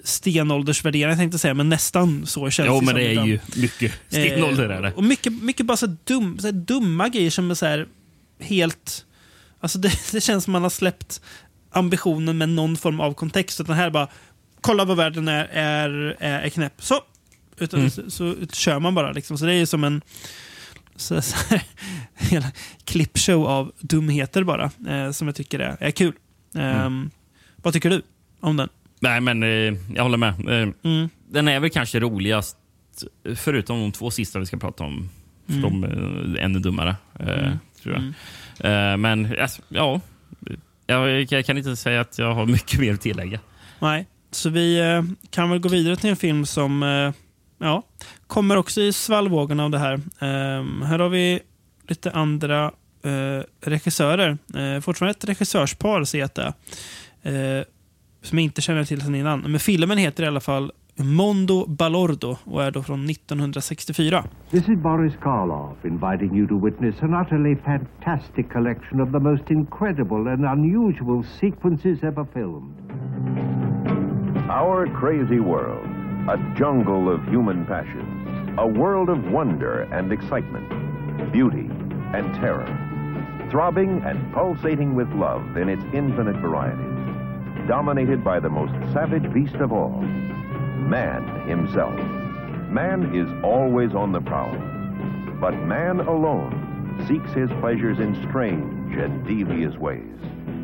stenåldersvärdering, 0.04 1.10
jag 1.10 1.18
tänkte 1.18 1.40
säga, 1.40 1.54
men 1.54 1.70
nästan 1.70 2.26
så 2.26 2.50
känns 2.50 2.68
Jo, 2.68 2.80
det 2.80 2.86
men 2.86 2.88
som 2.88 2.96
det 2.96 3.08
är 3.08 3.12
ibland. 3.12 3.30
ju 3.30 3.40
mycket 3.56 3.92
stenålder. 4.10 4.70
Är 4.70 4.82
det. 4.82 4.88
Eh, 4.88 4.94
Och 4.94 5.04
mycket, 5.04 5.34
mycket 5.44 5.66
bara 5.66 5.78
så, 5.78 5.96
dum, 6.04 6.40
så 6.40 6.52
dumma 6.52 7.10
grejer 7.10 7.30
som 7.30 7.52
är 7.52 7.56
så 7.56 7.66
här 7.66 7.88
helt... 8.40 9.06
Alltså 9.60 9.78
det, 9.80 9.92
det 10.12 10.22
känns 10.22 10.44
som 10.44 10.54
man 10.54 10.64
har 10.64 10.70
släppt 10.70 11.22
ambitionen 11.72 12.38
med 12.38 12.50
någon 12.50 12.78
form 12.78 13.00
av 13.00 13.14
kontext. 13.14 13.62
Utan 13.62 13.76
här 13.76 13.86
är 13.86 13.92
bara, 13.92 14.08
kolla 14.68 14.86
vad 14.86 14.98
världen 14.98 15.28
är, 15.28 15.46
är, 15.52 16.16
är, 16.20 16.40
är 16.40 16.50
knäpp. 16.50 16.74
Så! 16.82 17.00
Utan, 17.60 17.80
Mm. 17.80 17.90
så, 17.90 18.12
så 18.12 18.36
kör 18.54 18.80
man 18.80 18.96
bara. 18.96 19.12
Liksom. 19.12 19.38
Så 19.38 19.46
det 19.46 19.54
är 19.54 19.58
ju 19.58 19.66
som 19.66 19.84
en 19.84 20.02
så, 20.96 21.22
så 21.22 21.36
här, 21.50 21.62
hela 22.16 22.52
klippshow 22.86 23.46
av 23.48 23.72
dumheter 23.80 24.44
bara. 24.44 24.72
Eh, 24.88 25.12
som 25.12 25.28
jag 25.28 25.36
tycker 25.36 25.60
är, 25.60 25.78
är 25.80 25.92
kul. 25.92 26.14
Eh, 26.56 26.82
Mm. 26.86 27.10
Vad 27.56 27.74
tycker 27.74 27.90
du 27.90 28.02
om 28.40 28.58
den? 28.58 28.70
Nej, 29.00 29.22
men 29.22 29.44
eh, 29.44 29.74
jag 29.96 30.04
håller 30.04 30.18
med. 30.18 30.30
Eh, 30.30 30.70
Mm. 30.84 31.10
Den 31.30 31.48
är 31.48 31.60
väl 31.60 31.70
kanske 31.70 32.00
roligast, 32.00 32.58
förutom 33.36 33.80
de 33.82 33.92
två 33.92 34.12
sista 34.12 34.40
vi 34.40 34.46
ska 34.46 34.58
prata 34.58 34.84
om. 34.84 35.10
För 35.48 35.54
Mm. 35.54 35.82
de 35.82 35.84
är 35.84 36.38
ännu 36.40 36.60
dummare, 36.60 36.96
eh, 37.20 37.52
tror 37.84 37.96
jag. 37.96 38.04
Eh, 38.92 38.98
men 38.98 39.36
alltså, 39.42 39.62
ja, 39.70 40.02
jag, 40.88 41.32
jag 41.32 41.46
kan 41.46 41.58
inte 41.58 41.76
säga 41.76 42.02
att 42.02 42.18
jag 42.20 42.34
har 42.34 42.46
mycket 42.56 42.80
mer 42.80 42.94
att 42.94 43.02
tillägga. 43.02 43.40
Nej, 43.80 44.06
så 44.38 44.50
vi 44.50 44.80
eh, 44.80 45.04
kan 45.30 45.50
väl 45.50 45.60
gå 45.60 45.70
vidare 45.70 45.96
till 45.96 46.10
en 46.10 46.16
film 46.16 46.46
som 46.46 46.84
eh, 46.84 47.14
ja, 47.58 47.84
kommer 48.28 48.58
också 48.58 48.82
i 48.82 48.94
svallvågorna 48.94 49.64
av 49.64 49.72
det 49.72 49.80
här. 49.80 49.94
Ehm, 50.20 50.82
här 50.82 51.00
har 51.00 51.10
vi 51.10 51.40
lite 51.88 52.12
andra 52.12 52.72
eh, 53.04 53.44
regissörer. 53.62 54.38
Eh, 54.56 54.82
fortfarande 54.82 55.12
ett 55.12 55.30
regissörspar 55.30 56.04
ser 56.04 56.20
jag 56.20 56.26
att 56.26 56.36
det 56.36 56.54
är. 57.22 57.58
Eh, 57.58 57.64
som 58.22 58.38
jag 58.38 58.44
inte 58.44 58.62
känner 58.62 58.84
till 58.84 59.02
sedan 59.02 59.16
innan. 59.16 59.40
Men 59.40 59.60
filmen 59.60 59.98
heter 59.98 60.24
i 60.24 60.28
alla 60.28 60.40
fall 60.40 60.72
Mondo 60.96 61.66
Balordo 61.68 62.36
och 62.44 62.64
är 62.64 62.72
då 62.72 62.84
från 62.84 63.06
1964. 63.06 64.24
This 64.50 64.70
is 64.70 64.80
Boris 64.84 65.14
Karloff 65.22 65.86
inviting 65.86 66.38
you 66.38 66.48
to 66.48 66.66
witness 66.66 67.04
an 67.04 67.14
utterly 67.22 67.56
fantastic 67.56 68.46
collection 68.54 69.02
of 69.02 69.12
the 69.12 69.20
most 69.20 69.52
incredible 69.52 70.32
and 70.32 70.46
unusual 70.46 71.24
sequences 71.40 72.04
ever 72.04 72.26
filmed. 72.34 73.67
Our 74.50 74.88
crazy 74.88 75.42
world, 75.42 75.86
a 76.30 76.38
jungle 76.56 77.12
of 77.12 77.28
human 77.28 77.66
passions, 77.66 78.50
a 78.58 78.66
world 78.66 79.10
of 79.10 79.30
wonder 79.30 79.82
and 79.92 80.10
excitement, 80.14 81.34
beauty 81.34 81.70
and 82.14 82.34
terror, 82.34 82.66
throbbing 83.52 84.02
and 84.06 84.34
pulsating 84.34 84.96
with 84.96 85.12
love 85.12 85.58
in 85.58 85.68
its 85.68 85.84
infinite 85.94 86.38
varieties, 86.38 87.68
dominated 87.68 88.24
by 88.24 88.40
the 88.40 88.50
most 88.50 88.72
savage 88.94 89.30
beast 89.34 89.56
of 89.56 89.74
all, 89.74 90.00
man 90.00 91.46
himself. 91.46 92.00
Man 92.70 93.14
is 93.14 93.28
always 93.44 93.94
on 93.94 94.14
the 94.14 94.22
prowl, 94.22 94.56
but 95.42 95.62
man 95.66 96.00
alone 96.00 97.04
seeks 97.06 97.34
his 97.34 97.50
pleasures 97.60 98.00
in 98.00 98.16
strange 98.30 98.96
and 98.96 99.28
devious 99.28 99.76
ways, 99.76 100.22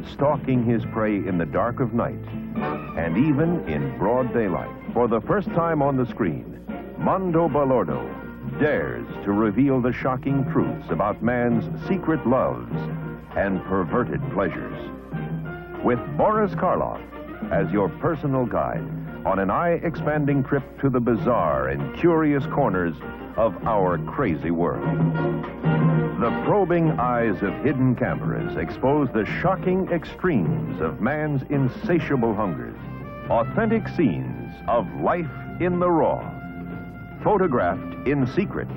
stalking 0.09 0.63
his 0.63 0.85
prey 0.93 1.15
in 1.15 1.37
the 1.37 1.45
dark 1.45 1.81
of 1.81 1.93
night 1.93 2.23
and 2.55 3.17
even 3.17 3.67
in 3.67 3.97
broad 3.97 4.33
daylight. 4.33 4.71
For 4.93 5.07
the 5.07 5.21
first 5.21 5.47
time 5.49 5.81
on 5.81 5.97
the 5.97 6.05
screen, 6.05 6.59
Mondo 6.97 7.49
Balordo 7.49 8.07
dares 8.59 9.07
to 9.23 9.31
reveal 9.31 9.81
the 9.81 9.93
shocking 9.93 10.45
truths 10.51 10.89
about 10.89 11.23
man's 11.23 11.65
secret 11.87 12.25
loves 12.27 12.73
and 13.35 13.63
perverted 13.65 14.21
pleasures. 14.31 14.77
With 15.83 15.99
Boris 16.17 16.53
Karloff 16.53 17.01
as 17.51 17.71
your 17.71 17.89
personal 17.89 18.45
guide 18.45 18.87
on 19.25 19.39
an 19.39 19.49
eye-expanding 19.49 20.43
trip 20.43 20.63
to 20.81 20.89
the 20.89 20.99
bizarre 20.99 21.69
and 21.69 21.95
curious 21.97 22.45
corners 22.47 22.95
of 23.37 23.55
our 23.65 23.97
crazy 24.15 24.51
world. 24.51 24.83
The 26.19 26.31
probing 26.45 26.91
eyes 26.99 27.35
of 27.41 27.53
hidden 27.65 27.95
cameras 27.95 28.55
expose 28.57 29.09
the 29.13 29.25
shocking 29.41 29.89
extremes 29.91 30.79
of 30.81 31.01
man's 31.01 31.41
insatiable 31.49 32.33
hungers. 32.33 32.77
Authentic 33.29 33.87
scenes 33.87 34.53
of 34.67 34.85
life 35.01 35.31
in 35.59 35.79
the 35.79 35.89
raw. 35.89 36.21
Photographed 37.23 38.07
in 38.07 38.27
secret. 38.27 38.67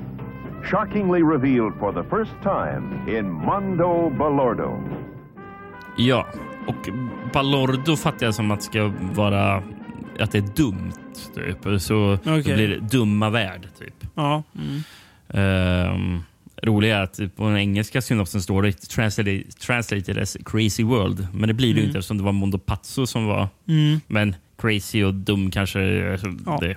Shockingly 0.63 1.21
revealed 1.21 1.73
for 1.79 1.93
the 1.93 2.03
first 2.03 2.31
time 2.41 3.07
in 3.07 3.31
Mondo 3.31 4.09
Balordo. 4.09 4.79
Ja, 5.97 6.25
och 6.67 6.89
Balordo 7.33 7.95
fattar 7.95 8.25
jag 8.25 8.35
som 8.35 8.51
att 8.51 8.63
ska 8.63 8.91
vara 9.13 9.63
att 10.19 10.31
det 10.31 10.37
är 10.37 10.55
dumt. 10.55 10.91
Typ. 11.35 11.81
Så 11.81 12.17
då 12.23 12.41
blir 12.41 12.67
det 12.67 12.79
dumma 12.79 13.29
värld. 13.29 13.67
Typ. 13.79 13.93
Ja, 14.15 14.43
mm. 14.55 14.83
Um, 15.95 16.23
roliga 16.63 16.97
är 16.97 17.01
att 17.03 17.19
på 17.35 17.43
den 17.43 17.57
engelska 17.57 18.01
synopsen 18.01 18.41
står 18.41 18.61
det 18.63 18.71
translated, 18.71 19.57
translated 19.59 20.17
as 20.17 20.37
crazy 20.45 20.83
world. 20.83 21.27
Men 21.33 21.47
det 21.47 21.53
blir 21.53 21.73
det 21.73 21.79
ju 21.79 21.85
inte 21.85 21.97
eftersom 21.99 22.17
det 22.17 22.23
var 22.23 22.31
Mondo 22.31 22.57
Pazzo 22.57 23.05
som 23.07 23.25
var. 23.25 23.47
Mm. 23.67 23.99
Men 24.07 24.35
crazy 24.57 25.03
och 25.03 25.13
dum 25.13 25.51
kanske, 25.51 26.11
alltså, 26.11 26.27
Ja. 26.45 26.57
det 26.61 26.75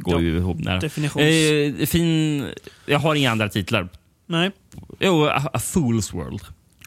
går 0.00 0.20
ju 0.20 0.36
ihop 0.36 0.58
nära. 0.58 0.80
Definitions- 0.80 1.80
Eh, 1.80 1.86
fin, 1.86 2.46
jag 2.86 2.98
har 2.98 3.14
inga 3.14 3.30
andra 3.30 3.48
titlar. 3.48 3.88
Nej, 4.26 4.50
Jo, 5.00 5.24
A, 5.24 5.42
A 5.52 5.58
Fool's 5.58 6.12
World. 6.16 6.40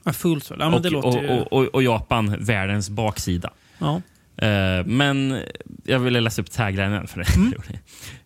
A 0.04 0.12
Fool's 0.12 0.50
World. 0.50 0.62
Ja, 0.62 0.66
men 0.66 0.74
och, 0.74 0.82
det 0.82 0.90
låter 0.90 1.18
och, 1.18 1.24
ju... 1.24 1.30
och, 1.30 1.54
och, 1.54 1.66
och 1.76 1.84
Japan, 1.84 2.36
världens 2.40 2.90
baksida. 2.90 3.50
Ja. 3.80 4.02
Eh, 4.38 4.86
men 4.86 5.42
jag 5.84 6.00
ville 6.00 6.20
läsa 6.22 6.42
upp 6.42 6.52
taglinen 6.52 7.08
för 7.08 7.20
det. 7.20 7.36
Mm. 7.36 7.54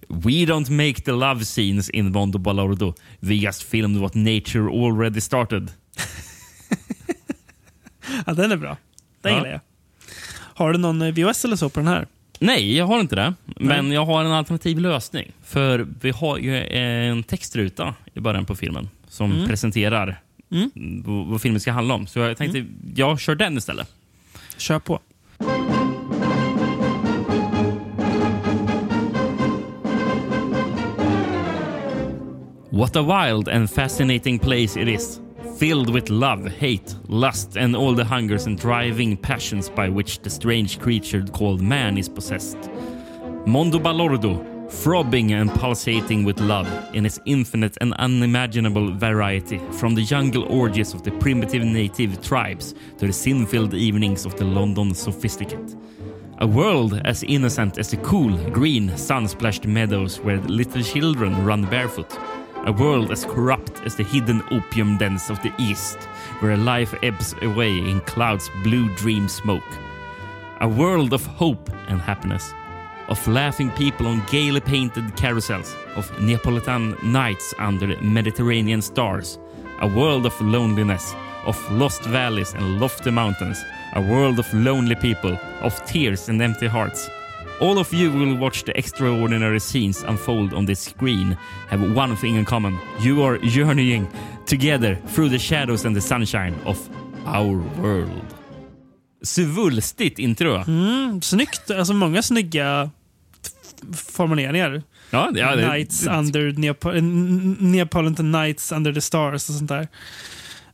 We 0.08 0.30
don't 0.32 0.72
make 0.72 1.02
the 1.02 1.12
love 1.12 1.46
scenes 1.46 1.90
in 1.90 2.12
Mondo 2.12 2.40
Balordo. 2.40 2.94
We 3.20 3.34
just 3.34 3.64
filmed 3.64 4.02
what 4.02 4.16
nature 4.16 4.70
already 4.86 5.22
started. 5.22 5.72
ja, 8.26 8.34
den 8.34 8.52
är 8.52 8.58
bra. 8.58 8.78
Den 9.22 9.32
Ja. 9.32 9.38
gillar 9.38 9.52
jag. 9.52 9.60
Har 10.34 10.72
du 10.74 10.80
någon 10.80 11.02
eh, 11.02 11.12
VHS 11.14 11.46
eller 11.46 11.56
så 11.56 11.70
på 11.70 11.80
den 11.80 11.88
här? 11.88 12.08
Nej, 12.40 12.78
jag 12.78 12.86
har 12.86 13.00
inte 13.00 13.16
det. 13.16 13.34
Men 13.46 13.92
jag 13.92 14.06
har 14.06 14.24
en 14.26 14.32
alternativ 14.32 14.80
lösning. 14.80 15.32
För 15.44 15.88
vi 16.02 16.10
har 16.12 16.38
ju 16.38 16.64
en 16.66 17.24
textruta 17.24 17.96
i 18.14 18.20
början 18.20 18.46
på 18.46 18.56
filmen 18.56 18.90
som 19.08 19.32
Mm. 19.32 19.48
presenterar 19.48 20.22
Mm. 20.52 20.72
vad, 21.30 21.42
filmen 21.42 21.60
ska 21.62 21.72
handla 21.72 21.94
om. 21.94 22.08
Så 22.08 22.20
jag 22.20 22.38
tänkte 22.38 22.66
jag 22.96 23.20
kör 23.20 23.36
den 23.36 23.58
istället. 23.58 23.88
Kör 24.58 24.80
på. 24.80 25.00
What 32.80 32.96
a 32.96 33.04
wild 33.04 33.50
and 33.50 33.70
fascinating 33.70 34.40
place 34.40 34.78
it 34.78 34.88
is, 34.88 35.20
filled 35.58 35.90
with 35.90 36.10
love, 36.10 36.48
hate, 36.48 36.96
lust, 37.10 37.58
and 37.58 37.76
all 37.76 37.94
the 37.94 38.06
hungers 38.06 38.46
and 38.46 38.58
driving 38.58 39.18
passions 39.18 39.68
by 39.68 39.90
which 39.90 40.22
the 40.22 40.30
strange 40.30 40.80
creature 40.80 41.22
called 41.24 41.62
man 41.62 41.98
is 41.98 42.08
possessed. 42.08 42.58
Mondo 43.46 43.80
Balordo, 43.80 44.70
throbbing 44.70 45.34
and 45.34 45.52
pulsating 45.56 46.24
with 46.24 46.40
love 46.40 46.70
in 46.96 47.06
its 47.06 47.20
infinite 47.26 47.76
and 47.82 47.94
unimaginable 47.96 48.94
variety, 48.94 49.58
from 49.74 49.94
the 49.94 50.06
jungle 50.06 50.46
orgies 50.46 50.94
of 50.94 51.04
the 51.04 51.12
primitive 51.12 51.66
native 51.66 52.22
tribes 52.22 52.74
to 52.98 53.08
the 53.08 53.12
sin-filled 53.12 53.74
evenings 53.74 54.26
of 54.26 54.38
the 54.38 54.46
London 54.46 54.94
sophisticate. 54.94 55.76
A 56.38 56.48
world 56.48 57.02
as 57.04 57.24
innocent 57.24 57.78
as 57.78 57.92
the 57.92 57.98
cool, 57.98 58.38
green, 58.52 58.96
sun-splashed 58.96 59.68
meadows 59.68 60.22
where 60.22 60.40
little 60.40 60.82
children 60.82 61.44
run 61.44 61.66
barefoot. 61.66 62.18
A 62.66 62.72
world 62.72 63.12
as 63.12 63.26
corrupt 63.26 63.82
as 63.86 63.96
the 63.96 64.04
hidden 64.04 64.44
opium 64.52 64.98
dens 64.98 65.30
of 65.30 65.42
the 65.42 65.54
east, 65.58 65.98
where 66.40 66.58
life 66.58 66.94
ebbs 67.02 67.34
away 67.42 67.78
in 67.78 68.02
clouds' 68.02 68.50
blue 68.64 68.94
dream 68.96 69.28
smoke. 69.28 69.72
A 70.62 70.68
world 70.68 71.14
of 71.14 71.26
hope 71.26 71.70
and 71.88 72.02
happiness, 72.02 72.54
of 73.08 73.28
laughing 73.28 73.72
people 73.72 74.08
on 74.08 74.24
gaily 74.30 74.60
painted 74.60 75.06
carousels, 75.16 75.74
of 75.96 76.12
Neapolitan 76.22 76.96
nights 77.02 77.54
under 77.58 77.88
Mediterranean 78.02 78.82
stars. 78.82 79.40
A 79.82 79.88
world 79.88 80.26
of 80.26 80.40
loneliness, 80.42 81.16
of 81.46 81.58
lost 81.72 82.04
valleys 82.04 82.54
and 82.54 82.80
lofty 82.80 83.10
mountains. 83.10 83.64
A 83.94 84.02
world 84.02 84.38
of 84.38 84.54
lonely 84.54 84.96
people, 84.96 85.38
of 85.62 85.84
tears 85.86 86.30
and 86.30 86.42
empty 86.42 86.68
hearts. 86.68 87.10
All 87.62 87.78
of 87.78 87.94
you 87.94 88.10
will 88.12 88.38
watch 88.38 88.64
the 88.64 88.72
extraordinary 88.78 89.60
scenes 89.60 90.04
unfold 90.08 90.54
on 90.54 90.66
this 90.66 90.80
screen 90.90 91.36
have 91.70 91.84
one 91.96 92.16
thing 92.16 92.38
in 92.38 92.46
common. 92.46 92.78
You 93.02 93.24
are 93.24 93.38
journeying 93.44 94.08
together 94.46 94.98
through 95.14 95.30
the 95.32 95.40
shadows 95.40 95.86
and 95.86 95.96
the 95.96 96.02
sunshine 96.02 96.56
of 96.66 96.78
our 97.26 97.58
world. 97.82 98.26
Svulstigt 99.24 100.20
intro. 100.20 100.64
Mm, 100.68 101.22
snyggt. 101.22 101.72
Alltså 101.72 101.94
många 101.94 102.22
snygga 102.22 102.90
formuleringar. 103.94 104.82
Ja, 105.12 105.32
ja, 105.36 105.56
det- 105.56 105.68
Nights 105.72 106.08
under 106.08 106.52
Neapo 106.60 106.90
N- 106.92 107.58
Neapolitan 107.60 108.32
Nights 108.32 108.72
under 108.72 108.94
the 108.94 109.02
stars 109.02 109.50
och 109.50 109.56
sånt 109.56 109.70
där. 109.70 109.88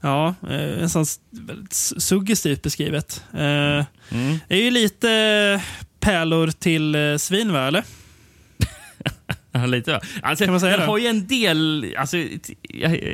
Ja, 0.02 0.36
eh, 0.50 0.82
en 0.82 0.90
sån 0.90 1.06
väldigt 1.32 1.74
suggestivt 1.98 2.62
beskrivet. 2.62 3.24
Eh, 3.34 3.86
Mm. 4.12 4.40
Det 4.48 4.56
är 4.56 4.62
ju 4.64 4.72
lite 4.72 5.62
pärlor 6.06 6.48
till 6.48 6.96
eh, 6.96 7.18
svin, 7.18 7.54
va? 7.54 7.68
Eller? 7.68 7.84
Lite 9.68 9.92
va? 9.92 10.02
Alltså, 10.22 10.46
Kan 10.46 10.52
man 10.54 10.60
säga 10.60 10.72
den 10.72 10.80
det? 10.80 10.86
har 10.86 10.98
ju 10.98 11.08
en 11.08 11.28
del... 11.28 11.96
Alltså, 11.98 12.18
ett, 12.18 12.50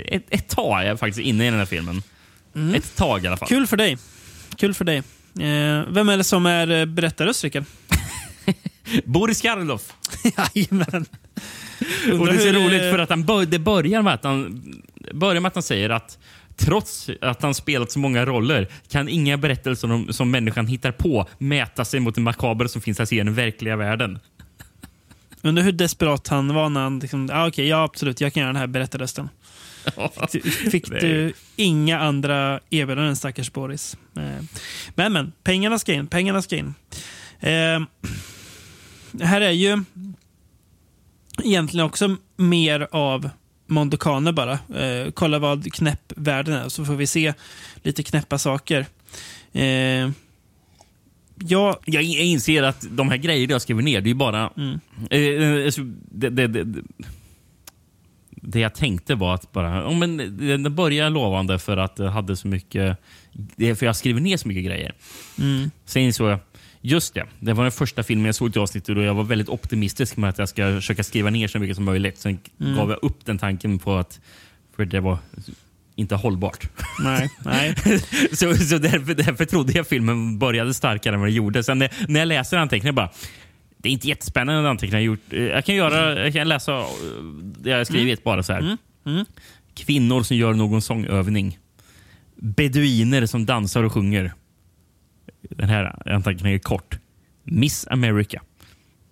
ett, 0.06 0.26
ett 0.30 0.48
tag 0.50 0.82
är 0.82 0.88
jag 0.88 1.00
faktiskt 1.00 1.20
inne 1.20 1.48
i 1.48 1.50
den 1.50 1.60
här 1.60 1.66
filmen. 1.66 2.04
Ett 2.76 2.96
tag 2.96 3.24
i 3.24 3.28
alla 3.28 3.38
fall. 3.38 3.48
Mm. 3.52 3.60
Kul 3.60 3.68
för 3.68 3.78
dig. 3.78 3.98
Kul 4.56 4.74
för 4.74 4.86
dig. 4.86 4.98
Eh, 5.40 5.84
vem 5.88 6.10
är 6.10 6.18
det 6.18 6.24
som 6.24 6.46
är 6.46 6.72
eh, 6.72 6.86
berättarröst, 6.86 7.44
Rickard? 7.44 7.64
Boris 9.06 9.42
Karloff. 9.42 9.94
Jajamän. 10.24 11.06
Och 12.20 12.26
det 12.26 12.34
är 12.34 12.38
så 12.38 12.48
eh, 12.48 12.54
roligt 12.54 12.82
för 12.82 13.00
att 13.00 13.10
han 13.10 13.26
bör, 13.26 13.46
det 13.46 13.60
börjar 13.60 14.02
med 14.02 14.14
att 14.14 14.24
han, 14.24 14.64
börjar 15.14 15.42
med 15.42 15.50
att 15.50 15.56
han 15.56 15.64
säger 15.64 15.90
att 15.90 16.18
trots 16.66 17.10
att 17.22 17.42
han 17.42 17.54
spelat 17.54 17.92
så 17.92 18.00
många 18.00 18.26
roller 18.26 18.68
kan 18.90 19.10
inga 19.10 19.38
berättelser 19.38 19.92
om, 19.92 20.14
som 20.14 20.32
människan 20.32 20.68
hittar 20.68 20.92
på 20.92 21.28
mäta 21.38 21.86
sig 21.86 22.00
mot 22.00 22.16
det 22.16 22.22
makabra 22.22 22.68
som 22.68 22.82
finns 22.82 23.00
att 23.00 23.10
se 23.10 23.16
i 23.16 23.20
den 23.20 23.34
verkliga 23.34 23.76
världen. 23.76 24.20
Undrar 25.42 25.64
hur 25.64 25.72
desperat 25.72 26.28
han 26.28 26.54
var 26.54 26.70
när 26.70 26.82
han... 26.82 27.00
Liksom, 27.00 27.30
ah, 27.34 27.48
Okej, 27.48 27.68
ja 27.68 27.84
absolut, 27.84 28.22
jag 28.22 28.34
kan 28.34 28.42
göra 28.42 28.54
den 28.54 28.60
här 28.60 28.68
berättarrösten. 28.68 29.30
Fick, 30.32 30.46
fick 30.46 30.90
Nej. 30.90 31.02
du 31.02 31.34
inga 31.56 32.00
andra 32.00 32.60
erbjudanden, 32.70 33.16
stackars 33.16 33.52
Boris. 33.52 33.98
Eh, 34.18 34.46
Men, 34.96 35.14
men, 35.14 35.32
pengarna 35.44 35.80
ska 35.80 35.94
in. 35.94 36.08
Pengarna 36.08 36.42
ska 36.42 36.56
in. 36.56 36.74
Eh, 37.40 37.80
här 39.22 39.42
är 39.42 39.52
ju 39.52 39.84
egentligen 41.44 41.86
också 41.86 42.16
mer 42.38 42.88
av 42.92 43.30
Mondokane 43.72 44.34
bara. 44.34 44.52
Eh, 44.54 45.12
kolla 45.14 45.40
vad 45.40 45.74
knäpp 45.74 46.14
världen 46.16 46.54
är, 46.54 46.70
så 46.70 46.86
får 46.86 46.96
vi 46.96 47.08
se 47.08 47.34
lite 47.84 48.04
knäppa 48.04 48.38
saker. 48.38 48.86
Eh, 49.54 50.10
jag, 51.46 51.76
Jag 51.86 52.04
in- 52.04 52.12
jag 52.12 52.26
inser 52.26 52.64
att 52.64 52.86
de 52.92 53.10
här 53.10 53.18
grejerna 53.18 53.52
jag 53.52 53.62
skriver 53.62 53.82
ner, 53.82 54.02
det 54.02 54.10
är 54.10 54.14
bara... 54.14 54.50
Mm. 54.58 54.80
Eh, 55.10 55.20
eh, 55.22 55.66
alltså, 55.66 55.82
det, 56.12 56.30
det, 56.30 56.48
det, 56.48 56.82
det, 58.44 58.60
jag 58.60 58.76
tänkte 58.76 59.16
var 59.16 59.36
att 59.36 59.52
bara... 59.52 59.76
Ja, 59.84 59.92
men 59.92 60.18
det, 60.18 60.58
det 60.58 60.70
började 60.70 61.10
lovande 61.10 61.60
för 61.60 61.78
att 61.78 61.96
det 61.96 62.10
hade 62.10 62.36
så 62.38 62.48
mycket... 62.48 62.98
Det, 63.34 63.76
för 63.76 63.86
jag 63.86 63.96
skriver 63.96 64.22
ner 64.22 64.38
så 64.38 64.48
mycket 64.48 64.66
grejer. 64.66 64.94
mm, 65.40 65.72
Sen 65.86 66.02
insåg 66.02 66.30
jag, 66.30 66.40
just 66.82 67.14
det, 67.14 67.26
det 67.40 67.54
var 67.54 67.64
den 67.64 67.72
första 67.72 68.04
filmen 68.04 68.26
jag 68.26 68.36
såg 68.36 68.52
till 68.54 68.62
avsnittet 68.62 68.98
och 68.98 69.04
jag 69.04 69.14
var 69.14 69.24
väldigt 69.24 69.50
optimistisk 69.50 70.18
med 70.18 70.30
att 70.30 70.38
jag 70.38 70.50
ska 70.50 70.66
försöka 70.76 71.04
skriva 71.04 71.30
ner 71.30 71.48
så 71.48 71.60
mycket 71.60 71.76
som 71.76 71.86
möjligt. 71.86 72.18
Sen 72.18 72.40
Mm. 72.62 72.76
gav 72.76 72.90
jag 72.90 73.00
upp 73.02 73.26
den 73.26 73.38
tanken 73.38 73.80
på 73.80 73.96
att 73.98 74.20
för 74.76 74.86
det 74.86 75.00
var 75.00 75.18
inte 75.96 76.16
hållbart. 76.16 76.70
nej, 77.04 77.30
nej. 77.46 77.76
så 78.32 78.56
så 78.56 78.78
därför, 78.78 79.14
därför 79.14 79.46
trodde 79.46 79.74
jag 79.74 79.88
filmen 79.88 80.40
började 80.40 80.74
starkare 80.74 81.14
än 81.14 81.20
vad 81.20 81.30
den 81.30 81.36
gjorde. 81.36 81.64
Sen 81.64 81.80
när, 81.80 81.92
när 82.08 82.20
jag 82.20 82.28
läser 82.28 82.58
anteckningar 82.58 82.94
bara 82.94 83.10
det 83.78 83.90
är 83.90 83.94
inte 83.94 84.08
jättespännande 84.08 84.70
anteckningar 84.70 84.98
jag 85.00 85.06
gjort. 85.06 85.34
Eh, 85.34 85.42
Jag 85.44 85.66
kan, 85.66 85.76
göra, 85.76 86.24
jag 86.24 86.34
kan 86.34 86.48
läsa 86.50 86.78
eh, 86.80 86.86
det 87.60 87.70
jag 87.70 87.78
har 87.78 87.84
skrivit 87.86 88.24
bara 88.24 88.44
så 88.44 88.54
här. 88.54 88.78
Mm. 89.06 89.26
Kvinnor 89.74 90.24
som 90.24 90.38
gör 90.38 90.54
någon 90.54 90.82
sångövning. 90.82 91.58
Beduiner 92.36 93.26
som 93.26 93.46
dansar 93.46 93.84
och 93.84 93.92
sjunger. 93.94 94.34
Den 95.50 95.70
här 95.70 96.14
anteckningen 96.14 96.56
är 96.56 96.60
kort. 96.60 96.98
Miss 97.44 97.88
America. 97.88 98.42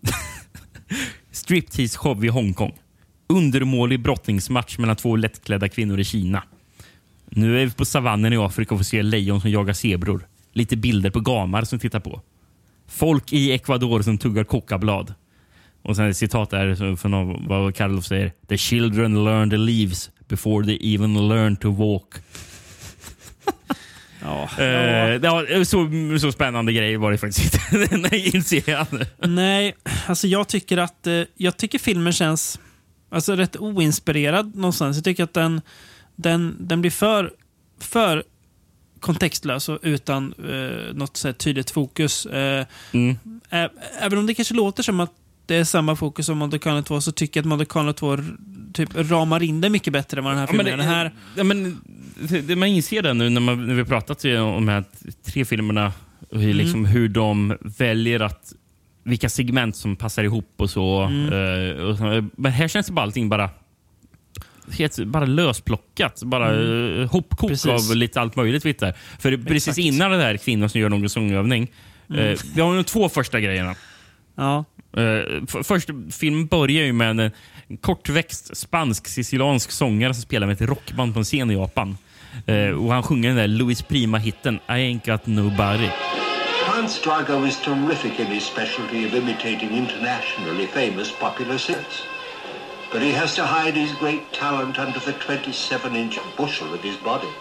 Striptease-show 1.32 2.26
i 2.26 2.28
Hongkong. 2.28 2.74
Undermålig 3.28 4.00
brottningsmatch 4.04 4.78
mellan 4.78 4.96
två 4.96 5.16
lättklädda 5.16 5.70
kvinnor 5.70 6.00
i 6.00 6.04
Kina. 6.04 6.44
Nu 7.30 7.62
är 7.62 7.66
vi 7.66 7.72
på 7.72 7.86
savannen 7.86 8.34
i 8.34 8.38
Afrika 8.38 8.76
och 8.76 8.80
får 8.80 8.86
se 8.86 9.04
lejon 9.04 9.42
som 9.42 9.52
jagar 9.52 9.74
zebror. 9.74 10.28
Lite 10.54 10.78
bilder 10.78 11.10
på 11.10 11.20
gamar 11.20 11.64
som 11.64 11.80
tittar 11.80 12.00
på. 12.00 12.22
Folk 12.88 13.34
i 13.34 13.52
Ecuador 13.52 14.02
som 14.02 14.18
tuggar 14.18 14.44
kokablad. 14.44 15.14
Och 15.82 15.96
sen 15.96 16.10
ett 16.10 16.18
citat 16.18 16.50
där 16.50 16.96
från 16.96 17.12
någon- 17.12 17.48
vad 17.48 17.76
Karloff 17.76 18.06
säger. 18.06 18.34
The 18.48 18.58
children 18.58 19.24
learn 19.24 19.50
the 19.50 19.58
leaves 19.58 20.12
before 20.28 20.66
they 20.66 20.94
even 20.94 21.28
learn 21.30 21.56
to 21.56 21.72
walk. 21.72 22.14
Ja, 24.22 24.50
Eh, 24.60 24.66
ja, 25.24 25.46
så, 25.66 25.90
så 26.22 26.32
spännande 26.32 26.74
grej 26.74 26.98
var 26.98 27.12
det 27.12 27.18
faktiskt 27.18 27.60
inte. 27.74 28.18
Inser 28.18 28.70
jag. 28.70 28.86
Nej, 29.30 29.76
alltså 30.08 30.28
jag 30.28 30.48
tycker 30.48 30.78
att 30.78 31.08
eh, 31.08 31.22
jag 31.36 31.58
tycker 31.58 31.80
filmen 31.80 32.14
känns 32.14 32.60
alltså, 33.10 33.36
rätt 33.36 33.56
oinspirerad 33.58 34.56
någonstans. 34.56 34.98
Jag 34.98 35.04
tycker 35.04 35.24
att 35.24 35.34
den, 35.34 35.62
den, 36.16 36.56
den 36.60 36.82
blir 36.82 36.92
för, 36.92 37.32
för 37.80 38.24
kontextlös 39.00 39.70
och 39.70 39.80
utan 39.82 40.34
eh, 40.50 40.94
något 40.96 41.18
så 41.18 41.28
här 41.28 41.34
tydligt 41.34 41.72
fokus. 41.72 42.26
Eh, 42.26 42.66
Mm. 42.92 43.18
ä- 43.50 43.70
även 44.00 44.20
om 44.20 44.26
det 44.26 44.34
kanske 44.34 44.54
låter 44.54 44.84
som 44.84 45.00
att 45.00 45.12
det 45.46 45.56
är 45.56 45.64
samma 45.64 45.96
fokus 45.96 46.26
som 46.26 46.38
Mondokane 46.38 46.84
2 46.84 47.02
så 47.02 47.12
tycker 47.12 47.40
jag 47.40 47.44
att 47.44 47.48
Mondokane 47.50 47.94
2 47.94 48.14
r- 48.14 48.36
typ 48.74 48.90
ramar 48.94 49.44
in 49.44 49.62
det 49.62 49.70
mycket 49.70 49.94
bättre 49.94 50.18
än 50.18 50.24
vad 50.24 50.34
den 50.34 50.40
här 50.40 50.48
Ja, 50.48 50.54
men 50.54 50.66
filmen 50.66 50.80
det, 50.80 50.86
gör. 50.86 50.90
Den 50.90 50.96
här, 50.96 51.12
ja, 51.36 51.44
men, 51.44 51.82
det, 52.48 52.56
man 52.56 52.68
inser 52.70 53.02
det 53.02 53.14
nu 53.14 53.30
när, 53.30 53.42
man, 53.42 53.68
när 53.68 53.74
vi 53.74 53.86
pratat 53.86 54.26
om 54.26 54.32
de 54.32 54.68
här 54.68 54.84
tre 55.26 55.46
filmerna. 55.46 55.94
Och 56.32 56.42
hur, 56.42 56.54
liksom, 56.54 56.86
hur 56.86 57.10
de 57.10 57.58
väljer 57.62 58.20
att 58.20 58.54
vilka 59.04 59.30
segment 59.30 59.76
som 59.76 59.96
passar 59.96 60.24
ihop 60.24 60.54
och 60.58 60.70
så. 60.70 61.04
Eh, 61.04 61.84
och, 61.84 61.98
så- 61.98 62.30
men 62.38 62.52
här 62.52 62.68
känns 62.68 62.88
det 62.88 62.94
bara 62.94 63.02
allting 63.02 63.30
bara 63.30 63.50
helt, 64.72 65.06
bara 65.06 65.26
lösplockat. 65.26 66.24
Bara 66.24 66.50
mm. 66.56 67.08
hopkok 67.08 67.50
Precis. 67.50 67.90
av 67.92 67.96
lite 67.96 68.22
allt 68.22 68.36
möjligt. 68.36 68.66
Vet 68.66 68.80
du. 68.80 68.94
För 69.20 69.38
precis 69.38 69.68
Exakt. 69.68 69.78
innan 69.78 70.12
det 70.12 70.18
där 70.18 70.38
kvinnor 70.38 70.68
som 70.68 70.82
gör 70.82 70.90
någon 70.90 71.10
sångövning. 71.10 71.72
Eh, 72.10 72.38
vi 72.56 72.62
har 72.62 72.76
de 72.76 72.84
två 72.84 73.10
första 73.10 73.40
grejerna. 73.40 73.76
ja, 74.36 74.66
Uh, 74.98 75.46
först, 75.64 75.90
filmen 76.12 76.48
börjar 76.48 76.86
ju 76.86 76.94
med 76.94 77.20
en, 77.20 77.32
en 77.70 77.78
kortväxt 77.78 78.58
spansk-siciliansk 78.58 79.72
sångare 79.72 80.14
som 80.14 80.22
spelar 80.22 80.48
med 80.48 80.62
ett 80.62 80.70
rockband 80.70 81.14
på 81.14 81.20
en 81.20 81.26
scen 81.26 81.52
i 81.52 81.54
Japan. 81.54 81.98
Eh, 82.46 82.70
och 82.70 82.94
Han 82.94 83.04
sjunger 83.04 83.30
den 83.30 83.38
där 83.38 83.48
Louis 83.48 83.82
Prima-hitten 83.82 84.56
I 84.56 84.72
ain't 84.72 85.12
got 85.12 85.26
nobody. 85.26 85.90
Hans 86.66 87.02
Drago 87.02 87.48
is 87.48 87.58
terrific 87.62 88.20
in 88.20 88.26
his 88.26 88.44
specialty 88.44 89.06
of 89.08 89.14
imitating 89.14 89.70
internationally 89.70 90.68
famous 90.68 91.12
popular 91.20 91.58
singers. 91.58 92.04
But 92.92 93.02
he 93.02 93.12
has 93.12 93.36
to 93.36 93.44
hide 93.44 93.78
his 93.78 93.92
great 94.00 94.34
talent 94.34 94.80
under 94.80 95.00
the 95.00 95.14
27-inch 95.14 96.20
bushel 96.38 96.74
of 96.74 96.84
his 96.84 96.98
body, 96.98 97.34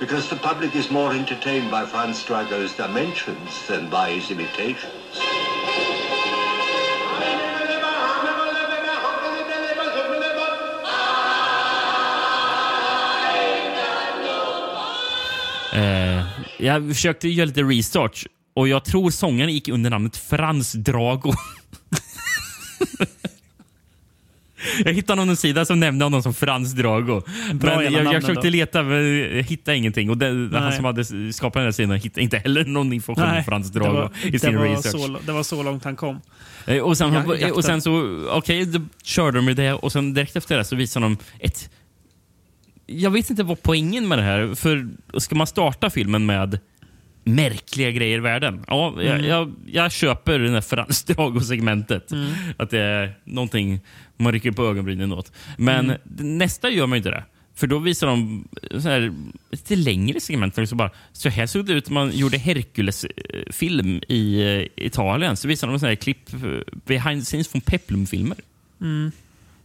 because 0.00 0.28
the 0.28 0.36
public 0.36 0.74
is 0.74 0.90
more 0.90 1.12
entertained 1.12 1.70
by 1.70 1.84
Franz 1.84 2.24
Drago's 2.24 2.76
dimensions 2.76 3.66
than 3.68 3.90
by 3.90 4.10
his 4.10 4.30
imitations. 4.30 5.45
Eh, 15.76 16.22
jag 16.58 16.88
försökte 16.88 17.28
göra 17.28 17.46
lite 17.46 17.62
research 17.62 18.26
och 18.54 18.68
jag 18.68 18.84
tror 18.84 19.10
sångaren 19.10 19.52
gick 19.52 19.68
under 19.68 19.90
namnet 19.90 20.16
Frans 20.16 20.72
Drago. 20.72 21.32
Jag 24.84 24.92
hittade 24.92 25.24
någon 25.24 25.36
sida 25.36 25.64
som 25.64 25.80
nämnde 25.80 26.04
honom 26.04 26.22
som 26.22 26.34
Frans 26.34 26.72
Drago. 26.72 27.22
Bra 27.54 27.76
Men 27.76 27.92
jag, 27.92 28.04
jag 28.04 28.22
försökte 28.22 28.30
ändå. 28.30 28.48
leta, 28.48 28.82
men 28.82 29.44
hittade 29.44 29.76
ingenting. 29.76 30.10
Och 30.10 30.18
det, 30.18 30.58
han 30.58 30.72
som 30.72 30.84
hade 30.84 31.04
skapat 31.32 31.52
den 31.54 31.64
här 31.64 31.70
sidan 31.72 31.96
hittade 31.96 32.22
inte 32.22 32.38
heller 32.38 32.64
någon 32.64 32.92
information 32.92 33.36
om 33.36 33.44
Frans 33.44 33.70
det 33.70 33.78
Drago 33.78 33.94
var, 33.94 34.10
i 34.22 34.38
sin 34.38 34.58
research. 34.58 35.00
så, 35.00 35.18
det 35.26 35.32
var 35.32 35.42
så 35.42 35.62
långt 35.62 35.84
han 35.84 35.96
kom. 35.96 36.20
Eh, 36.66 36.78
Och 36.78 36.96
sen, 36.98 37.12
Ja, 37.40 37.52
och 37.52 37.64
sen 37.64 37.82
så, 37.82 38.22
okej, 38.30 38.66
då 38.66 38.80
körde 39.04 39.38
de 39.38 39.44
med 39.44 39.56
det 39.56 39.72
och 39.72 39.92
sen 39.92 40.14
direkt 40.14 40.36
efter 40.36 40.58
det 40.58 40.64
så 40.64 40.76
visade 40.76 41.06
de 41.06 41.16
ett... 41.40 41.70
Jag 42.86 43.10
vet 43.10 43.30
inte 43.30 43.42
vad 43.42 43.62
poängen 43.62 44.08
med 44.08 44.18
det 44.18 44.24
här, 44.24 44.54
för 44.54 44.88
ska 45.20 45.34
man 45.34 45.46
starta 45.46 45.90
filmen 45.90 46.26
med 46.26 46.58
märkliga 47.24 47.90
grejer 47.90 48.18
i 48.18 48.20
världen? 48.20 48.64
Ja, 48.66 48.94
jag, 48.96 49.14
Mm. 49.14 49.26
jag, 49.26 49.52
jag 49.66 49.92
köper 49.92 50.38
det 50.38 50.48
där 50.50 51.14
Drago-segmentet. 51.14 52.12
Mm. 52.12 52.32
Att 52.56 52.70
det 52.70 52.78
är 52.80 53.18
någonting 53.24 53.80
man 54.16 54.32
rycker 54.32 54.50
på 54.52 54.64
ögonbrynen 54.66 55.12
åt. 55.12 55.32
Men 55.58 55.84
Mm. 55.90 55.98
nästa 56.38 56.70
gör 56.70 56.86
man 56.86 56.96
inte 56.96 57.10
det. 57.10 57.24
För 57.54 57.66
då 57.66 57.78
visar 57.78 58.06
de 58.06 58.48
så 58.70 58.88
här, 58.88 59.12
lite 59.50 59.76
längre 59.76 60.20
segment. 60.20 60.68
Så, 60.68 60.74
bara, 60.76 60.90
så 61.12 61.28
här 61.28 61.46
såg 61.46 61.66
det 61.66 61.72
ut 61.72 61.88
när 61.90 61.94
man 61.94 62.10
gjorde 62.16 62.38
Hercules-film 62.38 64.00
i 64.08 64.40
eh, 64.76 64.84
Italien. 64.86 65.36
Så 65.36 65.48
visade 65.48 65.72
de 65.72 65.78
så 65.80 65.86
här 65.86 65.94
klipp 65.94 66.32
eh, 66.32 66.38
behind 66.84 67.20
the 67.22 67.24
scenes 67.24 67.48
från 67.48 67.60
Peplum-filmer. 67.60 68.36
Mm. 68.80 69.12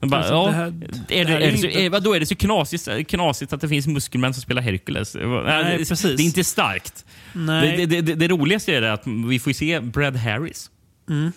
Bara, 0.02 0.18
Alltså, 0.18 0.34
ja, 0.34 0.46
det 0.48 0.52
här- 0.54 0.66
är 0.68 0.72
det 0.72 1.24
det, 1.24 1.32
här 1.32 1.42
är 1.42 1.48
är 1.48 1.52
det, 1.52 1.58
så, 1.58 1.68
inte- 1.68 1.82
är, 1.82 1.90
vadå, 1.90 2.14
är 2.16 2.20
det 2.20 2.26
så 2.26 2.36
knasigt, 2.36 3.10
knasigt 3.10 3.54
att 3.54 3.62
det 3.62 3.68
finns 3.70 3.88
muskelmän 3.88 4.34
som 4.34 4.42
spelar 4.42 4.62
Hercules? 4.62 5.16
Nej, 5.16 5.26
Nej, 5.28 5.78
det, 5.78 5.90
precis. 5.90 6.18
det 6.18 6.24
är 6.24 6.26
inte 6.26 6.44
starkt. 6.44 7.06
Nej. 7.34 7.86
Det, 7.86 8.02
det, 8.02 8.28
roligaste 8.28 8.76
är 8.76 8.82
att 8.82 9.04
vi 9.30 9.40
får 9.40 9.52
se 9.52 9.80
Brad 9.80 10.16
Harris. 10.16 10.70
Mm. 11.10 11.32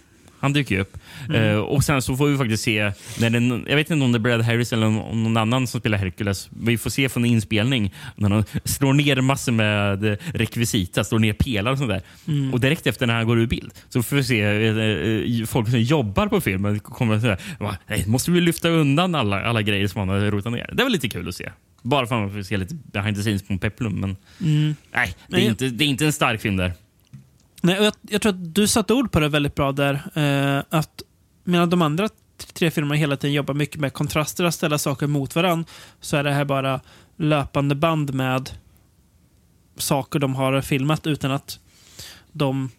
Han 0.44 0.52
dyker 0.52 0.74
ju 0.74 0.80
upp. 0.80 0.96
Mm. 1.28 1.42
Eh, 1.50 1.56
och 1.58 1.84
sen 1.84 2.02
så 2.02 2.16
får 2.16 2.26
vi 2.28 2.36
faktiskt 2.38 2.62
se, 2.64 2.92
när 3.20 3.30
den, 3.30 3.66
jag 3.68 3.76
vet 3.76 3.90
inte 3.90 4.04
om 4.04 4.12
det 4.12 4.16
är 4.16 4.20
Brad 4.20 4.42
Harris 4.42 4.72
eller 4.72 4.86
om 4.86 4.98
om 5.00 5.22
någon 5.22 5.36
annan 5.36 5.66
som 5.66 5.80
spelar 5.80 5.98
Hercules. 5.98 6.48
Vi 6.50 6.78
får 6.78 6.90
se 6.90 7.08
från 7.08 7.24
inspelning 7.24 7.94
när 8.16 8.30
han 8.30 8.44
slår 8.64 8.92
ner 8.92 9.20
massor 9.20 9.52
med 9.52 10.18
rekvisita, 10.34 11.04
slår 11.04 11.18
ner 11.18 11.32
pelare 11.32 11.72
och 11.72 11.78
sånt 11.78 11.90
där. 11.90 12.02
Mm. 12.28 12.52
Och 12.54 12.60
direkt 12.60 12.86
efter 12.86 13.06
när 13.06 13.14
han 13.14 13.26
går 13.26 13.38
ur 13.38 13.46
bild 13.46 13.72
så 13.88 14.02
får 14.02 14.16
vi 14.16 14.24
se 14.24 14.42
eh, 15.40 15.46
folk 15.46 15.68
som 15.70 15.80
jobbar 15.80 16.26
på 16.26 16.40
filmen 16.40 16.80
kommer 16.80 17.20
sådär, 17.20 17.38
"Va, 17.60 17.76
nej, 17.86 18.04
måste 18.06 18.30
vi 18.30 18.40
lyfta 18.40 18.68
undan 18.68 19.14
alla, 19.14 19.42
alla 19.44 19.62
grejer 19.62 19.88
som 19.88 19.98
han 19.98 20.08
har 20.08 20.30
rotat 20.30 20.52
ner. 20.52 20.70
Det 20.72 20.82
var 20.82 20.90
lite 20.90 21.08
kul 21.08 21.28
att 21.28 21.34
se. 21.34 21.50
Bara 21.82 22.06
för 22.06 22.14
att 22.14 22.20
man 22.22 22.32
får 22.32 22.42
se 22.42 22.56
lite 22.56 22.74
behind 22.92 23.16
the 23.16 23.22
scenes 23.22 23.42
på 23.42 23.58
Peplum. 23.58 23.92
Men 24.00 24.16
Mm. 24.40 24.74
nej, 24.94 25.14
det 25.28 25.36
är, 25.36 25.40
Nej. 25.40 25.46
inte, 25.48 25.68
det 25.68 25.84
är 25.84 25.88
inte 25.88 26.06
en 26.06 26.12
stark 26.12 26.40
film 26.40 26.56
där. 26.56 26.72
Nej, 27.64 27.82
jag, 27.82 27.94
jag 28.00 28.22
tror 28.22 28.32
att 28.32 28.54
du 28.54 28.68
satte 28.68 28.94
ord 28.94 29.12
på 29.12 29.20
det 29.20 29.28
väldigt 29.28 29.54
bra 29.54 29.72
där. 29.72 29.94
Eh, 30.14 30.64
att 30.78 31.02
medan 31.44 31.70
de 31.70 31.82
andra 31.82 32.08
tre 32.52 32.70
filmerna 32.70 32.94
hela 32.94 33.16
tiden 33.16 33.34
jobbar 33.34 33.54
mycket 33.54 33.80
med 33.80 33.92
kontraster, 33.92 34.44
att 34.44 34.54
ställa 34.54 34.78
saker 34.78 35.06
mot 35.06 35.36
varandra, 35.36 35.70
så 36.00 36.16
är 36.16 36.24
det 36.24 36.32
här 36.32 36.44
bara 36.44 36.80
löpande 37.16 37.74
band 37.74 38.14
med 38.14 38.50
saker 39.76 40.18
de 40.18 40.34
har 40.34 40.60
filmat 40.60 41.06
utan 41.06 41.30
att 41.30 41.58
de, 42.32 42.70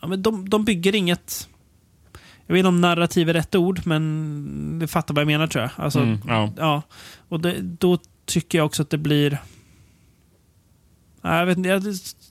ja, 0.00 0.06
men 0.06 0.22
de, 0.22 0.48
de 0.48 0.64
bygger 0.64 0.94
inget 0.94 1.48
jag 2.46 2.52
vet 2.54 2.58
inte 2.58 2.68
om 2.68 2.80
narrativ 2.80 3.28
är 3.28 3.32
rätt 3.32 3.54
ord, 3.54 3.80
men 3.84 4.78
det 4.78 4.86
fattar 4.86 5.14
vad 5.14 5.20
jag 5.20 5.26
menar 5.26 5.46
tror 5.46 5.62
jag. 5.62 5.84
Alltså, 5.84 5.98
Mm, 6.00 6.18
ja. 6.26 6.52
ja. 6.56 6.82
Och 7.28 7.40
det, 7.40 7.56
då 7.60 7.98
tycker 8.24 8.58
jag 8.58 8.66
också 8.66 8.82
att 8.82 8.90
det 8.90 8.98
blir... 8.98 9.38
Jag, 11.26 11.46
vet, 11.46 11.56
inte, 11.56 11.68
jag 11.68 11.82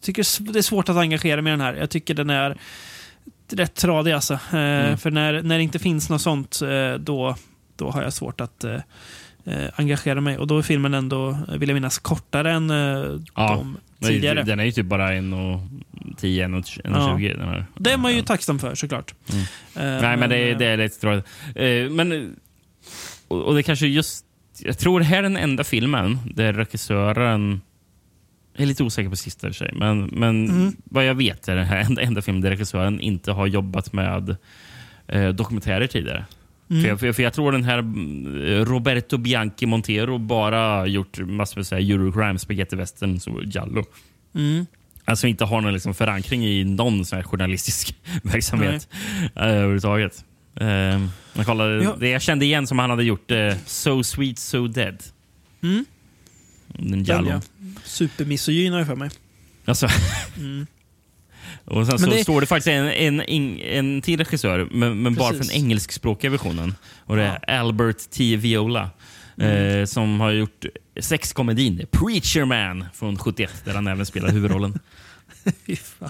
tycker 0.02 0.52
det 0.54 0.60
är 0.60 0.64
svårt 0.64 0.90
att 0.90 0.98
engagera 0.98 1.42
mig 1.42 1.52
i 1.52 1.56
den 1.58 1.62
här. 1.62 1.74
Jag 1.74 1.90
tycker 1.90 2.14
den 2.14 2.30
är 2.30 2.58
rätt 3.52 3.76
tradig 3.76 4.12
alltså. 4.12 4.34
Eh, 4.34 4.40
Mm. 4.60 4.98
För 4.98 5.12
när, 5.12 5.42
när 5.42 5.58
det 5.58 5.64
inte 5.64 5.80
finns 5.80 6.10
något 6.10 6.22
sånt, 6.22 6.62
eh, 6.62 6.94
då, 6.94 7.36
då 7.76 7.90
har 7.92 8.04
jag 8.04 8.14
svårt 8.14 8.42
att 8.42 8.64
eh, 8.64 8.74
eh, 9.46 9.70
engagera 9.76 10.22
mig. 10.22 10.38
Och 10.38 10.48
då 10.48 10.58
är 10.58 10.62
filmen 10.62 10.94
ändå, 10.94 11.38
vill 11.58 11.70
jag 11.70 11.74
minnas, 11.74 12.00
kortare 12.00 12.52
än 12.52 12.70
Ja, 12.70 13.56
de 13.56 13.78
Den 14.00 14.10
är 14.10 14.14
ju- 14.14 14.20
tidigare. 14.20 14.44
Den 14.44 14.60
är 14.60 14.64
ju 14.64 14.72
typ 14.72 14.86
bara 14.86 15.12
1,10, 15.14 16.64
1,20. 16.84 17.38
Den 17.38 17.48
här. 17.48 17.66
Det 17.78 17.92
är 17.92 17.98
man 17.98 18.16
ju 18.16 18.22
tacksam 18.22 18.60
för 18.60 18.76
såklart. 18.76 19.14
Mm. 19.34 20.02
Nej, 20.02 20.18
men 20.18 20.30
det, 20.30 20.38
är- 20.38 20.52
eh, 20.52 20.58
det 20.58 20.66
är 20.66 20.78
lite 20.78 21.00
tråkigt. 21.00 21.26
Men, 21.92 22.36
och, 23.28 23.42
och 23.42 23.56
det 23.56 23.64
kanske 23.64 23.88
just... 23.88 24.26
Jag 24.60 24.78
tror 24.80 25.00
det 25.00 25.06
här 25.06 25.18
är 25.18 25.22
den 25.24 25.38
enda 25.38 25.64
filmen 25.64 26.20
där 26.36 26.54
regissören... 26.54 27.62
Jag 28.56 28.61
är 28.64 28.65
lite 28.65 28.84
osäker 28.84 29.10
på 29.10 29.15
sista 29.15 29.49
i 29.49 29.53
sig, 29.53 29.72
men, 29.76 30.06
men 30.06 30.49
Mm. 30.49 30.76
vad 30.84 31.06
jag 31.06 31.15
vet 31.15 31.48
är 31.48 31.56
det 31.56 31.64
här 31.64 31.77
enda, 31.77 32.02
enda 32.02 32.22
filmen 32.22 32.41
där 32.41 32.49
regissören 32.49 32.99
inte 33.02 33.32
har 33.32 33.48
jobbat 33.48 33.94
med 33.94 34.36
eh, 35.07 35.30
dokumentärer 35.30 35.88
tidigare. 35.88 36.26
Mm. 36.69 36.82
För, 36.82 36.90
jag, 36.90 36.99
för, 36.99 37.06
jag, 37.06 37.15
för 37.15 37.23
jag 37.23 37.34
tror 37.34 37.52
den 37.52 37.64
här 37.64 37.77
mm, 37.77 38.65
Roberto 38.65 39.18
Bianchi 39.18 39.65
Montero 39.65 40.18
bara 40.18 40.88
gjort 40.88 41.19
massor 41.19 41.76
med 41.76 41.90
Eurocrime, 41.91 42.40
spaghetti 42.40 42.76
western 42.76 43.19
och 43.27 43.44
Giallo. 43.44 43.84
Mm. 44.36 44.65
Alltså 45.06 45.27
inte 45.27 45.45
har 45.45 45.61
någon 45.61 45.73
liksom 45.73 45.94
förankring 45.94 46.45
i 46.45 46.64
någon 46.64 47.06
sån 47.06 47.15
här 47.18 47.23
journalistisk 47.23 47.95
verksamhet 48.23 48.88
eh, 49.36 49.44
överhuvudtaget. 49.44 50.26
Eh, 50.60 50.68
jag, 51.34 51.45
kollade, 51.45 51.84
Ja. 51.84 51.95
det 51.99 52.10
jag 52.10 52.22
kände 52.22 52.45
igen 52.45 52.68
som 52.68 52.80
han 52.80 52.90
hade 52.90 53.03
gjort 53.03 53.32
eh, 53.32 53.53
So 53.65 54.03
Sweet 54.03 54.40
So 54.40 54.68
Dead. 54.68 55.03
Mm. 55.64 55.86
Den 56.68 56.91
Den, 56.91 57.03
Giallo. 57.03 57.30
ja. 57.30 57.41
Supermisogyn 57.84 58.72
har 58.72 58.80
jag 58.80 58.88
för 58.88 58.96
mig. 58.96 59.10
Alltså. 59.66 59.88
Mm. 60.38 60.68
Och 61.66 61.86
sen 61.88 61.96
Men 61.96 62.00
så 62.00 62.10
det- 62.18 62.24
står 62.24 62.42
det 62.42 62.48
faktiskt 62.48 62.68
en, 62.68 62.86
en, 62.88 63.22
en, 63.22 63.60
en 63.60 64.02
till 64.02 64.20
regissör, 64.20 64.68
men, 64.72 65.02
men 65.02 65.16
bara 65.16 65.32
för 65.34 65.40
den 65.40 65.52
engelskspråkiga 65.52 66.32
versionen. 66.32 66.76
Och 67.00 67.16
det 67.16 67.24
är 67.48 67.60
Albert 67.60 67.98
T. 68.12 68.36
Viola. 68.36 68.90
Mm. 69.38 69.80
Eh, 69.80 69.86
som 69.86 70.20
har 70.20 70.32
gjort 70.32 70.66
sexkomedin 71.00 71.86
Preacher 71.92 72.46
Man 72.46 72.86
från 72.94 73.18
71, 73.18 73.62
där 73.66 73.74
han 73.74 73.88
även 73.88 74.06
spelar 74.06 74.30
huvudrollen. 74.30 74.80
Fy 75.68 75.76
fan. 75.76 76.10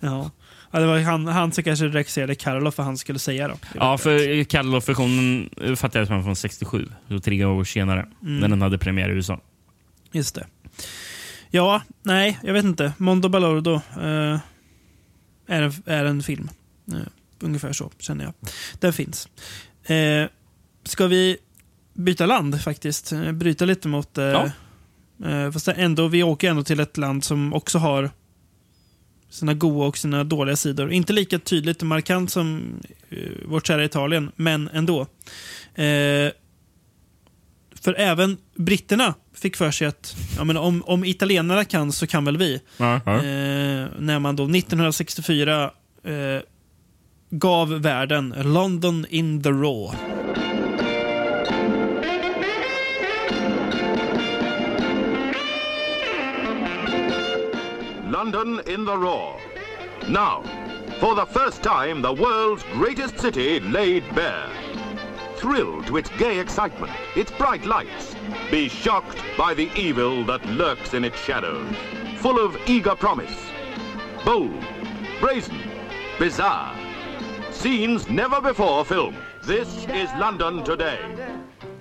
Ja. 0.00 0.30
Ja, 0.70 0.80
det 0.80 0.86
var 0.86 1.00
han, 1.00 1.26
han 1.26 1.52
som 1.52 1.64
kanske 1.64 1.86
regisserade 1.88 2.34
Karloff 2.34 2.78
vad 2.78 2.86
han 2.86 2.98
skulle 2.98 3.18
säga 3.18 3.48
då. 3.48 3.54
Ja, 3.74 3.98
för 3.98 4.44
Cadillac-versionen 4.44 5.50
eh, 5.62 5.74
fattar 5.74 5.98
jag 6.00 6.06
som 6.08 6.24
från 6.24 6.36
67, 6.36 6.88
så 7.08 7.18
tre 7.20 7.44
år 7.44 7.64
senare, 7.64 8.06
Mm. 8.22 8.38
när 8.38 8.48
den 8.48 8.62
hade 8.62 8.78
premiär 8.78 9.08
i 9.10 9.12
USA. 9.12 9.40
Just 10.12 10.34
det. 10.34 10.46
Ja, 11.50 11.82
nej, 12.02 12.38
jag 12.42 12.52
vet 12.52 12.64
inte. 12.64 12.92
Mondo 12.98 13.28
Balordo 13.28 13.74
eh, 13.74 14.38
är, 15.46 15.62
en, 15.62 15.72
är 15.86 16.04
en 16.04 16.22
film. 16.22 16.50
Eh, 16.92 16.98
ungefär 17.40 17.72
så 17.72 17.90
känner 17.98 18.24
jag. 18.24 18.34
Den 18.78 18.92
finns. 18.92 19.28
Eh, 19.84 20.26
ska 20.84 21.06
vi 21.06 21.36
byta 21.94 22.26
land 22.26 22.60
faktiskt? 22.62 23.12
Eh, 23.12 23.32
bryta 23.32 23.64
lite 23.64 23.88
mot... 23.88 24.18
Eh, 24.18 24.24
Ja. 24.24 24.50
eh, 25.30 25.50
fast 25.52 25.68
ändå, 25.68 26.08
vi 26.08 26.22
åker 26.22 26.50
ändå 26.50 26.62
till 26.64 26.80
ett 26.80 26.96
land 26.96 27.24
som 27.24 27.52
också 27.54 27.78
har 27.78 28.10
sina 29.30 29.54
goda 29.54 29.86
och 29.86 29.98
sina 29.98 30.24
dåliga 30.24 30.56
sidor. 30.56 30.92
Inte 30.92 31.12
lika 31.12 31.38
tydligt 31.38 31.80
och 31.82 31.86
markant 31.88 32.30
som 32.32 32.62
eh, 33.10 33.18
vårt 33.48 33.66
kära 33.66 33.84
Italien, 33.84 34.32
men 34.36 34.68
ändå. 34.68 35.00
Eh, 35.74 36.30
för 37.84 37.94
även 37.98 38.36
britterna 38.54 39.14
fick 39.34 39.56
för 39.56 39.70
sig 39.70 39.86
att 39.86 40.16
ja, 40.36 40.44
men 40.44 40.56
om, 40.56 40.82
om 40.86 41.04
italienarna 41.04 41.64
kan 41.64 41.92
så 41.92 42.06
kan 42.06 42.24
väl 42.24 42.36
vi. 42.36 42.60
Ja, 42.76 43.00
ja. 43.06 43.16
Eh, 43.16 43.88
när 43.98 44.18
man 44.18 44.36
då 44.36 44.42
1964 44.42 45.70
eh, 46.04 46.12
gav 47.30 47.68
världen 47.68 48.34
London 48.44 49.06
in 49.08 49.42
the 49.42 49.50
Raw. 49.50 49.96
London 58.10 58.60
in 58.66 58.86
the 58.86 58.96
raw. 58.96 59.40
Now, 60.08 60.44
for 61.00 61.14
the 61.14 61.26
first 61.26 61.62
time, 61.62 62.02
the 62.02 62.14
world's 62.14 62.64
greatest 62.78 63.20
city 63.20 63.60
laid 63.60 64.02
bare. 64.14 64.63
Thrill 65.44 65.82
to 65.82 65.98
its 65.98 66.08
gay 66.16 66.38
excitement, 66.38 66.90
its 67.14 67.30
bright 67.30 67.66
lights. 67.66 68.16
Be 68.50 68.66
shocked 68.66 69.18
by 69.36 69.52
the 69.52 69.70
evil 69.76 70.24
that 70.24 70.42
lurks 70.46 70.94
in 70.94 71.04
its 71.04 71.18
shadows. 71.18 71.70
Full 72.16 72.42
of 72.42 72.56
eager 72.66 72.96
promise. 72.96 73.36
Bold, 74.24 74.64
brazen, 75.20 75.60
bizarre. 76.18 76.74
Scenes 77.50 78.08
never 78.08 78.40
before 78.40 78.86
filmed. 78.86 79.18
This 79.44 79.84
is 79.88 80.08
London 80.18 80.64
today. 80.64 80.98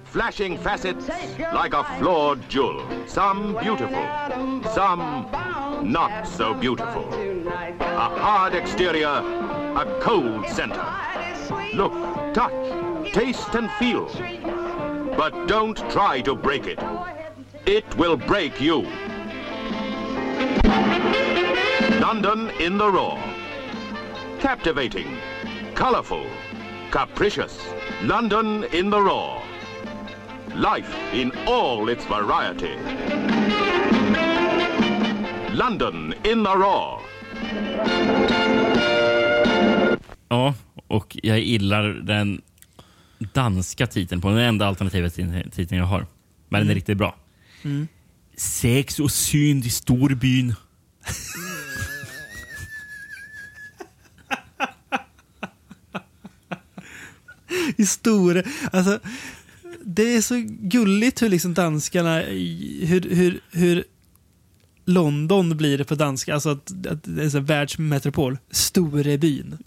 Flashing 0.03 0.57
facets 0.57 1.07
like 1.53 1.73
a 1.73 1.85
flawed 1.97 2.49
jewel. 2.49 2.85
Some 3.07 3.57
beautiful, 3.61 4.05
some 4.73 5.31
not 5.89 6.27
so 6.27 6.53
beautiful. 6.53 7.07
A 7.79 8.09
hard 8.19 8.55
exterior, 8.55 9.07
a 9.07 9.99
cold 10.01 10.49
center. 10.49 10.85
Look, 11.73 11.93
touch, 12.33 13.13
taste 13.13 13.55
and 13.55 13.69
feel. 13.73 14.05
But 15.17 15.47
don't 15.47 15.77
try 15.91 16.21
to 16.21 16.35
break 16.35 16.67
it. 16.67 16.79
It 17.65 17.85
will 17.97 18.17
break 18.17 18.59
you. 18.59 18.87
London 21.99 22.49
in 22.59 22.77
the 22.77 22.91
raw. 22.91 23.17
Captivating, 24.39 25.17
colorful, 25.73 26.25
capricious. 26.91 27.57
London 28.03 28.65
in 28.65 28.89
the 28.89 29.01
raw. 29.01 29.41
Life 30.55 30.93
in 31.13 31.31
all 31.47 31.89
its 31.89 32.05
variety. 32.05 32.75
London 35.53 36.13
in 36.23 36.43
the 36.43 36.57
raw. 36.57 37.01
Ja, 40.29 40.53
och 40.87 41.17
jag 41.23 41.39
gillar 41.39 41.83
den 41.83 42.41
danska 43.33 43.87
titeln 43.87 44.21
på 44.21 44.29
den 44.29 44.37
enda 44.37 44.67
alternativa 44.67 45.07
tit- 45.09 45.53
titeln 45.53 45.79
jag 45.79 45.85
har. 45.85 46.07
Men 46.49 46.61
den 46.61 46.69
är 46.69 46.75
riktigt 46.75 46.97
bra. 46.97 47.15
Mm. 47.63 47.87
Sex 48.37 48.99
och 48.99 49.11
synd 49.11 49.65
i 49.65 49.69
storbyn. 49.69 50.53
Historia. 57.77 58.43
Alltså, 58.71 58.99
det 59.85 60.15
är 60.15 60.21
så 60.21 60.35
gulligt 60.47 61.21
hur 61.21 61.29
liksom 61.29 61.53
danskarna, 61.53 62.19
hur, 62.19 63.15
hur, 63.15 63.39
hur 63.51 63.83
London 64.85 65.57
blir 65.57 65.77
det 65.77 65.83
på 65.83 65.95
danska. 65.95 66.33
Alltså 66.33 66.49
att, 66.49 66.87
att 66.87 67.03
det 67.03 67.23
är 67.23 67.29
här 67.33 67.39
världsmetropol. 67.39 68.37
Storebyn. 68.51 69.57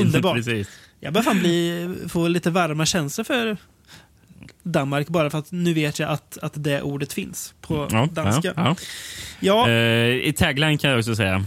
Underbart. 0.00 0.34
precis. 0.36 0.68
Jag 1.00 1.12
börjar 1.12 1.24
fan 1.24 1.38
bli, 1.38 1.88
få 2.08 2.28
lite 2.28 2.50
varma 2.50 2.86
känslor 2.86 3.24
för 3.24 3.56
Danmark 4.62 5.08
bara 5.08 5.30
för 5.30 5.38
att 5.38 5.52
nu 5.52 5.74
vet 5.74 5.98
jag 5.98 6.10
att, 6.10 6.38
att 6.42 6.52
det 6.56 6.82
ordet 6.82 7.12
finns 7.12 7.54
på 7.60 7.88
Ja, 7.90 8.08
danska. 8.12 8.52
ja, 8.56 8.62
ja. 8.64 8.76
Ja. 9.40 9.70
Eh, 9.70 10.28
I 10.28 10.34
tagline 10.36 10.78
kan 10.78 10.90
jag 10.90 10.98
också 10.98 11.16
säga 11.16 11.44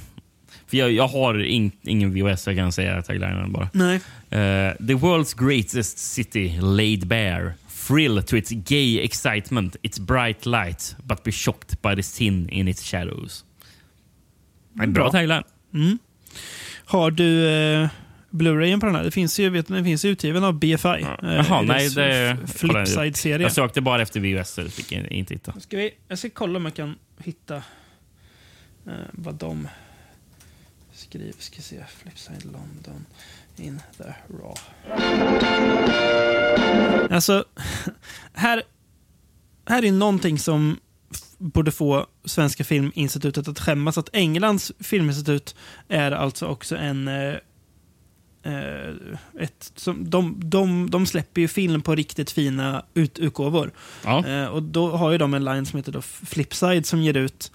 För 0.67 0.77
jag, 0.77 0.91
jag 0.91 1.07
har 1.07 1.43
in, 1.43 1.71
ingen 1.81 2.13
VHS, 2.13 2.47
jag 2.47 2.55
kan 2.55 2.71
säga 2.71 3.01
taglinen 3.01 3.51
bara. 3.51 3.69
Nej. 3.73 3.95
Eh, 4.29 4.75
the 4.77 4.93
world's 4.93 5.47
greatest 5.47 5.97
city 5.97 6.59
laid 6.61 7.07
bare. 7.07 7.53
Thrill 7.87 8.23
to 8.23 8.35
its 8.37 8.51
gay 8.51 9.03
excitement, 9.03 9.75
its 9.81 9.99
bright 9.99 10.45
light, 10.45 10.95
but 11.03 11.23
be 11.23 11.31
shocked 11.31 11.81
by 11.81 11.95
the 11.95 12.03
sin 12.03 12.49
in 12.49 12.67
its 12.67 12.83
shadows. 12.83 13.45
En 14.79 14.93
bra 14.93 15.03
Bra. 15.03 15.11
tagline. 15.11 15.43
Har 16.85 17.11
du 17.11 17.49
eh, 17.49 17.89
Blu-rayen 18.29 18.79
på 18.79 18.85
den 18.85 18.95
här? 18.95 19.03
Det 19.03 19.11
finns 19.11 19.39
ju, 19.39 19.49
vet, 19.49 19.67
du, 19.67 19.73
den 19.73 19.83
finns 19.83 20.05
utgiven 20.05 20.43
av 20.43 20.59
BFI. 20.59 20.87
Eh, 20.87 21.07
Jaha, 21.21 21.63
i 21.63 21.65
nej, 21.65 21.89
det... 21.89 22.37
Flipside-serie. 22.47 23.45
Jag 23.45 23.51
sökte 23.51 23.81
bara 23.81 24.01
efter 24.01 24.19
VHS, 24.19 24.49
så 24.49 24.69
fick 24.69 24.91
jag 24.91 25.11
inte 25.11 25.33
hitta. 25.33 25.59
Ska 25.59 25.77
vi, 25.77 25.91
jag 26.07 26.17
ska 26.17 26.29
kolla 26.29 26.57
om 26.57 26.65
jag 26.65 26.73
kan 26.73 26.95
hitta 27.17 27.55
eh, 27.55 28.93
vad 29.11 29.35
de 29.35 29.67
skriver. 30.93 31.33
Ska 31.39 31.61
se. 31.61 31.83
Flipside 31.97 32.45
London 32.45 33.05
in 33.57 33.81
the 33.97 34.13
raw. 34.27 34.55
Alltså, 37.09 37.45
här, 38.33 38.63
här 39.65 39.85
är 39.85 39.91
någonting 39.91 40.39
som 40.39 40.77
borde 41.37 41.71
få 41.71 42.05
Svenska 42.25 42.63
Filminstitutet 42.63 43.47
att 43.47 43.59
skämmas. 43.59 43.97
Att 43.97 44.09
Englands 44.13 44.71
filminstitut 44.79 45.55
är 45.87 46.11
alltså 46.11 46.45
också 46.45 46.75
en... 46.75 47.07
Eh, 47.07 47.35
eh, 48.43 48.95
ett, 49.39 49.71
som, 49.75 50.09
de, 50.09 50.35
de, 50.39 50.89
de 50.89 51.05
släpper 51.05 51.41
ju 51.41 51.47
film 51.47 51.81
på 51.81 51.95
riktigt 51.95 52.31
fina 52.31 52.85
ut, 52.93 53.19
utgåvor. 53.19 53.71
Ja. 54.03 54.27
Eh, 54.27 54.45
och 54.45 54.63
då 54.63 54.91
har 54.91 55.11
ju 55.11 55.17
de 55.17 55.33
en 55.33 55.43
line 55.43 55.65
som 55.65 55.77
heter 55.77 55.91
då 55.91 56.01
Flipside 56.01 56.85
som 56.85 57.01
ger 57.01 57.17
ut 57.17 57.51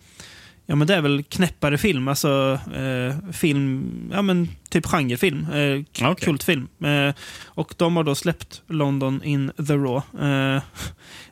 Ja 0.69 0.77
men 0.77 0.87
det 0.87 0.95
är 0.95 1.01
väl 1.03 1.23
knäppare 1.23 1.79
film, 1.79 2.09
alltså 2.09 2.61
eh, 2.75 3.31
film, 3.33 4.11
ja 4.13 4.23
men 4.23 4.49
typ 4.71 4.87
genrefilm, 4.87 5.47
eh, 5.53 6.09
Okej. 6.11 6.25
kultfilm. 6.25 6.69
Eh, 6.85 7.15
och 7.45 7.75
de 7.77 7.97
har 7.97 8.05
då 8.05 8.15
släppt 8.15 8.63
London 8.67 9.23
in 9.23 9.53
the 9.67 9.77
Raw. 9.77 10.03
Eh, 10.29 10.63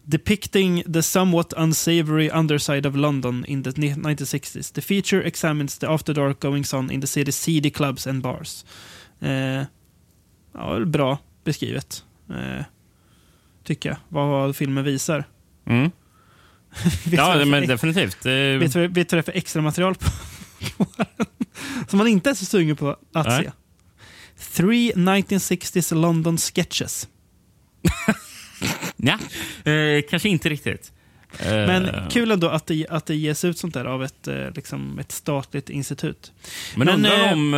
depicting 0.03 0.83
the 0.93 1.03
somewhat 1.03 1.53
unsavory 1.57 2.31
underside 2.31 2.87
of 2.87 2.97
London 2.97 3.45
in 3.49 3.63
the 3.63 3.71
1960s. 3.71 4.73
The 4.75 4.81
feature 4.81 5.23
examines 5.29 5.79
the 5.79 5.87
after 5.87 6.15
dark 6.15 6.41
goings 6.41 6.75
on 6.75 6.91
in 6.91 7.01
the 7.01 7.07
city's 7.07 7.31
seedy 7.37 7.71
clubs 7.71 8.07
and 8.07 8.23
bars. 8.23 8.65
Eh, 9.21 9.63
ja, 10.55 10.81
bra 10.87 11.19
beskrivet. 11.45 12.05
Eh, 12.31 12.65
tycker 13.65 13.89
jag. 13.89 13.99
Vad 14.09 14.57
filmen 14.57 14.85
visar. 14.85 15.25
Mm. 15.67 15.91
Ja, 17.11 17.45
men 17.45 17.67
definitivt. 17.67 18.27
Eh, 18.27 18.33
Vet 18.33 18.73
du, 18.73 18.81
vad- 18.81 18.91
det 18.91 19.13
är 19.13 19.23
för 19.23 19.33
extra 19.37 19.63
material 19.63 19.95
på? 19.95 20.11
Som 21.89 21.99
man 21.99 22.07
inte 22.07 22.31
är 22.31 22.35
så 22.35 22.45
sugen 22.45 22.77
på 22.77 22.97
att 23.13 23.27
Nej. 23.27 23.45
se. 23.45 23.51
Three 24.63 24.93
1960s 24.93 25.95
London 25.95 26.39
sketches. 26.39 27.09
Ja, 28.97 29.19
eh, 29.73 30.03
kanske 30.11 30.29
inte 30.29 30.49
riktigt. 30.49 30.93
Eh, 31.39 31.51
Men 31.51 32.11
kul 32.11 32.31
ändå 32.31 32.49
att 32.49 32.67
det, 32.67 32.87
att 32.91 33.07
det 33.07 33.15
ges 33.15 33.45
ut 33.45 33.59
sånt 33.59 33.75
där 33.75 33.85
av 33.85 34.05
ett, 34.05 34.29
eh, 34.29 34.51
liksom 34.55 34.99
ett 34.99 35.13
statligt 35.13 35.71
institut. 35.71 36.33
Men, 36.77 36.87
Men, 36.87 36.95
undrar 36.95 37.27
eh, 37.27 37.33
om... 37.33 37.55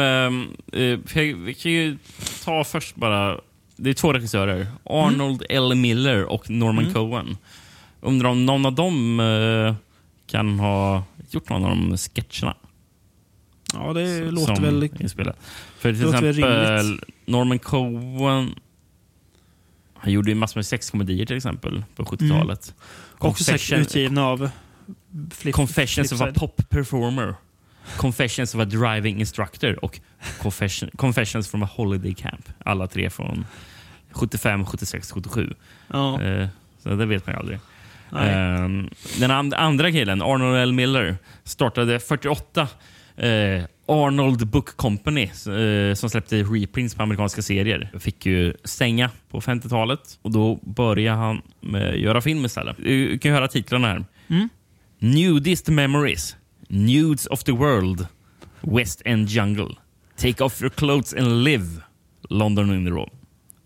Eh, 0.73 0.81
eh, 0.83 1.37
vi 1.37 1.55
kan 1.55 1.73
ju 1.73 1.99
ta 2.45 2.65
först 2.65 2.97
bara... 2.97 3.41
Det 3.77 3.91
är 3.91 3.95
två 3.95 4.13
regissörer. 4.13 4.67
Arnold 4.85 5.43
L. 5.51 5.75
Miller 5.75 6.25
och 6.25 6.51
Norman 6.51 6.85
Mm. 6.85 6.95
Cohen. 6.95 7.37
Undrar 8.07 8.29
om 8.31 8.47
någon 8.47 8.67
av 8.67 8.73
dem 8.75 9.21
eh, 9.21 9.75
kan 10.27 10.59
ha 10.59 11.05
gjort 11.31 11.49
någon 11.49 11.65
av 11.65 11.71
de 11.71 11.97
sketcherna. 11.99 12.57
Ja, 13.75 13.93
det 13.93 14.17
som- 14.19 14.35
låter 14.35 14.55
som 14.55 14.65
väl... 14.65 14.91
inspelade. 15.01 15.37
För 15.79 15.93
till 15.93 16.03
exempel 16.05 16.33
rimligt. 16.33 17.05
Norman 17.27 17.59
Cohen... 17.59 18.55
Han 19.95 20.13
gjorde 20.13 20.31
ju 20.31 20.35
massor 20.35 20.59
med 20.59 20.67
sexkomedier 20.67 21.27
till 21.27 21.37
exempel 21.37 21.85
på 21.97 22.05
70-talet. 22.05 22.75
Mm. 23.19 23.31
Också 23.31 23.45
säkert 23.45 23.79
utgivna 23.79 24.27
av 24.27 24.51
flip, 25.31 25.55
Confessions 25.55 26.13
a 26.13 26.17
Flipside. 26.17 26.35
pop 26.35 26.69
performer. 26.69 27.35
Confessions 27.97 28.55
a 28.55 28.65
driving 28.65 29.21
instructor 29.21 29.85
och 29.85 30.01
Confession, 30.43 30.91
Confessions 30.97 31.49
from 31.49 31.63
a 31.63 31.69
holiday 31.73 32.15
camp. 32.15 32.49
Alla 32.65 32.87
tre 32.87 33.11
från 33.11 33.47
75, 34.11 34.67
76, 34.67 35.11
77. 35.13 35.55
Ja, 35.89 36.23
Eh, 36.23 36.49
så 36.83 36.89
det 36.89 37.07
vet 37.07 37.27
man 37.27 37.35
ju 37.35 37.39
aldrig. 37.41 37.59
Nej. 38.11 38.31
Eh, 38.31 38.69
den 39.21 39.31
and 39.31 39.55
andra 39.55 39.93
killen, 39.93 40.23
Arnold 40.23 40.57
L. 40.57 40.73
Miller, 40.73 41.17
startade 41.45 42.01
48 42.01 42.69
eh, 43.17 43.65
Arnold 43.89 44.47
Book 44.47 44.77
Company 44.77 45.23
eh, 45.25 45.95
som 45.95 46.11
släppte 46.11 46.43
reprints 46.43 46.95
på 46.95 47.03
amerikanska 47.03 47.43
serier. 47.43 47.91
Fick 47.99 48.27
ju 48.27 48.55
stänga 48.65 49.11
på 49.31 49.41
50-talet 49.41 50.19
och 50.23 50.31
då 50.31 50.59
började 50.63 51.19
han 51.19 51.43
med 51.61 51.99
göra 51.99 52.21
film 52.21 52.45
istället. 52.45 52.77
Du 52.77 53.19
kan 53.19 53.31
ju 53.31 53.35
höra 53.35 53.49
titlarna 53.49 53.89
här. 53.89 54.05
Mm. 54.29 54.49
Nudist 54.99 55.69
Memories, 55.69 56.37
Nudes 56.69 57.27
of 57.27 57.45
the 57.45 57.53
World, 57.53 58.07
West 58.61 59.03
End 59.05 59.29
Jungle, 59.29 59.75
Take 60.17 60.45
Off 60.45 60.63
Your 60.63 60.71
Clothes 60.71 61.15
and 61.15 61.45
Live, 61.45 61.83
London 62.29 62.75
in 62.75 62.85
the 62.85 62.91
Raw. 62.91 63.11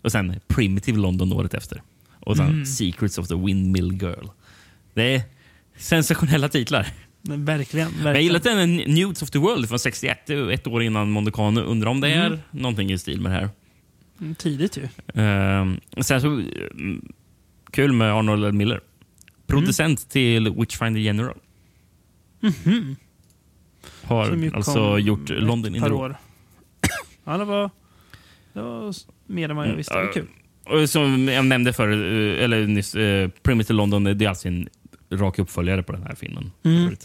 Och 0.01 0.11
sen 0.11 0.39
Primitive 0.47 0.97
London 0.97 1.33
året 1.33 1.53
efter. 1.53 1.81
Och 2.21 2.37
sen 2.37 2.47
Mm. 2.49 2.65
Secrets 2.65 3.17
of 3.17 3.27
the 3.27 3.35
Windmill 3.35 3.91
Girl. 4.01 4.27
Det 4.93 5.15
är 5.15 5.21
sensationella 5.77 6.49
titlar. 6.49 6.87
Men 7.21 7.45
verkligen. 7.45 7.87
Men 7.87 7.97
jag 7.97 8.03
verkligen. 8.03 8.23
gillar 8.23 8.37
att 8.37 8.43
den 8.43 8.75
Nudes 8.75 9.21
of 9.21 9.29
the 9.31 9.39
World 9.39 9.69
från 9.69 9.79
61, 9.79 10.19
det 10.27 10.33
är 10.33 10.51
ett 10.51 10.67
år 10.67 10.83
innan 10.83 11.11
Mondocano. 11.11 11.61
Undrar 11.61 11.89
om 11.89 12.01
det 12.01 12.09
är 12.09 12.25
Mm. 12.27 12.39
någonting 12.51 12.91
i 12.91 12.97
stil 12.97 13.21
med 13.21 13.31
det 13.31 13.35
här. 13.35 13.49
Mm, 14.21 14.35
Tidigt 14.35 14.77
ju. 14.77 14.87
Ehm, 15.21 15.79
sen 16.01 16.21
så, 16.21 16.27
mm, 16.27 17.13
kul 17.71 17.93
med 17.93 18.13
Arnold. 18.13 18.53
Miller. 18.55 18.81
Producent 19.47 20.09
till 20.09 20.49
Witchfinder 20.49 20.99
General. 21.01 21.37
Mhm. 22.39 22.95
Har 24.03 24.25
Som 24.25 24.43
ju 24.43 24.51
alltså 24.55 24.99
gjort 24.99 25.29
London 25.29 25.75
in 25.75 25.81
the 25.83 25.89
år. 25.91 26.15
Ja, 27.23 27.37
det 27.37 27.45
var, 27.45 27.69
det 28.53 28.61
var 28.61 28.93
mer 29.27 29.49
än 29.49 29.55
vad 29.55 29.67
jag 29.67 29.75
visste. 29.75 29.93
Det 29.99 30.05
var 30.05 30.13
kul. 30.13 30.27
Som 30.87 31.27
jag 31.27 31.45
nämnde 31.45 31.73
förr, 31.73 31.91
eh, 31.91 32.43
eller 32.43 32.67
nyss, 32.67 32.95
eh, 32.95 33.29
Primitive 33.43 33.77
London, 33.77 34.03
det 34.03 34.25
är 34.25 34.29
alltså 34.29 34.47
en 34.47 34.69
rak 35.11 35.39
uppföljare 35.39 35.83
på 35.83 35.91
den 35.91 36.03
här 36.03 36.15
filmen. 36.15 36.51
Mm. 36.63 36.95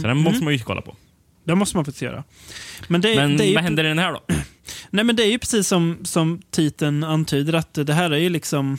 Så 0.00 0.06
den 0.06 0.16
måste 0.16 0.44
man 0.44 0.52
ju 0.52 0.58
kolla 0.58 0.80
på. 0.80 0.96
Det 1.44 1.54
måste 1.54 1.76
man 1.76 1.84
faktiskt 1.84 2.02
göra. 2.02 2.24
Men, 2.88 3.00
det, 3.00 3.16
Men 3.16 3.36
det 3.36 3.44
ju, 3.44 3.54
vad 3.54 3.64
händer 3.64 3.84
i 3.84 3.88
den 3.88 3.98
här 3.98 4.12
då? 4.12 4.22
Nej, 4.90 5.04
men 5.04 5.16
det 5.16 5.22
är 5.22 5.30
ju 5.30 5.38
precis 5.38 5.68
som, 5.68 5.98
som 6.04 6.42
titeln 6.50 7.04
antyder 7.04 7.52
att 7.52 7.74
det 7.74 7.92
här 7.92 8.10
är 8.10 8.16
ju 8.16 8.28
liksom... 8.28 8.78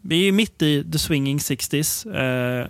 Vi 0.00 0.20
är 0.20 0.24
ju 0.24 0.32
mitt 0.32 0.62
i 0.62 0.84
the 0.92 0.98
swinging 0.98 1.38
60s 1.38 2.16
eh, 2.62 2.66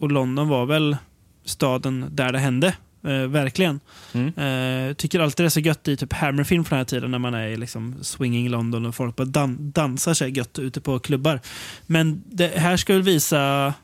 och 0.00 0.12
London 0.12 0.48
var 0.48 0.66
väl 0.66 0.96
staden 1.44 2.06
där 2.10 2.32
det 2.32 2.38
hände. 2.38 2.74
Eh, 3.06 3.26
verkligen. 3.26 3.80
Mm. 4.12 4.28
Eh, 4.28 4.94
tycker 4.94 5.20
alltid 5.20 5.44
det 5.44 5.48
är 5.48 5.50
så 5.50 5.60
gött 5.60 5.88
i 5.88 5.96
typ 5.96 6.12
Hammerfilm 6.12 6.64
från 6.64 6.76
den 6.76 6.80
här 6.80 6.84
tiden 6.84 7.10
när 7.10 7.18
man 7.18 7.34
är 7.34 7.48
i 7.48 7.56
liksom 7.56 7.94
swinging 8.02 8.48
London 8.48 8.86
och 8.86 8.94
folk 8.94 9.16
bara 9.16 9.24
dan 9.24 9.70
dansar 9.70 10.14
sig 10.14 10.38
gött 10.38 10.58
ute 10.58 10.80
på 10.80 10.98
klubbar. 10.98 11.40
Men 11.86 12.22
det 12.26 12.58
här 12.58 12.76
ska 12.76 12.92
väl 12.92 13.02
visa 13.02 13.74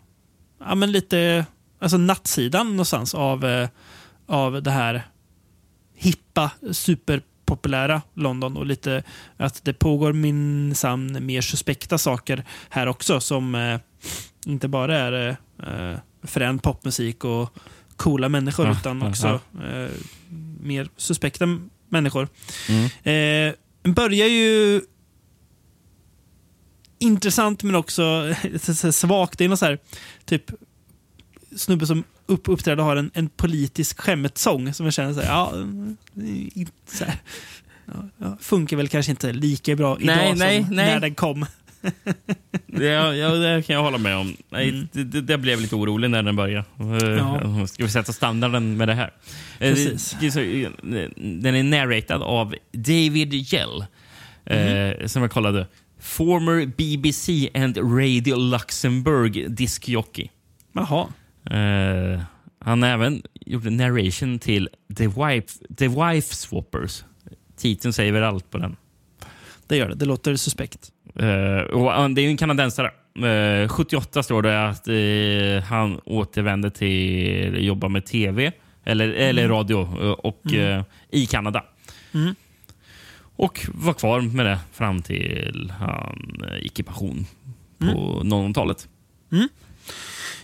ja, 0.59 0.75
men 0.75 0.93
lite 0.93 1.47
alltså 1.79 1.97
nattsidan 1.97 2.71
någonstans 2.71 3.15
av, 3.15 3.45
eh, 3.45 3.69
av 4.27 4.63
det 4.63 4.71
här 4.71 5.03
hippa, 5.95 6.51
superpopulära 6.73 8.03
London 8.15 8.57
och 8.57 8.67
lite 8.67 9.03
att 9.37 9.65
det 9.65 9.73
pågår 9.73 10.13
minsann 10.13 11.27
mer 11.27 11.41
suspekta 11.41 11.99
saker 11.99 12.45
här 12.69 12.87
också 12.87 13.21
som 13.21 13.55
eh, 13.55 13.81
inte 14.47 14.69
bara 14.69 14.99
är 14.99 15.37
eh, 15.63 15.99
frän 16.23 16.59
popmusik 16.59 17.25
och 17.25 17.59
coola 18.03 18.29
människor 18.29 18.67
Ja, 18.67 18.73
utan 18.73 19.01
ja, 19.01 19.09
också 19.09 19.41
eh, 19.65 19.91
mer 20.61 20.89
suspekta 20.97 21.59
människor. 21.89 22.29
Mm. 22.69 23.55
Eh, 23.85 23.93
börjar 23.93 24.27
ju 24.27 24.81
intressant 26.99 27.63
men 27.63 27.75
också 27.75 28.35
så- 28.63 28.75
så 28.75 28.93
svagt. 28.93 29.39
Det 29.39 29.45
är 29.45 29.49
någon 29.49 29.59
så 29.59 29.65
här, 29.67 29.79
typ 30.25 30.51
snubbe 31.57 31.87
som 31.87 32.05
upp, 32.27 32.49
uppträder 32.49 32.79
och 32.79 32.85
har 32.85 32.97
en, 32.97 33.11
en 33.15 33.29
politisk 33.29 34.01
skämtsång 34.01 34.75
som 34.75 34.87
jag 34.87 34.93
känner 34.95 35.13
så 35.15 35.21
här, 35.21 35.29
ja, 35.29 35.53
inte 36.55 36.73
så 36.97 37.05
här, 37.05 37.17
ja, 37.87 38.09
ja, 38.19 38.37
funkar 38.41 38.77
väl 38.77 38.89
kanske 38.89 39.11
inte 39.13 39.33
lika 39.33 39.77
bra 39.77 40.01
idag 40.01 40.17
Nej, 40.17 40.29
som 40.31 40.39
nej, 40.39 40.67
nej. 40.71 40.87
när 40.87 41.01
den 41.01 41.15
kom. 41.15 41.47
Det, 42.67 42.85
ja, 42.87 43.29
det 43.29 43.63
kan 43.67 43.77
jag 43.77 43.83
hålla 43.83 43.99
med 43.99 44.17
om. 44.17 44.37
Nej, 44.51 44.69
Mm. 44.69 44.89
det, 44.93 45.05
det, 45.05 45.21
det 45.21 45.39
blev 45.39 45.61
lite 45.61 45.75
orolig 45.77 46.11
när 46.11 46.23
den 46.23 46.37
började. 46.37 46.65
Ja. 47.19 47.41
Eh, 47.43 47.65
Ska 47.65 47.85
vi 47.85 47.91
sätta 47.91 48.13
standarden 48.13 48.77
med 48.77 48.89
det 48.89 48.95
här? 48.95 49.13
Eh, 49.59 49.71
Precis. 49.75 50.09
så- 50.35 50.41
Den 51.41 51.55
är 51.55 51.63
narratad 51.63 52.23
av 52.23 52.55
David 52.73 53.35
Yell, 53.55 53.85
Mm. 54.45 55.01
eh, 55.01 55.07
som 55.07 55.23
jag 55.23 55.31
kollade. 55.31 55.67
Former 56.01 56.67
BBC 56.77 57.51
and 57.55 57.77
Radio 57.79 58.37
Luxemburg 58.37 59.51
diskjockey. 59.57 60.29
Jaha. 60.73 61.07
Eh, 61.51 62.21
Han 62.65 62.83
har 62.83 62.89
även 62.91 63.23
gjort 63.47 63.65
en 63.67 63.77
narration 63.77 64.39
till 64.39 64.69
The 64.97 65.07
Wife, 65.07 65.49
The 65.79 65.89
Wife 65.89 66.35
Swappers. 66.35 67.05
Titeln 67.57 67.93
säger 67.93 68.13
väl 68.13 68.23
allt 68.23 68.51
på 68.51 68.59
den. 68.59 68.77
Det 69.67 69.77
gör 69.77 69.89
det. 69.89 69.95
Det 69.95 70.05
låter 70.05 70.37
suspekt. 70.37 70.91
Eh, 71.15 71.63
och 71.63 72.11
det 72.11 72.23
är 72.23 72.29
en 72.29 72.37
kanadensare. 72.37 72.91
Eh, 73.63 73.69
78 73.69 74.23
står 74.23 74.43
det 74.43 74.69
att 74.69 74.89
eh, 74.89 75.69
han 75.71 76.01
återvände 76.05 76.71
till 76.71 77.65
jobba 77.67 77.89
med 77.89 78.07
tv 78.07 78.53
eller, 78.85 79.09
eller 79.09 79.49
radio 79.49 79.81
eh, 79.81 80.11
och, 80.11 80.55
eh, 80.55 80.83
i 81.11 81.27
Kanada. 81.27 81.65
Mm. 82.15 82.35
Och 83.37 83.67
var 83.75 83.95
kvar 83.95 84.21
med 84.21 84.47
det 84.47 84.59
fram 84.73 85.03
till 85.03 85.73
han 85.79 86.43
eh, 86.49 86.63
gick 86.63 86.81
i 86.81 86.83
pension 86.83 87.27
på 87.79 88.21
00-talet. 88.25 88.89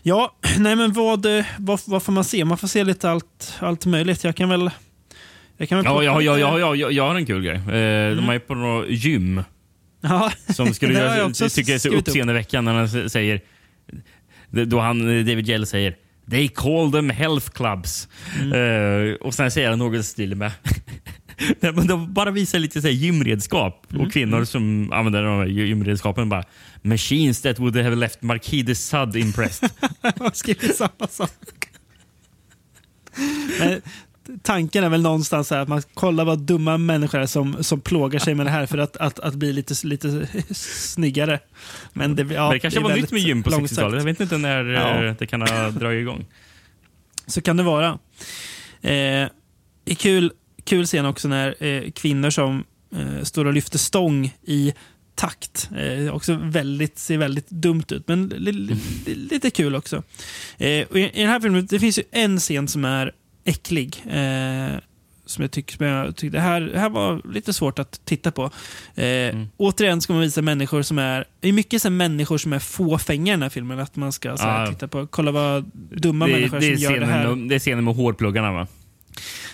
Ja, 0.02 0.36
nej 0.58 0.76
men 0.76 0.92
vad, 0.92 1.38
eh, 1.38 1.44
vad, 1.58 1.80
vad 1.86 2.02
får 2.02 2.12
man 2.12 2.24
se? 2.24 2.44
Man 2.44 2.58
får 2.58 2.68
se 2.68 2.84
lite 2.84 3.10
allt, 3.10 3.54
allt 3.60 3.86
möjligt. 3.86 4.24
Jag 4.24 4.36
kan 4.36 4.48
väl... 4.48 4.70
Jag 5.56 5.68
kan 5.68 5.78
väl 5.78 5.84
Ja, 5.84 6.02
ja, 6.02 6.22
ja, 6.22 6.38
ja, 6.38 6.58
ja, 6.58 6.74
ja, 6.74 6.90
jag 6.90 7.08
har 7.08 7.14
en 7.14 7.26
kul 7.26 7.42
grej. 7.42 7.56
Eh, 7.56 8.16
De 8.16 8.28
är 8.28 8.32
ju 8.32 8.40
på 8.40 8.54
något 8.54 8.86
gym 8.88 9.42
Ja. 10.00 10.32
som 10.54 10.74
skulle 10.74 10.94
jag 10.98 11.18
jag 11.18 11.30
är 11.30 11.78
så 11.78 11.88
uppseendeväckande 11.88 12.72
när 12.72 12.78
han 12.78 13.10
säger 13.10 13.40
då 14.50 14.80
han, 14.80 14.98
David 15.06 15.48
Gell 15.48 15.66
säger 15.66 15.96
They 16.30 16.48
call 16.48 16.92
them 16.92 17.10
health 17.10 17.50
clubs. 17.50 18.08
Mm. 18.40 18.52
Eh, 19.08 19.14
och 19.14 19.34
sen 19.34 19.50
säger 19.50 19.70
han 19.70 19.78
något 19.78 20.04
stil 20.04 20.34
med 20.34 20.52
Nej, 21.60 21.72
men 21.72 21.86
de 21.86 22.12
bara 22.14 22.30
visar 22.30 22.58
lite 22.58 22.82
så 22.82 22.88
gymredskap 22.88 23.86
Mm. 23.92 24.06
och 24.06 24.12
kvinnor 24.12 24.44
som 24.44 24.92
använder 24.92 25.22
de 25.22 25.38
här 25.38 25.46
gymredskapen 25.46 26.28
bara 26.28 26.44
Machines 26.82 27.42
that 27.42 27.58
would 27.58 27.76
have 27.76 27.96
left 27.96 28.22
Marquis 28.22 28.66
de 28.66 28.74
Sade 28.74 29.20
impressed. 29.20 29.70
Jag 30.02 30.12
har 30.18 30.30
skrivit 30.30 30.76
samma 30.76 31.06
sak. 31.10 31.30
Tanken 34.42 34.84
är 34.84 34.88
väl 34.88 35.02
någonstans 35.02 35.52
att 35.52 35.68
man 35.68 35.82
kollar 35.94 36.24
vad 36.24 36.38
dumma 36.38 36.78
människor 36.78 37.18
är 37.20 37.26
som, 37.26 37.64
som 37.64 37.80
plågar 37.80 38.18
sig 38.18 38.34
med 38.34 38.46
det 38.46 38.50
här 38.50 38.66
för 38.66 38.78
att, 38.78 38.96
att, 38.96 39.18
att 39.20 39.34
bli 39.34 39.52
lite, 39.52 39.74
lite 39.86 40.28
snyggare. 40.54 41.38
Men 41.92 42.16
det, 42.16 42.22
ja, 42.22 42.42
Men 42.44 42.50
det 42.50 42.58
kanske 42.60 42.80
är 42.80 42.84
var 42.84 42.96
nytt 42.96 43.10
med 43.12 43.20
gym 43.20 43.42
på 43.42 43.50
långsökt. 43.50 43.78
60-talet. 43.80 43.98
Jag 43.98 44.04
vet 44.04 44.20
inte 44.20 44.38
när 44.38 44.64
Ja. 44.64 45.04
eh, 45.04 45.14
det 45.18 45.26
kan 45.26 45.42
ha 45.42 45.70
dragit 45.70 46.00
igång. 46.00 46.26
Så 47.26 47.40
kan 47.40 47.56
det 47.56 47.62
vara. 47.62 47.98
Eh, 48.80 48.92
är 49.84 49.94
kul, 49.98 50.32
kul 50.64 50.86
scen 50.86 51.06
också 51.06 51.28
när 51.28 51.64
eh, 51.64 51.90
kvinnor 51.90 52.30
som 52.30 52.64
eh, 52.96 53.22
står 53.22 53.44
och 53.44 53.52
lyfter 53.52 53.78
stång 53.78 54.34
i 54.42 54.72
takt. 55.14 55.70
Eh, 55.78 56.14
också 56.14 56.34
väldigt, 56.42 56.98
ser 56.98 57.18
väldigt 57.18 57.50
dumt 57.50 57.84
ut, 57.88 58.08
men 58.08 58.28
li, 58.28 58.52
li, 58.52 58.74
li, 59.06 59.14
lite 59.14 59.50
kul 59.50 59.74
också. 59.76 60.02
Eh, 60.58 60.68
i, 60.68 60.86
I 61.14 61.20
den 61.20 61.28
här 61.28 61.40
filmen 61.40 61.66
det 61.66 61.78
finns 61.80 61.98
ju 61.98 62.02
en 62.10 62.38
scen 62.38 62.68
som 62.68 62.84
är 62.84 63.12
äcklig. 63.48 64.02
Eh, 64.06 64.78
som 65.26 65.42
jag 65.42 65.50
tycker, 65.50 65.76
som 65.76 65.86
jag 65.86 66.16
tyckte 66.16 66.36
det 66.36 66.42
här, 66.42 66.60
det 66.60 66.78
här 66.78 66.88
var 66.88 67.22
lite 67.32 67.52
svårt 67.52 67.78
att 67.78 68.00
titta 68.04 68.30
på. 68.30 68.50
Eh, 68.94 69.36
Återigen 69.56 70.00
ska 70.00 70.12
man 70.12 70.22
visa 70.22 70.42
människor 70.42 70.82
som 70.82 70.98
är, 70.98 71.24
det 71.40 71.48
är 71.48 71.52
mycket 71.52 71.82
så 71.82 71.90
människor 71.90 72.38
som 72.38 72.52
är 72.52 72.58
fåfänga 72.58 73.32
i 73.32 73.36
den 73.36 73.42
här 73.42 73.48
filmen. 73.48 73.78
Att 73.78 73.96
man 73.96 74.12
ska 74.12 74.36
så 74.36 74.42
här, 74.42 74.60
Ja. 74.64 74.66
titta 74.72 74.88
på, 74.88 75.06
kolla 75.06 75.30
vad 75.30 75.70
dumma 75.74 76.26
Det, 76.26 76.32
människor 76.32 76.60
det, 76.60 76.76
som 76.78 76.94
gör 76.94 77.00
det 77.00 77.06
här. 77.06 77.48
det 77.48 77.54
är 77.54 77.58
scenen 77.58 77.84
med 77.84 77.94
hårpluggarna 77.94 78.52
va? 78.52 78.66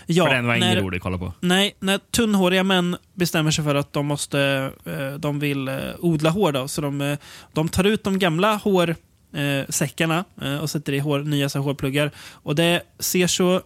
Ja, 0.06 0.26
För 0.26 0.34
den 0.34 0.46
var 0.46 0.54
ingen 0.54 0.76
rolig 0.76 0.96
att 0.96 1.02
kolla 1.02 1.18
på. 1.18 1.32
Nej, 1.40 1.76
när 1.80 1.98
tunnhåriga 1.98 2.62
män 2.64 2.96
bestämmer 3.14 3.50
sig 3.50 3.64
för 3.64 3.74
att 3.74 3.92
de 3.92 4.06
måste, 4.06 4.70
eh, 4.84 5.18
de 5.18 5.38
vill 5.40 5.68
eh, 5.68 5.76
odla 5.98 6.30
hår 6.30 6.52
då, 6.52 6.68
så 6.68 6.80
de, 6.80 7.00
eh, 7.00 7.18
de 7.52 7.68
tar 7.68 7.84
ut 7.84 8.04
de 8.04 8.18
gamla 8.18 8.54
hårsäckarna 8.56 10.24
och 10.60 10.70
sätter 10.70 10.92
i 10.92 10.98
hår, 10.98 11.18
nya 11.20 11.48
så 11.48 11.58
hårpluggar. 11.58 12.10
Och 12.32 12.54
det 12.54 12.82
ser 12.98 13.26
så 13.26 13.62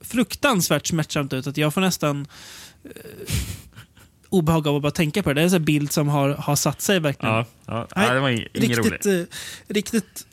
fruktansvärt 0.00 0.86
smärtsamt 0.86 1.32
ut 1.32 1.46
att 1.46 1.56
jag 1.56 1.74
får 1.74 1.80
nästan 1.80 2.26
eh, 2.84 2.90
obehag 4.28 4.66
av 4.68 4.76
att 4.76 4.82
bara 4.82 4.90
tänka 4.92 5.22
på 5.22 5.32
det. 5.32 5.40
Det 5.40 5.50
är 5.52 5.56
en 5.56 5.64
bild 5.64 5.92
som 5.92 6.08
har, 6.08 6.28
har 6.30 6.56
satt 6.56 6.80
sig 6.80 7.00
verkligen. 7.00 7.34
Ja, 7.34 7.46
ja. 7.66 7.88
Nej, 7.96 8.14
det 8.14 8.20
var 8.20 8.30
ing- 8.30 8.48
ingen 8.54 8.78
rolig. 8.78 8.92
riktigt, 8.92 9.06
eh, 9.06 9.74
riktigt 9.74 10.26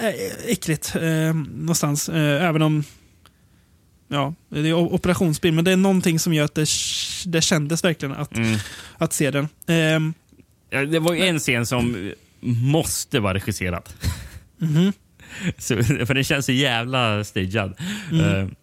eh, 0.00 0.50
äckligt 0.52 0.96
eh, 0.96 1.34
någonstans. 1.34 2.08
Eh, 2.08 2.44
även 2.44 2.62
om 2.62 2.84
ja, 4.08 4.34
det 4.48 4.68
är 4.68 4.72
operationsbild, 4.74 5.54
men 5.54 5.64
det 5.64 5.72
är 5.72 5.76
någonting 5.76 6.18
som 6.18 6.34
gör 6.34 6.44
att 6.44 6.54
det, 6.54 6.66
det 7.26 7.40
kändes 7.40 7.84
verkligen 7.84 8.14
att, 8.14 8.36
Mm. 8.36 8.58
att 8.98 9.12
se 9.12 9.30
den. 9.30 9.48
Ehm, 9.66 10.14
Ja, 10.70 10.84
det 10.86 10.98
var 10.98 11.14
ju 11.14 11.22
en 11.26 11.38
scen 11.38 11.66
som 11.66 12.12
måste 12.40 13.20
vara 13.20 13.34
regisserad. 13.34 13.82
mhm. 14.58 14.92
Så, 15.58 15.82
för 15.84 16.14
den 16.14 16.24
känns 16.24 16.46
så 16.46 16.52
jävla 16.52 17.24
stagead. 17.24 17.74
Mm. 18.12 18.54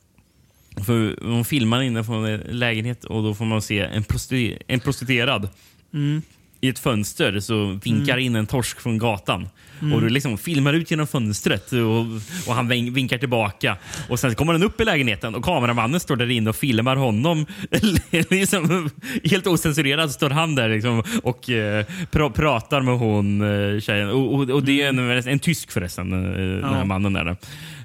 Eh, 0.77 0.83
för 0.83 1.15
de 1.21 1.45
filmar 1.45 1.81
inne 1.81 2.03
från 2.03 2.25
en 2.25 2.39
lägenhet 2.49 3.03
och 3.05 3.23
då 3.23 3.33
får 3.33 3.45
man 3.45 3.61
se 3.61 3.79
en, 3.79 4.03
prostitu- 4.03 4.57
en 4.67 4.79
prostituerad 4.79 5.49
Mm. 5.93 6.21
i 6.61 6.69
ett 6.69 6.79
fönster 6.79 7.39
så 7.39 7.79
vinkar 7.83 8.17
in 8.17 8.35
en 8.35 8.47
torsk 8.47 8.79
från 8.81 8.97
gatan. 8.97 9.49
Mm. 9.81 9.93
Och 9.93 10.01
du 10.01 10.09
liksom 10.09 10.37
filmar 10.37 10.73
ut 10.73 10.91
genom 10.91 11.07
fönstret 11.07 11.71
och, 11.71 11.99
och 12.47 12.55
han 12.55 12.67
vin- 12.67 12.93
vinkar 12.93 13.17
tillbaka. 13.17 13.77
Och 14.09 14.19
Sen 14.19 14.35
kommer 14.35 14.53
han 14.53 14.63
upp 14.63 14.81
i 14.81 14.85
lägenheten 14.85 15.35
och 15.35 15.43
kameramannen 15.45 15.99
står 15.99 16.15
där 16.15 16.29
inne 16.31 16.49
och 16.49 16.55
filmar 16.55 16.95
honom. 16.95 17.45
liksom, 18.29 18.89
helt 19.23 19.47
osensurerad 19.47 20.11
står 20.11 20.29
han 20.29 20.55
där 20.55 20.69
liksom, 20.69 21.03
och 21.23 21.49
eh, 21.49 21.85
pra 22.11 22.29
pratar 22.29 22.81
med 22.81 22.97
hon 22.97 23.41
eh, 23.41 23.79
tjejen. 23.79 24.09
Och, 24.09 24.33
och, 24.33 24.49
och 24.49 24.63
det 24.63 24.81
är 24.81 24.89
en, 24.89 24.99
en 25.27 25.39
tysk 25.39 25.71
förresten, 25.71 26.13
eh, 26.13 26.61
den 26.69 26.73
här 26.73 26.85
mannen. 26.85 27.13
Där. 27.13 27.35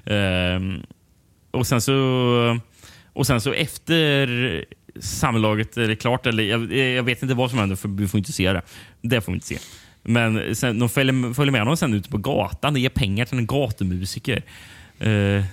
Ehm, 0.05 0.79
och 1.51 1.67
sen 1.67 1.81
så 1.81 2.59
och 3.19 3.27
sen 3.27 3.41
så 3.41 3.53
efter 3.53 4.65
samlaget 4.99 5.77
är 5.77 5.87
det 5.87 5.95
klart, 5.95 6.25
eller 6.25 6.43
jag, 6.43 6.73
jag 6.73 7.03
vet 7.03 7.21
inte 7.21 7.35
vad 7.35 7.49
som 7.49 7.59
händer 7.59 7.75
för 7.75 7.89
vi 7.89 8.07
får 8.07 8.17
inte 8.17 8.31
se 8.31 8.53
det. 8.53 8.61
Det 9.01 9.21
får 9.21 9.31
vi 9.31 9.35
inte 9.35 9.47
se. 9.47 9.57
Men 10.03 10.55
sen, 10.55 10.79
de 10.79 10.89
följer, 10.89 11.33
följer 11.33 11.51
med 11.51 11.61
honom 11.61 11.77
sen 11.77 11.93
ute 11.93 12.09
på 12.09 12.17
gatan 12.17 12.73
och 12.73 12.79
ger 12.79 12.89
pengar 12.89 13.25
till 13.25 13.37
en 13.37 13.45
gatumusiker. 13.47 14.43
Eh, 14.99 15.43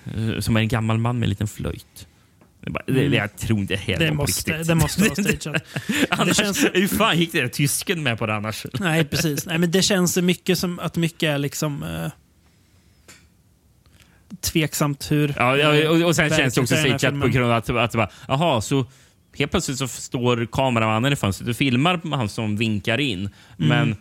som 0.40 0.56
är 0.56 0.60
en 0.60 0.68
gammal 0.68 0.98
man 0.98 1.18
med 1.18 1.26
en 1.26 1.30
liten 1.30 1.48
flöjt. 1.48 2.06
Det, 2.60 2.70
är 2.92 2.94
det, 2.94 3.08
det, 3.08 3.16
jag 3.16 3.36
tror 3.36 3.58
inte 3.58 3.74
det 3.74 3.80
här 3.80 3.96
Det 3.98 4.04
var 4.04 4.10
på 4.10 4.14
måste, 4.14 4.50
riktigt. 4.52 4.68
det 4.68 4.74
måste 4.74 5.00
vara 5.02 5.14
stageat. 5.14 5.62
annars, 6.10 6.36
känns- 6.36 6.66
Hur 6.74 6.88
fan 6.88 7.18
gick 7.18 7.32
det 7.32 7.48
tysken 7.48 8.02
med 8.02 8.18
på 8.18 8.26
det 8.26 8.34
annars? 8.34 8.66
Nej, 8.80 9.04
precis. 9.04 9.46
Nej, 9.46 9.58
men 9.58 9.70
det 9.70 9.82
känns 9.82 10.16
mycket 10.16 10.58
som 10.58 10.78
att 10.78 10.96
mycket 10.96 11.22
är 11.28 11.38
liksom 11.38 11.82
eh, 11.82 12.10
tveksamt 14.40 15.10
hur... 15.10 15.34
Ja, 15.36 15.56
ja, 15.56 15.90
och, 15.90 16.02
och 16.02 16.16
sen 16.16 16.30
känns 16.30 16.54
det 16.54 16.60
också 16.60 16.76
stageat 16.76 17.20
på 17.20 17.28
grund 17.28 17.50
av 17.50 17.52
att, 17.52 17.70
att 17.70 17.92
bara, 17.92 18.10
aha, 18.28 18.60
så 18.60 18.86
helt 19.38 19.50
plötsligt 19.50 19.78
så 19.78 19.88
står 19.88 20.46
kameramannen 20.52 21.12
i 21.12 21.16
fönstret 21.16 21.48
och 21.48 21.56
filmar 21.56 22.16
han 22.16 22.28
som 22.28 22.56
vinkar 22.56 22.98
in. 22.98 23.18
Mm. 23.20 23.28
Men 23.68 23.96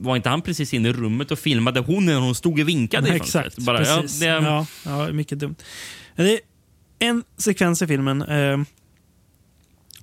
var 0.00 0.16
inte 0.16 0.28
han 0.28 0.42
precis 0.42 0.74
inne 0.74 0.88
i 0.88 0.92
rummet 0.92 1.30
och 1.30 1.38
filmade 1.38 1.80
hon 1.80 2.06
när 2.06 2.20
hon 2.20 2.34
stod 2.34 2.60
och 2.60 2.68
vinkade 2.68 3.08
i 3.08 3.18
fönstret? 3.18 3.46
Exakt, 3.46 3.66
Bara, 3.66 3.86
ja, 3.86 4.00
precis. 4.00 4.20
det, 4.20 4.26
Ja, 4.26 4.66
ja, 4.84 5.12
mycket 5.12 5.38
dumt. 5.38 5.56
Det 6.16 6.32
är 6.32 6.40
en 6.98 7.24
sekvens 7.36 7.82
i 7.82 7.86
filmen 7.86 8.22
eh, 8.22 8.58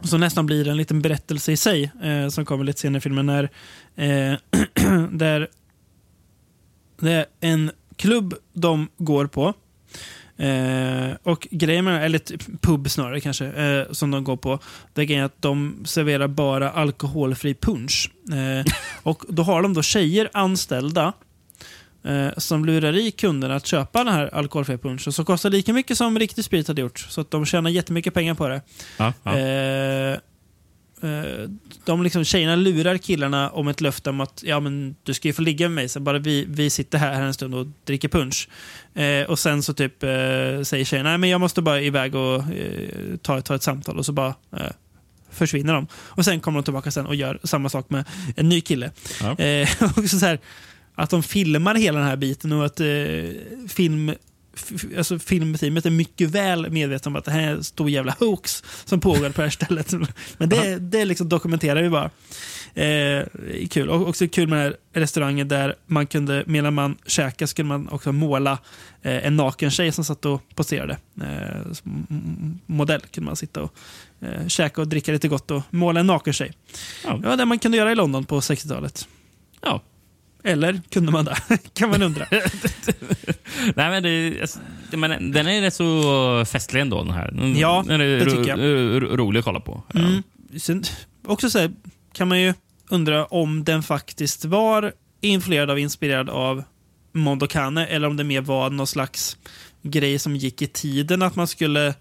som 0.02 0.20
nästan 0.20 0.46
blir 0.46 0.68
en 0.68 0.78
liten 0.78 1.02
berättelse 1.02 1.52
i 1.52 1.58
sig, 1.58 1.92
eh, 2.04 2.30
som 2.30 2.46
kommer 2.46 2.64
lite 2.64 2.80
senare 2.80 2.98
i 2.98 3.02
filmen, 3.02 3.26
när 3.26 3.44
eh, 3.96 4.38
där 5.12 5.48
det 7.00 7.12
är 7.12 7.26
en 7.42 7.72
klubb 7.98 8.34
de 8.54 8.88
går 8.98 9.28
på. 9.28 9.54
Eh, 10.38 11.16
och 11.24 11.48
grejen 11.52 11.86
med, 11.86 12.06
eller 12.06 12.20
typ 12.20 12.62
pub 12.62 12.90
snarare 12.90 13.20
kanske, 13.20 13.46
eh, 13.46 13.92
som 13.92 14.12
de 14.12 14.24
går 14.24 14.38
på. 14.38 14.60
Det 14.94 15.02
är 15.02 15.24
att 15.24 15.42
de 15.42 15.84
serverar 15.86 16.28
bara 16.28 16.72
alkoholfri 16.72 17.54
punch. 17.54 18.12
Eh, 18.32 18.74
och 19.04 19.24
då 19.30 19.44
har 19.44 19.62
de 19.62 19.74
då 19.74 19.82
tjejer 19.82 20.30
anställda 20.34 21.14
eh, 22.04 22.28
som 22.38 22.66
lurar 22.66 22.98
i 22.98 23.12
kunderna 23.12 23.56
att 23.56 23.66
köpa 23.66 24.04
den 24.04 24.14
här 24.14 24.36
alkoholfria 24.36 24.78
punchen 24.78 25.14
som 25.14 25.26
kostar 25.26 25.50
lika 25.50 25.74
mycket 25.74 25.98
som 25.98 26.20
riktig 26.20 26.46
sprit 26.46 26.68
hade 26.68 26.82
gjort. 26.82 27.00
Så 27.00 27.22
att 27.22 27.32
de 27.32 27.46
tjänar 27.46 27.70
jättemycket 27.70 28.14
pengar 28.14 28.34
på 28.34 28.48
det. 28.48 28.62
ja, 28.98 29.14
ja. 29.24 29.32
Eh, 31.06 31.50
de 31.86 32.04
liksom, 32.04 32.24
tjejerna 32.24 32.56
lurar 32.56 32.98
killarna 32.98 33.50
om 33.50 33.68
ett 33.68 33.82
löfte 33.82 34.10
om 34.10 34.22
att 34.22 34.44
ja, 34.46 34.60
men 34.60 34.96
du 35.04 35.14
ska 35.14 35.28
ju 35.28 35.34
få 35.34 35.42
ligga 35.42 35.70
med 35.70 35.76
mig, 35.76 35.90
så 35.90 36.00
bara 36.00 36.20
vi, 36.20 36.46
vi 36.50 36.70
sitter 36.70 36.98
här, 36.98 37.14
här 37.14 37.24
en 37.24 37.34
stund 37.34 37.56
och 37.56 37.68
dricker 37.84 38.08
punch. 38.08 38.50
Eh, 38.94 39.24
och 39.30 39.40
sen 39.40 39.64
så 39.64 39.74
typ 39.74 40.04
eh, 40.04 40.10
säger 40.64 40.84
tjejerna, 40.84 41.10
nej 41.10 41.18
men 41.18 41.30
jag 41.30 41.42
måste 41.42 41.62
bara 41.62 41.82
iväg 41.82 42.16
och 42.16 42.36
eh, 42.36 43.18
ta, 43.22 43.42
ta 43.42 43.56
ett 43.56 43.64
samtal 43.64 43.98
och 43.98 44.06
så 44.06 44.12
bara 44.12 44.36
eh, 44.52 44.72
försvinner 45.32 45.74
de. 45.74 45.88
Och 45.94 46.26
sen 46.26 46.40
kommer 46.40 46.60
de 46.60 46.64
tillbaka 46.64 46.92
sen 46.92 47.06
och 47.06 47.16
gör 47.16 47.40
samma 47.44 47.70
sak 47.70 47.90
med 47.90 48.06
en 48.36 48.50
ny 48.50 48.62
kille. 48.62 48.92
Ja. 49.22 49.36
Eh, 49.40 49.70
och 49.98 50.10
så, 50.10 50.20
så 50.20 50.26
här, 50.26 50.40
att 50.96 51.10
de 51.10 51.24
filmar 51.24 51.76
hela 51.76 52.00
den 52.00 52.08
här 52.08 52.16
biten 52.16 52.52
och 52.52 52.66
att 52.66 52.82
film, 53.70 54.14
alltså 54.98 55.20
filmteamet 55.20 55.86
är 55.86 55.90
mycket 55.90 56.30
väl 56.30 56.70
medvetna 56.72 57.10
om 57.10 57.16
att 57.16 57.26
det 57.26 57.32
här 57.32 57.42
är 57.42 57.52
en 57.52 57.64
stor 57.64 57.90
jävla 57.90 58.16
hoax 58.20 58.64
som 58.86 59.00
pågår 59.00 59.30
på 59.30 59.42
det 59.42 59.48
här 59.48 59.50
stället. 59.50 59.92
Men 60.38 60.50
det, 60.50 60.80
det 60.80 61.06
liksom 61.06 61.30
dokumenterar 61.30 61.82
vi 61.82 61.90
bara. 61.90 62.10
Eh, 62.76 63.26
kul. 63.70 63.90
Och 63.90 64.08
också 64.08 64.28
kul 64.28 64.48
med 64.48 64.58
den 64.60 64.66
här 64.66 65.02
restaurangen 65.02 65.48
där 65.48 65.76
man 65.86 66.08
kunde, 66.08 66.44
medan 66.48 66.74
man 66.74 66.98
käkade 67.06 67.48
skulle 67.48 67.68
man 67.68 67.90
också 67.90 68.12
måla 68.12 68.52
eh, 69.02 69.26
en 69.26 69.36
naken 69.36 69.72
tjej 69.72 69.92
som 69.92 70.06
satt 70.06 70.26
och 70.26 70.42
poserade. 70.56 70.98
Eh, 71.22 71.62
modell 72.66 73.02
kunde 73.02 73.26
man 73.26 73.36
sitta 73.36 73.62
och 73.62 73.74
eh, 74.22 74.48
käka 74.48 74.82
och 74.82 74.88
dricka 74.88 75.12
lite 75.12 75.28
gott 75.28 75.52
och 75.52 75.62
måla 75.70 76.00
en 76.00 76.08
naken 76.08 76.34
tjej. 76.34 76.54
Ja. 77.04 77.18
Det 77.18 77.28
var 77.28 77.38
det 77.38 77.46
man 77.46 77.60
kunde 77.60 77.78
göra 77.78 77.92
i 77.92 77.96
London 77.96 78.26
på 78.26 78.40
60-talet. 78.40 79.08
Ja. 79.62 79.82
Eller 80.46 80.82
kunde 80.90 81.12
man 81.12 81.26
det? 81.26 81.38
kan 81.74 81.90
man 81.90 82.02
undra. 82.02 82.26
Nej, 83.76 83.90
men 83.90 84.04
det, 84.04 84.42
alltså, 84.42 84.60
men 84.92 85.32
den 85.32 85.48
är 85.48 85.62
rätt 85.62 85.74
så 85.74 86.46
festlig 86.46 86.82
ändå. 86.82 87.04
Den 87.04 87.14
här. 87.14 87.32
Den, 87.32 87.56
Ja, 87.60 87.84
den 87.88 88.02
är 88.02 88.06
det 88.06 88.26
tycker 88.26 88.48
jag. 88.50 88.60
ro- 88.60 89.00
ro- 89.00 89.16
rolig 89.18 89.40
att 89.40 89.46
kolla 89.46 89.60
på. 89.60 89.84
Ja. 89.94 90.00
Mm. 90.00 90.24
Sen, 90.60 90.84
också 91.28 91.50
så 91.50 91.60
här, 91.60 91.72
kan 92.14 92.28
man 92.28 92.42
ju 92.42 92.54
undra 92.90 93.26
om 93.26 93.64
den 93.64 93.84
faktiskt 93.84 94.46
var 94.46 94.92
influerad 95.22 95.70
av, 95.72 95.80
inspirerad 95.80 96.30
av 96.30 96.64
Mondokane 97.12 97.86
eller 97.88 98.08
om 98.08 98.18
det 98.18 98.24
mer 98.24 98.42
var 98.42 98.70
någon 98.70 98.88
slags 98.88 99.38
grej 99.82 100.20
som 100.20 100.36
gick 100.36 100.62
i 100.62 100.68
tiden 100.68 101.22
att 101.22 101.36
man 101.36 101.48
skulle 101.48 101.94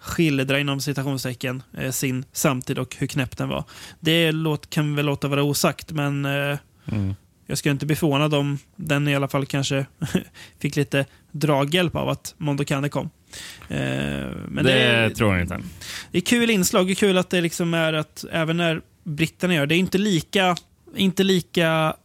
skildra 0.00 0.60
inom 0.60 0.80
citationstecken 0.80 1.62
eh, 1.78 1.90
sin 1.90 2.24
samtid 2.32 2.78
och 2.78 2.96
hur 2.98 3.06
knäpp 3.06 3.36
den 3.36 3.48
var. 3.48 3.64
Det 4.00 4.32
låt, 4.32 4.70
kan 4.70 4.96
väl 4.96 5.06
låta 5.06 5.28
vara 5.28 5.42
osagt, 5.42 5.90
men 5.92 6.24
eh, 6.24 6.58
Mm. 6.92 7.14
Jag 7.46 7.58
skulle 7.58 7.72
inte 7.72 7.86
bli 7.86 7.96
förvånad 7.96 8.34
om 8.34 8.58
den 8.76 9.08
i 9.08 9.14
alla 9.14 9.28
fall 9.28 9.46
kanske 9.46 9.86
fick 10.58 10.76
lite 10.76 11.06
draghjälp 11.32 11.96
av 11.96 12.08
att 12.08 12.34
Mondokane 12.38 12.88
kom. 12.88 13.10
Eh, 13.68 13.78
men 14.48 14.64
det, 14.64 15.10
tror 15.10 15.32
jag 15.32 15.42
inte. 15.42 15.60
det 16.10 16.18
är 16.18 16.22
kul 16.22 16.50
inslag. 16.50 16.86
Det 16.86 16.92
är 16.92 16.94
kul 16.94 17.18
att 17.18 17.30
det 17.30 17.40
liksom 17.40 17.74
är 17.74 17.92
att 17.92 18.24
även 18.32 18.56
när 18.56 18.82
britterna 19.04 19.54
gör 19.54 19.66
det, 19.66 19.74
är 19.74 19.78
inte 19.78 19.98
lika, 19.98 20.56
inte 20.96 21.24
lika 21.24 21.96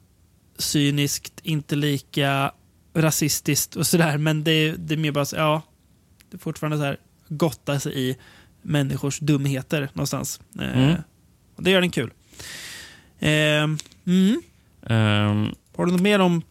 cyniskt, 0.58 1.34
inte 1.44 1.76
lika 1.76 2.52
rasistiskt 2.94 3.76
och 3.76 3.88
sådär. 3.88 4.18
Men 4.18 4.44
det, 4.44 4.72
det 4.72 4.94
är 4.94 4.98
mer 4.98 5.12
bara 5.12 5.26
så, 5.26 5.36
ja, 5.36 5.62
det 6.30 6.38
är 6.38 6.40
fortfarande 6.40 6.78
så 6.78 6.84
här 6.84 6.98
gotta 7.30 7.80
sig 7.80 8.10
i 8.10 8.18
människors 8.62 9.20
dumheter 9.20 9.90
någonstans. 9.94 10.40
Eh, 10.60 10.78
Mm. 10.84 10.96
och 11.56 11.64
det 11.64 11.72
gör 11.72 11.82
den 11.82 11.92
kul. 11.92 12.12
Eh, 13.20 13.30
mm. 14.06 14.42
Ehm, 14.90 15.56
Har 15.76 15.86
du 15.86 15.92
något 15.92 16.02
mer 16.02 16.20
om 16.20 16.42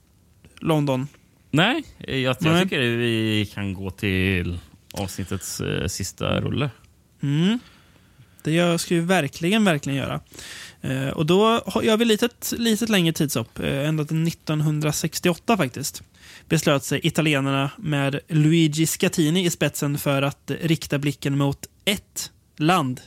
London? 0.61 1.09
nej, 1.51 1.85
jag, 1.99 2.19
jag 2.21 2.37
Nej. 2.41 2.63
tycker 2.63 2.81
vi 2.81 3.51
kan 3.55 3.75
gå 3.75 3.91
till 3.91 4.59
avsnittets 4.93 5.61
eh, 5.61 5.87
sista 5.87 6.41
rulle. 6.41 6.71
Mm. 7.23 7.59
Det 8.43 8.79
ska 8.81 8.95
vi 8.95 9.01
verkligen, 9.01 9.65
verkligen 9.65 9.99
göra. 9.99 10.21
Eh, 10.81 11.09
och 11.09 11.27
då 11.27 11.63
har 11.67 11.83
jag 11.83 11.99
väl 11.99 12.09
litet, 12.09 12.53
längre 12.89 13.13
tidshopp, 13.13 13.59
eh, 13.59 13.89
ända 13.89 14.05
till 14.05 14.29
1968 14.29 15.57
faktiskt, 15.57 16.03
beslöt 16.49 16.85
sig 16.85 17.01
italienarna 17.07 17.71
med 17.79 18.21
Luigi 18.29 18.87
Scattini 18.87 19.45
i 19.47 19.51
spetsen 19.51 19.99
för 19.99 20.23
att 20.23 20.51
rikta 20.61 20.99
blicken 20.99 21.39
mot 21.39 21.67
ett 21.85 22.31
land 22.57 23.01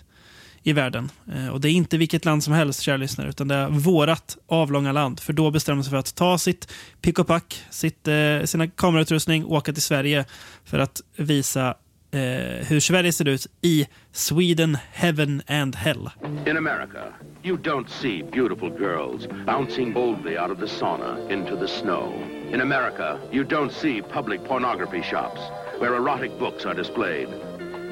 i 0.64 0.73
världen. 0.73 1.11
Eh, 1.34 1.48
och 1.48 1.61
det 1.61 1.69
är 1.69 1.72
inte 1.72 1.98
vilket 1.98 2.26
land 2.26 2.44
som 2.44 2.53
helst, 2.53 2.81
kära 2.81 2.98
lyssnare, 2.98 3.30
utan 3.30 3.48
det 3.48 3.56
är 3.56 3.69
vårat 3.69 4.38
avlånga 4.48 4.91
land. 4.91 5.19
För 5.19 5.34
då 5.34 5.52
bestämmer 5.52 5.77
de 5.77 5.84
sig 5.84 5.91
för 5.91 5.98
att 5.98 6.15
ta 6.15 6.38
sitt 6.38 6.73
pick 7.02 7.19
och 7.19 7.27
pack, 7.27 7.65
sitt, 7.69 8.07
eh, 8.07 8.44
sina 8.44 8.68
kamerautrustning 8.68 9.45
och 9.45 9.52
åka 9.52 9.73
till 9.73 9.81
Sverige 9.81 10.26
för 10.65 10.80
att 10.80 11.02
visa 11.18 11.68
eh, 12.11 12.65
hur 12.68 12.80
Sverige 12.80 13.14
ser 13.14 13.27
ut 13.27 13.48
i 13.61 13.88
Sweden, 14.11 14.77
Heaven 14.91 15.41
and 15.48 15.76
Hell. 15.76 16.10
In 16.48 16.57
America, 16.57 17.03
you 17.44 17.57
don't 17.57 17.90
see 17.90 18.23
beautiful 18.31 18.69
girls 18.69 19.27
bouncing 19.45 19.94
boldly 19.94 20.38
out 20.38 20.52
of 20.52 20.60
the 20.60 20.68
sauna 20.68 21.31
into 21.31 21.56
the 21.60 21.68
snow. 21.68 22.14
In 22.53 22.61
America, 22.61 23.18
you 23.31 23.44
don't 23.44 23.72
see 23.72 24.02
public 24.02 24.48
pornography 24.48 25.02
shops 25.02 25.41
where 25.80 25.95
erotic 25.95 26.40
books 26.40 26.65
are 26.65 26.76
displayed 26.76 27.27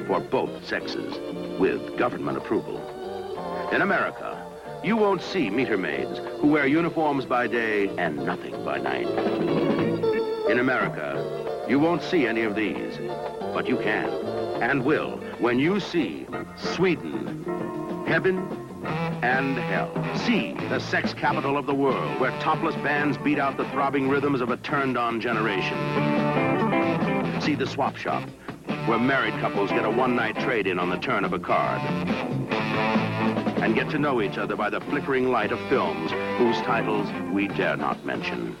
for 0.06 0.20
both 0.20 0.50
sexes 0.64 1.41
with 1.58 1.96
government 1.96 2.38
approval. 2.38 2.78
In 3.72 3.82
America, 3.82 4.46
you 4.84 4.96
won't 4.96 5.22
see 5.22 5.48
meter 5.48 5.78
maids 5.78 6.18
who 6.40 6.48
wear 6.48 6.66
uniforms 6.66 7.24
by 7.24 7.46
day 7.46 7.88
and 7.98 8.16
nothing 8.16 8.64
by 8.64 8.78
night. 8.78 9.08
In 10.50 10.58
America, 10.58 11.64
you 11.68 11.78
won't 11.78 12.02
see 12.02 12.26
any 12.26 12.42
of 12.42 12.56
these, 12.56 12.98
but 13.54 13.66
you 13.68 13.76
can 13.76 14.08
and 14.62 14.84
will 14.84 15.18
when 15.38 15.58
you 15.58 15.80
see 15.80 16.26
Sweden, 16.56 17.44
heaven 18.06 18.38
and 19.22 19.56
hell. 19.56 19.92
See 20.16 20.52
the 20.68 20.78
sex 20.78 21.14
capital 21.14 21.56
of 21.56 21.66
the 21.66 21.74
world 21.74 22.20
where 22.20 22.30
topless 22.40 22.74
bands 22.76 23.16
beat 23.18 23.38
out 23.38 23.56
the 23.56 23.68
throbbing 23.70 24.08
rhythms 24.08 24.40
of 24.40 24.50
a 24.50 24.56
turned 24.58 24.96
on 24.98 25.20
generation. 25.20 25.78
See 27.40 27.54
the 27.54 27.66
swap 27.66 27.96
shop 27.96 28.28
where 28.86 28.98
married 28.98 29.34
couples 29.40 29.70
get 29.70 29.84
a 29.84 29.90
one 29.90 30.16
night 30.16 30.38
trade 30.40 30.66
in 30.66 30.78
on 30.78 30.90
the 30.90 30.98
turn 30.98 31.24
of 31.24 31.32
a 31.32 31.38
card. 31.38 31.80
And 33.62 33.76
get 33.76 33.90
to 33.90 33.98
know 33.98 34.20
each 34.20 34.38
other 34.38 34.56
by 34.56 34.70
the 34.70 34.80
flickering 34.80 35.30
light 35.30 35.52
of 35.52 35.60
films 35.68 36.10
whose 36.36 36.56
titles 36.62 37.08
we 37.32 37.46
dare 37.46 37.76
not 37.76 38.04
mention. 38.04 38.56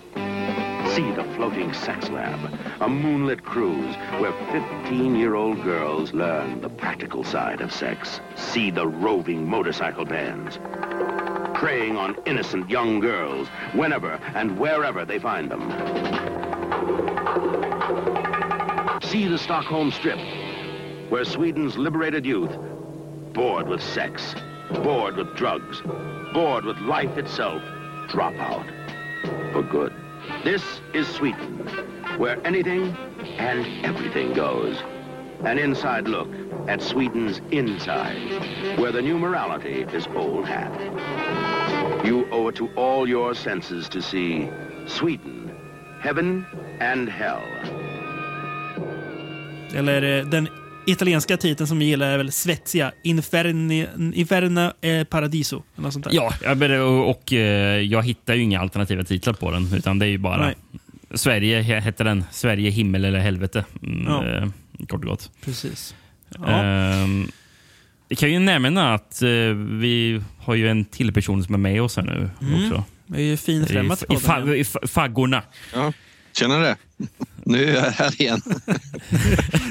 See 0.94 1.10
the 1.10 1.24
floating 1.34 1.72
sex 1.72 2.08
lab, 2.08 2.38
a 2.80 2.88
moonlit 2.88 3.44
cruise 3.44 3.96
where 4.20 4.32
15-year-old 4.32 5.62
girls 5.64 6.12
learn 6.12 6.60
the 6.60 6.68
practical 6.68 7.24
side 7.24 7.60
of 7.60 7.72
sex. 7.72 8.20
See 8.36 8.70
the 8.70 8.86
roving 8.86 9.48
motorcycle 9.48 10.04
bands, 10.04 10.58
preying 11.58 11.96
on 11.96 12.16
innocent 12.26 12.70
young 12.70 13.00
girls 13.00 13.48
whenever 13.72 14.20
and 14.34 14.58
wherever 14.58 15.04
they 15.04 15.18
find 15.18 15.50
them. 15.50 16.21
See 19.12 19.28
the 19.28 19.36
Stockholm 19.36 19.90
Strip, 19.90 20.18
where 21.10 21.26
Sweden's 21.26 21.76
liberated 21.76 22.24
youth, 22.24 22.56
bored 23.34 23.68
with 23.68 23.82
sex, 23.82 24.34
bored 24.82 25.16
with 25.16 25.36
drugs, 25.36 25.82
bored 26.32 26.64
with 26.64 26.78
life 26.78 27.18
itself, 27.18 27.62
drop 28.08 28.32
out 28.36 28.64
for 29.52 29.62
good. 29.64 29.92
This 30.44 30.62
is 30.94 31.06
Sweden, 31.06 31.58
where 32.16 32.40
anything 32.46 32.96
and 33.36 33.84
everything 33.84 34.32
goes. 34.32 34.78
An 35.44 35.58
inside 35.58 36.08
look 36.08 36.30
at 36.66 36.80
Sweden's 36.80 37.42
inside, 37.50 38.78
where 38.78 38.92
the 38.92 39.02
new 39.02 39.18
morality 39.18 39.82
is 39.92 40.06
old 40.14 40.46
hat. 40.46 40.72
You 42.06 42.26
owe 42.30 42.48
it 42.48 42.56
to 42.56 42.72
all 42.76 43.06
your 43.06 43.34
senses 43.34 43.90
to 43.90 44.00
see 44.00 44.48
Sweden, 44.86 45.54
heaven 46.00 46.46
and 46.80 47.10
hell. 47.10 47.42
Eller 49.74 50.18
eh, 50.18 50.26
den 50.26 50.48
italienska 50.86 51.36
titeln 51.36 51.66
som 51.68 51.78
vi 51.78 51.84
gillar 51.84 52.06
är 52.10 52.18
väl 52.18 52.32
Svezia, 52.32 52.92
Inferni, 53.04 53.86
Inferna 54.14 54.72
eh, 54.80 55.04
Paradiso. 55.04 55.62
Eller 55.74 55.82
något 55.84 55.92
sånt 55.92 56.04
där. 56.04 56.12
Ja, 56.14 56.34
jag 56.42 56.56
ber- 56.56 56.80
och, 56.80 57.10
och 57.10 57.32
eh, 57.32 57.80
jag 57.80 58.02
hittar 58.02 58.34
ju 58.34 58.42
inga 58.42 58.60
alternativa 58.60 59.04
titlar 59.04 59.32
på 59.34 59.50
den. 59.50 59.74
Utan 59.74 59.98
det 59.98 60.06
är 60.06 60.10
ju 60.10 60.18
bara 60.18 60.44
Nej. 60.46 60.54
Sverige 61.14 61.60
heter 61.62 62.04
den. 62.04 62.24
Sverige, 62.30 62.70
himmel 62.70 63.04
eller 63.04 63.18
helvete. 63.18 63.64
Mm, 63.82 64.04
Ja. 64.06 64.26
eh, 64.28 64.48
kort 64.88 64.92
och 65.04 65.10
gott. 65.10 65.30
Precis. 65.44 65.94
Ja. 66.38 66.64
Jag 68.08 68.18
kan 68.18 68.32
ju 68.32 68.38
nämna 68.38 68.94
att 68.94 69.22
eh, 69.22 69.28
vi 69.70 70.22
har 70.38 70.54
ju 70.54 70.68
en 70.68 70.84
till 70.84 71.12
person 71.12 71.44
som 71.44 71.54
är 71.54 71.58
med 71.58 71.82
oss 71.82 71.96
här 71.96 72.02
nu 72.02 72.30
Mm. 72.42 72.64
också. 72.64 72.84
Det 73.06 73.18
är 73.20 73.24
ju 73.24 73.36
finfrämmat 73.36 74.04
I, 74.10 74.14
i, 74.14 74.16
fa, 74.16 74.40
i 74.40 74.62
fa- 74.62 74.86
faggorna. 74.88 75.42
Ja, 75.74 75.92
tjenare. 76.32 76.76
Nu 77.44 77.64
är 77.64 77.74
jag 77.74 77.90
här 77.90 78.20
igen. 78.22 78.42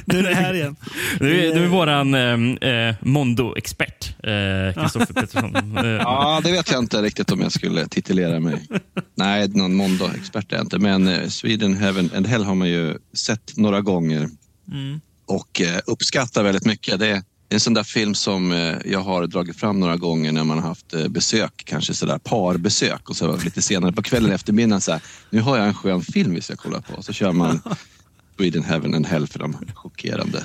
Nu 0.05 0.19
är 0.19 0.23
det 0.23 0.35
här 0.35 0.53
igen. 0.53 0.75
Du, 1.19 1.45
är- 1.45 1.53
du 1.55 1.63
är 1.63 1.67
våran 1.67 2.13
eh, 2.13 2.69
eh, 2.69 2.95
Mondo-expert, 3.01 4.15
eh, 4.23 4.81
Kristoffer 4.83 5.13
Pettersson. 5.13 5.77
Eh, 5.77 5.85
Ja, 5.85 6.41
det 6.43 6.51
vet 6.51 6.71
jag 6.71 6.79
inte 6.79 7.01
riktigt 7.01 7.31
om 7.31 7.41
jag 7.41 7.51
skulle 7.51 7.87
titulera 7.87 8.39
mig. 8.39 8.67
Nej, 9.15 9.47
någon 9.47 9.75
Mondo-expert 9.75 10.51
är 10.51 10.55
jag 10.55 10.65
inte. 10.65 10.79
Men 10.79 11.07
eh, 11.07 11.27
Sweden, 11.27 11.77
Heaven 11.77 12.09
and 12.15 12.27
Hell 12.27 12.43
har 12.43 12.55
man 12.55 12.69
ju 12.69 12.97
sett 13.13 13.57
några 13.57 13.81
gånger 13.81 14.29
Mm. 14.71 15.01
och 15.27 15.61
eh, 15.61 15.79
uppskattar 15.85 16.43
väldigt 16.43 16.65
mycket. 16.65 16.99
Det 16.99 17.23
är 17.51 17.55
en 17.55 17.59
sån 17.59 17.73
där 17.73 17.83
film 17.83 18.15
som 18.15 18.51
eh, 18.51 18.75
jag 18.85 18.99
har 18.99 19.27
dragit 19.27 19.59
fram 19.59 19.79
några 19.79 19.97
gånger 19.97 20.31
när 20.31 20.43
man 20.43 20.57
har 20.59 20.67
haft 20.67 20.93
eh, 20.93 21.07
besök, 21.07 21.61
kanske 21.65 21.93
sådär 21.93 22.17
parbesök 22.17 23.09
och 23.09 23.15
så 23.15 23.37
lite 23.37 23.61
senare 23.61 23.91
på 23.91 24.01
kvällen 24.01 24.31
eftermiddagen 24.31 24.81
så 24.81 24.91
här, 24.91 25.01
nu 25.29 25.41
har 25.41 25.57
jag 25.57 25.67
en 25.67 25.73
skön 25.73 26.01
film 26.01 26.33
vi 26.33 26.41
ska 26.41 26.55
kolla 26.55 26.81
på. 26.81 27.01
Så 27.01 27.13
kör 27.13 27.31
man 27.31 27.61
Sweden, 28.37 28.63
Heaven 28.63 28.93
and 28.95 29.05
Hell 29.07 29.27
för 29.27 29.39
de 29.39 29.57
chockerande, 29.73 30.43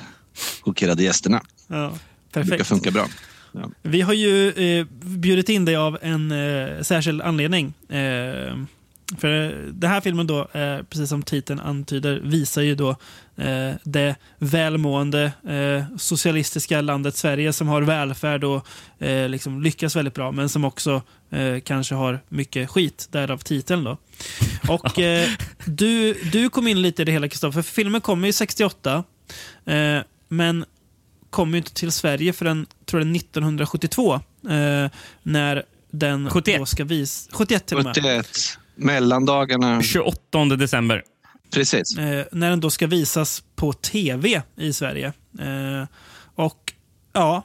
chockerade 0.61 1.03
gästerna. 1.03 1.41
Ja, 1.67 1.75
Det 2.31 2.39
brukar 2.39 2.49
perfekt. 2.49 2.67
funka 2.69 2.91
bra. 2.91 3.07
Ja. 3.51 3.71
Vi 3.81 4.01
har 4.01 4.13
ju 4.13 4.49
eh, 4.51 4.85
bjudit 5.01 5.49
in 5.49 5.65
dig 5.65 5.75
av 5.75 5.97
en 6.01 6.31
eh, 6.31 6.81
särskild 6.81 7.21
anledning. 7.21 7.73
Eh, 7.89 8.57
För 9.17 9.29
den 9.73 9.89
här 9.89 10.01
filmen 10.01 10.27
då, 10.27 10.39
eh, 10.53 10.83
precis 10.89 11.09
som 11.09 11.23
titeln 11.23 11.59
antyder, 11.59 12.19
visar 12.23 12.61
ju 12.61 12.75
då 12.75 12.95
det 13.83 14.15
välmående 14.37 15.31
eh, 15.47 15.97
socialistiska 15.97 16.81
landet 16.81 17.15
Sverige 17.15 17.53
som 17.53 17.67
har 17.67 17.81
välfärd 17.81 18.43
och 18.43 18.67
eh, 18.99 19.29
liksom 19.29 19.61
lyckas 19.61 19.95
väldigt 19.95 20.13
bra, 20.13 20.31
men 20.31 20.49
som 20.49 20.65
också 20.65 21.01
eh, 21.29 21.59
kanske 21.59 21.95
har 21.95 22.19
mycket 22.29 22.69
skit, 22.69 23.07
därav 23.11 23.37
titeln 23.37 23.83
då. 23.83 23.97
Och 24.67 24.99
eh, 24.99 25.29
du, 25.65 26.13
du 26.13 26.49
kom 26.49 26.67
in 26.67 26.81
lite 26.81 27.01
i 27.01 27.05
det 27.05 27.11
hela 27.11 27.27
Kristoffer, 27.27 27.61
för 27.61 27.71
filmen 27.71 28.01
kommer 28.01 28.27
ju 28.27 28.33
68, 28.33 29.03
eh, 29.65 29.99
men 30.27 30.65
kom 31.29 31.51
ju 31.51 31.57
inte 31.57 31.73
till 31.73 31.91
Sverige 31.91 32.33
förrän, 32.33 32.65
tror 32.85 33.01
jag, 33.01 33.15
1972. 33.15 34.13
Eh, 34.13 34.19
när 35.23 35.63
den 35.91 36.29
71. 36.29 36.59
då 36.59 36.65
ska 36.65 36.83
vis 36.83 37.29
71 37.31 37.65
till 37.65 37.77
och 37.77 37.83
med. 37.83 37.95
71. 37.95 38.27
Mellandagarna. 38.75 39.81
28 39.81 40.45
december. 40.45 41.03
Precis. 41.51 41.97
Eh, 41.97 42.25
när 42.31 42.49
den 42.49 42.59
då 42.59 42.69
ska 42.69 42.87
visas 42.87 43.43
på 43.55 43.73
tv 43.73 44.41
i 44.57 44.73
Sverige. 44.73 45.13
Eh, 45.39 45.87
och 46.35 46.73
ja, 47.13 47.43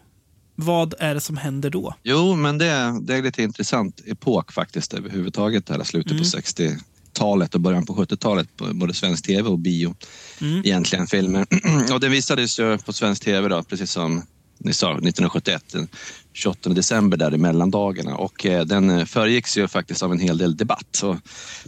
vad 0.55 0.95
är 0.99 1.15
det 1.15 1.21
som 1.21 1.37
händer 1.37 1.71
då? 1.71 1.95
Jo, 2.03 2.37
men 2.37 2.59
det, 2.59 3.01
det 3.03 3.15
är 3.15 3.23
lite 3.23 3.43
intressant 3.43 4.01
epok 4.07 4.53
faktiskt 4.53 4.95
överhuvudtaget. 4.95 5.67
Det 5.67 5.75
här 5.75 5.85
slutet 5.85 6.19
på 6.19 6.25
60-talet 6.25 7.55
och 7.55 7.61
början 7.61 7.87
på 7.87 7.95
70-talet 7.95 8.57
på 8.57 8.75
både 8.75 8.95
svensk 8.95 9.27
tv 9.27 9.49
och 9.49 9.59
bio. 9.59 9.95
Egentligen 10.41 11.07
filmer. 11.07 11.47
och 11.93 12.01
den 12.01 12.11
visades 12.11 12.59
ju 12.59 12.79
på 12.79 12.93
svensk 12.93 13.25
tv 13.25 13.49
då, 13.49 13.63
precis 13.63 13.91
som 13.91 14.23
ni 14.59 14.73
sa, 14.73 14.91
1971. 14.91 15.75
Den 16.33 16.37
28 16.39 16.71
december 16.71 17.17
där 17.17 17.35
i 17.35 17.39
mellandagarna. 17.39 18.17
Och 18.17 18.47
eh, 18.47 18.65
den 18.65 18.91
eh, 18.91 19.05
föregicks 19.05 19.59
ju 19.59 19.69
faktiskt 19.69 20.03
av 20.03 20.13
en 20.13 20.19
hel 20.19 20.39
del 20.39 20.57
debatt. 20.57 20.87
Så 20.93 21.19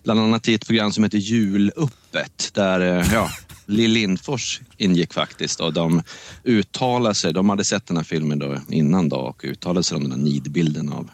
bland 0.02 0.20
annat 0.20 0.48
i 0.48 0.54
ett 0.54 0.66
program 0.66 0.92
som 0.92 1.04
heter 1.04 1.18
Julöppet 1.18 2.50
där 2.52 2.80
eh, 2.80 3.12
ja, 3.12 3.30
Lill 3.66 3.90
Lindfors 3.90 4.60
ingick 4.76 5.12
faktiskt 5.12 5.60
och 5.60 5.72
de 5.72 6.02
uttalade 6.44 7.14
sig. 7.14 7.32
De 7.32 7.48
hade 7.48 7.64
sett 7.64 7.86
den 7.86 7.96
här 7.96 8.04
filmen 8.04 8.38
då 8.38 8.58
innan 8.68 9.08
då 9.08 9.16
och 9.16 9.44
uttalade 9.44 9.84
sig 9.84 9.96
om 9.96 10.02
den 10.02 10.12
här 10.12 10.18
nidbilden 10.18 10.92
av, 10.92 11.10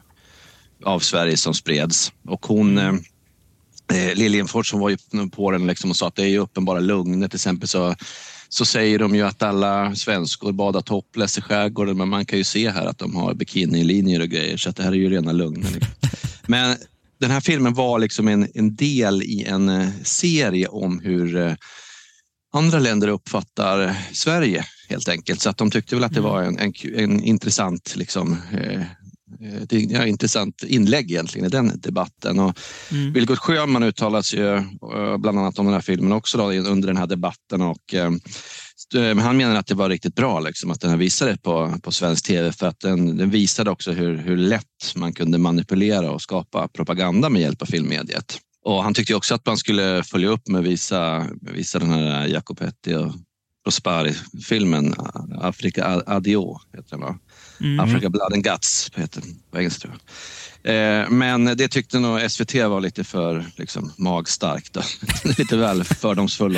av 0.85 1.01
Sverige 1.01 1.36
som 1.36 1.55
spreds. 1.55 2.12
Och 2.28 2.47
hon 2.47 2.78
eh, 2.78 2.94
eh, 3.93 4.14
Lill 4.14 4.32
Lindfors 4.32 4.70
som 4.70 4.81
var 4.81 4.90
ju 4.90 4.97
på 5.32 5.51
den 5.51 5.66
liksom 5.66 5.90
och 5.90 5.97
sa 5.97 6.09
att 6.09 6.16
det 6.16 6.22
är 6.22 6.28
ju 6.28 6.39
uppenbara 6.39 6.81
lögner. 6.81 7.28
Till 7.28 7.36
exempel 7.36 7.68
så, 7.68 7.94
så 8.52 8.64
säger 8.64 8.98
de 8.98 9.14
ju 9.14 9.22
att 9.22 9.43
alla 9.43 9.94
svenskor 9.94 10.52
badar 10.52 10.81
topless 10.81 11.39
i 11.39 11.40
skärgården 11.40 11.97
men 11.97 12.09
man 12.09 12.27
kan 12.27 12.39
ju 12.39 12.44
se 12.44 12.70
här 12.70 12.86
att 12.86 12.98
de 12.98 13.16
har 13.16 13.35
bikinilinjer 13.35 14.20
och 14.20 14.28
grejer 14.28 14.56
så 14.56 14.70
att 14.70 14.77
det 14.77 14.82
här 14.82 14.93
är 14.93 14.97
ju 14.97 15.10
rena 15.10 15.32
lögner. 15.32 15.70
liksom. 15.70 15.94
Men 16.47 16.77
den 17.20 17.31
här 17.31 17.40
filmen 17.40 17.74
var 17.74 17.98
liksom 17.98 18.28
en, 18.28 18.48
en 18.55 18.77
del 18.77 19.22
i 19.22 19.44
en 19.44 19.68
eh, 19.68 19.89
serie 20.02 20.66
om 20.66 21.01
hur 21.01 21.36
eh, 21.36 21.55
andra 22.52 22.78
länder 22.78 23.09
uppfattar 23.09 23.97
Sverige 24.12 24.64
helt 24.89 25.09
enkelt. 25.09 25.40
Så 25.40 25.51
att 25.51 25.59
de 25.59 25.70
tyckte 25.70 25.94
väl 25.94 26.05
att 26.05 26.14
det 26.14 26.20
var 26.20 26.43
en, 26.43 26.59
en, 26.59 26.72
en 26.94 27.22
intressant 27.22 27.97
liksom, 27.97 28.36
eh, 28.52 28.82
det 29.69 29.77
är 29.77 30.01
ett 30.01 30.09
intressant 30.09 30.62
inlägg 30.62 31.11
egentligen 31.11 31.47
i 31.47 31.51
den 31.51 31.81
debatten. 31.81 32.39
Och 32.39 32.59
Mm. 32.91 33.12
Vilgot 33.12 33.39
Sjöman 33.39 33.83
uttalas 33.83 34.35
ju 34.35 34.55
eh, 34.57 35.17
bland 35.19 35.39
annat 35.39 35.59
om 35.59 35.67
den 35.67 35.75
här 35.75 35.81
filmen 35.81 36.12
också 36.12 36.39
då, 36.39 36.53
under 36.53 36.89
den 36.89 36.97
här 36.97 37.07
debatten. 37.07 37.62
Och, 37.62 37.95
eh, 37.95 38.11
han 39.19 39.37
menar 39.37 39.55
att 39.55 39.67
det 39.67 39.75
var 39.75 39.89
riktigt 39.89 40.15
bra 40.15 40.41
liksom, 40.41 40.71
att 40.71 40.81
den 40.81 40.91
här 40.91 40.97
visades 40.97 41.39
på, 41.41 41.79
på 41.83 41.93
svensk 41.93 42.27
tv 42.27 42.53
för 42.53 42.67
att 42.67 42.81
den, 42.81 43.17
den 43.17 43.31
visade 43.31 43.71
också 43.71 43.93
hur, 43.93 44.17
hur 44.17 44.37
lätt 44.37 44.95
man 44.95 45.12
kunde 45.12 45.39
manipulera 45.39 46.11
och 46.11 46.23
skapa 46.23 46.69
propaganda 46.69 47.29
med 47.29 47.43
hjälp 47.43 47.62
av 47.62 47.67
filmmediet. 47.67 48.39
Och 48.65 48.83
han 48.83 48.95
tyckte 48.95 49.15
också 49.15 49.35
att 49.35 49.47
man 49.47 49.57
skulle 49.57 50.03
följa 50.05 50.29
upp 50.29 50.49
med 50.49 50.59
att 50.59 50.67
visa, 50.67 51.27
visa 51.41 51.79
den 51.79 51.91
här 51.91 52.27
Jacopetti 52.27 52.95
och 52.95 53.12
Prospari-filmen 53.65 54.95
Afrika 55.41 56.03
Adio, 56.07 56.61
heter 56.73 56.91
den 56.91 57.01
va? 57.01 57.19
Mm. 57.61 57.81
Africa 57.81 58.11
Blood 58.11 58.32
and 58.32 58.45
Guts 58.45 58.91
heter 58.95 59.20
den 59.20 59.37
på 59.51 59.59
engelska 59.59 59.81
tror 59.81 59.95
jag. 59.95 60.01
Eh, 60.62 61.11
Men 61.11 61.45
det 61.45 61.69
tyckte 61.69 61.99
nog 61.99 62.31
SVT 62.31 62.55
var 62.55 62.81
lite 62.81 63.05
för 63.05 63.45
liksom, 63.57 63.93
magstarkt. 63.99 64.77
Lite 65.39 65.57
väl 65.57 65.85
fördomsfull 65.85 66.57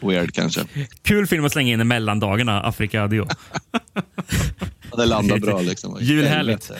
och 0.00 0.10
weird 0.10 0.34
kanske. 0.34 0.66
Kul 1.02 1.26
film 1.26 1.44
att 1.44 1.52
slänga 1.52 1.72
in 1.72 1.80
i 1.80 1.84
mellandagarna, 1.84 2.62
Afrika 2.62 3.02
Adio. 3.02 3.26
Det 4.96 5.06
landar 5.06 5.38
bra. 5.38 5.60
Liksom. 5.60 5.98
Julhärligt. 6.00 6.70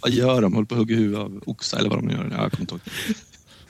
Vad 0.00 0.10
gör 0.10 0.42
de? 0.42 0.52
Håller 0.54 0.66
på 0.66 0.74
att 0.74 0.78
hugga 0.78 0.96
huvudet 0.96 1.20
av 1.20 1.42
oxar 1.46 1.78
eller 1.78 1.90
vad 1.90 1.98
de 1.98 2.10
gör? 2.10 2.28
Ja, 2.36 2.42
jag 2.42 2.52
kommer 2.52 2.60
inte 2.60 2.74
ihåg. 2.74 2.80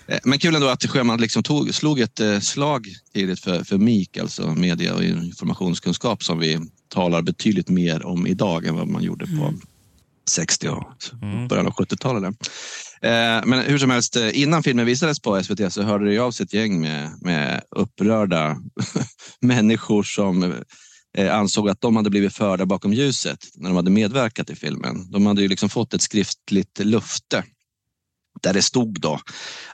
Eh, 0.09 0.19
Men 0.25 0.39
kul 0.39 0.55
ändå 0.55 0.69
att 0.69 0.87
Sjöman 0.87 1.21
liksom 1.21 1.43
tog, 1.43 1.75
slog 1.75 2.01
ett 2.01 2.21
eh, 2.21 2.41
slag 2.41 2.87
tidigt 3.15 3.41
för, 3.41 3.65
för 3.65 3.79
MIK, 3.79 4.19
alltså 4.19 4.51
media 4.51 4.95
och 4.95 5.05
informationskunskap 5.05 6.25
som 6.25 6.39
vi 6.39 6.59
talar 6.89 7.23
betydligt 7.23 7.69
mer 7.69 8.07
om 8.07 8.27
idag 8.27 8.67
än 8.67 8.75
vad 8.75 8.89
man 8.89 9.03
gjorde 9.03 9.27
på 9.27 9.55
60 10.31 10.69
och 10.69 10.85
början 11.49 11.67
av 11.67 11.73
70-talet. 11.73 12.23
där. 12.23 12.29
Eh, 13.39 13.47
Men 13.47 13.61
hur 13.61 13.79
som 13.79 13.91
helst, 13.91 14.17
innan 14.33 14.63
filmen 14.63 14.87
visades 14.87 15.21
på 15.21 15.43
SVT 15.43 15.73
så 15.73 15.83
hörde 15.83 16.13
ju 16.13 16.19
av 16.19 16.31
sig 16.31 16.45
ett 16.45 16.53
gäng 16.53 16.81
med, 16.81 17.11
med 17.21 17.63
upprörda 17.71 18.57
människor 19.41 20.03
som 20.03 20.55
ansåg 21.31 21.69
att 21.69 21.81
de 21.81 21.97
hade 21.97 22.11
blivit 22.11 22.35
förda 22.35 22.67
bakom 22.67 22.93
ljuset 22.93 23.39
när 23.55 23.71
de 23.71 23.77
hade 23.77 23.91
medverkat 23.91 24.51
i 24.51 24.57
filmen. 24.57 25.11
De 25.11 25.27
hade 25.27 25.43
ju 25.43 25.49
liksom 25.49 25.69
fått 25.69 25.95
ett 25.95 26.03
skriftligt 26.03 26.79
löfte 26.79 27.45
där 28.43 28.53
det 28.53 28.63
stod 28.63 29.01
då 29.01 29.21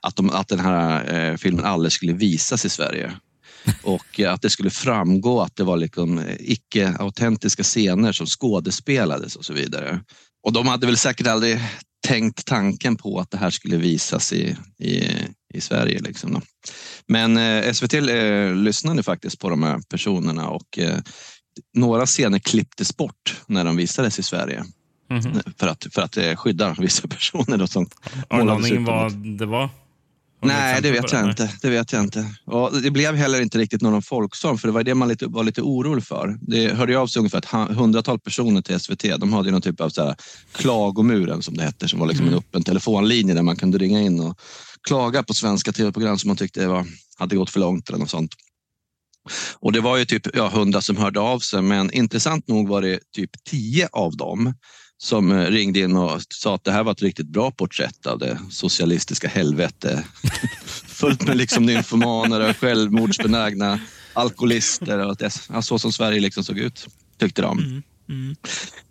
att, 0.03 0.17
de, 0.17 0.31
att 0.31 0.49
den 0.49 0.61
här 0.61 1.15
eh, 1.15 1.37
filmen 1.37 1.65
aldrig 1.65 1.93
skulle 1.93 2.13
visas 2.13 2.65
i 2.65 2.69
Sverige. 2.69 3.13
Och 3.83 4.21
eh, 4.21 4.33
att 4.33 4.43
det 4.43 4.51
skulle 4.51 4.71
framgå 4.71 5.41
att 5.41 5.57
det 5.57 5.65
var 5.65 5.77
liksom 5.77 6.19
eh, 6.19 6.37
icke-autentiska 6.39 7.63
scener 7.63 8.13
som 8.13 8.27
skådespelades 8.27 9.37
och 9.37 9.45
så 9.45 9.53
vidare. 9.53 10.01
Och 10.47 10.53
de 10.53 10.67
hade 10.67 10.87
väl 10.87 10.97
säkert 10.97 11.27
aldrig 11.27 11.61
tänkt 12.07 12.47
tanken 12.47 12.97
på 12.97 13.21
att 13.21 13.31
det 13.31 13.39
här 13.39 13.51
skulle 13.51 13.77
visas 13.77 14.33
i, 14.33 14.57
i, 14.79 15.09
i 15.55 15.61
Sverige. 15.61 16.01
Liksom 16.01 16.33
då. 16.33 16.41
Men 17.09 17.37
eh, 17.37 17.73
SVT 17.73 17.95
eh, 17.95 18.55
lyssnade 18.55 19.03
faktiskt 19.03 19.39
på 19.39 19.51
de 19.51 19.63
här 19.63 19.81
personerna 19.89 20.49
och 20.49 20.79
eh, 20.79 20.99
några 21.75 22.07
scener 22.07 22.39
klipptes 22.39 22.97
bort 22.97 23.41
när 23.47 23.65
de 23.65 23.77
visades 23.77 24.19
i 24.19 24.23
Sverige. 24.23 24.65
Mhm. 25.11 25.41
För 25.59 25.67
att, 25.67 25.87
för 25.91 26.03
att 26.03 26.17
eh, 26.17 26.37
skydda 26.37 26.77
vissa 26.79 27.09
personer. 27.09 27.57
Då, 27.59 27.67
som 27.67 27.89
Har 28.29 28.39
du 28.39 28.45
någon 28.45 28.85
vad 28.85 29.13
det 29.39 29.47
var? 29.47 29.71
Nej, 30.43 30.83
det 30.83 30.91
vet 30.91 31.13
jag 31.13 31.31
inte. 31.31 31.53
Det 31.63 31.71
vet 31.71 31.93
jag 31.93 32.03
inte. 32.03 32.27
Och 32.45 32.83
det 32.83 32.91
blev 32.91 33.15
heller 33.15 33.41
inte 33.41 33.59
riktigt 33.59 33.83
någon 33.83 34.03
folksång, 34.03 34.59
för 34.59 34.69
det 34.69 34.73
var 34.73 34.83
det 34.83 34.95
man 34.95 35.09
lite, 35.09 35.27
var 35.27 35.45
lite 35.45 35.63
orolig 35.63 36.05
för. 36.05 36.39
Det 36.41 36.75
hörde 36.75 36.93
ju 36.93 36.99
av 36.99 37.07
sig 37.07 37.21
ungefär 37.21 37.39
ett 37.39 37.47
hu- 37.47 37.75
hundratal 37.75 38.21
personer 38.21 38.63
till 38.63 38.81
SVT. 38.81 39.03
De 39.19 39.33
hade 39.33 39.51
någon 39.51 39.63
typ 39.63 39.81
av 39.81 39.89
så 39.89 40.05
här 40.05 40.17
klagomuren 40.53 41.43
som 41.43 41.57
det 41.57 41.63
hette, 41.63 41.89
som 41.89 42.01
var 42.01 42.07
liksom 42.07 42.29
en 42.29 42.35
öppen 42.35 42.63
telefonlinje 42.63 43.35
där 43.35 43.43
man 43.43 43.57
kunde 43.57 43.79
ringa 43.79 44.01
in 44.01 44.21
och 44.21 44.39
klaga 44.89 45.23
på 45.23 45.35
svenska 45.35 45.73
tv-program 45.73 46.19
som 46.19 46.29
man 46.29 46.37
tyckte 46.37 46.67
var, 46.67 46.87
hade 47.19 47.37
gått 47.37 47.51
för 47.51 47.61
långt 47.61 47.89
eller 47.89 47.99
något 47.99 48.11
sånt. 48.11 48.31
Och 49.59 49.73
det 49.73 49.81
var 49.81 49.97
ju 49.97 50.05
typ 50.05 50.37
ja, 50.37 50.49
hundra 50.49 50.81
som 50.81 50.97
hörde 50.97 51.21
av 51.21 51.39
sig, 51.39 51.63
men 51.63 51.91
intressant 51.93 52.49
nog 52.49 52.69
var 52.69 52.83
det 52.83 53.01
typ 53.17 53.31
tio 53.51 53.89
av 53.93 54.17
dem 54.17 54.55
som 55.05 55.33
eh, 55.33 55.51
ringde 55.51 55.81
in 55.81 55.97
och 55.97 56.23
sa 56.29 56.55
att 56.55 56.65
det 56.65 56.73
här 56.73 56.85
var 56.85 56.93
ett 56.93 57.03
riktigt 57.03 57.27
bra 57.27 57.51
porträtt 57.51 58.07
av 58.07 58.19
det 58.19 58.39
socialistiska 58.51 59.29
helvete. 59.29 60.05
Fullt 60.87 61.27
med 61.27 61.37
liksom 61.37 61.67
nymfomaner 61.67 62.51
och 62.51 62.57
självmordsbenägna 62.57 63.81
alkoholister 64.13 64.99
och 64.99 65.17
det, 65.17 65.31
så 65.63 65.79
som 65.79 65.93
Sverige 65.93 66.21
liksom 66.21 66.45
såg 66.45 66.59
ut, 66.59 66.87
tyckte 67.19 67.43
de. 67.43 67.83
Mm. 68.09 68.37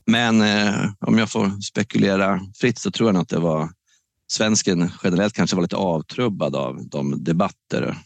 Men 0.05 0.41
eh, 0.41 0.91
om 0.99 1.17
jag 1.17 1.31
får 1.31 1.61
spekulera 1.61 2.39
fritt 2.55 2.79
så 2.79 2.91
tror 2.91 3.13
jag 3.13 3.21
att 3.21 3.29
det 3.29 3.39
var 3.39 3.69
svensken 4.31 4.91
generellt 5.03 5.33
kanske 5.33 5.55
var 5.55 5.63
lite 5.63 5.75
avtrubbad 5.75 6.55
av 6.55 6.87
de 6.89 7.23
debatter 7.23 7.97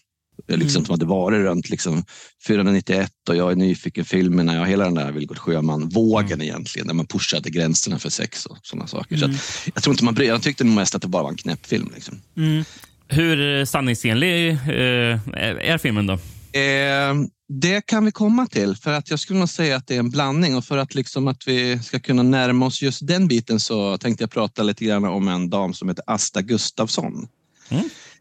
liksom, 0.47 0.61
Mm. 0.77 0.85
som 0.85 0.93
hade 0.93 1.05
varit 1.05 1.38
runt 1.39 1.69
liksom, 1.69 2.03
491 2.47 3.11
och 3.30 3.35
jag 3.35 3.51
är 3.51 3.55
nyfiken 3.55 4.05
filmerna, 4.05 4.55
ja, 4.55 4.64
hela 4.64 4.84
den 4.84 4.93
där 4.93 5.11
Vilgot 5.11 5.38
Sjöman-vågen 5.39 6.41
egentligen, 6.41 6.88
där 6.88 6.93
man 6.93 7.07
pushade 7.07 7.49
gränserna 7.49 7.99
för 7.99 8.09
sex 8.09 8.45
och 8.45 8.57
sådana 8.64 8.88
saker. 8.88 9.18
Så 9.18 9.26
Mm. 9.26 9.35
att, 9.35 9.72
jag 9.76 9.84
tror 9.84 9.93
inte 9.93 10.03
man 10.03 10.14
bryr 10.14 10.27
Jag 10.27 10.41
tyckte 10.41 10.64
mest 10.64 10.95
att 10.95 11.01
det 11.01 11.07
bara 11.07 11.23
var 11.23 11.30
en 11.30 11.38
knäpp 11.38 11.65
film. 11.65 11.91
Liksom. 11.95 12.22
Mm. 12.38 12.64
Hur 13.07 13.65
sanningsenlig 13.65 14.49
eh, 14.49 14.57
är 14.68 15.55
är 15.61 15.77
filmen 15.77 16.07
då? 16.07 16.14
Eh, 16.59 17.14
det 17.49 17.85
kan 17.85 18.05
vi 18.05 18.11
komma 18.11 18.47
till, 18.47 18.76
för 18.76 18.93
att 18.93 19.09
jag 19.09 19.19
skulle 19.19 19.39
nog 19.39 19.49
säga 19.49 19.76
att 19.76 19.88
det 19.88 19.95
är 19.95 19.99
en 19.99 20.09
blandning 20.09 20.55
och 20.55 20.65
för 20.65 20.77
att, 20.77 20.95
liksom 20.95 21.27
att 21.27 21.47
vi 21.47 21.80
ska 21.80 21.99
kunna 21.99 22.23
närma 22.23 22.65
oss 22.65 22.81
just 22.81 23.07
den 23.07 23.27
biten 23.27 23.59
så 23.59 23.97
tänkte 23.97 24.23
jag 24.23 24.31
prata 24.31 24.64
lite 24.64 24.85
grann 24.85 25.05
om 25.05 25.27
en 25.27 25.49
dam 25.49 25.73
som 25.73 25.89
heter 25.89 26.03
Asta 26.07 26.41
Gustafsson. 26.41 27.27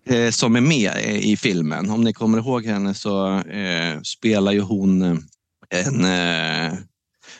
Eh, 0.08 0.30
som 0.30 0.56
är 0.56 0.60
med 0.60 0.92
i 1.04 1.36
filmen. 1.36 1.90
Om 1.90 2.04
ni 2.04 2.12
kommer 2.12 2.38
ihåg 2.38 2.66
henne 2.66 2.94
så 2.94 3.38
eh, 3.38 4.00
spelar 4.02 4.52
ju 4.52 4.60
hon 4.60 5.02
eh, 5.02 5.18
en 5.70 6.04
eh, 6.04 6.78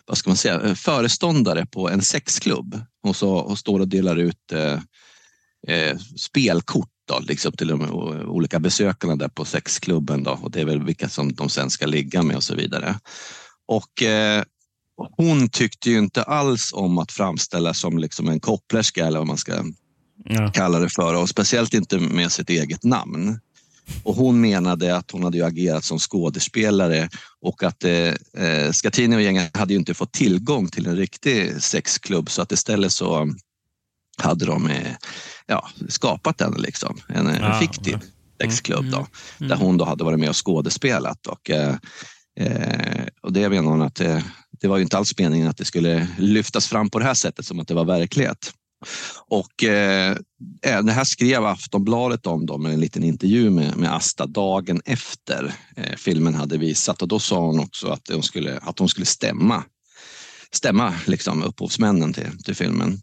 vad 0.06 0.18
ska 0.18 0.30
man 0.30 0.36
säga, 0.36 0.74
föreståndare 0.74 1.66
på 1.66 1.90
en 1.90 2.02
sexklubb. 2.02 2.80
Och 3.02 3.16
så 3.16 3.30
och 3.30 3.58
står 3.58 3.80
och 3.80 3.88
delar 3.88 4.16
ut 4.16 4.52
eh, 4.52 4.80
eh, 5.68 5.98
spelkort 6.16 6.90
då, 7.08 7.20
liksom 7.20 7.52
till 7.52 7.68
de 7.68 7.90
olika 8.28 8.60
besökarna 8.60 9.16
där 9.16 9.28
på 9.28 9.44
sexklubben. 9.44 10.22
Då, 10.22 10.38
och 10.42 10.50
det 10.50 10.60
är 10.60 10.64
väl 10.64 10.84
vilka 10.84 11.08
som 11.08 11.34
de 11.34 11.48
sen 11.48 11.70
ska 11.70 11.86
ligga 11.86 12.22
med 12.22 12.36
och 12.36 12.44
så 12.44 12.54
vidare. 12.54 12.98
Och 13.66 14.02
eh, 14.02 14.42
hon 15.16 15.48
tyckte 15.48 15.90
ju 15.90 15.98
inte 15.98 16.22
alls 16.22 16.72
om 16.72 16.98
att 16.98 17.12
framställa 17.12 17.74
som 17.74 17.98
liksom 17.98 18.28
en 18.28 18.40
kopplerska 18.40 19.06
eller 19.06 19.18
vad 19.18 19.28
man 19.28 19.36
ska 19.36 19.64
Ja. 20.28 20.50
kalla 20.54 20.78
det 20.78 20.88
för 20.88 21.14
och 21.14 21.28
speciellt 21.28 21.74
inte 21.74 21.98
med 21.98 22.32
sitt 22.32 22.50
eget 22.50 22.84
namn. 22.84 23.40
Och 24.02 24.14
hon 24.14 24.40
menade 24.40 24.96
att 24.96 25.10
hon 25.10 25.24
hade 25.24 25.36
ju 25.36 25.44
agerat 25.44 25.84
som 25.84 25.98
skådespelare 25.98 27.08
och 27.40 27.62
att 27.62 27.84
eh, 27.84 28.14
eh, 28.38 28.72
Scatini 28.72 29.16
och 29.16 29.22
gänget 29.22 29.56
hade 29.56 29.72
ju 29.72 29.78
inte 29.78 29.94
fått 29.94 30.12
tillgång 30.12 30.68
till 30.68 30.86
en 30.86 30.96
riktig 30.96 31.62
sexklubb 31.62 32.30
så 32.30 32.42
att 32.42 32.52
istället 32.52 32.92
så 32.92 33.34
hade 34.18 34.46
de 34.46 34.66
eh, 34.66 34.92
ja, 35.46 35.68
skapat 35.88 36.40
en, 36.40 36.52
liksom, 36.58 37.00
en, 37.08 37.26
en 37.26 37.42
Ja, 37.42 37.60
fiktiv 37.60 37.98
ja. 38.02 38.44
sexklubb 38.46 38.84
då, 38.90 39.06
Mm. 39.38 39.48
där 39.48 39.56
hon 39.56 39.76
då 39.76 39.84
hade 39.84 40.04
varit 40.04 40.18
med 40.20 40.28
och 40.28 40.46
skådespelat. 40.46 41.26
Och, 41.26 41.50
eh, 41.50 41.74
eh, 42.40 43.04
och 43.22 43.32
det 43.32 43.48
menar 43.48 43.70
hon 43.70 43.82
att 43.82 44.00
eh, 44.00 44.18
det 44.60 44.68
var 44.68 44.76
ju 44.76 44.82
inte 44.82 44.98
alls 44.98 45.18
meningen 45.18 45.48
att 45.48 45.56
det 45.56 45.64
skulle 45.64 46.08
lyftas 46.18 46.66
fram 46.66 46.90
på 46.90 46.98
det 46.98 47.04
här 47.04 47.14
sättet 47.14 47.44
som 47.46 47.60
att 47.60 47.68
det 47.68 47.74
var 47.74 47.84
verklighet. 47.84 48.52
Och 49.28 49.64
eh, 49.64 50.16
eh, 50.62 50.82
det 50.82 50.92
här 50.92 51.04
skrev 51.04 51.44
Aftonbladet 51.44 52.26
om 52.26 52.46
då 52.46 52.58
med 52.58 52.72
en 52.72 52.80
liten 52.80 53.04
intervju 53.04 53.50
med, 53.50 53.76
med 53.76 53.94
Asta 53.94 54.26
dagen 54.26 54.80
efter 54.84 55.54
eh, 55.76 55.96
filmen 55.96 56.34
hade 56.34 56.58
visat 56.58 57.02
och 57.02 57.08
då 57.08 57.18
sa 57.18 57.46
hon 57.46 57.60
också 57.60 57.88
att 57.88 58.08
hon 58.12 58.22
skulle, 58.22 58.58
att 58.58 58.78
hon 58.78 58.88
skulle 58.88 59.06
stämma, 59.06 59.64
stämma 60.52 60.94
liksom 61.06 61.42
upphovsmännen 61.42 62.12
till, 62.12 62.42
till 62.44 62.56
filmen. 62.56 63.00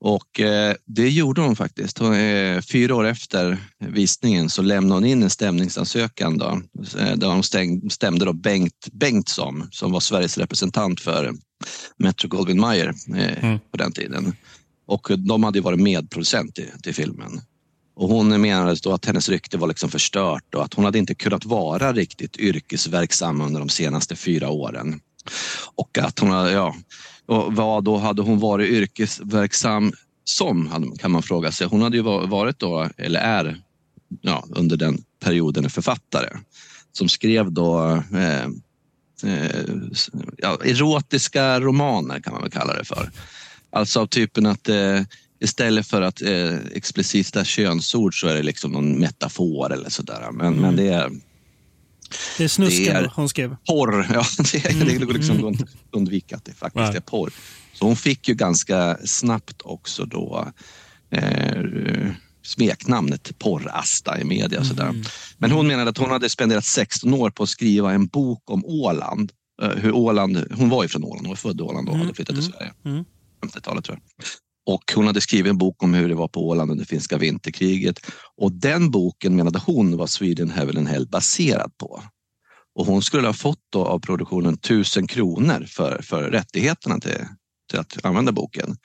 Och 0.00 0.40
eh, 0.40 0.74
det 0.84 1.08
gjorde 1.10 1.40
hon 1.40 1.56
faktiskt. 1.56 1.98
Hon, 1.98 2.14
eh, 2.14 2.60
fyra 2.60 2.94
år 2.94 3.06
efter 3.06 3.58
visningen 3.78 4.50
så 4.50 4.62
lämnade 4.62 4.94
hon 4.94 5.04
in 5.04 5.22
en 5.22 5.30
stämningsansökan 5.30 6.38
då, 6.38 6.60
eh, 6.98 7.16
där 7.16 7.28
hon 7.28 7.42
stäng, 7.42 7.90
stämde 7.90 8.24
då 8.24 8.32
Bengt 8.32 8.88
Bengtsson 8.92 9.68
som 9.70 9.92
var 9.92 10.00
Sveriges 10.00 10.38
representant 10.38 11.00
för 11.00 11.32
Metro 11.96 12.28
Goldwyn 12.28 12.60
Mayer 12.60 12.94
eh, 13.16 13.44
Mm. 13.44 13.58
på 13.70 13.76
den 13.76 13.92
tiden. 13.92 14.36
Och 14.86 15.10
de 15.18 15.44
hade 15.44 15.58
ju 15.58 15.62
varit 15.62 15.80
medproducent 15.80 16.54
till, 16.54 16.70
till 16.82 16.94
filmen. 16.94 17.40
Och 17.96 18.08
hon 18.08 18.40
menade 18.40 18.76
då 18.82 18.92
att 18.92 19.04
hennes 19.04 19.28
rykte 19.28 19.58
var 19.58 19.68
liksom 19.68 19.90
förstört 19.90 20.54
och 20.54 20.64
att 20.64 20.74
hon 20.74 20.84
hade 20.84 20.98
inte 20.98 21.14
kunnat 21.14 21.44
vara 21.44 21.92
riktigt 21.92 22.36
yrkesverksam 22.36 23.40
under 23.40 23.60
de 23.60 23.68
senaste 23.68 24.16
fyra 24.16 24.50
åren. 24.50 25.00
Och 25.74 25.98
att 25.98 26.18
hon, 26.18 26.30
ja, 26.30 26.74
och 27.26 27.54
vad 27.54 27.84
då 27.84 27.96
hade 27.96 28.22
hon 28.22 28.38
varit 28.38 28.70
yrkesverksam 28.70 29.92
som, 30.24 30.94
kan 30.98 31.10
man 31.10 31.22
fråga 31.22 31.52
sig. 31.52 31.66
Hon 31.66 31.82
hade 31.82 31.96
ju 31.96 32.02
varit 32.02 32.58
då, 32.58 32.90
eller 32.96 33.20
är, 33.20 33.62
ja, 34.20 34.44
under 34.50 34.76
den 34.76 35.02
perioden 35.24 35.64
en 35.64 35.70
författare 35.70 36.28
som 36.92 37.08
skrev 37.08 37.52
då 37.52 38.02
eh, 38.14 38.44
eh, 39.22 39.64
ja, 40.38 40.58
erotiska 40.64 41.60
romaner 41.60 42.20
kan 42.20 42.32
man 42.32 42.42
väl 42.42 42.50
kalla 42.50 42.74
det 42.74 42.84
för. 42.84 43.10
Alltså 43.72 44.00
av 44.00 44.06
typen 44.06 44.46
att 44.46 44.68
eh, 44.68 45.00
istället 45.40 45.86
för 45.86 46.02
att 46.02 46.22
eh, 46.22 46.54
explicita 46.74 47.44
könsord 47.44 48.20
så 48.20 48.26
är 48.28 48.34
det 48.34 48.42
liksom 48.42 48.72
någon 48.72 48.98
metafor 48.98 49.72
eller 49.72 49.90
sådär. 49.90 50.28
Men, 50.32 50.54
men 50.54 50.76
det 50.76 50.88
är 50.88 51.10
Det 52.38 52.44
är 52.44 52.48
snusken 52.48 52.96
är- 52.96 53.12
hon 53.14 53.28
skrev. 53.28 53.56
porr. 53.68 54.06
Ja, 54.14 54.24
det, 54.52 54.84
det 54.98 55.06
går 55.06 55.12
liksom 55.12 55.44
att 55.48 55.56
undvika 55.90 56.36
att 56.36 56.44
det 56.44 56.52
faktiskt 56.52 56.86
Nej. 56.88 56.96
är 56.96 57.00
porr. 57.00 57.32
Så 57.72 57.84
hon 57.86 57.96
fick 57.96 58.28
ju 58.28 58.34
ganska 58.34 58.98
snabbt 59.04 59.62
också 59.64 60.04
då 60.04 60.48
eh, 61.10 61.62
smeknamnet 62.42 63.38
Porr-Asta 63.38 64.20
i 64.20 64.24
media. 64.24 64.60
och 64.60 64.66
Sådär. 64.66 65.04
Men 65.38 65.50
hon 65.50 65.66
menade 65.66 65.90
att 65.90 65.98
hon 65.98 66.10
hade 66.10 66.28
spenderat 66.28 66.64
16 66.64 67.14
år 67.14 67.30
på 67.30 67.42
att 67.42 67.48
skriva 67.48 67.92
en 67.92 68.06
bok 68.06 68.50
om 68.50 68.64
Åland. 68.64 69.32
Eh, 69.62 69.68
hur 69.68 69.92
Åland 69.92 70.44
hon 70.56 70.68
var 70.68 70.82
ju 70.82 70.88
från 70.88 71.04
Åland, 71.04 71.20
hon 71.20 71.28
var 71.28 71.36
född 71.36 71.60
i 71.60 71.62
Åland 71.62 71.88
och 71.88 71.98
hade 71.98 72.14
flyttat 72.14 72.34
till 72.36 72.44
Sverige. 72.44 72.72
Mm. 73.42 73.52
50-talet 73.52 73.84
tror 73.84 73.98
jag. 73.98 74.26
Och 74.74 74.92
hon 74.94 75.06
hade 75.06 75.20
skrivit 75.20 75.50
en 75.50 75.58
bok 75.58 75.82
om 75.82 75.94
hur 75.94 76.08
det 76.08 76.14
var 76.14 76.28
på 76.28 76.48
Åland 76.48 76.70
under 76.70 76.84
finska 76.84 77.18
vinterkriget. 77.18 78.06
Och 78.36 78.52
den 78.52 78.90
boken 78.90 79.36
menade 79.36 79.60
hon 79.66 79.96
var 79.96 80.06
Sweden 80.06 80.50
Heaven 80.50 80.76
and 80.76 80.88
Hell 80.88 81.06
baserad 81.06 81.78
på. 81.78 82.02
Och 82.74 82.86
hon 82.86 83.02
skulle 83.02 83.26
ha 83.26 83.34
fått 83.34 83.62
då 83.70 83.84
av 83.84 83.98
produktionen 83.98 84.58
tusen 84.58 85.06
kronor 85.06 85.66
för, 85.68 86.02
för 86.02 86.30
rättigheterna 86.30 86.98
till, 86.98 87.24
till 87.70 87.78
att 87.78 88.04
använda 88.04 88.32
boken. 88.32 88.76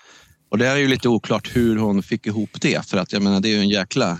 Och 0.52 0.58
det 0.58 0.68
är 0.68 0.76
ju 0.76 0.88
lite 0.88 1.10
oklart 1.10 1.56
hur 1.56 1.78
hon 1.78 2.04
fick 2.04 2.28
ihop 2.28 2.50
det, 2.62 2.86
för 2.90 2.98
att 2.98 3.14
jag 3.14 3.22
menar 3.22 3.40
det 3.40 3.50
är 3.50 3.54
ju 3.54 3.60
en 3.60 3.70
jäkla 3.70 4.18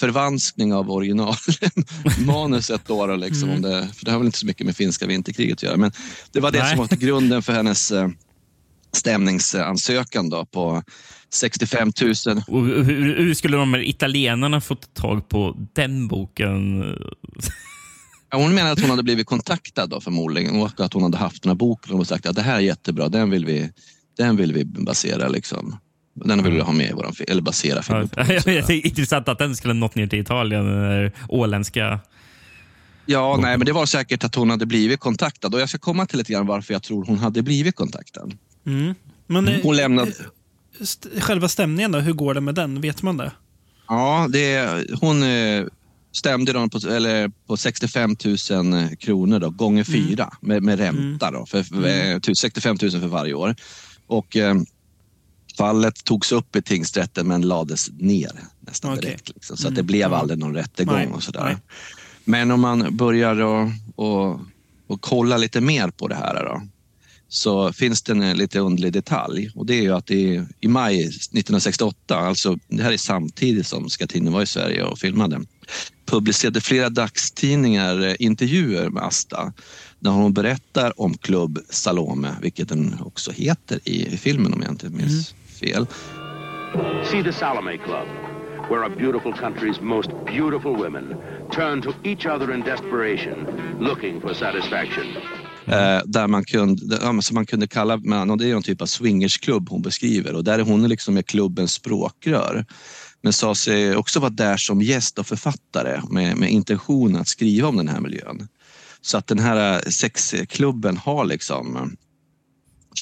förvanskning 0.00 0.74
av 0.74 0.90
originalmanuset 0.90 2.80
då, 2.86 3.06
då 3.06 3.16
liksom, 3.16 3.50
om 3.50 3.62
det, 3.62 3.88
för 3.94 4.04
det 4.04 4.10
har 4.10 4.18
väl 4.18 4.26
inte 4.26 4.38
så 4.38 4.46
mycket 4.46 4.66
med 4.66 4.76
finska 4.76 5.06
vinterkriget 5.06 5.58
att 5.58 5.62
göra. 5.62 5.76
Men 5.76 5.92
det 6.32 6.40
var 6.40 6.50
det 6.50 6.58
Nej. 6.58 6.76
som 6.76 6.78
var 6.78 6.96
grunden 6.96 7.42
för 7.42 7.52
hennes 7.52 7.92
eh, 7.92 8.08
stämningsansökan 8.96 10.30
då 10.30 10.46
på 10.46 10.82
65 11.32 11.92
000. 12.02 12.42
Och 12.48 12.64
hur, 12.64 13.16
hur 13.16 13.34
skulle 13.34 13.56
de 13.56 13.74
här 13.74 13.88
italienarna 13.88 14.60
fått 14.60 14.94
tag 14.94 15.28
på 15.28 15.56
den 15.72 16.08
boken? 16.08 16.84
Ja, 18.30 18.38
Hon 18.38 18.54
menar 18.54 18.72
att 18.72 18.80
hon 18.80 18.90
hade 18.90 19.02
blivit 19.02 19.26
kontaktad 19.26 19.86
då, 19.86 20.00
förmodligen 20.00 20.62
och 20.62 20.80
att 20.80 20.92
hon 20.92 21.02
hade 21.02 21.16
haft 21.16 21.42
den 21.42 21.50
här 21.50 21.56
boken 21.56 21.94
och 21.94 22.06
sagt 22.06 22.26
att 22.26 22.36
det 22.36 22.42
här 22.42 22.56
är 22.56 22.60
jättebra, 22.60 23.08
den 23.08 23.30
vill 23.30 23.46
vi, 23.46 23.70
den 24.16 24.36
vill 24.36 24.52
vi 24.52 24.64
basera 24.64 25.28
liksom. 25.28 25.78
Den 26.24 26.42
vill 26.42 26.52
vi 26.52 26.60
ha 26.60 26.72
med 26.72 26.90
i 26.90 26.92
våran 26.92 27.14
eller 27.28 27.42
basera 27.42 27.82
filmen 27.82 28.08
på. 28.08 28.22
det 28.22 28.46
är 28.70 28.86
intressant 28.86 29.28
att 29.28 29.38
den 29.38 29.56
skulle 29.56 29.74
nått 29.74 29.94
ner 29.94 30.06
till 30.06 30.18
Italien. 30.18 30.66
Den 30.66 31.10
åländska. 31.28 32.00
Ja, 33.06 33.38
nej, 33.40 33.58
men 33.58 33.66
det 33.66 33.72
var 33.72 33.86
säkert 33.86 34.24
att 34.24 34.34
hon 34.34 34.50
hade 34.50 34.66
blivit 34.66 35.00
kontaktad 35.00 35.54
och 35.54 35.60
jag 35.60 35.68
ska 35.68 35.78
komma 35.78 36.06
till 36.06 36.18
lite 36.18 36.32
grann 36.32 36.46
varför 36.46 36.72
jag 36.72 36.82
tror 36.82 37.04
hon 37.04 37.18
hade 37.18 37.42
blivit 37.42 37.76
kontaktad. 37.76 38.30
Mm. 38.66 38.94
Men 39.26 39.48
eh, 39.48 39.60
Hon 39.62 39.76
lämnade, 39.76 40.12
själva 41.20 41.48
stämningen 41.48 41.92
då, 41.92 41.98
hur 41.98 42.12
går 42.12 42.34
det 42.34 42.40
med 42.40 42.54
den? 42.54 42.80
Vet 42.80 43.02
man 43.02 43.16
det? 43.16 43.32
ja, 43.88 44.28
det, 44.30 44.68
hon 45.00 45.22
eh, 45.22 45.64
stämde 46.12 46.52
dem 46.52 46.70
på, 46.70 46.78
eller 46.88 47.30
på 47.46 47.56
65 47.56 48.16
000 48.24 48.96
kronor 48.96 49.38
då, 49.38 49.50
gånger 49.50 49.84
fyra 49.84 50.32
med, 50.40 50.62
med 50.62 50.78
ränta. 50.78 51.30
Då, 51.30 51.46
för, 51.46 51.62
för, 51.62 52.34
65 52.34 52.76
000 52.82 52.90
för 52.90 52.98
varje 53.06 53.34
år. 53.34 53.54
Och 54.06 54.36
eh, 54.36 54.54
fallet 55.58 56.04
togs 56.04 56.32
upp 56.32 56.56
i 56.56 56.62
tingsrätten 56.62 57.28
men 57.28 57.42
lades 57.42 57.90
ner 57.98 58.32
nästan 58.60 58.92
Okej. 58.92 59.02
direkt. 59.02 59.28
Liksom, 59.28 59.56
så 59.56 59.68
att 59.68 59.74
det 59.74 59.82
blev 59.82 60.10
Ja. 60.10 60.16
aldrig 60.16 60.38
någon 60.38 60.54
rättegång 60.54 60.94
Nej, 60.96 61.06
och 61.06 61.22
sådär. 61.22 61.44
nej. 61.44 61.56
Men 62.24 62.50
om 62.50 62.60
man 62.60 62.96
börjar 62.96 63.40
och, 63.40 63.68
och, 63.94 64.40
och 64.86 65.00
kolla 65.00 65.36
lite 65.36 65.60
mer 65.60 65.90
på 65.90 66.08
det 66.08 66.14
här 66.14 66.44
då, 66.44 66.62
så 67.36 67.72
finns 67.72 68.02
det 68.02 68.12
en 68.12 68.36
lite 68.36 68.60
underlig 68.60 68.92
detalj 68.92 69.50
och 69.54 69.66
det 69.66 69.74
är 69.74 69.82
ju 69.82 69.92
att 69.92 70.10
i, 70.10 70.44
i 70.60 70.68
maj 70.68 71.00
1968, 71.00 72.16
alltså 72.16 72.58
det 72.68 72.82
här 72.82 72.92
är 72.92 72.96
samtidigt 72.96 73.66
som 73.66 73.90
Scatini 73.90 74.30
var 74.30 74.42
i 74.42 74.46
Sverige 74.46 74.82
och 74.82 74.98
filmade, 74.98 75.40
publicerade 76.06 76.60
flera 76.60 76.88
dagstidningar 76.88 78.06
eh, 78.06 78.14
intervjuer 78.18 78.90
med 78.90 79.02
Asta 79.02 79.52
där 79.98 80.10
hon 80.10 80.32
berättar 80.32 81.00
om 81.00 81.18
Club 81.18 81.58
Salome, 81.70 82.36
vilket 82.42 82.68
den 82.68 82.96
också 83.00 83.30
heter 83.30 83.80
i, 83.84 84.06
i 84.06 84.16
filmen 84.16 84.54
om 84.54 84.62
jag 84.62 84.70
inte 84.70 84.88
minns 84.88 85.34
fel. 85.60 85.86
See 87.10 87.22
the 87.22 87.32
Salome 87.32 87.78
Club, 87.78 88.08
where 88.70 88.84
a 88.84 88.90
beautiful 88.98 89.32
country's 89.32 89.80
most 89.82 90.10
beautiful 90.26 90.76
women 90.76 91.14
turn 91.52 91.82
to 91.82 91.90
each 92.04 92.26
other 92.26 92.54
in 92.54 92.60
desperation, 92.60 93.46
looking 93.80 94.20
for 94.20 94.34
satisfaction. 94.34 95.06
Eh, 95.66 96.00
där 96.04 96.26
man 96.26 96.44
kunde, 96.44 96.98
ja, 97.02 97.22
som 97.22 97.34
man 97.34 97.46
kunde 97.46 97.66
kalla, 97.66 97.96
men, 97.96 98.30
och 98.30 98.38
det 98.38 98.50
är 98.50 98.56
en 98.56 98.62
typ 98.62 98.82
av 98.82 98.86
swingersklubb 98.86 99.68
hon 99.68 99.82
beskriver 99.82 100.34
och 100.34 100.44
där 100.44 100.58
är 100.58 100.62
hon 100.62 100.88
liksom 100.88 101.14
med 101.14 101.26
klubbens 101.26 101.72
språkrör. 101.72 102.66
Men 103.22 103.32
sa 103.32 103.54
sig 103.54 103.96
också 103.96 104.20
vara 104.20 104.30
där 104.30 104.56
som 104.56 104.82
gäst 104.82 105.18
och 105.18 105.26
författare 105.26 106.00
med, 106.10 106.36
med 106.36 106.50
intention 106.50 107.16
att 107.16 107.28
skriva 107.28 107.68
om 107.68 107.76
den 107.76 107.88
här 107.88 108.00
miljön. 108.00 108.48
Så 109.00 109.18
att 109.18 109.26
den 109.26 109.38
här 109.38 109.74
eh, 109.74 109.90
sexklubben 109.90 110.96
har 110.96 111.24
liksom 111.24 111.76
eh, 111.76 111.82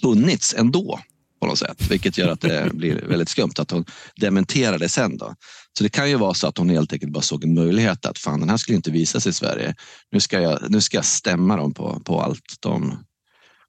funnits 0.02 0.54
ändå 0.54 1.00
på 1.44 1.48
något 1.48 1.58
sätt, 1.58 1.90
vilket 1.90 2.18
gör 2.18 2.28
att 2.28 2.40
det 2.40 2.70
blir 2.74 2.94
väldigt 2.94 3.28
skumt 3.28 3.52
att 3.58 3.70
hon 3.70 3.84
dementerar 4.16 4.78
det 4.78 4.88
sen. 4.88 5.16
Då. 5.16 5.34
Så 5.78 5.84
det 5.84 5.90
kan 5.90 6.10
ju 6.10 6.16
vara 6.16 6.34
så 6.34 6.46
att 6.46 6.58
hon 6.58 6.68
helt 6.68 6.92
enkelt 6.92 7.12
bara 7.12 7.22
såg 7.22 7.44
en 7.44 7.54
möjlighet 7.54 8.06
att 8.06 8.18
fan, 8.18 8.40
den 8.40 8.50
här 8.50 8.56
skulle 8.56 8.76
inte 8.76 8.90
visas 8.90 9.26
i 9.26 9.32
Sverige. 9.32 9.74
Nu 10.10 10.20
ska 10.20 10.40
jag, 10.40 10.70
nu 10.70 10.80
ska 10.80 10.96
jag 10.96 11.04
stämma 11.04 11.56
dem 11.56 11.74
på, 11.74 12.00
på 12.04 12.20
allt 12.20 12.56
de, 12.60 13.04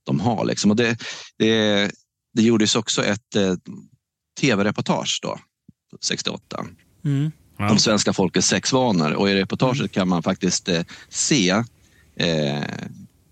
de 0.06 0.20
har. 0.20 0.46
Liksom. 0.46 0.72
Och 0.72 0.78
det, 0.78 0.98
det, 1.38 1.92
det 2.34 2.42
gjordes 2.42 2.76
också 2.76 3.06
ett 3.06 3.36
eh, 3.36 3.56
tv-reportage 4.42 5.20
då, 5.22 5.40
68 6.04 6.66
Mm. 7.06 7.32
om 7.58 7.80
svenska 7.80 8.14
folkets 8.14 8.48
sexvanor 8.48 9.12
och 9.14 9.30
i 9.30 9.36
reportaget 9.36 9.92
kan 9.92 10.08
man 10.08 10.24
faktiskt 10.24 10.70
eh, 10.70 10.84
se 11.10 11.50
eh, 12.16 12.64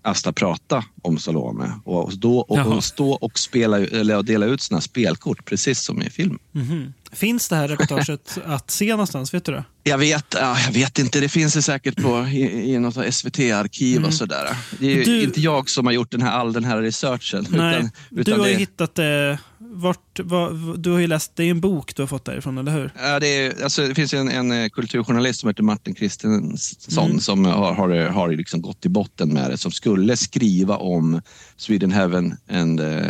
Asta 0.04 0.32
prata 0.32 0.84
om 1.02 1.18
Salome 1.18 1.72
och, 1.84 2.12
då, 2.18 2.38
och, 2.38 2.58
Jaha. 2.58 2.64
och 2.74 2.84
stå 2.84 3.10
och 3.12 3.38
spela, 3.38 3.78
eller 3.78 4.22
dela 4.22 4.46
ut 4.46 4.62
sina 4.62 4.80
spelkort 4.80 5.44
precis 5.44 5.80
som 5.84 6.02
i 6.02 6.10
film. 6.10 6.38
Mhm. 6.52 6.92
Finns 7.12 7.48
det 7.48 7.56
här 7.56 7.68
reportaget 7.68 8.38
att 8.44 8.70
se 8.70 8.90
någonstans? 8.90 9.34
Vet 9.34 9.44
du 9.44 9.52
det? 9.52 9.64
Jag 9.82 9.98
vet, 9.98 10.24
ja, 10.40 10.56
jag 10.66 10.72
vet 10.72 10.98
inte, 10.98 11.20
det 11.20 11.28
finns 11.28 11.54
det 11.54 11.62
säkert 11.62 11.96
på, 12.02 12.26
i, 12.26 12.72
i 12.74 12.78
något 12.78 13.14
SVT-arkiv 13.14 13.96
Mm. 13.96 14.08
och 14.08 14.14
sådär. 14.14 14.56
Det 14.78 15.00
är 15.00 15.04
Du- 15.04 15.22
inte 15.22 15.40
jag 15.40 15.70
som 15.70 15.86
har 15.86 15.92
gjort 15.92 16.10
den 16.10 16.22
här, 16.22 16.30
all 16.32 16.52
den 16.52 16.64
här 16.64 16.82
researchen. 16.82 17.46
Nej, 17.50 17.74
utan, 17.76 17.90
du 18.10 18.20
utan 18.20 18.40
har 18.40 18.46
ju 18.46 18.52
det, 18.52 18.58
hittat 18.58 18.94
det. 18.94 19.38
Vart, 19.76 20.20
vad- 20.24 20.80
du 20.80 20.90
har 20.90 20.98
ju 20.98 21.06
läst, 21.06 21.32
det 21.36 21.44
är 21.44 21.50
en 21.50 21.60
bok 21.60 21.94
du 21.96 22.02
har 22.02 22.06
fått 22.06 22.24
därifrån, 22.24 22.58
eller 22.58 22.72
hur? 22.72 22.90
Ja, 23.02 23.20
det, 23.20 23.26
är, 23.46 23.62
alltså, 23.64 23.86
det 23.88 23.94
finns 23.94 24.14
en, 24.14 24.28
en 24.28 24.52
eh, 24.52 24.68
kulturjournalist 24.68 25.40
som 25.40 25.48
heter 25.48 25.62
Martin 25.62 25.94
Kristensson 25.94 27.04
Mm. 27.06 27.20
som 27.20 27.44
har, 27.44 27.74
har, 27.74 28.08
har 28.08 28.28
liksom 28.32 28.62
gått 28.62 28.86
i 28.86 28.88
botten 28.88 29.28
med 29.34 29.50
det, 29.50 29.58
som 29.58 29.72
skulle 29.72 30.16
skriva 30.16 30.76
om 30.76 31.20
Sweden 31.56 31.92
Heaven 31.92 32.34
and 32.50 32.80
eh, 32.80 33.06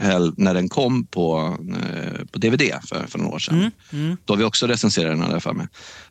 Hell 0.00 0.32
när 0.36 0.54
den 0.54 0.68
kom 0.68 1.06
på, 1.06 1.56
eh, 1.70 2.24
på 2.32 2.38
DVD 2.38 2.62
för, 2.88 3.06
för 3.08 3.18
några 3.18 3.34
år 3.34 3.38
sedan. 3.38 3.70
Mm. 3.92 4.16
Då 4.24 4.32
har 4.32 4.38
vi 4.38 4.44
också 4.44 4.66
recenserat 4.66 5.18
den, 5.18 5.30
jag 5.30 5.42
för 5.42 5.52
mig. 5.52 5.66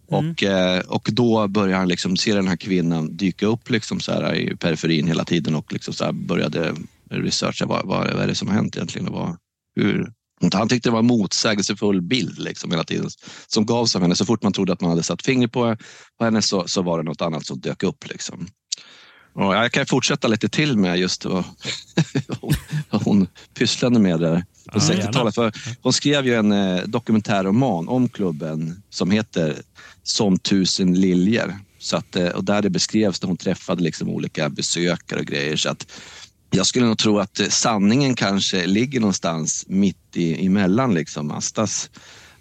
Och, 0.08 0.44
eh, 0.44 0.80
och 0.80 1.10
då 1.12 1.48
började 1.48 1.78
han 1.80 1.88
liksom 1.88 2.18
se 2.18 2.34
den 2.34 2.48
här 2.48 2.56
kvinnan 2.56 3.18
dyka 3.18 3.46
upp 3.46 3.70
liksom 3.70 4.00
så 4.00 4.12
här 4.12 4.36
i 4.36 4.56
periferin 4.56 5.08
hela 5.08 5.26
tiden 5.26 5.56
och 5.56 5.74
liksom 5.74 5.94
så 5.94 6.06
här 6.06 6.12
började 6.12 6.74
researcha 7.10 7.66
vad, 7.66 7.86
vad, 7.88 8.14
vad 8.14 8.24
är 8.24 8.28
det 8.28 8.36
som 8.36 8.48
har 8.48 8.56
hänt 8.56 8.76
egentligen 8.76 9.08
och 9.08 9.14
vad, 9.14 9.38
hur, 9.76 10.14
han 10.54 10.70
tyckte 10.70 10.90
det 10.90 10.94
var 10.94 11.00
en 11.00 11.06
motsägelsefull 11.06 12.02
bild 12.02 12.40
liksom 12.40 12.72
hela 12.72 12.84
tiden 12.84 13.10
som 13.48 13.66
gavs 13.66 13.96
av 13.96 14.02
henne. 14.02 14.16
Så 14.16 14.26
fort 14.26 14.44
man 14.44 14.54
trodde 14.54 14.74
att 14.74 14.82
man 14.82 14.90
hade 14.90 15.04
satt 15.04 15.26
fingret 15.26 15.52
på, 15.52 15.78
på 16.18 16.26
henne 16.26 16.42
så, 16.42 16.68
så 16.68 16.82
var 16.82 16.98
det 16.98 17.04
något 17.04 17.22
annat 17.22 17.46
som 17.46 17.60
dök 17.60 17.84
upp. 17.84 18.10
Liksom. 18.10 18.48
Och 19.34 19.56
jag 19.56 19.72
kan 19.72 19.86
fortsätta 19.86 20.28
lite 20.28 20.50
till 20.50 20.78
med 20.78 21.00
just 21.00 21.26
vad, 21.26 21.44
vad 22.90 23.02
hon 23.06 23.28
pysslade 23.54 24.00
med 24.00 24.20
där 24.20 24.46
på 24.72 24.80
Ja, 24.80 24.80
60-talet. 24.80 25.36
För 25.36 25.54
hon 25.82 25.94
skrev 25.94 26.26
ju 26.26 26.36
en 26.36 26.52
eh, 26.52 26.84
dokumentärroman 26.84 27.88
om 27.88 28.10
klubben 28.10 28.84
som 28.90 29.12
heter 29.12 29.62
Som 30.04 30.40
tusen 30.40 30.94
liljor. 30.94 31.60
Så 31.80 31.98
att, 31.98 32.16
eh, 32.16 32.28
och 32.28 32.44
där 32.44 32.62
det 32.62 32.70
beskrevs 32.70 33.22
när 33.22 33.28
hon 33.28 33.38
träffade 33.38 33.84
liksom 33.84 34.10
olika 34.10 34.50
besökare 34.50 35.20
och 35.20 35.26
grejer. 35.26 35.56
Så 35.56 35.70
att 35.70 35.92
jag 36.52 36.66
skulle 36.66 36.86
nog 36.86 36.98
tro 36.98 37.20
att 37.20 37.40
eh, 37.40 37.48
sanningen 37.48 38.16
kanske 38.16 38.68
ligger 38.68 39.00
någonstans 39.00 39.66
mitt 39.68 39.98
i, 40.14 40.46
emellan 40.46 40.94
liksom 40.94 41.32
Astas, 41.32 41.90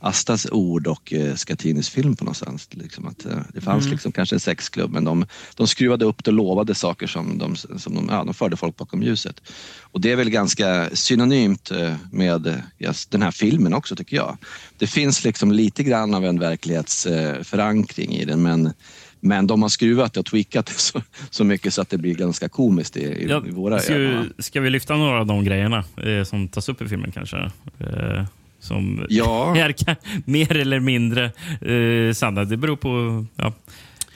Astas 0.03 0.47
ord 0.51 0.87
och 0.87 1.13
eh, 1.13 1.35
Scatinis 1.35 1.89
film 1.89 2.17
på 2.17 2.25
någonstans. 2.25 2.69
Liksom 2.71 3.07
att, 3.07 3.27
eh, 3.27 3.39
det 3.55 3.61
fanns 3.61 3.85
Mm. 3.85 3.93
liksom 3.93 4.13
kanske 4.13 4.37
en 4.37 4.41
sexklubb 4.41 4.91
men 4.93 5.05
de, 5.05 5.27
de 5.57 5.67
skruvade 5.67 6.05
upp 6.05 6.25
det 6.25 6.31
och 6.31 6.35
lovade 6.37 6.75
saker 6.75 7.07
som 7.07 7.39
de, 7.39 7.57
som 7.57 7.95
de, 7.95 8.09
ja, 8.11 8.25
de 8.25 8.35
förde 8.35 8.57
folk 8.57 8.77
bakom 8.77 9.03
ljuset. 9.03 9.41
Och 9.81 10.01
det 10.01 10.13
är 10.13 10.17
väl 10.17 10.31
ganska 10.31 10.91
synonymt 10.93 11.71
eh, 11.71 11.95
med 12.13 12.63
just 12.79 13.11
den 13.11 13.23
här 13.23 13.31
filmen 13.31 13.75
också 13.75 13.97
tycker 13.97 14.17
jag. 14.17 14.39
Det 14.79 14.87
finns 14.87 15.25
liksom 15.25 15.53
lite 15.53 15.83
grann 15.83 16.15
av 16.15 16.25
en 16.25 16.39
verklighetsförankring 16.39 18.17
i 18.17 18.25
den 18.25 18.43
men 18.43 18.73
men 19.21 19.47
de 19.47 19.63
har 19.63 19.69
skruvat 19.69 20.17
och 20.17 20.27
tweakat 20.27 20.67
det 20.67 20.73
så, 20.79 21.03
så 21.31 21.45
mycket 21.45 21.75
så 21.75 21.83
att 21.83 21.91
det 21.91 21.99
blir 21.99 22.15
ganska 22.15 22.49
komiskt 22.49 22.97
i, 22.97 23.01
i, 23.01 23.27
Ja, 23.29 23.43
i 23.47 23.51
våra 23.51 23.79
ska, 23.79 23.95
ögon. 23.95 24.31
vi, 24.37 24.43
ska 24.43 24.61
vi 24.61 24.71
lyfta 24.71 24.97
några 24.97 25.21
av 25.21 25.27
de 25.27 25.45
grejerna 25.45 25.85
eh, 26.03 26.25
som 26.25 26.49
tas 26.49 26.69
upp 26.69 26.83
i 26.83 26.89
filmen 26.89 27.13
kanske? 27.13 27.37
Eh, 27.79 28.25
som 28.61 29.07
Ja. 29.09 29.57
är 29.59 29.97
mer 30.31 30.57
eller 30.57 30.81
mindre 30.81 31.25
eh, 31.61 32.13
sanna. 32.15 32.45
Det 32.45 32.57
beror 32.57 32.77
på... 32.77 33.25
Ja, 33.37 33.47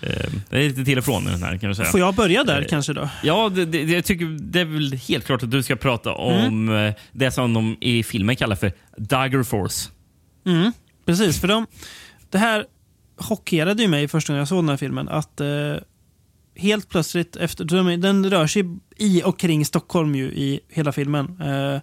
eh, 0.02 0.31
det 0.51 0.56
är 0.59 0.68
lite 0.68 0.85
till 0.85 0.98
och 0.98 1.05
från 1.05 1.28
i 1.28 1.31
den 1.31 1.43
här 1.43 1.56
kan 1.59 1.68
vi 1.68 1.74
säga. 1.74 1.89
Får 1.89 2.01
jag 2.01 2.14
börja 2.14 2.44
där 2.44 2.60
Eh, 2.60 2.66
kanske 2.68 2.93
då? 2.93 3.09
Ja, 3.22 3.48
det, 3.48 3.64
det, 3.64 3.82
jag 3.82 4.05
tycker 4.05 4.26
det 4.40 4.60
är 4.60 4.64
väl 4.64 4.93
helt 4.93 5.24
klart 5.26 5.43
att 5.43 5.51
du 5.51 5.62
ska 5.62 5.76
prata 5.76 6.10
Mm. 6.14 6.47
om 6.47 6.76
eh, 6.76 6.94
det 7.12 7.31
som 7.31 7.55
de 7.55 7.76
i 7.81 8.02
filmen 8.02 8.36
kallar 8.36 8.56
för 8.56 8.72
Dagger 8.97 9.43
Force. 9.43 9.90
Mm, 10.47 10.72
precis, 11.06 11.40
för 11.40 11.48
de, 11.48 11.66
det 12.31 12.39
här 12.39 12.64
chockerade 13.16 13.82
ju 13.82 13.88
mig 13.88 14.08
första 14.08 14.32
gången 14.32 14.38
jag 14.38 14.48
såg 14.48 14.58
den 14.58 14.68
här 14.68 14.76
filmen. 14.76 15.08
Att 15.08 15.40
eh, 15.40 15.74
helt 16.56 16.88
plötsligt, 16.88 17.36
efter, 17.36 17.96
den 17.96 18.30
rör 18.30 18.46
sig 18.46 18.64
i 18.96 19.22
och 19.22 19.38
kring 19.38 19.64
Stockholm 19.64 20.14
ju 20.14 20.24
i 20.24 20.60
hela 20.68 20.92
filmen. 20.92 21.40
Eh, 21.40 21.80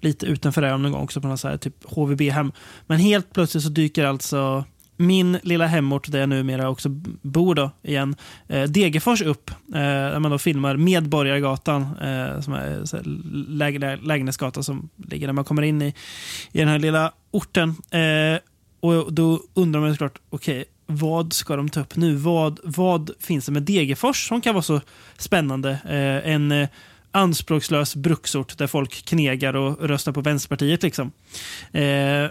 lite 0.00 0.26
utanför 0.26 0.62
det, 0.62 0.76
någon 0.76 0.92
gång 0.92 1.02
också 1.02 1.20
på 1.20 1.28
något 1.28 1.40
så 1.40 1.48
här, 1.48 1.56
typ 1.56 1.84
HVB-hem. 1.84 2.52
Men 2.86 2.98
helt 2.98 3.32
plötsligt 3.32 3.64
så 3.64 3.70
dyker 3.70 4.04
alltså 4.04 4.64
min 4.96 5.38
lilla 5.42 5.66
hemort, 5.66 6.10
där 6.10 6.20
jag 6.20 6.28
numera 6.28 6.68
också 6.68 6.88
bor 7.22 7.54
då 7.54 7.70
igen, 7.82 8.16
eh, 8.48 8.62
Degerfors 8.62 9.22
upp. 9.22 9.50
Eh, 9.50 9.80
där 9.80 10.18
man 10.18 10.30
då 10.30 10.38
filmar 10.38 10.76
Medborgargatan, 10.76 11.82
eh, 11.82 12.40
som 12.40 12.52
är 12.52 12.84
så 12.84 12.96
här, 12.96 13.04
läge, 13.48 13.98
lägenhetsgata 14.02 14.62
som 14.62 14.88
ligger 14.96 15.26
när 15.26 15.32
man 15.32 15.44
kommer 15.44 15.62
in 15.62 15.82
i, 15.82 15.94
i 16.52 16.58
den 16.58 16.68
här 16.68 16.78
lilla 16.78 17.12
orten. 17.30 17.68
Eh, 17.90 18.40
och 18.82 19.12
då 19.12 19.40
undrar 19.54 19.80
man 19.80 19.92
såklart, 19.92 20.18
okej, 20.30 20.64
vad 20.86 21.32
ska 21.32 21.56
de 21.56 21.68
ta 21.68 21.80
upp 21.80 21.96
nu? 21.96 22.14
Vad, 22.14 22.60
vad 22.64 23.10
finns 23.20 23.46
det 23.46 23.52
med 23.52 23.62
Degerfors 23.62 24.28
som 24.28 24.40
kan 24.40 24.54
vara 24.54 24.62
så 24.62 24.80
spännande? 25.18 25.70
Eh, 25.70 26.32
en 26.32 26.52
eh, 26.52 26.68
anspråkslös 27.10 27.96
bruksort 27.96 28.58
där 28.58 28.66
folk 28.66 29.04
knegar 29.04 29.56
och 29.56 29.88
röstar 29.88 30.12
på 30.12 30.20
Vänsterpartiet. 30.20 30.82
Liksom. 30.82 31.12
Eh, 31.72 32.26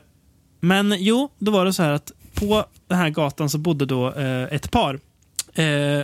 men 0.60 0.96
jo, 0.98 1.30
då 1.38 1.52
var 1.52 1.66
det 1.66 1.74
så 1.74 1.84
här 1.84 1.92
att 1.92 2.12
på 2.34 2.66
den 2.88 2.98
här 2.98 3.10
gatan 3.10 3.50
så 3.50 3.58
bodde 3.58 3.86
då 3.86 4.14
eh, 4.14 4.44
ett 4.44 4.72
par. 4.72 5.00
Eh, 5.54 6.02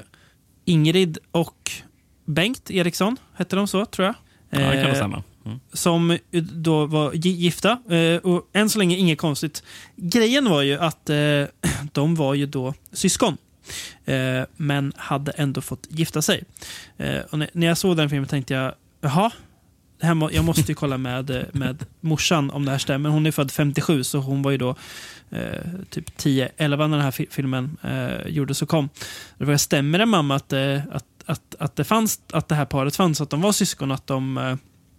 Ingrid 0.65 1.17
och 1.31 1.71
Bengt 2.25 2.71
Eriksson, 2.71 3.17
hette 3.33 3.55
de 3.55 3.67
så 3.67 3.85
tror 3.85 4.05
jag. 4.05 4.15
Ja, 4.49 4.57
det 4.59 4.73
kan 4.73 4.83
vara 4.83 4.91
Eh, 4.91 4.99
samma. 4.99 5.23
Mm. 5.47 5.59
som 5.73 6.11
eh, 6.11 6.17
då 6.43 6.85
var 6.85 7.13
gifta. 7.13 7.79
Eh, 7.89 8.17
och 8.17 8.49
än 8.53 8.69
så 8.69 8.79
länge 8.79 8.95
inget 8.95 9.19
konstigt. 9.19 9.63
Grejen 9.95 10.49
var 10.49 10.61
ju 10.61 10.79
att 10.79 11.09
eh, 11.09 11.43
de 11.91 12.15
var 12.15 12.33
ju 12.33 12.45
då 12.45 12.73
syskon. 12.91 13.37
Men 14.55 14.93
hade 14.95 15.31
ändå 15.31 15.61
fått 15.61 15.87
gifta 15.89 16.21
sig. 16.21 16.43
Och 17.29 17.39
när, 17.39 17.67
jag 17.67 17.77
såg 17.77 17.97
den 17.97 18.09
filmen 18.09 18.27
tänkte 18.27 18.53
jag, 18.53 18.73
jaha, 19.01 19.31
det 19.99 20.05
här 20.05 20.13
må, 20.13 20.31
jag 20.31 20.45
måste 20.45 20.71
ju 20.71 20.75
kolla 20.75 20.97
med, 20.97 21.45
med 21.53 21.85
morsan 22.01 22.49
om 22.51 22.65
det 22.65 22.71
här 22.71 22.77
stämmer. 22.77 23.09
Hon 23.09 23.25
är 23.25 23.31
född 23.31 23.51
57 23.51 24.03
så 24.03 24.17
hon 24.19 24.41
var 24.41 24.51
ju 24.51 24.57
då 24.57 24.75
eh, 25.29 25.61
typ 25.89 26.09
10-11 26.17 26.49
när 26.57 26.77
den 26.77 27.01
här 27.01 27.11
fi- 27.11 27.27
filmen 27.29 27.77
eh, 27.83 28.27
gjordes 28.27 28.61
och 28.61 28.69
kom. 28.69 28.89
Det 29.37 29.45
var, 29.45 29.57
stämmer 29.57 29.99
det 29.99 30.05
mamma 30.05 30.35
att, 30.35 30.53
att, 30.53 31.05
att, 31.25 31.55
att, 31.59 31.75
det 31.75 31.83
fanns, 31.83 32.21
att 32.31 32.47
det 32.47 32.55
här 32.55 32.65
paret 32.65 32.95
fanns, 32.95 33.21
att 33.21 33.29
de 33.29 33.41
var 33.41 33.51
syskon, 33.51 33.91
att 33.91 34.07
de 34.07 34.37
eh, 34.37 34.55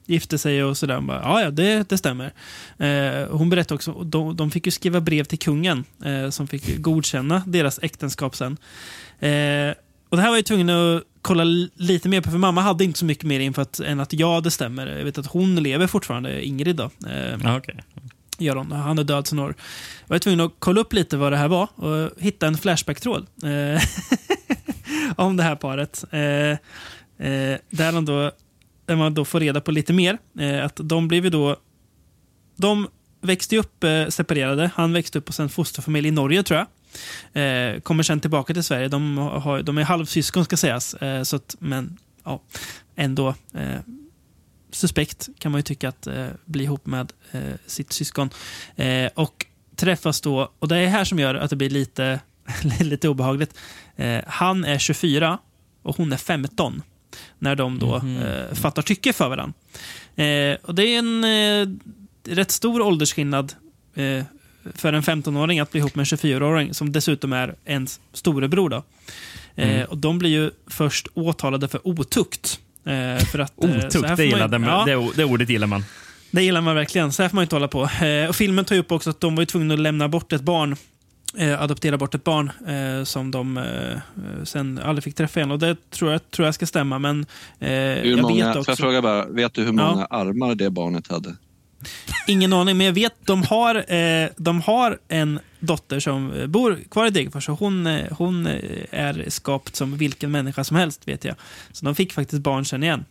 gifte 0.08 0.38
sig 0.38 0.64
och 0.64 0.76
sådär. 0.76 1.00
Bara, 1.00 1.20
Ja, 1.22 1.40
ja, 1.42 1.50
det, 1.50 1.88
det 1.88 1.98
stämmer. 1.98 2.32
Eh, 2.78 3.28
hon 3.30 3.50
berättade 3.50 3.74
också, 3.74 3.92
de, 3.92 4.36
de 4.36 4.50
fick 4.50 4.66
ju 4.66 4.70
skriva 4.72 5.00
brev 5.00 5.24
till 5.24 5.38
kungen 5.38 5.84
eh, 6.04 6.30
som 6.30 6.46
fick 6.48 6.76
godkänna 6.78 7.42
deras 7.46 7.78
äktenskap 7.82 8.36
sen. 8.36 8.56
Eh, 9.18 9.74
och 10.10 10.16
det 10.16 10.22
här 10.22 10.28
var 10.28 10.36
jag 10.36 10.44
tvungen 10.46 10.70
att 10.70 11.02
kolla 11.22 11.44
li- 11.44 11.70
lite 11.74 12.08
mer 12.08 12.20
på, 12.20 12.30
för 12.30 12.38
mamma 12.38 12.60
hade 12.60 12.84
inte 12.84 12.98
så 12.98 13.04
mycket 13.04 13.24
mer 13.24 13.40
info 13.40 13.60
att, 13.60 13.80
än 13.80 14.00
att 14.00 14.12
ja, 14.12 14.40
det 14.40 14.50
stämmer. 14.50 14.86
Jag 14.86 15.04
vet 15.04 15.18
att 15.18 15.26
hon 15.26 15.56
lever 15.56 15.86
fortfarande, 15.86 16.46
Ingrid 16.46 16.76
då. 16.76 16.90
Eh, 17.10 17.34
Ja, 17.44 17.56
okej. 17.58 17.74
gör 18.38 18.56
hon. 18.56 18.72
Han 18.72 18.98
är 18.98 19.04
död 19.04 19.26
sedan 19.26 19.38
år. 19.38 19.54
Jag 20.06 20.14
var 20.14 20.18
tvungen 20.18 20.40
att 20.40 20.52
kolla 20.58 20.80
upp 20.80 20.92
lite 20.92 21.16
vad 21.16 21.32
det 21.32 21.36
här 21.36 21.48
var 21.48 21.68
och 21.74 22.10
hitta 22.18 22.46
en 22.46 22.56
Flashback-tråd 22.58 23.26
eh, 23.42 23.82
om 25.16 25.36
det 25.36 25.42
här 25.42 25.56
paret. 25.56 26.04
Eh, 26.10 26.20
eh, 26.20 27.58
där, 27.70 27.92
de 27.92 28.04
då, 28.04 28.30
där 28.88 28.96
man 28.96 29.14
då 29.14 29.24
får 29.24 29.40
reda 29.40 29.60
på 29.60 29.70
lite 29.70 29.92
mer. 29.92 30.18
Eh, 30.38 30.64
att 30.64 30.80
de 30.82 31.08
blev 31.08 31.24
ju 31.24 31.30
då... 31.30 31.56
De 32.56 32.88
växte 33.20 33.54
ju 33.54 33.60
upp 33.60 33.84
eh, 33.84 34.06
separerade. 34.08 34.70
Han 34.74 34.92
växte 34.92 35.18
upp 35.18 35.28
hos 35.28 35.40
en 35.40 35.48
fosterfamilj 35.48 36.08
i 36.08 36.10
Norge, 36.10 36.42
tror 36.42 36.58
jag. 36.58 36.66
Eh, 37.42 37.80
kommer 37.80 38.02
sen 38.02 38.20
tillbaka 38.20 38.54
till 38.54 38.64
Sverige. 38.64 38.88
De, 38.88 39.18
har, 39.18 39.62
de 39.62 39.78
är 39.78 39.82
halvsyskon, 39.82 40.44
ska 40.44 40.56
sägas. 40.56 40.94
Eh, 40.94 41.22
så 41.22 41.36
att, 41.36 41.56
men 41.58 41.98
ja, 42.24 42.42
ändå. 42.96 43.34
Eh, 43.54 43.80
suspekt 44.70 45.28
kan 45.38 45.52
man 45.52 45.58
ju 45.58 45.62
tycka 45.62 45.88
att 45.88 46.06
eh, 46.06 46.26
bli 46.44 46.64
ihop 46.64 46.86
med 46.86 47.12
eh, 47.32 47.54
sitt 47.66 47.92
syskon. 47.92 48.30
Eh, 48.76 49.10
och 49.14 49.46
träffas 49.76 50.20
då, 50.20 50.52
och 50.58 50.68
det 50.68 50.76
är 50.76 50.86
här 50.86 51.04
som 51.04 51.18
gör 51.18 51.34
att 51.34 51.50
det 51.50 51.56
blir 51.56 51.70
lite, 51.70 52.20
lite 52.80 53.08
obehagligt. 53.08 53.58
Eh, 53.96 54.20
han 54.26 54.64
är 54.64 54.78
24 54.78 55.38
och 55.82 55.96
hon 55.96 56.12
är 56.12 56.16
15 56.16 56.82
när 57.38 57.54
de 57.56 57.78
då 57.78 57.96
eh, 57.96 58.54
fattar 58.54 58.82
tycke 58.82 59.12
för 59.12 59.28
varandra. 59.28 59.54
Eh, 60.24 60.56
och 60.62 60.74
det 60.74 60.84
är 60.84 60.98
en 60.98 61.24
eh, 61.24 61.68
rätt 62.34 62.50
stor 62.50 62.80
åldersskillnad 62.80 63.52
eh, 63.94 64.24
för 64.74 64.92
en 64.92 65.02
15-åring 65.02 65.60
att 65.60 65.70
bli 65.72 65.78
ihop 65.78 65.94
med 65.94 66.12
en 66.12 66.18
24-åring 66.18 66.74
som 66.74 66.92
dessutom 66.92 67.32
är 67.32 67.54
ens 67.64 68.00
storebror. 68.12 68.68
Då. 68.68 68.76
Eh, 68.76 69.70
Mm. 69.70 69.84
och 69.86 69.98
de 69.98 70.18
blir 70.18 70.30
ju 70.30 70.50
först 70.66 71.08
åtalade 71.14 71.68
för 71.68 71.88
otukt. 71.88 72.60
Eh, 72.84 73.24
för 73.24 73.38
att, 73.38 73.52
Otukt, 73.56 73.92
det, 73.92 74.00
man 74.00 74.16
ju- 74.16 74.24
gillade, 74.24 74.56
ja. 74.66 74.84
det, 74.86 75.08
det 75.16 75.24
ordet 75.24 75.48
gillar 75.48 75.66
man. 75.66 75.84
Det 76.30 76.42
gillar 76.42 76.60
man 76.60 76.74
verkligen. 76.74 77.12
Så 77.12 77.22
här 77.22 77.28
får 77.28 77.34
man 77.34 77.42
inte 77.42 77.54
hålla 77.56 77.68
på. 77.68 77.88
Och 78.28 78.36
filmen 78.36 78.64
tar 78.64 78.74
ju 78.74 78.80
upp 78.80 78.92
också 78.92 79.10
att 79.10 79.20
de 79.20 79.36
var 79.36 79.44
tvungna 79.44 79.74
att 79.74 79.80
lämna 79.80 80.08
bort 80.08 80.32
ett 80.32 80.40
barn 80.42 80.76
eh, 81.38 81.62
adoptera 81.62 81.96
bort 81.98 82.14
ett 82.14 82.24
barn 82.24 82.50
eh, 82.66 83.04
som 83.04 83.30
de 83.30 83.56
eh, 83.56 84.44
sen 84.44 84.78
aldrig 84.84 85.04
fick 85.04 85.14
träffa 85.14 85.40
igen. 85.40 85.50
Och 85.50 85.58
det 85.58 85.90
tror 85.90 86.12
jag, 86.12 86.30
tror 86.30 86.46
jag 86.46 86.54
ska 86.54 86.66
stämma, 86.66 86.98
men 86.98 87.26
eh, 87.58 87.68
Hur 87.68 88.04
jag 88.04 88.22
många, 88.22 88.34
vet 88.46 88.52
Får 88.54 88.60
också... 88.60 88.70
jag 88.70 88.78
fråga 88.78 89.02
bara, 89.02 89.26
vet 89.26 89.54
du 89.54 89.60
hur 89.60 89.66
Ja. 89.78 89.90
många 89.90 90.04
armar 90.06 90.54
det 90.54 90.70
barnet 90.70 91.08
hade? 91.08 91.36
Ingen 92.26 92.52
aning, 92.52 92.76
men 92.76 92.86
jag 92.86 92.92
vet 92.92 93.14
de 93.26 93.42
har, 93.42 93.92
eh, 93.94 94.28
de 94.36 94.60
har 94.60 94.98
en 95.08 95.40
dotter 95.60 96.00
som 96.00 96.32
bor 96.48 96.78
kvar 96.90 97.06
i 97.06 97.10
Degerfors 97.10 97.48
och 97.48 97.58
hon, 97.58 97.86
eh, 97.86 98.04
hon 98.10 98.46
är 98.90 99.24
skapt 99.30 99.76
som 99.76 99.96
vilken 99.96 100.30
människa 100.30 100.64
som 100.64 100.76
helst, 100.76 101.08
vet 101.08 101.24
jag. 101.24 101.34
Så 101.72 101.84
de 101.84 101.94
fick 101.94 102.12
faktiskt 102.12 102.42
barn 102.42 102.64
sen 102.64 102.82
igen. 102.82 103.04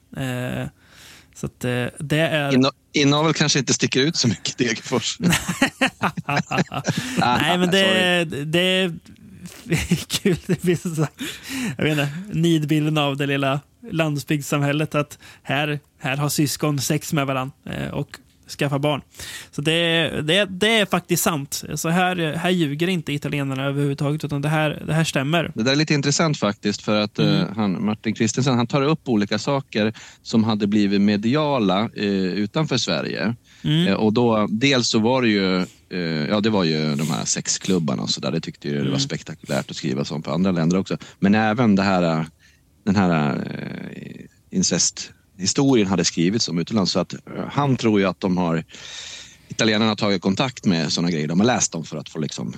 Så 1.36 1.46
att, 1.46 1.60
det 2.00 2.18
är... 2.20 2.52
Inna- 2.52 2.72
Inavel 3.02 3.34
kanske 3.34 3.60
inte 3.60 3.74
sticker 3.74 4.00
ut 4.00 4.16
så 4.16 4.28
mycket 4.28 4.62
i 4.62 4.64
Degerfors. 4.64 5.18
Nej, 7.20 7.58
men 7.58 7.72
det, 7.72 8.26
det 8.46 8.60
är 8.60 8.94
kul. 10.08 10.38
Det 10.46 10.62
blir 10.62 10.76
så 10.76 10.96
sagt, 10.96 11.22
jag 11.78 11.84
vet 11.84 11.92
inte, 11.92 12.10
nidbilden 12.32 12.98
av 12.98 13.18
det 13.18 13.26
lilla 13.26 13.60
landsbygdssamhället. 13.92 14.96
Att 14.96 15.20
här, 15.44 15.80
här 16.00 16.18
har 16.18 16.30
syskon 16.30 16.82
sex 16.82 17.14
med 17.14 17.28
varandra 17.28 17.56
eh, 17.66 17.90
och 17.90 18.20
skaffar 18.48 18.80
barn. 18.80 19.02
Så 19.52 19.62
det, 19.62 20.10
det, 20.22 20.46
det 20.46 20.80
är 20.80 20.86
faktiskt 20.86 21.24
sant. 21.24 21.64
Så 21.76 21.90
här, 21.90 22.34
här 22.36 22.50
ljuger 22.50 22.88
inte 22.88 23.14
italienarna 23.14 23.64
överhuvudtaget, 23.66 24.24
utan 24.24 24.42
det 24.42 24.50
här, 24.50 24.84
det 24.88 24.94
här 24.94 25.04
stämmer. 25.04 25.52
Det 25.56 25.64
där 25.64 25.72
är 25.72 25.76
lite 25.76 25.94
intressant 25.94 26.38
faktiskt 26.38 26.82
för 26.82 27.02
att 27.02 27.20
Mm. 27.20 27.34
eh, 27.42 27.48
han, 27.56 27.86
Martin 27.86 28.14
Kristensen 28.14 28.56
han 28.58 28.68
tar 28.68 28.82
upp 28.82 29.10
olika 29.10 29.40
saker 29.40 29.94
som 30.22 30.44
hade 30.44 30.68
blivit 30.68 31.02
mediala 31.02 31.90
eh, 31.96 32.06
utanför 32.14 32.78
Sverige. 32.78 33.36
Mm. 33.64 33.88
Eh, 33.88 33.94
och 33.94 34.14
då, 34.14 34.48
dels 34.50 34.88
så 34.90 35.00
var 35.00 35.22
det 35.22 35.28
ju, 35.28 35.58
eh, 35.90 36.28
ja 36.30 36.40
det 36.42 36.50
var 36.50 36.64
ju 36.64 36.96
de 36.96 37.12
här 37.12 37.26
sexklubbarna 37.26 38.02
och 38.04 38.10
så 38.10 38.22
där. 38.22 38.32
Det 38.32 38.40
tyckte 38.42 38.68
ju 38.68 38.74
det 38.74 38.80
var 38.80 38.88
Mm. 38.88 39.00
spektakulärt 39.00 39.72
att 39.72 39.76
skriva 39.78 40.06
sånt 40.06 40.26
på 40.26 40.32
andra 40.32 40.52
länder 40.52 40.78
också. 40.78 40.98
Men 41.20 41.36
även 41.36 41.76
det 41.76 41.84
här, 41.84 42.04
eh, 42.20 42.26
den 42.86 42.96
här 42.96 43.36
eh, 43.36 44.26
incesthistorien 45.38 45.88
hade 45.88 46.04
skrivits 46.06 46.48
om 46.50 46.60
utomlands. 46.60 46.92
Så 46.92 47.00
att 47.00 47.14
eh, 47.14 47.20
han 47.52 47.78
tror 47.78 48.00
ju 48.00 48.06
att 48.06 48.20
de 48.20 48.38
har, 48.38 48.64
italienarna 49.48 49.92
har 49.92 49.96
tagit 49.96 50.22
kontakt 50.22 50.66
med 50.66 50.92
sådana 50.94 51.12
grejer. 51.12 51.28
De 51.28 51.40
har 51.40 51.48
läst 51.48 51.72
dem 51.72 51.84
för 51.84 51.98
att 51.98 52.10
få 52.10 52.20
liksom 52.20 52.54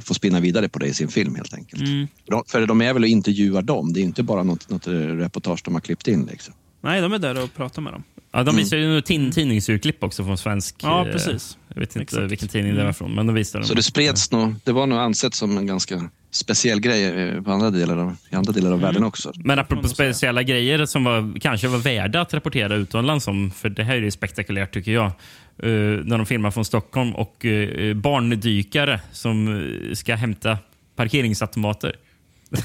få- 0.00 0.14
spinna 0.14 0.40
vidare 0.40 0.68
på 0.68 0.78
det 0.78 0.86
i 0.86 0.94
sin 0.94 1.08
film 1.08 1.34
helt 1.34 1.54
enkelt. 1.54 1.82
Mm. 1.82 2.06
För 2.24 2.30
de- 2.32 2.44
För 2.46 2.66
de 2.66 2.80
är 2.80 2.92
väl 2.92 3.02
och 3.02 3.08
intervjuar 3.08 3.62
dem. 3.62 3.92
Det 3.92 4.00
är 4.00 4.04
inte 4.04 4.22
bara 4.22 4.42
något, 4.42 4.70
något 4.70 4.86
reportage 4.88 5.60
de 5.64 5.74
har 5.74 5.80
klippt 5.80 6.08
in. 6.08 6.28
Liksom. 6.30 6.54
Nej, 6.80 7.00
de 7.00 7.12
är 7.12 7.18
där 7.18 7.42
och 7.44 7.54
pratar 7.54 7.82
med 7.82 7.92
dem. 7.92 8.02
Ja, 8.32 8.38
de 8.38 8.48
Mm. 8.50 8.56
visar 8.56 8.76
ju 8.76 9.00
tin 9.00 9.32
tidningsurklipp 9.32 10.04
också 10.04 10.24
från 10.24 10.38
svensk... 10.38 10.76
Ja, 10.82 11.06
eh, 11.06 11.12
precis. 11.12 11.58
Jag 11.68 11.80
vet 11.80 11.88
inte 11.96 12.02
Exakt. 12.02 12.30
vilken 12.32 12.48
tidning 12.48 12.72
det 12.72 12.80
Mm. 12.80 12.86
var 12.86 12.92
från, 12.92 13.14
men 13.14 13.26
de 13.26 13.34
visade 13.34 13.64
Så 13.64 13.68
dem. 13.72 13.76
det 13.76 13.82
spreds 13.82 14.30
nog, 14.30 14.54
det 14.64 14.72
var 14.72 14.86
nog 14.86 14.98
ansett 14.98 15.34
som 15.34 15.58
en 15.58 15.66
ganska 15.66 16.10
speciell 16.30 16.80
grej 16.80 17.04
eh, 17.04 17.42
på 17.42 17.52
andra 17.52 17.70
delar 17.70 17.96
av, 17.96 18.16
i 18.30 18.34
andra 18.34 18.52
delar 18.52 18.72
av 18.72 18.80
världen 18.80 19.04
också. 19.04 19.32
Men 19.36 19.58
apropå 19.58 19.88
speciella 19.88 20.42
grejer 20.42 20.86
som 20.86 21.04
var, 21.04 21.40
kanske 21.40 21.68
var 21.68 21.78
värda 21.78 22.20
att 22.20 22.34
rapportera 22.34 22.74
utomlands 22.74 23.28
om, 23.28 23.50
för 23.50 23.68
det 23.68 23.84
här 23.84 23.96
är 23.96 24.00
ju 24.00 24.10
spektakulärt 24.10 24.74
tycker 24.74 24.92
jag. 24.92 25.06
Eh, 25.06 25.70
när 26.04 26.16
de 26.16 26.26
filmar 26.26 26.50
från 26.50 26.64
Stockholm 26.64 27.14
och 27.14 27.44
uh, 27.44 27.94
barndykare 27.94 29.00
som 29.12 29.64
ska 29.94 30.14
hämta 30.14 30.58
parkeringsautomater. 30.96 31.96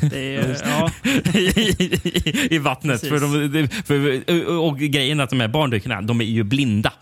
Det 0.02 0.36
är, 0.36 0.58
ja, 0.66 0.92
I, 1.40 2.56
I 2.56 2.58
vattnet. 2.58 3.02
Precis. 3.02 3.10
För 3.10 3.50
de, 3.50 3.68
för, 3.68 4.48
och 4.58 4.80
grejen 4.80 5.20
är 5.20 5.24
att 5.24 5.30
de 5.30 5.40
här 5.40 5.48
barndykarna, 5.48 6.02
de 6.02 6.22
är 6.22 6.26
ju 6.26 6.44
blinda. 6.44 6.94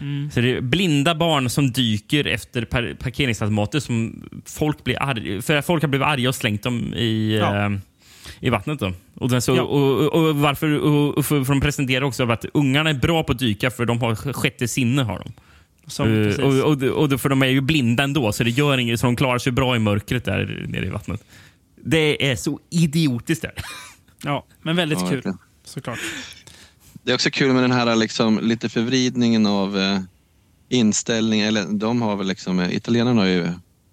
Mm. 0.00 0.30
Så 0.30 0.40
det 0.40 0.56
är 0.56 0.60
blinda 0.60 1.14
barn 1.14 1.50
som 1.50 1.70
dyker 1.72 2.26
efter 2.26 2.64
par 2.64 2.94
parkeringsautomater 2.94 3.80
som 3.80 4.28
folk 4.46 4.84
blir 4.84 5.02
arga, 5.02 5.42
för 5.42 5.56
att 5.56 5.66
folk 5.66 5.82
har 5.82 5.88
blivit 5.88 6.06
arga 6.06 6.28
och 6.28 6.34
slängt 6.34 6.62
dem 6.62 6.94
i, 6.94 7.38
Ja. 7.38 7.64
eh, 7.66 7.70
i 8.40 8.50
vattnet. 8.50 8.80
Då. 8.80 8.92
Och, 9.14 9.42
så, 9.42 9.56
Ja. 9.56 9.62
och, 9.62 10.00
och, 10.14 10.14
och 10.28 10.36
varför, 10.36 10.78
och, 10.78 11.18
och 11.18 11.26
för, 11.26 11.44
för 11.44 11.52
de 11.52 11.60
presenterar 11.60 12.04
också 12.04 12.30
att 12.30 12.44
ungarna 12.54 12.90
är 12.90 12.94
bra 12.94 13.22
på 13.24 13.32
att 13.32 13.38
dyka 13.38 13.70
för 13.70 13.86
de 13.86 14.00
har 14.00 14.32
sjätte 14.32 14.68
sinne. 14.68 15.02
Har 15.02 15.18
de. 15.18 15.32
som, 15.86 16.06
precis. 16.06 16.38
och, 16.38 16.72
och, 16.72 16.82
och, 16.82 17.12
och, 17.12 17.20
för 17.20 17.28
de 17.28 17.42
är 17.42 17.46
ju 17.46 17.60
blinda 17.60 18.04
ändå, 18.04 18.32
så 18.32 18.44
det 18.44 18.50
gör 18.50 18.78
inget. 18.78 19.00
Så 19.00 19.06
de 19.06 19.16
klarar 19.16 19.38
sig 19.38 19.52
bra 19.52 19.76
i 19.76 19.78
mörkret 19.78 20.24
där 20.24 20.64
nere 20.68 20.86
i 20.86 20.90
vattnet. 20.90 21.24
Det 21.84 22.30
är 22.30 22.36
så 22.36 22.60
idiotiskt 22.70 23.42
där. 23.42 23.52
ja, 24.24 24.46
men 24.62 24.76
väldigt 24.76 25.00
Ja, 25.00 25.06
kul, 25.06 25.14
verkligen. 25.16 25.38
såklart. 25.64 25.98
Det 27.02 27.10
är 27.10 27.14
också 27.14 27.30
kul 27.30 27.52
med 27.52 27.62
den 27.62 27.72
här 27.72 27.96
liksom, 27.96 28.38
lite 28.42 28.68
förvridningen 28.68 29.46
av 29.46 29.78
eh, 29.78 30.00
inställning. 30.68 31.40
Eller 31.40 31.64
de 31.78 32.02
har 32.02 32.16
väl 32.16 32.26
liksom, 32.26 32.58
eh, 32.60 32.74
italienarna 32.76 33.20
har 33.20 33.28
ju 33.28 33.48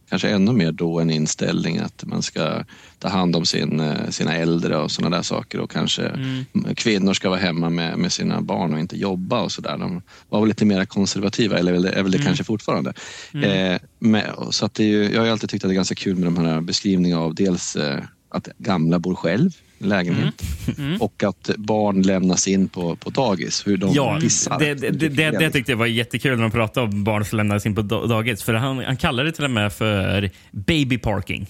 kanske 0.10 0.30
ännu 0.30 0.52
mer 0.52 0.72
då 0.72 0.99
en 0.99 1.10
inställning 1.10 1.77
att 1.77 2.03
man 2.06 2.22
ska 2.22 2.64
ta 2.99 3.07
hand 3.07 3.36
om 3.36 3.45
sin, 3.45 3.80
eh, 3.80 4.10
sina 4.10 4.36
äldre 4.36 4.77
och 4.77 4.91
sådana 4.91 5.15
där 5.15 5.23
saker 5.23 5.60
och 5.60 5.72
kanske 5.72 6.06
Mm. 6.06 6.45
kvinnor 6.76 7.14
ska 7.14 7.30
vara 7.30 7.40
hemma 7.40 7.69
med, 7.69 7.98
med 7.98 8.11
sina 8.11 8.41
barn 8.41 8.73
och 8.73 8.80
inte 8.80 8.98
jobba 8.98 9.41
och 9.41 9.52
sådär. 9.52 9.77
De 9.77 10.02
var 10.30 10.40
väl 10.40 10.48
lite 10.48 10.65
mer 10.65 10.86
konservativa, 10.86 11.57
eller 11.60 11.72
är 11.72 11.73
väl 11.73 11.82
det, 11.84 11.90
är 11.91 12.03
väl 12.03 12.11
det 12.11 12.18
Mm. 12.18 12.26
kanske 12.26 12.44
fortfarande. 12.44 12.94
Mm. 13.34 13.73
Eh, 13.73 13.80
med, 13.99 14.32
så 14.49 14.65
att 14.65 14.73
det 14.73 14.84
är 14.84 14.88
ju, 14.88 15.03
jag 15.11 15.19
har 15.19 15.26
ju 15.26 15.32
alltid 15.32 15.49
tyckt 15.49 15.64
att 15.65 15.69
det 15.69 15.73
är 15.73 15.76
ganska 15.76 15.95
kul 15.95 16.15
med 16.15 16.27
de 16.27 16.38
här 16.38 16.61
beskrivningarna 16.61 17.22
av 17.22 17.36
dels 17.36 17.76
eh, 17.76 17.99
att 18.30 18.48
gamla 18.57 18.99
bor 18.99 19.15
själv 19.15 19.52
lägenhet 19.77 20.41
Mm. 20.77 21.02
och 21.02 21.23
att 21.23 21.49
barn 21.57 22.02
lämnas 22.02 22.47
in 22.47 22.68
på, 22.68 22.95
på 22.95 23.10
dagis. 23.10 23.68
Hur 23.68 23.77
de 23.77 23.93
Ja, 23.93 24.18
pissar. 24.22 24.60
det, 24.60 24.73
det, 24.73 24.89
det, 25.10 25.31
det, 25.31 25.52
tyckte 25.52 25.72
jag 25.72 25.77
var 25.77 25.85
jättekul 25.85 26.35
när 26.35 26.41
de 26.43 26.52
pratade 26.52 26.88
om 26.88 27.03
barn 27.03 27.26
som 27.26 27.38
lämnades 27.38 27.65
in 27.65 27.76
på 27.76 27.81
da- 27.81 28.06
dagis. 28.06 28.43
För 28.43 28.53
han, 28.53 28.77
han 28.85 28.97
kallade 28.97 29.30
det 29.30 29.35
till 29.35 29.43
och 29.43 29.52
med 29.52 29.73
för 29.73 30.30
baby 30.52 30.97
parking. 30.97 31.47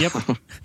Japp. 0.00 0.12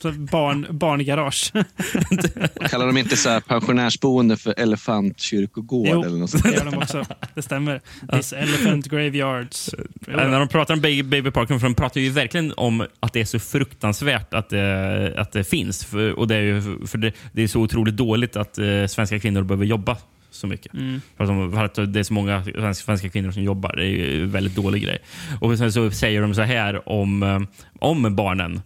Så 0.02 0.12
barn, 0.12 0.68
barngarage. 0.70 1.52
Kallar 2.70 2.88
de 2.88 2.98
inte 2.98 3.18
så 3.18 3.30
här 3.30 3.40
pensionärsboende 3.40 4.38
för 4.38 4.54
elefantkyrkogård 4.58 5.88
Jo, 5.92 6.04
eller 6.04 6.18
något 6.18 6.30
sånt? 6.30 6.44
det 6.44 6.54
gör 6.54 6.66
de 6.66 6.78
också. 6.78 7.06
Det 7.36 7.42
stämmer. 7.42 7.82
This 8.12 8.34
elephant 8.34 8.88
graveyards. 8.88 9.70
Jo, 10.08 10.14
När 10.16 10.40
de 10.40 10.48
pratar 10.48 10.74
om 10.74 10.82
baby, 10.82 11.32
parking, 11.32 11.60
för 11.60 11.68
de 11.68 11.76
pratar 11.76 12.02
ju 12.02 12.10
verkligen 12.10 12.54
om 12.58 12.86
att 13.00 13.14
det 13.14 13.22
är 13.22 13.26
så 13.26 13.40
fruktansvärt 13.40 14.34
att 14.34 14.50
det, 14.50 15.14
att 15.18 15.32
det 15.32 15.44
finns. 15.44 15.86
För, 15.86 16.20
och 16.20 16.28
det 16.28 16.36
är, 16.36 16.42
ju, 16.42 16.88
för 16.88 16.98
det, 16.98 17.14
det 17.32 17.44
är 17.44 17.48
så 17.48 17.60
otroligt 17.60 17.98
dåligt 17.98 18.36
att 18.36 18.58
eh, 18.58 18.86
svenska 18.88 19.20
kvinnor 19.20 19.44
behöver 19.44 19.66
jobba 19.66 19.98
så 20.32 20.48
mycket. 20.48 20.74
Mm. 20.74 21.02
För, 21.18 21.24
att 21.24 21.30
de, 21.30 21.52
för 21.52 21.66
att 21.66 21.94
det 21.94 22.00
är 22.00 22.04
så 22.04 22.14
många 22.14 22.44
svenska, 22.44 22.74
svenska 22.86 23.10
kvinnor 23.10 23.32
som 23.32 23.44
jobbar. 23.44 23.76
Det 23.76 23.84
är 23.84 23.90
ju 23.90 24.24
en 24.24 24.32
väldigt 24.32 24.56
dålig 24.56 24.84
grej. 24.84 24.98
Och 25.42 25.58
sen 25.58 25.72
så 25.72 25.92
säger 25.92 26.22
de 26.22 26.36
så 26.36 26.42
här 26.42 26.90
om, 26.90 27.24
eh, 27.24 27.40
om 27.80 28.16
barnen 28.16 28.62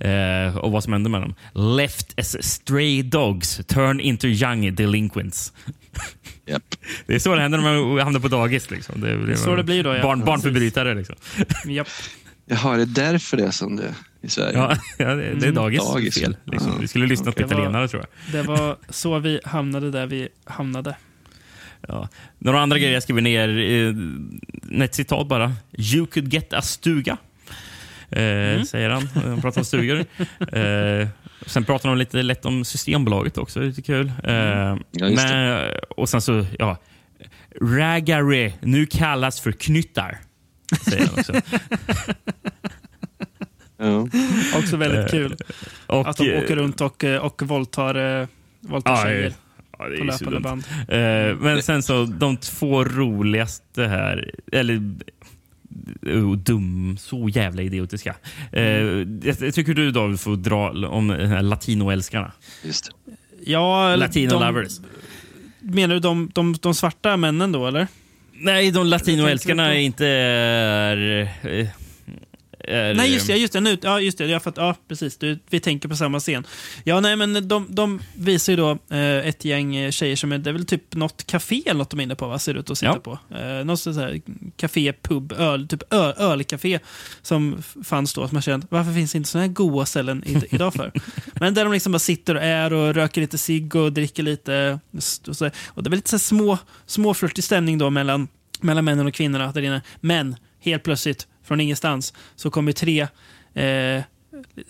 eh, 0.00 0.56
och 0.56 0.72
vad 0.72 0.84
som 0.84 0.92
händer 0.92 1.10
med 1.10 1.20
dem. 1.22 1.34
Left 1.76 2.20
as 2.20 2.42
stray 2.44 3.02
dogs 3.02 3.56
turn 3.66 4.00
into 4.00 4.26
young 4.26 4.74
delinquents. 4.74 5.52
Japp. 6.46 6.62
Det 7.06 7.14
är 7.14 7.18
så 7.18 7.34
det 7.34 7.40
händer 7.40 7.58
när 7.58 7.74
man 7.94 7.98
hamnar 8.00 8.20
på 8.20 8.28
dagis. 8.28 8.70
Liksom. 8.70 9.00
Det, 9.00 9.10
är, 9.10 9.34
så 9.34 9.56
det 9.56 9.64
blir 9.64 9.84
då, 9.84 9.94
ja. 9.94 10.02
Barn, 10.02 10.24
barnförbrytare. 10.24 10.94
Liksom. 10.94 11.16
Japp. 11.66 11.88
Jaha, 12.48 12.74
är 12.74 12.78
det 12.78 12.84
därför 12.84 13.36
det 13.36 13.44
är 13.44 13.50
som 13.50 13.76
det 13.76 13.94
i 14.22 14.28
Sverige? 14.28 14.58
Ja, 14.58 14.76
ja, 14.98 15.14
det, 15.14 15.34
det 15.34 15.46
är 15.46 15.52
dagis, 15.52 15.92
Dagis. 15.92 16.14
fel. 16.14 16.36
Liksom. 16.44 16.68
Ja. 16.72 16.78
Vi 16.80 16.88
skulle 16.88 17.06
lyssna 17.06 17.32
på 17.32 17.38
Det 17.38 17.44
var- 17.46 17.52
italienare 17.52 17.88
tror 17.88 18.02
jag. 18.02 18.42
Det 18.42 18.48
var 18.48 18.76
så 18.88 19.18
vi 19.18 19.40
hamnade 19.44 19.90
där 19.90 20.06
vi 20.06 20.28
hamnade. 20.44 20.96
Ja. 21.88 22.08
Några 22.38 22.60
andra 22.60 22.78
grejer 22.78 22.92
jag 22.94 23.02
skriver 23.02 23.20
ner. 23.20 23.48
Eh, 24.78 24.82
ett 24.84 24.94
citat 24.94 25.28
bara. 25.28 25.52
You 25.78 26.06
could 26.06 26.32
get 26.34 26.52
a 26.52 26.62
stuga. 26.62 27.16
Eh, 28.10 28.62
Säger 28.62 28.90
han. 28.90 29.06
Han 29.14 29.40
pratar 29.42 29.60
om 29.60 29.64
stugor. 29.64 30.04
eh, 30.52 31.08
sen 31.46 31.64
pratar 31.64 31.88
de 31.88 31.98
lite 31.98 32.22
lätt 32.22 32.44
om 32.44 32.64
Systembolaget 32.64 33.38
också. 33.38 33.60
Det 33.60 33.66
är 33.66 33.68
lite 33.68 33.82
kul. 33.82 34.12
Eh, 34.24 34.34
Ja, 34.34 34.76
men, 35.16 35.70
och 35.96 36.08
sen 36.08 36.20
så, 36.20 36.46
ja. 36.58 36.76
Raggare 37.60 38.52
nu 38.60 38.86
kallas 38.86 39.40
för 39.40 39.52
knyttar. 39.52 40.18
Säger 40.90 41.06
han 41.06 41.18
också. 41.18 41.32
Ja. 43.78 44.08
Också 44.58 44.76
väldigt 44.76 44.98
Eh, 45.04 45.06
kul. 45.10 45.36
och, 45.86 46.08
Att 46.08 46.16
de 46.16 46.32
eh, 46.32 46.42
åker 46.44 46.56
runt 46.56 46.80
och, 46.80 47.04
eh, 47.04 47.20
och 47.24 47.42
våldtar, 47.42 48.20
eh, 48.20 48.28
våldtar 48.60 48.90
Ja, 48.92 49.02
tjejer 49.04 49.32
Ja, 49.78 49.84
det 49.88 49.96
på 49.96 50.02
är 50.02 50.06
löpande 50.06 50.40
band. 50.40 50.64
Eh, 50.88 51.36
men 51.40 51.62
sen 51.62 51.82
så 51.82 52.04
de 52.04 52.36
två 52.36 52.84
roligaste 52.84 53.86
här, 53.86 54.30
eller 54.52 54.82
dum, 56.36 56.96
så 57.00 57.28
jävla 57.28 57.62
idiotiska. 57.62 58.16
Eh, 58.52 58.62
jag, 58.62 59.36
jag 59.40 59.54
tycker 59.54 59.74
du 59.74 59.90
David 59.90 60.20
får 60.20 60.36
dra 60.36 60.88
om 60.88 61.08
latinoälskarna. 61.42 62.32
Just. 62.64 62.90
Ja, 63.44 63.96
Latino 63.96 64.30
de, 64.30 64.42
lovers. 64.42 64.80
Menar 65.60 65.94
du 65.94 66.00
de, 66.00 66.30
de, 66.34 66.56
de 66.60 66.74
svarta 66.74 67.16
männen 67.16 67.52
då, 67.52 67.66
eller? 67.66 67.86
Nej, 68.32 68.70
de 68.70 68.86
latinoälskarna 68.86 69.74
är 69.74 69.78
inte... 69.78 70.06
Är, 70.06 71.68
är, 72.66 72.94
Nej, 72.94 73.12
just 73.12 73.26
det. 73.26 73.36
Just 73.36 73.52
det, 73.52 73.60
nu, 73.60 73.78
ja, 73.82 74.00
just 74.00 74.18
det 74.18 74.26
ja, 74.26 74.40
för 74.40 74.50
att, 74.50 74.56
ja, 74.56 74.74
precis. 74.88 75.16
Du, 75.16 75.38
vi 75.50 75.60
tänker 75.60 75.88
på 75.88 75.96
samma 75.96 76.20
scen. 76.20 76.46
Ja, 76.84 77.00
nej, 77.00 77.16
men 77.16 77.48
de, 77.48 77.66
de 77.68 78.00
visar 78.16 78.52
ju 78.52 78.56
då 78.56 78.70
eh, 78.90 79.28
ett 79.28 79.44
gäng 79.44 79.92
tjejer 79.92 80.16
som 80.16 80.32
är, 80.32 80.38
det 80.38 80.50
är 80.50 80.52
väl 80.52 80.66
typ 80.66 80.94
något 80.94 81.26
café 81.26 81.62
eller 81.66 81.78
något 81.78 81.90
de 81.90 82.00
är 82.00 82.04
inne 82.04 82.14
på, 82.14 82.26
va? 82.28 82.38
Ser 82.38 82.54
det 82.54 82.60
ut 82.60 82.70
att 82.70 82.78
sitta 82.78 82.92
Ja. 82.92 83.00
på. 83.00 83.18
Eh, 83.36 83.64
något 83.64 83.80
sånt 83.80 83.96
här 83.96 84.20
café, 84.56 84.92
pub, 85.02 85.32
öl, 85.32 85.68
typ 85.68 85.92
öl, 85.92 86.14
ölcafé 86.18 86.78
som 87.22 87.62
fanns 87.84 88.14
då. 88.14 88.28
Som 88.28 88.34
man 88.36 88.42
kände, 88.42 88.66
varför 88.70 88.92
finns 88.92 89.12
det 89.12 89.16
inte 89.18 89.30
sådana 89.30 89.46
här 89.46 89.52
goa 89.54 89.86
ställen 89.86 90.22
i, 90.26 90.42
idag 90.54 90.74
för? 90.74 90.92
Men 91.40 91.54
där 91.54 91.64
de 91.64 91.72
liksom 91.72 91.92
bara 91.92 91.98
sitter 91.98 92.34
och 92.34 92.42
är 92.42 92.72
och 92.72 92.94
röker 92.94 93.20
lite 93.20 93.38
cigg 93.38 93.76
och 93.76 93.92
dricker 93.92 94.22
lite. 94.22 94.78
Och, 95.28 95.36
så, 95.36 95.50
och 95.66 95.82
det 95.82 95.88
är 95.88 95.90
väl 95.90 95.98
lite 95.98 96.10
så 96.10 96.18
små, 96.18 96.58
småflörtig 96.86 97.44
stämning 97.44 97.78
då 97.78 97.90
mellan, 97.90 98.28
mellan 98.60 98.84
männen 98.84 99.06
och 99.06 99.14
kvinnorna 99.14 99.52
där 99.52 99.62
inne. 99.62 99.82
Men 100.00 100.36
helt 100.60 100.82
plötsligt, 100.82 101.26
från 101.46 101.60
ingenstans, 101.60 102.14
så 102.36 102.50
kommer 102.50 102.72
tre 102.72 103.08
eh, 103.54 104.02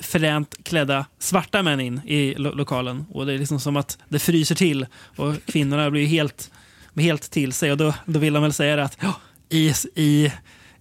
fränt 0.01 0.55
klädda 0.63 1.07
svarta 1.19 1.63
män 1.63 1.81
in 1.81 2.01
i 2.07 2.35
lo 2.35 2.55
lokalen. 2.55 3.05
Och 3.11 3.27
det 3.27 3.33
är 3.33 3.39
liksom 3.39 3.61
som 3.61 3.77
att 3.77 3.99
det 4.09 4.19
fryser 4.19 4.55
till 4.55 4.87
och 5.17 5.35
kvinnorna 5.47 5.91
blir 5.91 6.07
helt, 6.07 6.51
helt 6.97 7.31
till 7.31 7.53
sig. 7.53 7.73
Och 7.73 7.79
då, 7.79 7.95
då 8.05 8.19
vill 8.19 8.33
de 8.33 8.43
väl 8.43 8.53
säga 8.53 8.77
det 8.77 8.85
att 8.85 9.05
oh, 9.05 9.17
i, 9.49 9.73
i, 9.95 10.33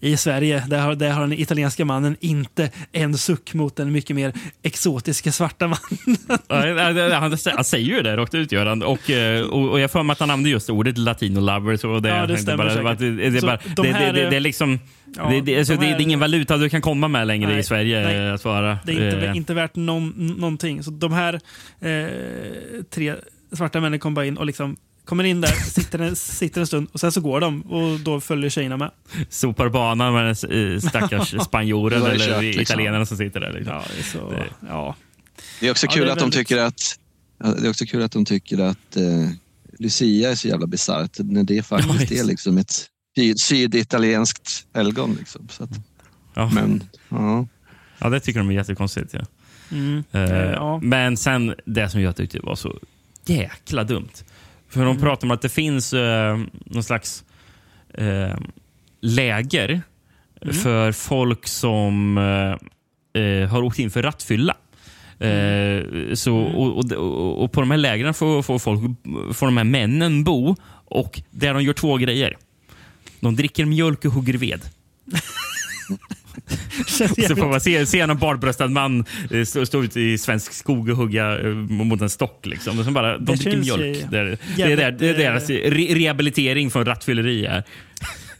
i 0.06 0.18
Sverige 0.18 0.64
där 0.68 0.82
har, 0.82 0.96
där 0.96 1.12
har 1.12 1.22
den 1.22 1.34
italienska 1.34 1.86
mannen 1.86 2.18
inte 2.20 2.72
en 2.92 3.18
suck 3.18 3.54
mot 3.54 3.76
den 3.76 3.92
mycket 3.92 4.16
mer 4.16 4.34
exotiska 4.64 5.32
svarta 5.32 5.68
mannen. 5.68 6.18
Han, 7.14 7.38
han 7.56 7.64
säger 7.64 7.86
ju 7.86 8.02
det 8.02 8.18
rakt 8.18 8.34
ut, 8.34 8.52
gör 8.52 8.66
han. 8.66 8.84
Och, 8.84 9.10
eh, 9.10 9.42
och, 9.46 9.70
och 9.72 9.80
jag 9.80 9.92
får 9.92 10.04
mig 10.04 10.12
att 10.14 10.20
han 10.20 10.30
använder 10.30 10.52
just 10.52 10.70
ordet 10.70 10.98
latino 10.98 11.40
lovers. 11.40 11.84
Och 11.84 12.02
det, 12.02 12.10
Ja, 12.10 12.26
det 12.26 12.38
stämmer 12.38 12.58
bara, 12.58 12.74
säkert. 12.96 13.00
det, 13.00 13.30
det, 13.30 13.42
bara, 13.42 13.60
de 13.76 13.88
här- 13.94 14.14
det, 14.14 14.22
det, 14.24 14.30
det 14.30 14.36
är 14.36 14.40
liksom... 14.40 14.80
Ja, 15.18 15.30
det, 15.30 15.42
det, 15.42 15.58
alltså, 15.58 15.74
de 15.74 15.78
det, 15.78 15.86
det 15.86 15.90
här- 15.92 15.98
är 15.98 16.02
ingen 16.02 16.20
valuta 16.20 16.58
du 16.58 16.70
kan 16.70 16.82
komma 16.82 17.08
med 17.08 17.28
längre 17.28 17.50
Nej, 17.50 17.60
i 17.60 17.64
Sverige. 17.64 18.04
nej. 18.04 18.28
eh, 18.28 18.34
Att 18.34 18.46
vara. 18.46 18.78
Det 18.86 18.92
är 18.92 19.06
inte, 19.16 19.28
Eh, 19.28 19.38
inte 19.38 19.54
värt 19.54 19.76
någon, 19.76 20.14
någonting. 20.40 20.84
Så 20.84 20.92
de 20.92 21.14
här 21.14 21.34
eh, 21.82 22.10
tre 22.90 23.14
svarta 23.54 23.82
männen 23.82 24.00
kommer 24.00 24.16
bara 24.16 24.26
in 24.26 24.38
och 24.38 24.46
liksom 24.46 24.76
kommer 25.06 25.24
in 25.24 25.42
där, 25.42 25.52
sitter 25.52 26.00
en, 26.00 26.16
sitter 26.16 26.62
en 26.62 26.68
stund 26.68 26.88
och 26.94 27.00
sen 27.00 27.12
så 27.12 27.22
går 27.22 27.40
de 27.40 27.62
och 27.62 28.00
då 28.00 28.22
följer 28.22 28.50
tjejerna 28.50 28.78
med. 28.78 28.92
Sopar 29.30 29.70
banan 29.70 30.14
med 30.14 30.26
den 30.26 30.82
stackars 30.82 31.36
spanjoren 31.46 32.02
eller 32.04 32.18
kört, 32.28 32.42
liksom. 32.44 32.62
italienaren 32.62 33.06
som 33.06 33.18
sitter 33.18 33.40
där. 33.40 33.54
Liksom. 33.54 33.74
Ja, 33.74 33.84
det 33.96 34.00
är 34.00 34.04
så, 34.04 34.30
Det- 34.30 34.68
ja. 34.68 34.96
Det 35.60 35.68
är 35.68 35.72
också 35.72 35.86
Ja, 35.88 35.92
kul 35.92 36.02
det 36.06 36.10
är 36.10 36.14
att 36.14 36.20
de 36.20 36.32
tycker 36.32 36.58
att 36.58 36.82
ja, 37.44 37.48
det 37.48 37.66
är 37.68 37.70
också 37.70 37.86
kul 37.86 38.04
att 38.04 38.12
de 38.12 38.26
tycker 38.26 38.58
att 38.60 38.96
eh, 38.98 39.30
Lucia 39.80 40.32
är 40.32 40.36
så 40.36 40.48
jävla 40.48 40.68
bisarrt 40.68 41.12
när 41.20 41.44
det 41.44 41.64
faktiskt 41.64 42.12
Ja, 42.12 42.20
är 42.20 42.24
liksom 42.24 42.58
ett 42.58 42.86
syd, 43.18 43.40
syditalienskt 43.40 44.66
helgon. 44.74 45.16
Liksom. 45.20 45.48
Så 45.50 45.64
att, 45.64 45.70
Ja. 46.34 46.50
men, 46.54 46.84
ja. 47.10 47.48
Ja, 47.98 48.10
det 48.10 48.20
tycker 48.20 48.40
de 48.40 48.50
är 48.50 48.54
jättekonstigt. 48.54 49.14
Ja. 49.14 49.22
Mm. 49.72 50.04
Eh, 50.12 50.22
ja. 50.32 50.80
Men 50.84 51.18
sen 51.18 51.56
det 51.66 51.90
som 51.90 52.02
jag 52.02 52.16
tyckte 52.16 52.40
var 52.40 52.56
så 52.56 52.80
jäkla 53.26 53.84
dumt. 53.84 54.10
För 54.76 54.86
de 54.86 54.98
pratar 54.98 55.28
om 55.28 55.32
att 55.32 55.42
det 55.42 55.50
finns 55.50 55.94
eh, 55.94 56.40
någon 56.66 56.84
slags 56.84 57.24
eh, 57.94 58.38
läger 59.02 59.82
för 60.64 60.92
folk 60.92 61.48
som 61.48 62.18
eh, 62.18 63.22
eh, 63.22 63.50
har 63.50 63.64
åkt 63.64 63.80
in 63.80 63.92
för 63.92 64.04
rattfylla. 64.04 64.56
Eh, 65.20 66.14
så, 66.14 66.38
och, 66.38 66.78
och, 66.78 66.92
och, 66.92 67.44
och 67.44 67.52
på 67.52 67.60
de 67.60 67.72
här 67.72 67.78
lägren 67.78 68.14
får, 68.14 68.42
får, 68.42 68.60
folk, 68.60 68.82
får 69.34 69.46
de 69.46 69.58
här 69.58 69.64
männen 69.64 70.24
bo 70.24 70.56
och 70.86 71.22
där 71.32 71.54
de 71.54 71.64
gör 71.64 71.74
två 71.74 71.98
grejer. 71.98 72.38
De 73.20 73.36
dricker 73.36 73.66
mjölk 73.66 74.06
och 74.06 74.12
hugger 74.12 74.38
ved. 74.38 74.62
Så 76.88 77.04
jävligt- 77.04 77.40
får 77.40 77.50
man 77.50 77.62
se, 77.62 77.86
se 77.86 78.00
en 78.00 78.18
barbröstad 78.18 78.68
man 78.68 79.06
eh, 79.32 79.44
stå, 79.44 79.66
stå 79.66 79.84
ute 79.84 80.02
i 80.02 80.18
svensk 80.18 80.54
skog 80.54 80.90
och 80.90 80.98
hugga 80.98 81.40
eh, 81.40 81.48
mot 81.54 82.02
en 82.02 82.10
stock. 82.10 82.46
Liksom. 82.46 82.80
Och 82.80 82.86
bara, 82.86 83.18
de 83.18 83.26
Det 83.26 83.34
dricker 83.36 83.58
mjölk. 83.58 83.82
ju 83.98 84.08
Det 84.10 84.18
är, 84.20 84.24
det, 84.26 84.64
är, 84.64 84.68
jävligt, 84.70 84.78
där- 84.80 84.92
det 84.92 85.08
är 85.08 85.14
eh, 85.14 85.18
deras 85.18 85.50
re 85.50 85.96
rehabilitering 85.96 86.72
från 86.72 86.86
rattfylleri. 86.86 87.46
Är. 87.46 87.64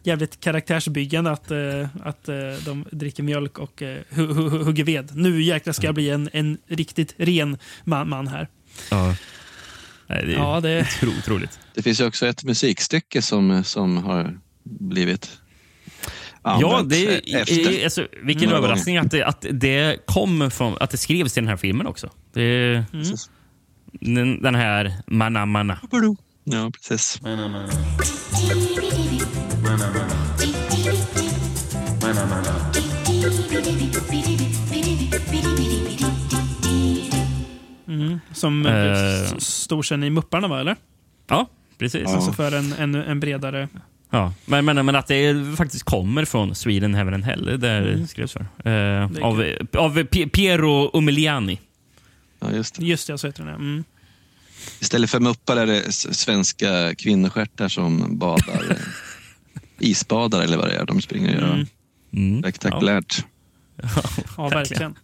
jävligt 0.04 0.40
karaktärsbyggande 0.40 1.32
att, 1.32 1.52
att 2.04 2.26
de 2.66 2.86
dricker 2.92 3.24
mjölk 3.24 3.60
och 3.60 3.82
hu- 3.82 4.04
hu- 4.10 4.50
hu- 4.50 4.64
hugger 4.64 4.84
ved. 4.84 5.16
Nu 5.16 5.42
jäklar 5.44 5.74
ska 5.74 5.86
jag 5.88 5.96
bli 5.96 6.10
en, 6.10 6.30
en 6.34 6.58
riktigt 6.68 7.14
ren 7.18 7.58
man, 7.84 8.10
man 8.10 8.28
här. 8.28 8.48
Ja. 8.92 9.16
Nej, 10.08 10.24
det 10.26 10.34
är 10.34 10.38
Ja, 10.38 10.60
det- 10.60 10.82
otro, 11.02 11.10
otroligt. 11.20 11.60
Det 11.76 11.82
finns 11.82 12.02
ju 12.02 12.06
också 12.06 12.28
ett 12.28 12.44
musikstycke 12.44 13.22
som, 13.22 13.64
som 13.64 13.98
har 13.98 14.38
blivit 14.64 15.30
Ja, 16.46 16.84
det 16.86 17.06
är, 17.34 17.42
efter. 17.42 17.72
i- 17.72 17.84
alltså, 17.84 18.08
vilken 18.24 18.50
Några 18.50 18.58
överraskning 18.58 18.98
att 18.98 19.12
det, 19.12 19.24
att 19.24 19.46
det 19.52 20.06
kom 20.06 20.52
från, 20.52 20.78
att 20.80 20.90
det 20.90 20.98
skrevs 20.98 21.34
till 21.34 21.44
den 21.44 21.50
här 21.50 21.58
filmen 21.58 21.88
också. 21.88 22.10
Det, 22.34 22.86
Mm. 22.94 23.06
den, 23.92 24.42
den 24.42 24.56
här 24.56 24.94
Mana 25.08 25.46
Mana. 25.46 25.80
Ja, 26.44 26.72
precis. 26.72 27.22
Mm. 37.88 38.20
Som 38.34 38.66
Eh. 38.66 39.32
uh, 39.32 39.38
stor 39.38 39.84
sen 39.84 40.04
i 40.04 40.10
Mupparna, 40.10 40.48
va? 40.48 40.60
Eller? 40.60 40.76
Ja, 41.28 41.50
precis. 41.78 42.08
Alltså 42.08 42.32
för 42.32 42.52
en, 42.52 42.74
en, 42.74 42.96
en 42.96 43.20
bredare... 43.20 43.68
Ja, 44.10 44.34
men, 44.46 44.66
men, 44.66 44.86
men 44.86 44.96
att 44.96 45.08
det 45.08 45.56
faktiskt 45.58 45.84
kommer 45.84 46.26
från 46.26 46.56
Sweden 46.56 46.96
Heaven 46.96 47.14
and 47.14 47.24
Hell, 47.24 47.46
det 47.46 47.58
där 47.58 47.82
Mm. 47.82 48.02
det 48.02 48.08
skrevs 48.08 48.34
för. 48.34 48.46
Eh, 48.70 49.26
av, 49.26 49.44
av 49.78 50.04
P- 50.04 50.28
Piero 50.30 50.92
Umiliani. 50.98 51.60
Ja, 52.40 52.52
just 52.52 52.76
det. 52.76 52.86
Just 52.86 53.08
det, 53.08 53.18
så 53.18 53.28
heter 53.28 53.44
den. 53.44 53.50
ja. 53.50 53.56
Mm. 53.56 53.84
Istället 54.80 55.10
för 55.10 55.20
muppar 55.20 55.58
är 55.58 55.66
det 55.66 55.92
svenska 55.94 56.96
kvinnostjärtar 56.96 57.68
som 57.68 58.18
badar. 58.18 58.64
eh, 58.70 58.76
isbadar 59.80 60.42
eller 60.42 60.58
vad 60.58 60.68
det 60.68 60.76
är 60.76 60.86
de 60.86 61.02
springer 61.02 61.36
och 61.36 61.42
gör. 61.42 61.54
Mm. 61.54 61.66
Mm. 62.14 62.42
Spektakulärt. 62.42 63.26
Ja, 64.38 64.50
verkligen. 64.50 64.96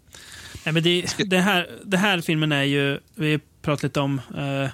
Nej, 0.66 0.74
men 0.74 0.84
det, 0.84 1.06
det, 1.18 1.40
här, 1.40 1.68
det 1.86 1.98
här 1.98 2.22
filmen 2.22 2.52
är 2.52 2.64
ju, 2.64 3.00
vi 3.16 3.40
pratat 3.62 3.84
lite 3.84 4.00
om 4.00 4.22
eh, 4.38 4.70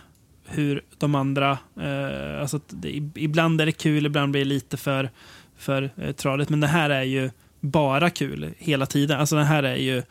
hur 0.50 0.82
de 0.98 1.16
andra, 1.16 1.58
eh, 1.82 2.42
alltså 2.42 2.58
att 2.58 2.68
det, 2.70 2.90
ibland 3.16 3.62
är 3.62 3.66
det 3.66 3.72
kul, 3.72 4.06
ibland 4.06 4.32
blir 4.32 4.42
det 4.42 4.50
lite 4.50 4.78
för, 4.78 5.10
för 5.58 5.90
eh, 5.98 6.12
tradigt, 6.12 6.50
men 6.50 6.60
det 6.60 6.68
här 6.68 6.90
är 6.90 7.04
ju 7.04 7.30
bara 7.60 8.10
kul 8.10 8.54
hela 8.58 8.86
tiden. 8.86 9.20
Alltså 9.20 9.36
det 9.36 9.44
här 9.44 9.64
är 9.64 9.76
ju 9.76 10.04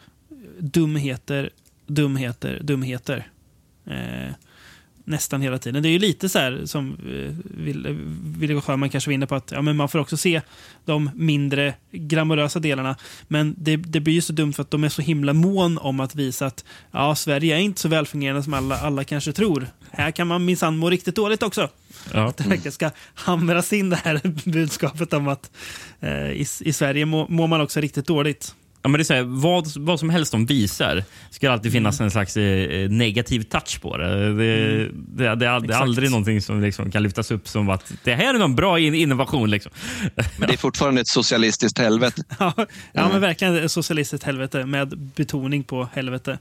dumheter, 0.58 1.50
dumheter, 1.86 2.60
dumheter. 2.62 3.26
Eh, 3.86 4.34
nästan 5.06 5.42
hela 5.42 5.58
tiden. 5.58 5.82
Det 5.82 5.88
är 5.88 5.90
ju 5.90 5.98
lite 5.98 6.28
så 6.28 6.38
här 6.38 6.62
som 6.64 6.96
eh, 8.48 8.60
Sjöman 8.60 8.90
kanske 8.90 9.10
var 9.10 9.14
inne 9.14 9.26
på 9.26 9.34
att 9.34 9.50
ja, 9.50 9.62
men 9.62 9.76
man 9.76 9.88
får 9.88 9.98
också 9.98 10.16
se 10.16 10.40
de 10.84 11.10
mindre 11.14 11.74
glamorösa 11.92 12.58
delarna. 12.58 12.96
Men 13.28 13.54
det, 13.58 13.76
det 13.76 14.00
blir 14.00 14.14
ju 14.14 14.20
så 14.20 14.32
dumt 14.32 14.52
för 14.52 14.62
att 14.62 14.70
de 14.70 14.84
är 14.84 14.88
så 14.88 15.02
himla 15.02 15.32
mån 15.32 15.78
om 15.78 16.00
att 16.00 16.14
visa 16.14 16.46
att 16.46 16.64
ja, 16.90 17.14
Sverige 17.14 17.56
är 17.56 17.60
inte 17.60 17.80
så 17.80 17.88
välfungerande 17.88 18.42
som 18.42 18.54
alla, 18.54 18.78
alla 18.78 19.04
kanske 19.04 19.32
tror. 19.32 19.66
Här 19.96 20.10
kan 20.10 20.26
man 20.26 20.44
minsann 20.44 20.76
må 20.76 20.90
riktigt 20.90 21.16
dåligt 21.16 21.42
också. 21.42 21.68
Ja. 22.12 22.28
Att 22.28 22.36
det 22.36 22.48
verkligen 22.48 22.72
ska 22.72 22.90
hamras 23.14 23.72
in 23.72 23.90
det 23.90 23.96
här 23.96 24.20
budskapet 24.50 25.12
om 25.12 25.28
att 25.28 25.50
eh, 26.00 26.30
i, 26.30 26.46
i 26.60 26.72
Sverige 26.72 27.06
må, 27.06 27.28
mår 27.28 27.46
man 27.46 27.60
också 27.60 27.80
riktigt 27.80 28.06
dåligt. 28.06 28.54
Ja, 28.82 28.88
men 28.88 28.98
det 28.98 29.02
är 29.02 29.04
så 29.04 29.14
här, 29.14 29.22
vad, 29.22 29.76
vad 29.76 30.00
som 30.00 30.10
helst 30.10 30.32
de 30.32 30.46
visar 30.46 31.04
ska 31.30 31.46
det 31.46 31.52
alltid 31.52 31.72
finnas 31.72 32.00
en 32.00 32.10
slags 32.10 32.36
eh, 32.36 32.90
negativ 32.90 33.42
touch 33.42 33.80
på 33.80 33.96
det. 33.96 34.34
Det, 34.34 34.34
det, 34.34 34.88
det, 35.16 35.26
är, 35.26 35.36
det 35.36 35.74
är 35.74 35.78
aldrig 35.78 36.10
någonting 36.10 36.42
som 36.42 36.60
liksom 36.60 36.90
kan 36.90 37.02
lyftas 37.02 37.30
upp 37.30 37.48
som 37.48 37.68
att 37.68 37.92
det 38.04 38.14
här 38.14 38.34
är 38.34 38.38
någon 38.38 38.56
bra 38.56 38.78
in- 38.78 38.94
innovation. 38.94 39.50
Liksom. 39.50 39.72
Men 40.14 40.48
det 40.48 40.52
är 40.54 40.56
fortfarande 40.56 41.00
ett 41.00 41.08
socialistiskt 41.08 41.78
helvete. 41.78 42.22
Ja, 42.38 42.52
ja 42.92 43.08
men 43.08 43.20
verkligen 43.20 43.56
ett 43.56 43.72
socialistiskt 43.72 44.24
helvete 44.24 44.66
med 44.66 44.98
betoning 44.98 45.64
på 45.64 45.88
helvete. 45.92 46.38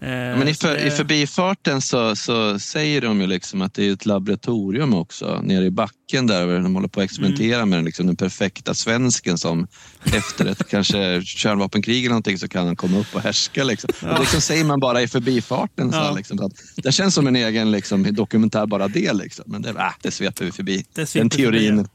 Eh, 0.00 0.08
Men 0.08 0.48
i, 0.48 0.54
för, 0.54 0.86
i 0.86 0.90
förbifarten 0.90 1.80
så, 1.80 2.16
så 2.16 2.58
säger 2.58 3.00
de 3.00 3.20
ju 3.20 3.26
liksom 3.26 3.62
att 3.62 3.74
det 3.74 3.88
är 3.88 3.92
ett 3.92 4.06
laboratorium 4.06 4.94
också 4.94 5.40
nere 5.42 5.64
i 5.64 5.70
backen 5.70 6.26
där 6.26 6.60
de 6.60 6.74
håller 6.74 6.88
på 6.88 7.00
att 7.00 7.04
experimentera 7.04 7.56
Mm. 7.56 7.68
med 7.70 7.78
den, 7.78 7.84
liksom, 7.84 8.06
den 8.06 8.16
perfekta 8.16 8.74
svensken 8.74 9.38
som 9.38 9.66
efter 10.14 10.46
ett 10.46 10.68
kanske 10.70 11.22
kärnvapenkrig 11.24 11.98
eller 11.98 12.08
någonting 12.08 12.38
så 12.38 12.48
kan 12.48 12.66
han 12.66 12.76
komma 12.76 12.98
upp 12.98 13.14
och 13.14 13.20
härska. 13.20 13.64
Liksom. 13.64 13.90
Och 14.02 14.08
det 14.14 14.20
liksom 14.20 14.40
säger 14.40 14.64
man 14.64 14.80
bara 14.80 15.02
i 15.02 15.08
förbifarten. 15.08 15.92
Så, 15.92 15.98
Ja. 15.98 16.14
liksom, 16.16 16.38
så 16.38 16.44
att 16.46 16.52
det 16.76 16.92
känns 16.92 17.14
som 17.14 17.26
en 17.26 17.36
egen 17.36 17.70
liksom, 17.70 18.14
dokumentär 18.14 18.66
bara 18.66 18.88
det. 18.88 19.12
Liksom. 19.12 19.44
Men 19.48 19.62
det, 19.62 19.70
äh, 19.70 19.76
det 20.02 20.10
sveper 20.10 20.44
vi 20.44 20.52
förbi. 20.52 20.84
Den 20.94 21.30
teorin. 21.30 21.76
förbi, 21.76 21.88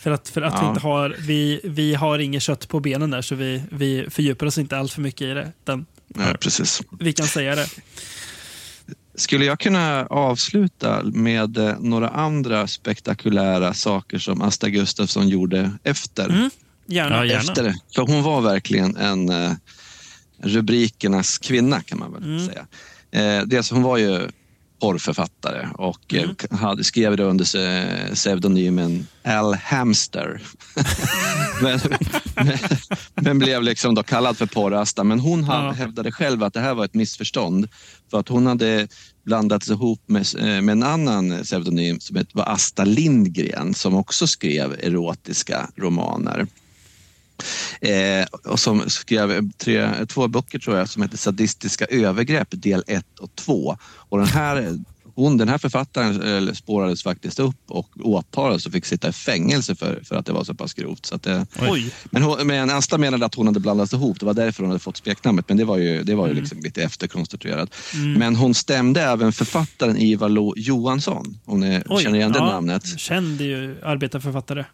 För 0.00 0.10
att, 0.10 0.28
för 0.28 0.42
att 0.42 0.54
vi 0.54 0.58
Ja. 0.64 0.68
inte 0.68 0.80
har, 0.80 1.16
vi, 1.18 1.60
vi 1.64 1.94
har 1.94 2.18
inget 2.18 2.42
kött 2.42 2.68
på 2.68 2.80
benen 2.80 3.10
där 3.10 3.22
så 3.22 3.34
vi, 3.34 3.62
vi 3.72 4.06
fördjupar 4.10 4.46
oss 4.46 4.58
inte 4.58 4.78
allt 4.78 4.92
för 4.92 5.00
mycket 5.00 5.22
i 5.22 5.26
det. 5.34 5.52
Utan 5.62 5.86
Ja, 6.18 6.34
precis. 6.40 6.82
vi 7.00 7.12
kan 7.12 7.26
säga 7.26 7.54
det. 7.54 7.66
Skulle 9.14 9.44
jag 9.44 9.60
kunna 9.60 10.06
avsluta 10.06 11.02
med 11.04 11.58
eh, 11.58 11.74
några 11.80 12.08
andra 12.08 12.66
spektakulära 12.66 13.74
saker 13.74 14.18
som 14.18 14.42
Asta 14.42 14.68
Gustafsson 14.68 15.28
gjorde 15.28 15.72
efter? 15.84 16.28
Mm, 16.28 16.50
gärna. 16.86 17.16
Ja, 17.16 17.24
gärna. 17.24 17.40
efter. 17.40 17.74
För 17.94 18.02
hon 18.02 18.22
var 18.22 18.40
verkligen 18.40 18.96
en 18.96 19.28
eh, 19.28 19.52
rubrikernas 20.42 21.38
kvinna 21.38 21.80
kan 21.82 21.98
man 21.98 22.12
väl 22.12 22.22
Mm. 22.24 22.46
säga. 22.46 22.66
Eh, 23.12 23.46
dels 23.46 23.70
hon 23.70 23.82
var 23.82 23.96
ju 23.98 24.28
porrförfattare 24.80 25.68
och 25.74 26.14
eh, 26.14 26.56
hade, 26.58 26.84
skrev 26.84 27.16
det 27.16 27.24
under 27.24 27.44
se- 27.44 28.14
pseudonymen 28.14 29.06
Al 29.24 29.54
Hamster. 29.54 30.42
men, 31.62 31.80
men, 32.34 32.58
men 33.14 33.38
blev 33.38 33.62
liksom 33.62 33.94
då 33.94 34.02
kallad 34.02 34.36
för 34.36 34.46
porrasta. 34.46 35.04
Men 35.04 35.20
hon 35.20 35.44
Ja. 35.44 35.70
hävdade 35.70 36.12
själv 36.12 36.42
att 36.42 36.54
det 36.54 36.60
här 36.60 36.74
var 36.74 36.84
ett 36.84 36.94
missförstånd 36.94 37.68
för 38.10 38.20
att 38.20 38.28
hon 38.28 38.46
hade 38.46 38.88
blandats 39.24 39.68
ihop 39.70 40.02
med, 40.06 40.26
eh, 40.38 40.44
med 40.44 40.68
en 40.68 40.82
annan 40.82 41.42
pseudonym 41.42 42.00
som 42.00 42.24
var 42.32 42.44
Asta 42.44 42.84
Lindgren 42.84 43.74
som 43.74 43.94
också 43.94 44.26
skrev 44.26 44.72
erotiska 44.72 45.70
romaner. 45.76 46.46
Eh, 47.80 48.26
och 48.44 48.60
som 48.60 48.90
skrev 48.90 49.50
tre, 49.58 50.06
två 50.06 50.28
böcker 50.28 50.58
tror 50.58 50.76
jag 50.76 50.88
som 50.88 51.02
heter 51.02 51.16
Sadistiska 51.16 51.86
övergrepp 51.86 52.48
del 52.50 52.84
1 52.86 53.04
och 53.20 53.34
2. 53.34 53.76
Och 53.82 54.18
den 54.18 54.26
här, 54.26 54.78
hon, 55.14 55.36
den 55.36 55.48
här 55.48 55.58
författaren 55.58 56.48
eh, 56.48 56.52
spårades 56.52 57.02
faktiskt 57.02 57.38
upp 57.38 57.56
och 57.68 57.88
åtalades 58.02 58.66
och 58.66 58.72
fick 58.72 58.86
sitta 58.86 59.08
i 59.08 59.12
fängelse 59.12 59.74
för, 59.74 60.00
för 60.04 60.16
att 60.16 60.26
det 60.26 60.32
var 60.32 60.44
så 60.44 60.54
pass 60.54 60.74
grovt. 60.74 61.06
Så 61.06 61.14
att 61.14 61.22
det, 61.22 61.46
Oj. 61.60 61.94
men, 62.04 62.22
hon, 62.22 62.46
men 62.46 62.70
Asta 62.70 62.98
menade 62.98 63.26
att 63.26 63.34
hon 63.34 63.46
hade 63.46 63.60
blandats 63.60 63.92
ihop. 63.92 64.20
Det 64.20 64.26
var 64.26 64.34
därför 64.34 64.62
hon 64.62 64.70
hade 64.70 64.80
fått 64.80 64.96
smeknamnet. 64.96 65.48
Men 65.48 65.56
det 65.56 65.64
var 65.64 65.78
ju, 65.78 66.02
det 66.02 66.14
var 66.14 66.28
ju 66.28 66.34
liksom 66.34 66.58
lite 66.58 66.82
efterkonstruerat. 66.82 67.74
Mm. 67.94 68.12
Men 68.12 68.36
hon 68.36 68.54
stämde 68.54 69.02
även 69.02 69.32
författaren 69.32 69.96
Ivar 69.96 70.28
Lo 70.28 70.54
Johansson. 70.56 71.38
Om 71.44 71.60
ni 71.60 71.82
Oj. 71.86 72.02
känner 72.02 72.18
igen 72.18 72.32
det 72.32 72.38
ja, 72.38 72.46
namnet. 72.46 72.98
Känd 72.98 73.40
ju 73.40 73.76
arbetarförfattare. 73.82 74.64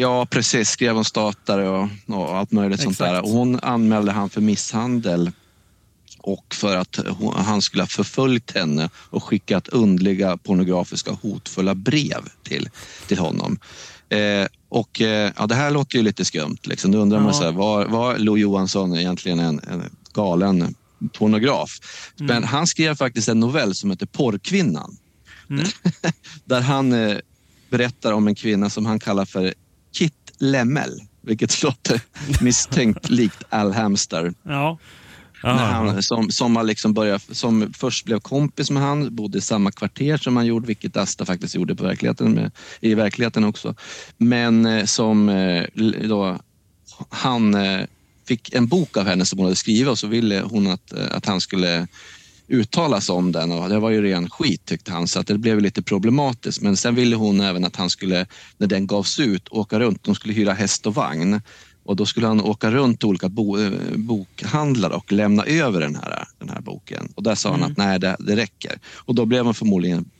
Ja, 0.00 0.26
precis. 0.26 0.70
Skrev 0.70 0.96
om 0.96 1.04
statare 1.04 1.68
och, 1.68 1.88
och 2.06 2.36
allt 2.36 2.52
möjligt 2.52 2.80
sånt 2.80 2.92
Exakt. 2.92 3.12
där. 3.12 3.22
Och 3.22 3.30
hon 3.30 3.60
anmälde 3.60 4.12
han 4.12 4.30
för 4.30 4.40
misshandel 4.40 5.30
och 6.18 6.54
för 6.54 6.76
att 6.76 6.96
hon, 7.18 7.34
han 7.36 7.62
skulle 7.62 7.82
ha 7.82 7.88
förföljt 7.88 8.54
henne 8.54 8.90
och 8.94 9.24
skickat 9.24 9.68
undliga 9.68 10.36
pornografiska 10.36 11.12
hotfulla 11.12 11.74
brev 11.74 12.28
till, 12.42 12.70
till 13.06 13.18
honom. 13.18 13.58
Eh, 14.08 14.46
och 14.68 15.00
eh, 15.00 15.32
ja, 15.36 15.46
Det 15.46 15.54
här 15.54 15.70
låter 15.70 15.96
ju 15.96 16.02
lite 16.02 16.24
skumt. 16.24 16.58
Liksom. 16.62 16.92
Då 16.92 16.98
undrar 16.98 17.18
man 17.18 17.26
Ja. 17.28 17.32
så 17.32 17.44
här, 17.44 17.52
var, 17.52 17.86
var 17.86 18.18
Lo 18.18 18.36
Johansson 18.36 18.96
egentligen 18.96 19.38
en, 19.38 19.60
en 19.68 19.82
galen 20.12 20.74
pornograf? 21.12 21.70
Mm. 22.20 22.26
Men 22.26 22.44
han 22.44 22.66
skrev 22.66 22.94
faktiskt 22.94 23.28
en 23.28 23.40
novell 23.40 23.74
som 23.74 23.90
heter 23.90 24.06
Porrkvinnan. 24.06 24.96
Mm. 25.50 25.66
Där 26.44 26.60
han 26.60 26.92
eh, 26.92 27.16
berättar 27.70 28.12
om 28.12 28.28
en 28.28 28.34
kvinna 28.34 28.70
som 28.70 28.86
han 28.86 28.98
kallar 28.98 29.24
för 29.24 29.54
Kit 29.92 30.32
Lemmel. 30.38 31.00
Vilket 31.20 31.62
låter 31.62 32.00
misstänkt 32.40 33.10
likt 33.10 33.42
Al 33.48 33.72
Hamster. 33.72 34.32
Ja. 34.42 34.78
När 35.42 35.72
han, 35.72 36.02
som, 36.02 36.30
som, 36.30 36.56
har 36.56 36.62
liksom 36.62 36.94
börjat, 36.94 37.22
som 37.32 37.72
först 37.72 38.04
blev 38.04 38.20
kompis 38.20 38.70
med 38.70 38.82
han, 38.82 39.14
bodde 39.14 39.38
i 39.38 39.40
samma 39.40 39.70
kvarter 39.70 40.16
som 40.16 40.36
han 40.36 40.46
gjorde, 40.46 40.66
vilket 40.66 40.96
Asta 40.96 41.24
faktiskt 41.24 41.54
gjorde 41.54 41.74
på 41.74 41.84
verkligheten 41.84 42.32
med, 42.32 42.50
i 42.80 42.94
verkligheten 42.94 43.44
också. 43.44 43.74
Men 44.16 44.66
eh, 44.66 44.84
som 44.84 45.28
eh, 45.28 45.64
då, 46.08 46.38
han 47.08 47.54
eh, 47.54 47.80
fick 48.28 48.54
en 48.54 48.66
bok 48.66 48.96
av 48.96 49.06
henne 49.06 49.24
som 49.24 49.38
hon 49.38 49.46
hade 49.46 49.56
skrivit 49.56 49.88
och 49.88 49.98
så 49.98 50.06
ville 50.06 50.40
hon 50.40 50.66
att, 50.66 50.92
att 50.92 51.26
han 51.26 51.40
skulle 51.40 51.86
uttala 52.48 53.00
sig 53.00 53.12
om 53.14 53.32
den 53.32 53.52
och 53.52 53.68
det 53.68 53.78
var 53.78 53.90
ju 53.90 54.02
ren 54.02 54.30
skit 54.30 54.64
tyckte 54.64 54.92
han 54.92 55.08
så 55.08 55.20
att 55.20 55.26
det 55.26 55.38
blev 55.38 55.60
lite 55.60 55.82
problematiskt. 55.82 56.62
Men 56.62 56.76
sen 56.76 56.94
ville 56.94 57.16
hon 57.16 57.40
även 57.40 57.64
att 57.64 57.76
han 57.76 57.90
skulle, 57.90 58.26
när 58.56 58.66
den 58.66 58.86
gavs 58.86 59.20
ut, 59.20 59.48
åka 59.48 59.80
runt. 59.80 60.04
De 60.04 60.14
skulle 60.14 60.34
hyra 60.34 60.52
häst 60.52 60.86
och 60.86 60.94
vagn 60.94 61.40
och 61.84 61.96
då 61.96 62.06
skulle 62.06 62.26
han 62.26 62.40
åka 62.40 62.70
runt 62.70 63.00
till 63.00 63.08
olika 63.08 63.28
bo, 63.28 63.58
eh, 63.58 63.72
bokhandlare 63.96 64.94
och 64.94 65.12
lämna 65.12 65.44
över 65.44 65.80
den 65.80 65.94
här, 65.94 66.28
den 66.38 66.48
här 66.48 66.60
boken. 66.60 67.12
Och 67.14 67.22
där 67.22 67.34
sa 67.34 67.50
han 67.50 67.58
Mm. 67.58 67.70
att 67.72 67.78
nej, 67.78 67.98
det, 67.98 68.16
det 68.18 68.36
räcker. 68.36 68.78
Och 68.94 69.14
då 69.14 69.26
blev 69.26 69.44
hon 69.44 69.54
förmodligen 69.54 70.10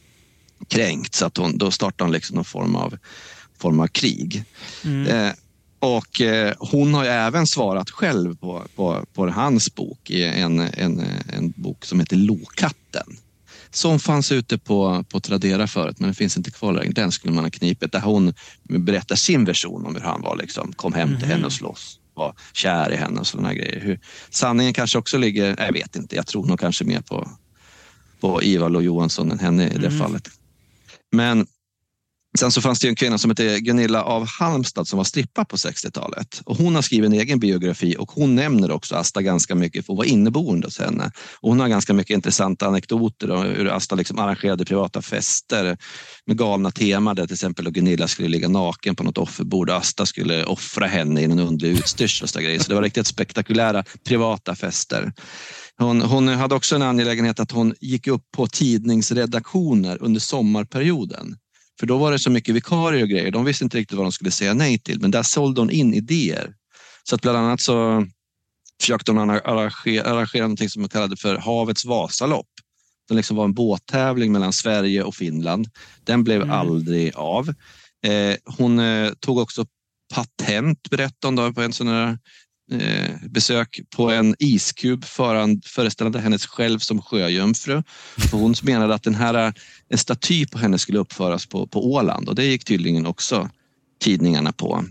kränkt 0.69 1.15
så 1.15 1.27
att 1.27 1.37
hon, 1.37 1.59
då 1.59 1.71
startade 1.71 2.05
hon 2.05 2.13
liksom 2.13 2.35
någon 2.35 2.45
form 2.45 2.77
av, 2.77 2.99
form 3.59 3.81
av 3.81 3.87
krig. 3.87 4.45
Mm. 4.85 5.07
Eh, 5.07 5.33
och 5.81 6.21
eh, 6.21 6.55
hon 6.59 6.95
har 6.95 7.05
ju 7.05 7.11
även 7.11 7.47
svarat 7.47 7.91
själv 7.91 8.37
på, 8.37 8.67
på, 8.77 9.05
på 9.15 9.29
hans 9.31 9.75
bok 9.75 10.11
i 10.11 10.25
en, 10.25 10.61
en, 10.61 11.03
en 11.33 11.51
bok 11.57 11.85
som 11.85 12.01
heter 12.01 12.17
Lokatten. 12.17 13.17
Som 13.71 13.99
fanns 13.99 14.33
ute 14.33 14.59
på, 14.59 15.05
på 15.09 15.21
Tradera 15.21 15.67
förut, 15.67 15.97
men 16.01 16.07
den 16.09 16.15
finns 16.15 16.37
inte 16.37 16.51
kvar 16.51 16.73
längre. 16.73 16.93
Den 16.93 17.13
skulle 17.13 17.35
man 17.35 17.45
ha 17.45 17.51
knipit. 17.51 17.93
Där 17.93 18.01
hon 18.01 18.35
berättar 18.69 19.17
sin 19.17 19.45
version 19.45 19.87
om 19.87 19.95
hur 19.95 20.03
han 20.03 20.23
var. 20.23 20.37
Liksom. 20.37 20.73
Kom 20.73 20.93
hem 20.93 21.09
till 21.09 21.17
Mhm. 21.19 21.31
henne 21.31 21.47
och 21.47 21.53
slåss. 21.53 21.99
Var 22.15 22.35
kär 22.53 22.93
i 22.93 22.97
henne 22.97 23.21
och 23.21 23.27
sådana 23.27 23.55
grejer. 23.55 23.81
Hur, 23.81 24.01
sanningen 24.31 24.73
kanske 24.73 24.99
också 24.99 25.19
ligger, 25.19 25.57
jag 25.59 25.73
vet 25.73 25.97
inte, 25.97 26.17
jag 26.17 26.27
tror 26.27 26.47
nog 26.47 26.61
kanske 26.61 26.85
mer 26.85 27.01
på, 27.01 27.31
på 28.21 28.43
Ivar 28.43 28.77
och 28.77 28.83
Johansson 28.83 29.31
än 29.33 29.39
henne 29.39 29.69
i 29.69 29.79
det 29.79 29.87
Mm. 29.87 29.99
fallet. 29.99 30.29
Men 31.13 31.47
Sen 32.39 32.53
så 32.53 32.61
fanns 32.61 32.81
det 32.81 32.89
en 32.89 32.97
kvinna 32.97 33.19
som 33.19 33.31
hette 33.31 33.61
Gunilla 33.61 34.03
av 34.03 34.27
Halmstad 34.27 34.89
som 34.89 34.97
var 34.97 35.05
strippa 35.05 35.45
på 35.45 35.57
60-talet. 35.57 36.43
Och 36.45 36.57
hon 36.57 36.75
har 36.75 36.83
skrivit 36.83 37.07
en 37.07 37.13
egen 37.13 37.39
biografi 37.39 37.97
och 37.99 38.11
hon 38.11 38.35
nämner 38.35 38.71
också 38.71 38.97
Asta 38.97 39.23
ganska 39.23 39.55
mycket 39.55 39.87
för 39.87 39.93
hon 39.93 39.97
var 39.97 40.05
inneboende 40.05 40.67
hos 40.67 40.79
henne. 40.79 41.13
Och 41.41 41.49
hon 41.49 41.61
har 41.61 41.69
ganska 41.69 41.93
mycket 41.93 42.15
intressanta 42.15 42.67
anekdoter 42.67 43.31
om 43.31 43.43
hur 43.43 43.69
Asta 43.69 43.95
liksom 43.95 44.19
arrangerade 44.19 44.65
privata 44.65 45.03
fester 45.03 45.79
med 46.27 46.39
galna 46.39 46.71
teman 46.71 47.17
där 47.17 47.27
till 47.27 47.35
exempel 47.35 47.65
då 47.65 47.71
Gunilla 47.71 48.09
skulle 48.09 48.29
ligga 48.29 48.49
naken 48.49 48.97
på 48.97 49.05
något 49.05 49.19
offerbord 49.19 49.71
och 49.71 49.77
Asta 49.77 50.07
skulle 50.07 50.45
offra 50.45 50.87
henne 50.87 51.23
i 51.23 51.29
någon 51.29 51.39
underlig 51.39 51.79
utstyrsel 51.79 52.25
och 52.25 52.31
så 52.31 52.41
grejer. 52.41 52.61
Så 52.61 52.69
det 52.69 52.75
var 52.75 52.83
riktigt 52.83 53.07
spektakulära 53.07 53.85
privata 54.05 54.55
fester. 54.55 55.13
Hon, 55.79 56.03
hon 56.03 56.29
hade 56.29 56.55
också 56.55 56.75
en 56.75 56.83
angelägenhet 56.83 57.41
att 57.41 57.51
hon 57.51 57.75
gick 57.81 58.07
upp 58.07 58.25
på 58.37 58.47
tidningsredaktioner 58.47 60.03
under 60.03 60.21
sommarperioden. 60.21 61.37
För 61.81 61.87
då 61.87 61.99
var 61.99 62.13
det 62.13 62.19
så 62.19 62.31
mycket 62.31 62.55
vikarier 62.55 63.03
och 63.03 63.09
grejer. 63.09 63.31
De 63.31 63.45
visste 63.45 63.65
inte 63.65 63.79
riktigt 63.79 63.97
vad 63.97 64.07
de 64.07 64.13
skulle 64.13 64.31
säga 64.31 64.55
nej 64.55 64.79
till. 64.79 65.01
Men 65.01 65.11
där 65.11 65.23
sålde 65.23 65.61
hon 65.61 65.71
in 65.71 65.95
idéer. 65.95 66.55
Så 67.05 67.15
att 67.15 67.23
bland 67.23 67.39
annat 67.39 67.61
så 67.61 68.07
försökte 68.81 69.13
hon 69.13 69.31
arrangera, 69.31 70.05
arrangera 70.05 70.49
något 70.49 70.71
som 70.71 70.83
hon 70.83 70.89
kallade 70.89 71.17
för 71.17 71.37
Havets 71.37 71.85
Vasalopp. 71.85 72.47
Det 73.09 73.15
liksom 73.15 73.37
var 73.37 73.45
en 73.45 73.55
båttävling 73.55 74.33
mellan 74.33 74.53
Sverige 74.53 75.03
och 75.03 75.15
Finland. 75.15 75.69
Den 76.05 76.25
blev 76.25 76.43
Mm. 76.43 76.51
aldrig 76.55 77.13
av. 77.15 77.49
Eh, 78.07 78.37
hon 78.59 78.79
eh, 78.79 79.13
tog 79.21 79.39
också 79.39 79.67
patent, 80.15 80.91
berättade 80.91 81.27
hon 81.27 81.37
då, 81.37 81.53
på 81.53 81.63
en 81.63 81.73
sån 81.73 81.89
här 81.89 82.19
eh, 82.71 83.11
besök 83.31 83.81
på 83.97 84.11
en 84.11 84.35
iskub 84.39 85.05
föran- 85.05 85.63
föreställande 85.65 86.21
hennes 86.21 86.47
själv 86.47 86.79
som 86.79 87.03
sjöjungfru. 87.03 87.83
För 88.17 88.39
hon 88.39 88.55
menade 88.63 88.95
att 88.95 89.03
den 89.03 89.15
här, 89.15 89.55
en 89.89 89.99
staty 89.99 90.47
på 90.47 90.59
henne 90.59 90.79
skulle 90.79 90.99
uppföras 90.99 91.47
på, 91.47 91.67
på 91.67 91.93
Åland 91.93 92.29
och 92.29 92.35
det 92.35 92.45
gick 92.45 92.65
tydligen 92.65 93.07
också 93.07 93.51
tidningarna 94.01 94.53
på. 94.53 94.85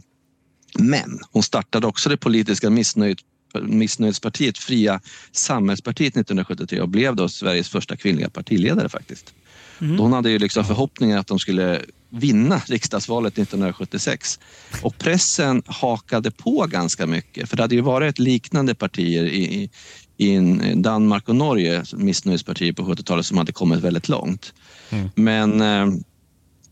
Men 0.80 1.20
hon 1.32 1.44
startade 1.44 1.88
också 1.88 2.10
det 2.10 2.18
politiska 2.18 2.70
missnöjet, 2.70 3.18
missnöjespartiet 3.62 4.58
Fria 4.58 5.02
samhällspartiet 5.32 6.14
1973 6.14 6.82
och 6.82 6.90
blev 6.90 7.16
då 7.16 7.30
Sveriges 7.30 7.70
första 7.70 7.96
kvinnliga 7.96 8.30
partiledare 8.30 8.90
faktiskt. 8.90 9.34
Mm. 9.82 10.00
Hon 10.00 10.14
hade 10.14 10.30
ju 10.30 10.40
liksom 10.40 10.66
förhoppningar 10.66 11.20
att 11.20 11.28
de 11.28 11.40
skulle 11.40 11.82
vinna 12.10 12.62
riksdagsvalet 12.66 13.38
1976. 13.38 14.40
Och 14.82 14.98
pressen 14.98 15.64
hakade 15.66 16.32
på 16.32 16.66
ganska 16.70 17.08
mycket. 17.08 17.50
För 17.50 17.58
det 17.58 17.64
hade 17.64 17.76
ju 17.76 17.82
varit 17.82 18.20
liknande 18.20 18.76
partier 18.76 19.24
i, 19.26 19.70
i, 20.18 20.36
en- 20.36 20.82
Danmark 20.82 21.30
och 21.30 21.36
Norge, 21.36 21.84
missnöjespartier 21.94 22.74
på 22.74 22.84
70-talet 22.84 23.26
som 23.26 23.38
hade 23.38 23.52
kommit 23.52 23.80
väldigt 23.80 24.10
långt. 24.10 24.54
Mm. 24.90 25.10
Men 25.16 25.62
eh, 25.62 25.88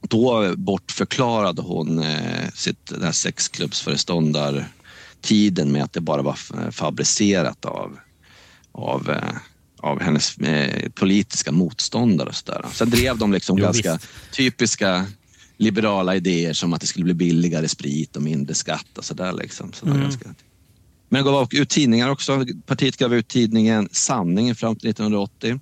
då 0.01 0.53
bortförklarade 0.57 1.61
hon 1.61 1.99
eh, 1.99 2.49
sitt 2.53 2.85
den 2.85 3.03
här 3.03 3.11
sexklubbsföreståndartiden 3.11 5.71
med 5.71 5.83
att 5.83 5.93
det 5.93 6.01
bara 6.01 6.21
var 6.21 6.71
fabricerat 6.71 7.65
av, 7.65 7.97
av, 8.71 9.09
eh, 9.09 9.35
av 9.79 10.01
hennes 10.01 10.37
eh, 10.37 10.89
politiska 10.89 11.51
motståndare. 11.51 12.29
Och 12.29 12.35
så 12.35 12.51
där. 12.51 12.65
Sen 12.73 12.89
drev 12.89 13.17
de 13.17 13.33
liksom 13.33 13.57
Jo, 13.57 13.63
ganska 13.65 13.93
visst. 13.93 14.07
typiska 14.31 15.05
liberala 15.57 16.15
idéer 16.15 16.53
som 16.53 16.73
att 16.73 16.81
det 16.81 16.87
skulle 16.87 17.05
bli 17.05 17.13
billigare 17.13 17.67
sprit 17.67 18.15
och 18.15 18.21
mindre 18.21 18.55
skatt 18.55 18.97
och 18.97 19.05
sådär. 19.05 19.33
Liksom. 19.33 19.73
Så 19.73 19.85
Mm. 19.85 20.01
ganska... 20.01 20.35
Men 21.09 21.25
det 21.25 21.31
gav 21.31 21.47
ut 21.51 21.69
tidningar 21.69 22.09
också. 22.09 22.45
Partiet 22.65 22.97
gav 22.97 23.13
ut 23.13 23.27
tidningen 23.27 23.89
Sanningen 23.91 24.55
fram 24.55 24.75
till 24.75 24.89
1980. 24.89 25.59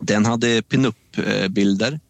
Den 0.00 0.26
hade 0.26 0.62
pinup-bilder, 0.62 2.00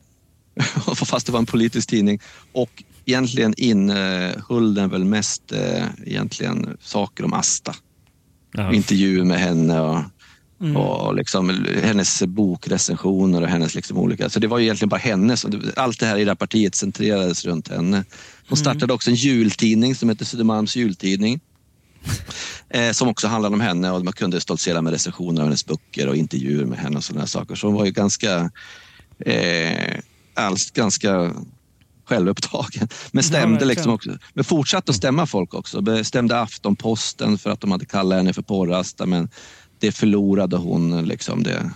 fast 0.94 1.26
det 1.26 1.32
var 1.32 1.38
en 1.38 1.46
politisk 1.46 1.88
tidning. 1.88 2.20
Och 2.52 2.82
egentligen 3.04 3.54
innehöll 3.56 4.74
den 4.74 4.90
väl 4.90 5.04
mest 5.04 5.52
eh, 5.52 5.84
egentligen 6.04 6.76
saker 6.80 7.24
om 7.24 7.32
Asta. 7.32 7.74
Ja. 8.52 8.72
Intervjuer 8.72 9.24
med 9.24 9.38
henne 9.38 9.80
och, 9.80 10.00
Mm. 10.62 10.76
och 10.76 11.14
liksom 11.14 11.66
hennes 11.82 12.22
bokrecensioner 12.22 13.42
och 13.42 13.48
hennes 13.48 13.74
liksom 13.74 13.98
olika... 13.98 14.30
Så 14.30 14.40
det 14.40 14.46
var 14.46 14.58
ju 14.58 14.64
egentligen 14.64 14.88
bara 14.88 15.00
hennes. 15.00 15.46
Allt 15.76 16.00
det 16.00 16.06
här 16.06 16.16
i 16.16 16.24
det 16.24 16.30
här 16.30 16.34
partiet 16.34 16.74
centrerades 16.74 17.44
runt 17.44 17.68
henne. 17.68 18.04
Hon 18.48 18.58
startade 18.58 18.92
också 18.92 19.10
en 19.10 19.16
jultidning 19.16 19.94
som 19.94 20.08
heter 20.08 20.24
Södermalms 20.24 20.76
jultidning. 20.76 21.40
Eh, 22.74 22.92
som 22.92 23.08
också 23.08 23.28
handlade 23.28 23.54
om 23.54 23.60
henne 23.60 23.90
och 23.90 24.04
man 24.04 24.12
kunde 24.12 24.40
stoltsera 24.40 24.82
med 24.82 24.92
recensioner 24.92 25.40
av 25.40 25.46
hennes 25.46 25.66
böcker 25.66 26.08
och 26.08 26.16
intervjuer 26.16 26.64
med 26.64 26.78
henne 26.78 26.96
och 26.96 27.04
sådana 27.04 27.26
saker. 27.26 27.54
Så 27.54 27.66
hon 27.66 27.76
var 27.76 27.84
ju 27.84 27.90
ganska 27.90 28.50
eh, 29.18 29.98
alls 30.34 30.70
ganska 30.70 31.32
självupptagen. 32.04 32.88
Men 33.12 33.24
stämde 33.24 33.64
liksom 33.64 33.92
också. 33.92 34.10
Men 34.34 34.44
fortsatte 34.44 34.90
att 34.90 34.96
stämma 34.96 35.26
folk 35.26 35.54
också. 35.54 36.04
Stämde 36.04 36.40
Aftonposten 36.40 37.38
för 37.38 37.50
att 37.50 37.60
de 37.60 37.70
hade 37.70 37.84
kallat 37.84 38.16
henne 38.16 38.32
för 38.32 38.42
porrasta 38.42 39.06
men 39.06 39.28
det 39.82 39.92
förlorade 39.92 40.56
hon. 40.56 41.04
Liksom 41.04 41.42
det, 41.42 41.70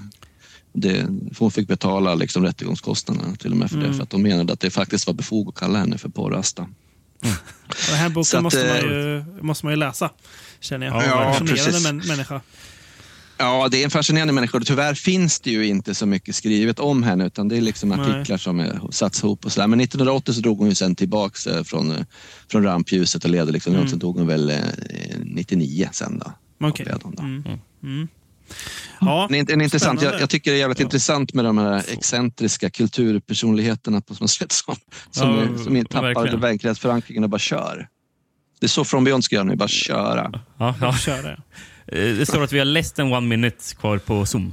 det, 0.72 1.06
hon 1.38 1.50
fick 1.50 1.68
betala 1.68 2.14
liksom 2.14 2.44
rättegångskostnaderna 2.44 3.36
till 3.36 3.50
och 3.50 3.56
med 3.56 3.70
för 3.70 3.78
det. 3.78 3.84
Mm. 3.84 3.96
För 3.96 4.02
att 4.02 4.10
de 4.10 4.22
menade 4.22 4.52
att 4.52 4.60
det 4.60 4.70
faktiskt 4.70 5.06
var 5.06 5.14
befogat 5.14 5.54
att 5.54 5.60
kalla 5.60 5.78
henne 5.78 5.98
för 5.98 6.08
porrasta. 6.08 6.68
Den 7.88 7.96
här 7.96 8.08
boken 8.08 8.24
Så 8.24 8.36
att, 8.36 8.42
måste, 8.42 8.66
man 8.66 8.76
eh, 8.76 8.82
ju, 8.82 9.24
måste 9.42 9.66
man 9.66 9.72
ju 9.72 9.76
läsa, 9.76 10.10
känner 10.60 10.86
jag. 10.86 10.96
Ja, 10.96 11.34
Fascinerande 11.38 11.54
precis. 11.54 11.84
män, 11.84 12.02
människa. 12.06 12.40
Ja, 13.38 13.68
det 13.70 13.80
är 13.80 13.84
en 13.84 13.90
fascinerande 13.90 14.32
människa. 14.32 14.60
Tyvärr 14.60 14.94
finns 14.94 15.40
det 15.40 15.50
ju 15.50 15.66
inte 15.66 15.94
så 15.94 16.06
mycket 16.06 16.34
skrivet 16.34 16.78
om 16.78 17.02
henne 17.02 17.26
utan 17.26 17.48
det 17.48 17.56
är 17.56 17.60
liksom 17.60 17.88
Nej. 17.88 18.00
artiklar 18.00 18.36
som 18.36 18.60
är 18.60 18.80
satts 18.90 19.22
ihop 19.22 19.44
och 19.44 19.52
sådär. 19.52 19.66
Men 19.66 19.80
1980 19.80 20.34
så 20.34 20.40
drog 20.40 20.58
hon 20.58 20.68
ju 20.68 20.74
sen 20.74 20.94
tillbaks 20.94 21.46
eh, 21.46 21.62
från, 21.64 21.92
eh, 21.92 22.04
från 22.50 22.62
rampljuset 22.62 23.24
och 23.24 23.30
levde 23.30 23.52
liksom. 23.52 23.74
Mm. 23.74 23.88
Sen 23.88 23.98
dog 23.98 24.18
hon 24.18 24.26
väl 24.26 24.50
eh, 24.50 24.58
99 25.18 25.88
sen 25.92 26.18
då. 26.18 26.32
Avled 26.66 27.00
hon. 27.02 27.18
Mm. 27.18 27.58
Mm. 27.82 28.08
Ja, 29.00 29.28
En, 29.32 29.46
en 29.50 29.60
intressant, 29.60 30.02
jag, 30.02 30.20
jag 30.20 30.30
tycker 30.30 30.50
det 30.50 30.56
är 30.56 30.58
jävligt 30.58 30.80
intressant 30.80 31.34
med 31.34 31.44
de 31.44 31.58
här 31.58 31.84
excentriska 31.92 32.70
kulturpersonligheterna 32.70 34.00
på 34.00 34.14
något 34.20 34.30
sätt 34.30 34.52
som, 34.52 34.76
som, 35.10 35.30
Ja, 35.30 35.42
är- 35.42 35.64
som 35.64 35.76
inte 35.76 35.92
tappar 35.92 36.14
verkligen. 36.14 36.40
verklighetsförankringen 36.40 37.24
och 37.24 37.30
bara 37.30 37.38
kör. 37.38 37.88
Det 38.60 38.66
är 38.66 38.68
så 38.68 38.84
From 38.84 39.04
Beyond 39.04 39.24
ska 39.24 39.34
göra 39.34 39.44
nu, 39.44 39.56
bara 39.56 39.68
köra. 39.68 40.40
Ja, 40.58 40.74
ja. 40.80 40.92
Kör 40.96 41.22
det. 41.22 41.38
Eh, 42.10 42.16
Det 42.18 42.26
står 42.26 42.42
att 42.44 42.52
vi 42.52 42.58
har 42.58 42.64
less 42.66 42.92
than 42.92 43.12
one 43.12 43.26
minute 43.26 43.74
kvar 43.74 43.98
på 43.98 44.26
Zoom. 44.26 44.52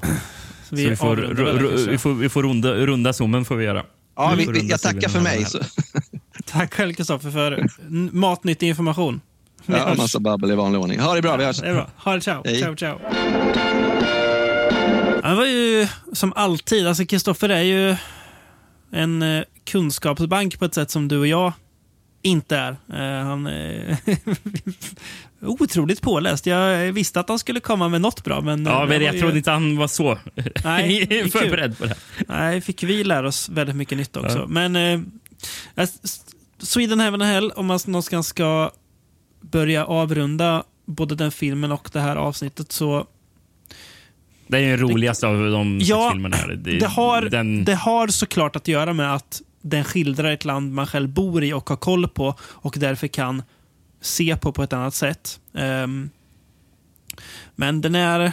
Så 0.69 0.75
vi 0.75 0.89
vi 0.89 0.95
får, 0.95 1.15
där, 1.15 1.87
vi 1.89 1.97
får, 1.97 2.13
vi 2.13 2.29
får 2.29 2.43
runda, 2.43 2.73
runda 2.73 3.13
zoomen 3.13 3.45
får 3.45 3.55
vi 3.55 3.65
göra. 3.65 3.83
Ja, 4.15 4.33
vi, 4.37 4.45
vi, 4.51 4.67
jag 4.67 4.81
tackar 4.81 5.09
för 5.09 5.19
mig. 5.21 5.45
Så, 5.45 5.59
Tack 6.45 6.73
själv 6.73 6.93
Kristoffer 6.93 7.31
för 7.31 7.67
matnyttig 8.15 8.67
information. 8.69 9.21
Ja, 9.65 9.93
massa 9.97 10.19
babbel 10.19 10.51
i 10.51 10.55
vanlig 10.55 10.81
ordning. 10.81 10.99
Ha 10.99 11.15
det 11.15 11.21
bra, 11.21 11.37
vi 11.37 11.45
hörs. 11.45 11.59
Det 11.59 11.67
är 11.67 11.73
bra. 11.73 11.89
Ha 11.97 12.13
det, 12.15 12.21
ciao. 12.21 12.41
Hej. 12.45 12.59
Ciao, 12.59 12.75
ciao. 12.75 12.99
Ja, 15.23 15.29
Det 15.29 15.35
var 15.35 15.45
ju 15.45 15.87
som 16.13 16.33
alltid. 16.35 16.87
Alltså 16.87 17.05
Kristoffer 17.05 17.49
är 17.49 17.61
ju 17.61 17.95
en 18.91 19.21
eh, 19.21 19.43
kunskapsbank 19.65 20.59
på 20.59 20.65
ett 20.65 20.73
sätt 20.73 20.91
som 20.91 21.07
du 21.07 21.17
och 21.19 21.27
jag 21.27 21.53
inte 22.21 22.57
är. 22.57 22.71
Eh, 22.71 23.25
han 23.25 23.47
är 23.47 23.97
otroligt 25.41 26.01
påläst. 26.01 26.45
Jag 26.45 26.91
visste 26.93 27.19
att 27.19 27.29
han 27.29 27.39
skulle 27.39 27.59
komma 27.59 27.89
med 27.89 28.01
något 28.01 28.23
bra, 28.23 28.41
men... 28.41 28.65
Ja, 28.65 28.79
det 28.81 28.87
men 28.87 29.01
jag 29.01 29.13
ju- 29.15 29.19
trodde 29.21 29.37
inte 29.37 29.51
han 29.51 29.77
var 29.77 29.87
så 29.87 30.17
Nej, 30.63 31.05
det 31.09 31.19
är 31.19 31.23
kul. 31.23 31.31
förberedd 31.41 31.77
på 31.77 31.85
det. 31.85 31.95
Nej, 32.27 32.61
fick 32.61 32.83
vi 32.83 33.03
lära 33.03 33.27
oss 33.27 33.49
väldigt 33.49 33.75
mycket 33.75 33.97
nytt 33.97 34.17
också. 34.17 34.37
Ja. 34.37 34.45
Men 34.47 34.75
eh, 34.75 34.99
s- 35.75 36.21
Sweden 36.59 36.99
Heaven 36.99 37.21
and 37.21 37.31
Hell, 37.31 37.51
om 37.51 37.65
man 37.65 37.79
någonstans 37.85 38.27
ska 38.27 38.71
börja 39.51 39.85
avrunda 39.85 40.63
både 40.85 41.15
den 41.15 41.31
filmen 41.31 41.71
och 41.71 41.89
det 41.93 41.99
här 41.99 42.15
avsnittet 42.15 42.71
så 42.71 43.07
Det 44.47 44.57
är 44.57 44.61
ju 44.61 44.77
den 44.77 44.79
roligaste 44.79 45.27
av 45.27 45.51
de 45.51 45.79
Ja, 45.81 46.09
filmerna. 46.11 46.37
Det, 46.47 46.79
det 46.79 46.87
har, 46.87 47.21
den, 47.21 47.65
det 47.65 47.75
har 47.75 48.07
såklart 48.07 48.55
att 48.55 48.67
göra 48.67 48.93
med 48.93 49.15
att 49.15 49.41
den 49.61 49.83
skildrar 49.83 50.31
ett 50.31 50.45
land 50.45 50.73
man 50.73 50.87
själv 50.87 51.09
bor 51.09 51.43
i 51.43 51.53
och 51.53 51.69
har 51.69 51.77
koll 51.77 52.07
på 52.07 52.35
och 52.41 52.75
därför 52.79 53.07
kan 53.07 53.43
se 54.01 54.37
på 54.37 54.51
på 54.51 54.63
ett 54.63 54.73
annat 54.73 54.95
sätt. 54.95 55.39
Ehm, 55.53 56.09
men 57.55 57.81
den 57.81 57.95
är... 57.95 58.31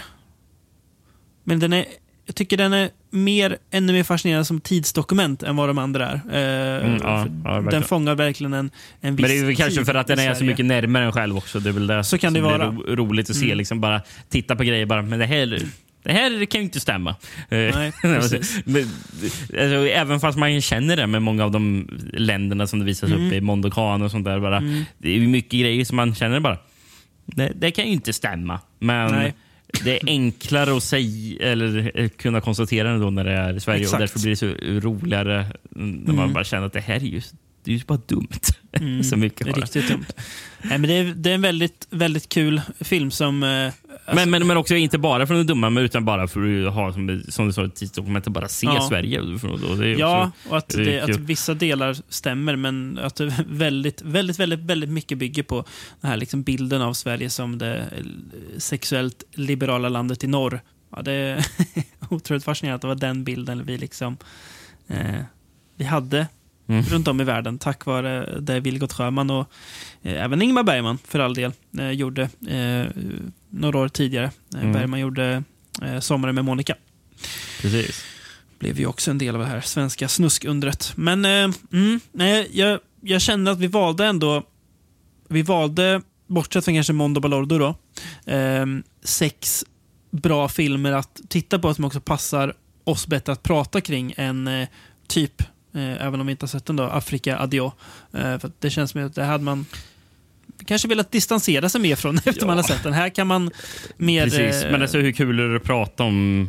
Men 1.45 1.61
den 1.61 1.73
är... 1.73 1.85
Jag 2.25 2.35
tycker 2.35 2.57
den 2.57 2.73
är 2.73 2.91
mer, 3.11 3.57
ännu 3.71 3.93
mer 3.93 4.03
fascinerande 4.03 4.45
som 4.45 4.61
tidsdokument 4.61 5.43
än 5.43 5.57
vad 5.57 5.69
de 5.69 5.79
andra 5.79 6.07
är. 6.09 6.15
Eh, 6.15 6.61
Mm, 6.87 7.01
ja, 7.03 7.27
ja, 7.45 7.61
den 7.71 7.83
fångar 7.83 8.15
verkligen 8.15 8.53
en, 8.53 8.71
en 9.01 9.17
viss 9.17 9.23
men 9.27 9.31
det 9.31 9.39
är 9.39 9.45
väl 9.47 9.57
kanske 9.57 9.85
för 9.85 9.95
att 9.95 10.07
den 10.07 10.19
är 10.19 10.35
så 10.35 10.45
mycket 10.45 10.67
närmare 10.67 11.05
en 11.05 11.13
själv 11.13 11.37
också. 11.37 11.61
Det 11.61 11.69
är 11.69 11.73
väl 11.73 11.87
det 11.87 12.05
Så 12.05 12.19
kan 12.19 12.33
det 12.33 12.41
vara. 12.41 12.67
ro, 12.67 12.85
roligt 12.97 13.31
att 13.31 13.37
se. 13.37 13.45
Mm. 13.45 13.59
Liksom 13.59 13.81
bara 13.81 14.03
titta 14.29 14.57
på 14.57 14.63
grejer 14.65 14.87
bara, 14.87 15.03
men 15.03 15.19
det 15.19 15.27
här, 15.27 15.59
det 16.03 16.13
här 16.13 16.45
kan 16.45 16.61
ju 16.61 16.65
inte 16.65 16.81
stämma. 16.81 17.11
Eh, 17.11 17.17
Nej, 17.49 17.93
men, 18.03 18.17
alltså, 18.17 18.37
även 19.89 20.21
fast 20.21 20.39
man 20.39 20.61
känner 20.61 20.97
det 20.97 21.07
med 21.07 21.23
många 21.23 21.45
av 21.45 21.51
de 21.51 21.89
länderna 22.13 22.67
som 22.67 22.79
det 22.79 22.85
visas 22.85 23.11
Mm. 23.11 23.27
upp 23.27 23.33
i 23.33 23.41
Mondokan 23.41 24.03
och 24.03 24.11
sånt 24.11 24.25
där. 24.25 24.41
Bara, 24.41 24.57
Mm. 24.57 24.85
Det 24.99 25.17
är 25.17 25.21
mycket 25.21 25.61
grejer 25.61 25.85
som 25.85 25.97
man 25.97 26.15
känner 26.15 26.41
bara, 26.41 26.59
det, 27.27 27.53
det 27.55 27.71
kan 27.71 27.85
ju 27.87 27.93
inte 27.93 28.13
stämma. 28.13 28.61
Men 28.79 29.13
Nej. 29.13 29.35
Det 29.85 29.97
är 29.97 30.01
enklare 30.07 30.77
att 30.77 30.83
säga 30.83 31.37
eller 31.53 31.93
eh, 31.95 32.09
kunna 32.09 32.41
konstatera 32.41 32.93
det 32.93 32.99
då 32.99 33.11
när 33.11 33.25
det 33.25 33.33
är 33.33 33.57
i 33.57 33.61
Sverige. 33.61 33.81
Exakt. 33.81 33.95
Och 33.95 34.01
därför 34.01 34.19
blir 34.21 34.31
det 34.31 34.37
så 34.37 34.47
roligare 34.89 35.47
när 35.71 36.13
man 36.13 36.19
Mm. 36.19 36.33
bara 36.33 36.45
känner 36.45 36.67
att 36.67 36.73
det 36.73 36.81
här 36.81 36.95
är 36.97 37.01
ju, 37.01 37.21
det 37.65 37.73
är 37.73 37.77
ju 37.77 37.83
bara 37.87 38.01
dumt. 38.07 38.29
Mm, 38.73 39.05
så 39.05 39.17
mycket 39.17 39.45
det 39.45 39.51
är 39.51 39.55
riktigt 39.55 39.89
dumt. 39.89 40.05
Nej, 40.63 40.79
men 40.79 40.83
det, 40.83 40.95
är, 40.95 41.05
det 41.05 41.31
är 41.31 41.35
en 41.35 41.43
väldigt, 41.43 41.87
väldigt 41.91 42.29
kul 42.29 42.61
film 42.81 43.11
som... 43.11 43.71
Men, 44.15 44.31
men, 44.31 44.47
men 44.47 44.57
också 44.57 44.75
inte 44.75 44.99
bara 44.99 45.27
för 45.27 45.35
det 45.35 45.45
dumma, 45.45 45.71
men 45.71 45.85
utan 45.85 46.05
bara 46.05 46.29
för 46.29 46.67
att 46.67 46.75
ha 46.75 46.93
som, 46.93 47.23
som 47.29 47.47
du 47.47 47.53
sa, 47.53 47.63
och 47.97 48.33
bara 48.33 48.49
se 48.49 48.67
Ja. 48.67 48.81
Sverige. 48.81 49.21
Ja, 49.99 50.27
också, 50.27 50.49
och 50.51 50.57
att, 50.59 50.69
det 50.69 51.01
att 51.01 51.17
vissa 51.17 51.55
delar 51.55 51.97
stämmer, 52.09 52.57
men 52.57 52.99
att 52.99 53.17
det 53.17 53.35
väldigt, 53.49 54.03
väldigt, 54.03 54.39
väldigt, 54.39 54.61
väldigt 54.61 54.91
mycket 54.91 55.19
bygger 55.19 55.43
på 55.43 55.65
den 56.01 56.11
här 56.11 56.17
liksom 56.17 56.43
bilden 56.43 56.83
av 56.83 56.93
Sverige 56.93 57.31
som 57.31 57.59
det 57.59 57.85
sexuellt 58.59 59.25
liberala 59.35 59.89
landet 59.89 60.25
i 60.25 60.27
norr. 60.27 60.61
Ja, 60.97 61.03
det 61.03 61.13
är 61.13 61.47
otroligt 62.11 62.45
fascinerande 62.45 62.75
att 62.75 62.83
det 62.83 62.89
var 62.89 62.95
den 62.95 63.25
bilden 63.25 63.65
vi 63.67 63.79
liksom 63.79 64.17
eh, 64.89 65.21
vi 65.77 65.85
hade 65.85 66.27
Mm. 66.69 66.83
runt 66.85 67.09
om 67.09 67.21
i 67.21 67.25
världen 67.25 67.59
tack 67.59 67.87
vare 67.87 68.41
det 68.41 68.61
Vilgot 68.61 68.93
Sjöman 68.93 69.31
och 69.31 69.51
eh, 70.03 70.25
även 70.25 70.43
Ingmar 70.43 70.63
Bergman 70.63 70.99
för 70.99 71.19
all 71.19 71.35
del 71.35 71.53
eh, 71.79 71.91
gjorde 71.91 72.23
eh, 72.49 72.87
några 73.51 73.79
år 73.79 73.89
tidigare. 73.89 74.25
Eh, 74.55 74.61
Mm. 74.61 74.73
Bergman 74.73 75.01
gjorde 75.01 75.43
eh, 75.83 76.01
Sommaren 76.01 76.35
med 76.35 76.45
Monica 76.45 76.75
Precis. 77.61 78.05
blev 78.59 78.79
ju 78.81 78.87
också 78.87 79.11
en 79.11 79.19
del 79.19 79.35
av 79.35 79.41
det 79.41 79.47
här 79.47 79.61
svenska 79.61 80.09
snuskundret. 80.09 80.93
Men 80.97 81.25
eh, 81.25 81.51
mm, 81.73 82.01
nej, 82.13 82.49
jag, 82.53 82.81
jag 83.01 83.21
kände 83.21 83.51
att 83.51 83.59
vi 83.59 83.67
valde 83.67 84.07
ändå, 84.07 84.43
vi 85.29 85.43
valde, 85.43 86.03
bortsett 86.27 86.65
från 86.65 86.75
kanske 86.75 86.93
Mondo 86.93 87.21
Balordo 87.21 87.59
då, 87.59 87.75
eh, 88.33 88.67
sex 89.03 89.65
bra 90.11 90.49
filmer 90.49 90.93
att 90.93 91.21
titta 91.29 91.59
på 91.59 91.75
som 91.75 91.85
också 91.85 92.01
passar 92.01 92.55
oss 92.85 93.07
bättre 93.07 93.33
att 93.33 93.43
prata 93.43 93.81
kring 93.81 94.15
än 94.17 94.49
eh, 94.49 94.69
typ, 95.09 95.43
eh, 95.75 96.07
även 96.07 96.21
om 96.21 96.27
vi 96.27 96.31
inte 96.31 96.43
har 96.43 96.49
sett 96.49 96.67
den 96.67 96.77
då, 96.77 96.83
Afrika 96.85 97.39
Adio. 97.39 97.73
Eh, 98.13 98.39
för 98.39 98.51
det 98.59 98.71
känns 98.71 98.91
som 98.91 99.07
att 99.07 99.15
det 99.15 99.25
hade 99.25 99.45
man 99.45 99.67
kanske 100.67 100.89
velat 100.89 101.13
distansera 101.13 101.69
sig 101.69 101.81
mer 101.81 101.97
från 101.97 102.19
efter 102.25 102.47
man 102.47 102.57
har 102.57 102.65
sett 102.65 102.83
den. 102.83 102.93
Här 102.93 103.09
kan 103.09 103.27
man 103.27 103.51
mer... 103.97 104.25
Precis. 104.25 104.63
eh, 104.65 104.73
Men 104.73 104.83
alltså, 104.83 104.99
hur 104.99 105.13
kul 105.13 105.41
är 105.41 105.49
det 105.49 105.57
att 105.57 105.63
prata 105.63 106.05
om 106.05 106.49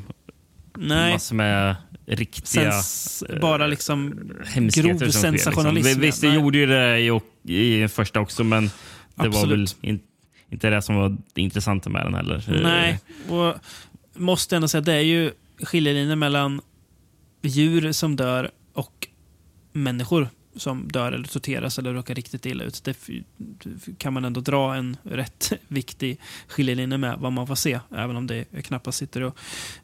nej. 0.77 1.13
massor 1.13 1.35
med 1.35 1.75
riktiga 2.05 2.71
Sens, 2.71 3.23
bara 3.41 3.67
liksom 3.67 4.09
grov 4.53 4.97
som 4.97 4.97
sker, 4.97 5.09
sensationalism. 5.11 5.87
Liksom. 5.87 6.01
Visst, 6.01 6.21
det 6.21 6.27
Nej. 6.27 6.35
gjorde 6.35 6.57
ju 6.57 6.65
det 6.65 6.99
i, 7.43 7.83
i 7.83 7.87
första 7.87 8.19
också, 8.19 8.43
men 8.43 8.63
det 9.15 9.27
var 9.27 9.47
väl 9.47 9.63
Absolut. 9.63 9.77
in, 9.81 9.99
inte 10.49 10.69
det 10.69 10.81
som 10.81 10.95
var 10.95 11.17
det 11.33 11.41
intressanta 11.41 11.89
med 11.89 12.05
den 12.05 12.13
heller. 12.13 12.59
Nej, 12.63 12.99
och 13.29 13.55
måste 14.13 14.55
ändå 14.55 14.67
säga 14.67 14.79
att 14.79 14.85
det 14.85 14.93
är 14.93 15.01
ju 15.01 15.31
skiljelinjer 15.63 16.15
mellan 16.15 16.61
djur 17.41 17.91
som 17.91 18.15
dör 18.15 18.51
och 18.73 19.07
människor 19.73 20.29
som 20.55 20.87
dör 20.87 21.11
eller 21.11 21.27
torteras 21.27 21.79
eller 21.79 21.93
råkar 21.93 22.15
riktigt 22.15 22.45
illa 22.45 22.63
ut. 22.63 22.83
Det 22.83 22.95
kan 23.97 24.13
man 24.13 24.25
ändå 24.25 24.41
dra 24.41 24.75
en 24.75 24.97
rätt 25.03 25.53
viktig 25.67 26.19
skiljelinje 26.47 26.97
med 26.97 27.17
vad 27.19 27.31
man 27.31 27.47
får 27.47 27.55
se. 27.55 27.79
Även 27.95 28.15
om 28.15 28.27
det 28.27 28.63
knappast 28.63 28.97
sitter 28.97 29.21
och 29.21 29.37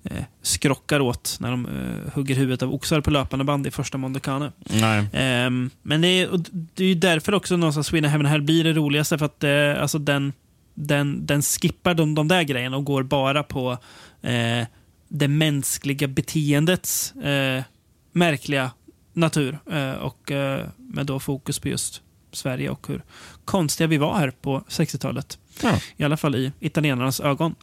eh, 0.03 0.23
skrockar 0.41 0.99
åt 0.99 1.37
när 1.39 1.51
de 1.51 1.65
eh, 1.65 2.13
hugger 2.13 2.35
huvudet 2.35 2.61
av 2.61 2.73
oxar 2.73 3.01
på 3.01 3.11
löpande 3.11 3.45
band 3.45 3.67
i 3.67 3.71
första 3.71 3.97
Mondokane. 3.97 4.51
Nej. 4.59 5.05
Ehm, 5.13 5.69
men 5.81 6.01
det 6.01 6.07
är, 6.07 6.29
det 6.73 6.85
är 6.85 6.95
därför 6.95 7.33
också 7.33 7.57
någonstans 7.57 7.87
Sweden 7.87 8.11
Heaven 8.11 8.25
här 8.25 8.39
blir 8.39 8.63
det 8.63 8.73
roligaste 8.73 9.17
för 9.17 9.25
att 9.25 9.43
eh, 9.43 9.81
alltså 9.81 9.99
den, 9.99 10.33
den, 10.73 11.25
den 11.25 11.41
skippar 11.41 11.93
de, 11.93 12.15
de 12.15 12.27
där 12.27 12.43
grejerna 12.43 12.77
och 12.77 12.85
går 12.85 13.03
bara 13.03 13.43
på 13.43 13.77
eh, 14.21 14.65
det 15.07 15.27
mänskliga 15.27 16.07
beteendets 16.07 17.15
eh, 17.15 17.63
märkliga 18.11 18.71
natur 19.17 19.59
eh, 19.71 19.93
och 19.93 20.31
eh, 20.31 20.65
med 20.77 21.05
då 21.05 21.19
fokus 21.19 21.59
på 21.59 21.67
just 21.67 22.01
Sverige 22.31 22.69
och 22.69 22.87
hur 22.87 23.03
konstiga 23.45 23.87
vi 23.87 23.97
var 23.97 24.17
här 24.17 24.31
på 24.31 24.59
60-talet. 24.59 25.39
Ja. 25.63 25.79
I 25.97 26.03
alla 26.03 26.17
fall 26.17 26.35
i 26.35 26.51
italienarnas 26.59 27.19
ögon. 27.19 27.55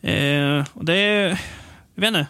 Eh, 0.00 0.64
och 0.72 0.84
det 0.84 0.94
är, 0.94 1.40
jag 1.94 2.00
vet 2.00 2.08
inte, 2.08 2.26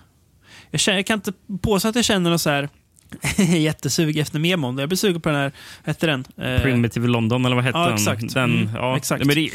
jag, 0.71 0.81
känner, 0.81 0.99
jag 0.99 1.07
kan 1.07 1.19
inte 1.19 1.33
påstå 1.63 1.89
att 1.89 1.97
jag 1.97 2.05
känner 2.05 2.31
något 2.31 2.41
så 2.41 2.51
här 2.51 2.69
jättesug 3.39 4.19
efter 4.19 4.39
mer 4.39 4.57
Mondo. 4.57 4.83
Jag 4.83 4.89
blir 4.89 4.97
sugen 4.97 5.21
på 5.21 5.29
den 5.29 5.39
här, 5.39 5.53
hette 5.85 6.07
den? 6.07 6.25
Eh, 6.37 6.63
Primitive 6.63 7.07
London, 7.09 7.45
eller 7.45 7.57
vad 7.57 7.65
hette 7.65 7.79
Ja, 7.79 7.95
exakt. 7.95 8.35
den 8.35 8.51
Mm, 8.63 8.75
ja, 8.75 8.97
exakt. 8.97 9.25
Men 9.25 9.35
det 9.35 9.41
är, 9.41 9.51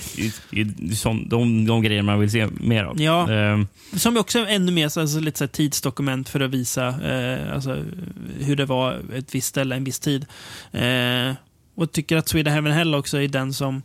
det 0.77 0.95
sån, 0.95 1.29
de, 1.29 1.65
de 1.65 1.81
grejer 1.81 2.01
man 2.01 2.19
vill 2.19 2.31
se 2.31 2.47
mer 2.47 2.83
av. 2.83 3.01
Ja. 3.01 3.31
Ehm, 3.31 3.67
Som 3.95 4.17
också 4.17 4.39
är 4.39 4.45
ännu 4.47 4.71
mer 4.71 4.89
så, 4.89 5.01
alltså, 5.01 5.19
lite 5.19 5.37
så 5.39 5.47
tidsdokument 5.47 6.29
för 6.29 6.39
att 6.39 6.51
visa 6.51 6.87
eh, 6.87 7.53
alltså, 7.55 7.83
hur 8.39 8.55
det 8.55 8.65
var 8.65 9.01
ett 9.15 9.35
visst 9.35 9.47
ställe, 9.47 9.75
en 9.75 9.83
viss 9.83 9.99
tid. 9.99 10.25
Eh, 10.71 11.33
och 11.75 11.91
tycker 11.91 12.17
att 12.17 12.29
Sweden 12.29 12.53
Heaven 12.53 12.71
Hell 12.71 12.95
också 12.95 13.21
är 13.21 13.27
den 13.27 13.53
som 13.53 13.81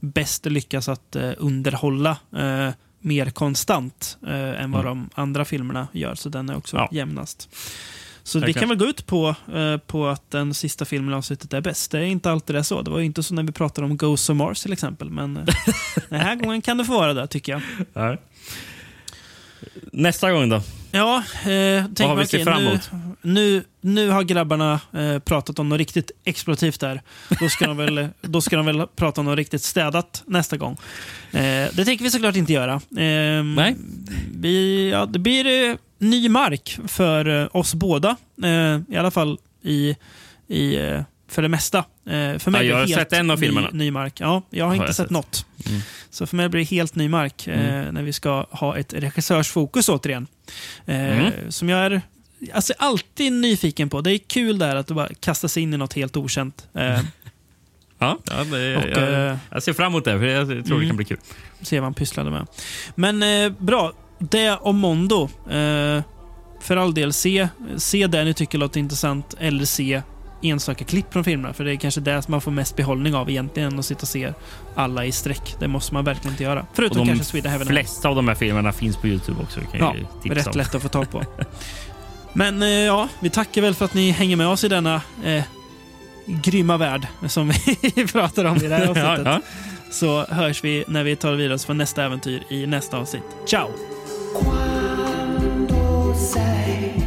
bäst 0.00 0.46
lyckas 0.46 0.88
att 0.88 1.16
eh, 1.16 1.30
underhålla 1.38 2.16
eh, 2.36 2.68
mer 3.00 3.30
konstant 3.30 4.18
eh, 4.26 4.62
än 4.62 4.70
vad 4.70 4.80
Mm. 4.80 4.84
de 4.84 5.10
andra 5.14 5.44
filmerna 5.44 5.88
gör. 5.92 6.14
Så 6.14 6.28
den 6.28 6.48
är 6.48 6.56
också 6.56 6.76
Ja. 6.76 6.88
jämnast. 6.92 7.48
Så 8.26 8.38
Verkligen. 8.38 8.60
kan 8.60 8.68
väl 8.68 8.78
gå 8.78 8.84
ut 8.84 9.06
på, 9.06 9.34
eh, 9.54 9.76
på 9.76 10.06
att 10.06 10.30
den 10.30 10.54
sista 10.54 10.84
filmen 10.84 11.14
i 11.14 11.16
avsnittet 11.16 11.52
är 11.52 11.60
bäst. 11.60 11.90
Det 11.90 11.98
är 11.98 12.02
inte 12.02 12.30
alltid 12.30 12.56
det 12.56 12.58
är 12.58 12.62
så. 12.62 12.82
Det 12.82 12.90
var 12.90 12.98
ju 12.98 13.04
inte 13.04 13.22
så 13.22 13.34
när 13.34 13.42
vi 13.42 13.52
pratade 13.52 13.86
om 13.86 13.96
Ghosts 13.96 14.30
of 14.30 14.36
Mars 14.36 14.60
till 14.60 14.72
exempel. 14.72 15.10
Men 15.10 15.36
eh, 15.36 15.44
den 16.08 16.20
här 16.20 16.36
gången 16.36 16.62
kan 16.62 16.78
det 16.78 16.84
få 16.84 16.92
vara 16.92 17.14
det 17.14 17.26
tycker 17.26 17.52
jag. 17.52 17.62
ja. 17.92 18.16
Nästa 19.92 20.32
gång 20.32 20.48
då? 20.48 20.60
Ja, 20.90 21.16
eh, 21.18 21.84
tänk 21.94 22.08
har 22.08 22.16
vi 22.16 22.24
okej, 22.24 22.44
fram 22.44 22.64
nu, 22.64 22.68
emot? 22.68 22.90
nu, 23.22 23.64
nu 23.80 24.08
har 24.10 24.22
grabbarna 24.22 24.80
eh, 24.92 25.18
pratat 25.18 25.58
om 25.58 25.68
något 25.68 25.78
riktigt 25.78 26.10
exploativt 26.24 26.80
där. 26.80 27.02
Då 27.40 27.48
ska, 27.48 27.66
de 27.66 27.76
väl, 27.76 28.08
då 28.20 28.40
ska 28.40 28.56
de 28.56 28.66
väl 28.66 28.86
prata 28.96 29.20
om 29.20 29.24
något 29.24 29.36
riktigt 29.36 29.62
städat 29.62 30.22
nästa 30.26 30.56
gång. 30.56 30.76
Eh, 31.32 31.68
det 31.72 31.84
tänker 31.84 32.04
vi 32.04 32.10
såklart 32.10 32.36
inte 32.36 32.52
göra. 32.52 32.74
Eh, 32.74 33.44
Nej. 33.44 33.76
Vi, 34.34 34.90
ja, 34.90 35.06
det 35.06 35.18
blir 35.18 35.70
eh, 35.70 35.76
ny 36.10 36.28
mark 36.28 36.78
för 36.86 37.42
eh, 37.42 37.48
oss 37.52 37.74
båda. 37.74 38.16
Eh, 38.42 38.80
I 38.88 38.96
alla 38.96 39.10
fall 39.10 39.38
i, 39.62 39.96
i, 40.48 40.76
eh, 40.76 41.02
för 41.28 41.42
det 41.42 41.48
mesta. 41.48 41.84
För 42.38 42.50
mig 42.50 42.60
Ja, 42.60 42.62
jag 42.62 42.76
det 42.76 42.80
har 42.80 42.86
helt 42.86 43.10
sett 43.10 43.12
en 43.12 43.30
av 43.30 43.36
filmerna. 43.36 43.68
Ny, 43.72 43.78
ny 43.78 43.90
mark. 43.90 44.20
Ja, 44.20 44.42
jag 44.50 44.64
har 44.64 44.68
Har 44.68 44.74
inte 44.74 44.84
jag 44.86 44.94
sett 44.94 45.04
sett. 45.04 45.10
något. 45.10 45.46
Mm. 45.66 45.80
Så 46.10 46.26
för 46.26 46.36
mig 46.36 46.48
blir 46.48 46.60
det 46.60 46.64
helt 46.70 46.94
ny 46.94 47.08
mark 47.08 47.46
eh, 47.46 47.92
när 47.92 48.02
vi 48.02 48.12
ska 48.12 48.46
ha 48.50 48.78
ett 48.78 48.94
regissörsfokus 48.94 49.88
återigen. 49.88 50.26
Mm. 50.86 51.32
Som 51.48 51.68
jag 51.68 51.80
är 51.80 52.02
alltså, 52.52 52.72
alltid 52.78 53.32
nyfiken 53.32 53.90
på. 53.90 54.00
Det 54.00 54.10
är 54.12 54.18
kul 54.18 54.58
där 54.58 54.76
att 54.76 54.86
du 54.86 54.94
bara 54.94 55.08
kastar 55.20 55.48
sig 55.48 55.62
in 55.62 55.74
i 55.74 55.76
något 55.76 55.92
helt 55.92 56.16
okänt. 56.16 56.68
Ja, 57.98 58.18
det, 58.26 58.76
Och, 58.76 58.88
jag, 58.88 59.38
jag 59.50 59.62
ser 59.62 59.72
fram 59.72 59.92
emot 59.92 60.04
det, 60.04 60.18
för 60.18 60.26
jag 60.26 60.46
tror 60.46 60.62
det 60.62 60.74
mm. 60.74 60.86
kan 60.88 60.96
bli 60.96 61.04
kul. 61.04 61.18
se 61.62 61.80
vad 61.80 61.84
han 61.84 61.94
pysslade 61.94 62.30
med. 62.30 62.46
Men 62.94 63.22
eh, 63.22 63.52
bra. 63.58 63.92
Det 64.30 64.58
om 64.60 64.78
Mondo. 64.78 65.28
Eh, 65.50 66.02
för 66.60 66.76
all 66.76 66.94
del, 66.94 67.12
se, 67.12 67.48
se 67.76 68.06
det 68.06 68.24
ni 68.24 68.34
tycker 68.34 68.58
låter 68.58 68.80
intressant 68.80 69.34
eller 69.40 69.64
se 69.64 70.02
enstaka 70.42 70.84
klipp 70.84 71.12
från 71.12 71.24
filmerna. 71.24 71.54
För 71.54 71.64
det 71.64 71.72
är 71.72 71.76
kanske 71.76 72.00
det 72.00 72.22
som 72.22 72.30
man 72.32 72.40
får 72.40 72.50
mest 72.50 72.76
behållning 72.76 73.14
av 73.14 73.30
egentligen, 73.30 73.72
än 73.72 73.78
att 73.78 73.84
sitta 73.84 74.02
och 74.02 74.08
se 74.08 74.32
alla 74.74 75.04
i 75.04 75.12
sträck. 75.12 75.56
Det 75.60 75.68
måste 75.68 75.94
man 75.94 76.04
verkligen 76.04 76.32
inte 76.32 76.42
göra. 76.42 76.66
Förutom 76.72 77.00
Och 77.00 77.06
de 77.06 77.10
kanske 77.12 77.24
Sweden 77.26 77.50
Heaven. 77.50 77.66
flesta 77.66 78.08
av 78.08 78.16
de 78.16 78.28
här 78.28 78.34
filmerna 78.34 78.72
finns 78.72 78.96
på 78.96 79.06
Youtube 79.06 79.42
också. 79.42 79.60
Kan 79.60 79.80
Ja, 79.80 79.94
rätt 80.34 80.46
om. 80.46 80.52
lätt 80.56 80.74
att 80.74 80.82
få 80.82 80.88
tag 80.88 81.10
på. 81.10 81.22
Men 82.32 82.62
eh, 82.62 82.68
ja, 82.68 83.08
vi 83.20 83.30
tackar 83.30 83.62
väl 83.62 83.74
för 83.74 83.84
att 83.84 83.94
ni 83.94 84.10
hänger 84.10 84.36
med 84.36 84.48
oss 84.48 84.64
i 84.64 84.68
denna 84.68 85.02
eh, 85.24 85.42
grymma 86.26 86.76
värld 86.76 87.06
som 87.28 87.52
vi 87.94 88.06
pratar 88.06 88.44
om 88.44 88.56
i 88.56 88.68
det 88.68 88.74
här 88.74 88.86
avsnittet. 88.88 89.20
ja, 89.24 89.30
ja. 89.32 89.40
Så 89.90 90.24
hörs 90.34 90.64
vi 90.64 90.84
när 90.88 91.04
vi 91.04 91.16
tar 91.16 91.32
vidare 91.32 91.54
oss 91.54 91.64
för 91.64 91.74
nästa 91.74 92.04
äventyr 92.04 92.42
i 92.48 92.66
nästa 92.66 92.98
avsnitt. 92.98 93.22
Ciao! 93.46 93.68
quando 94.34 96.12
sei. 96.14 97.03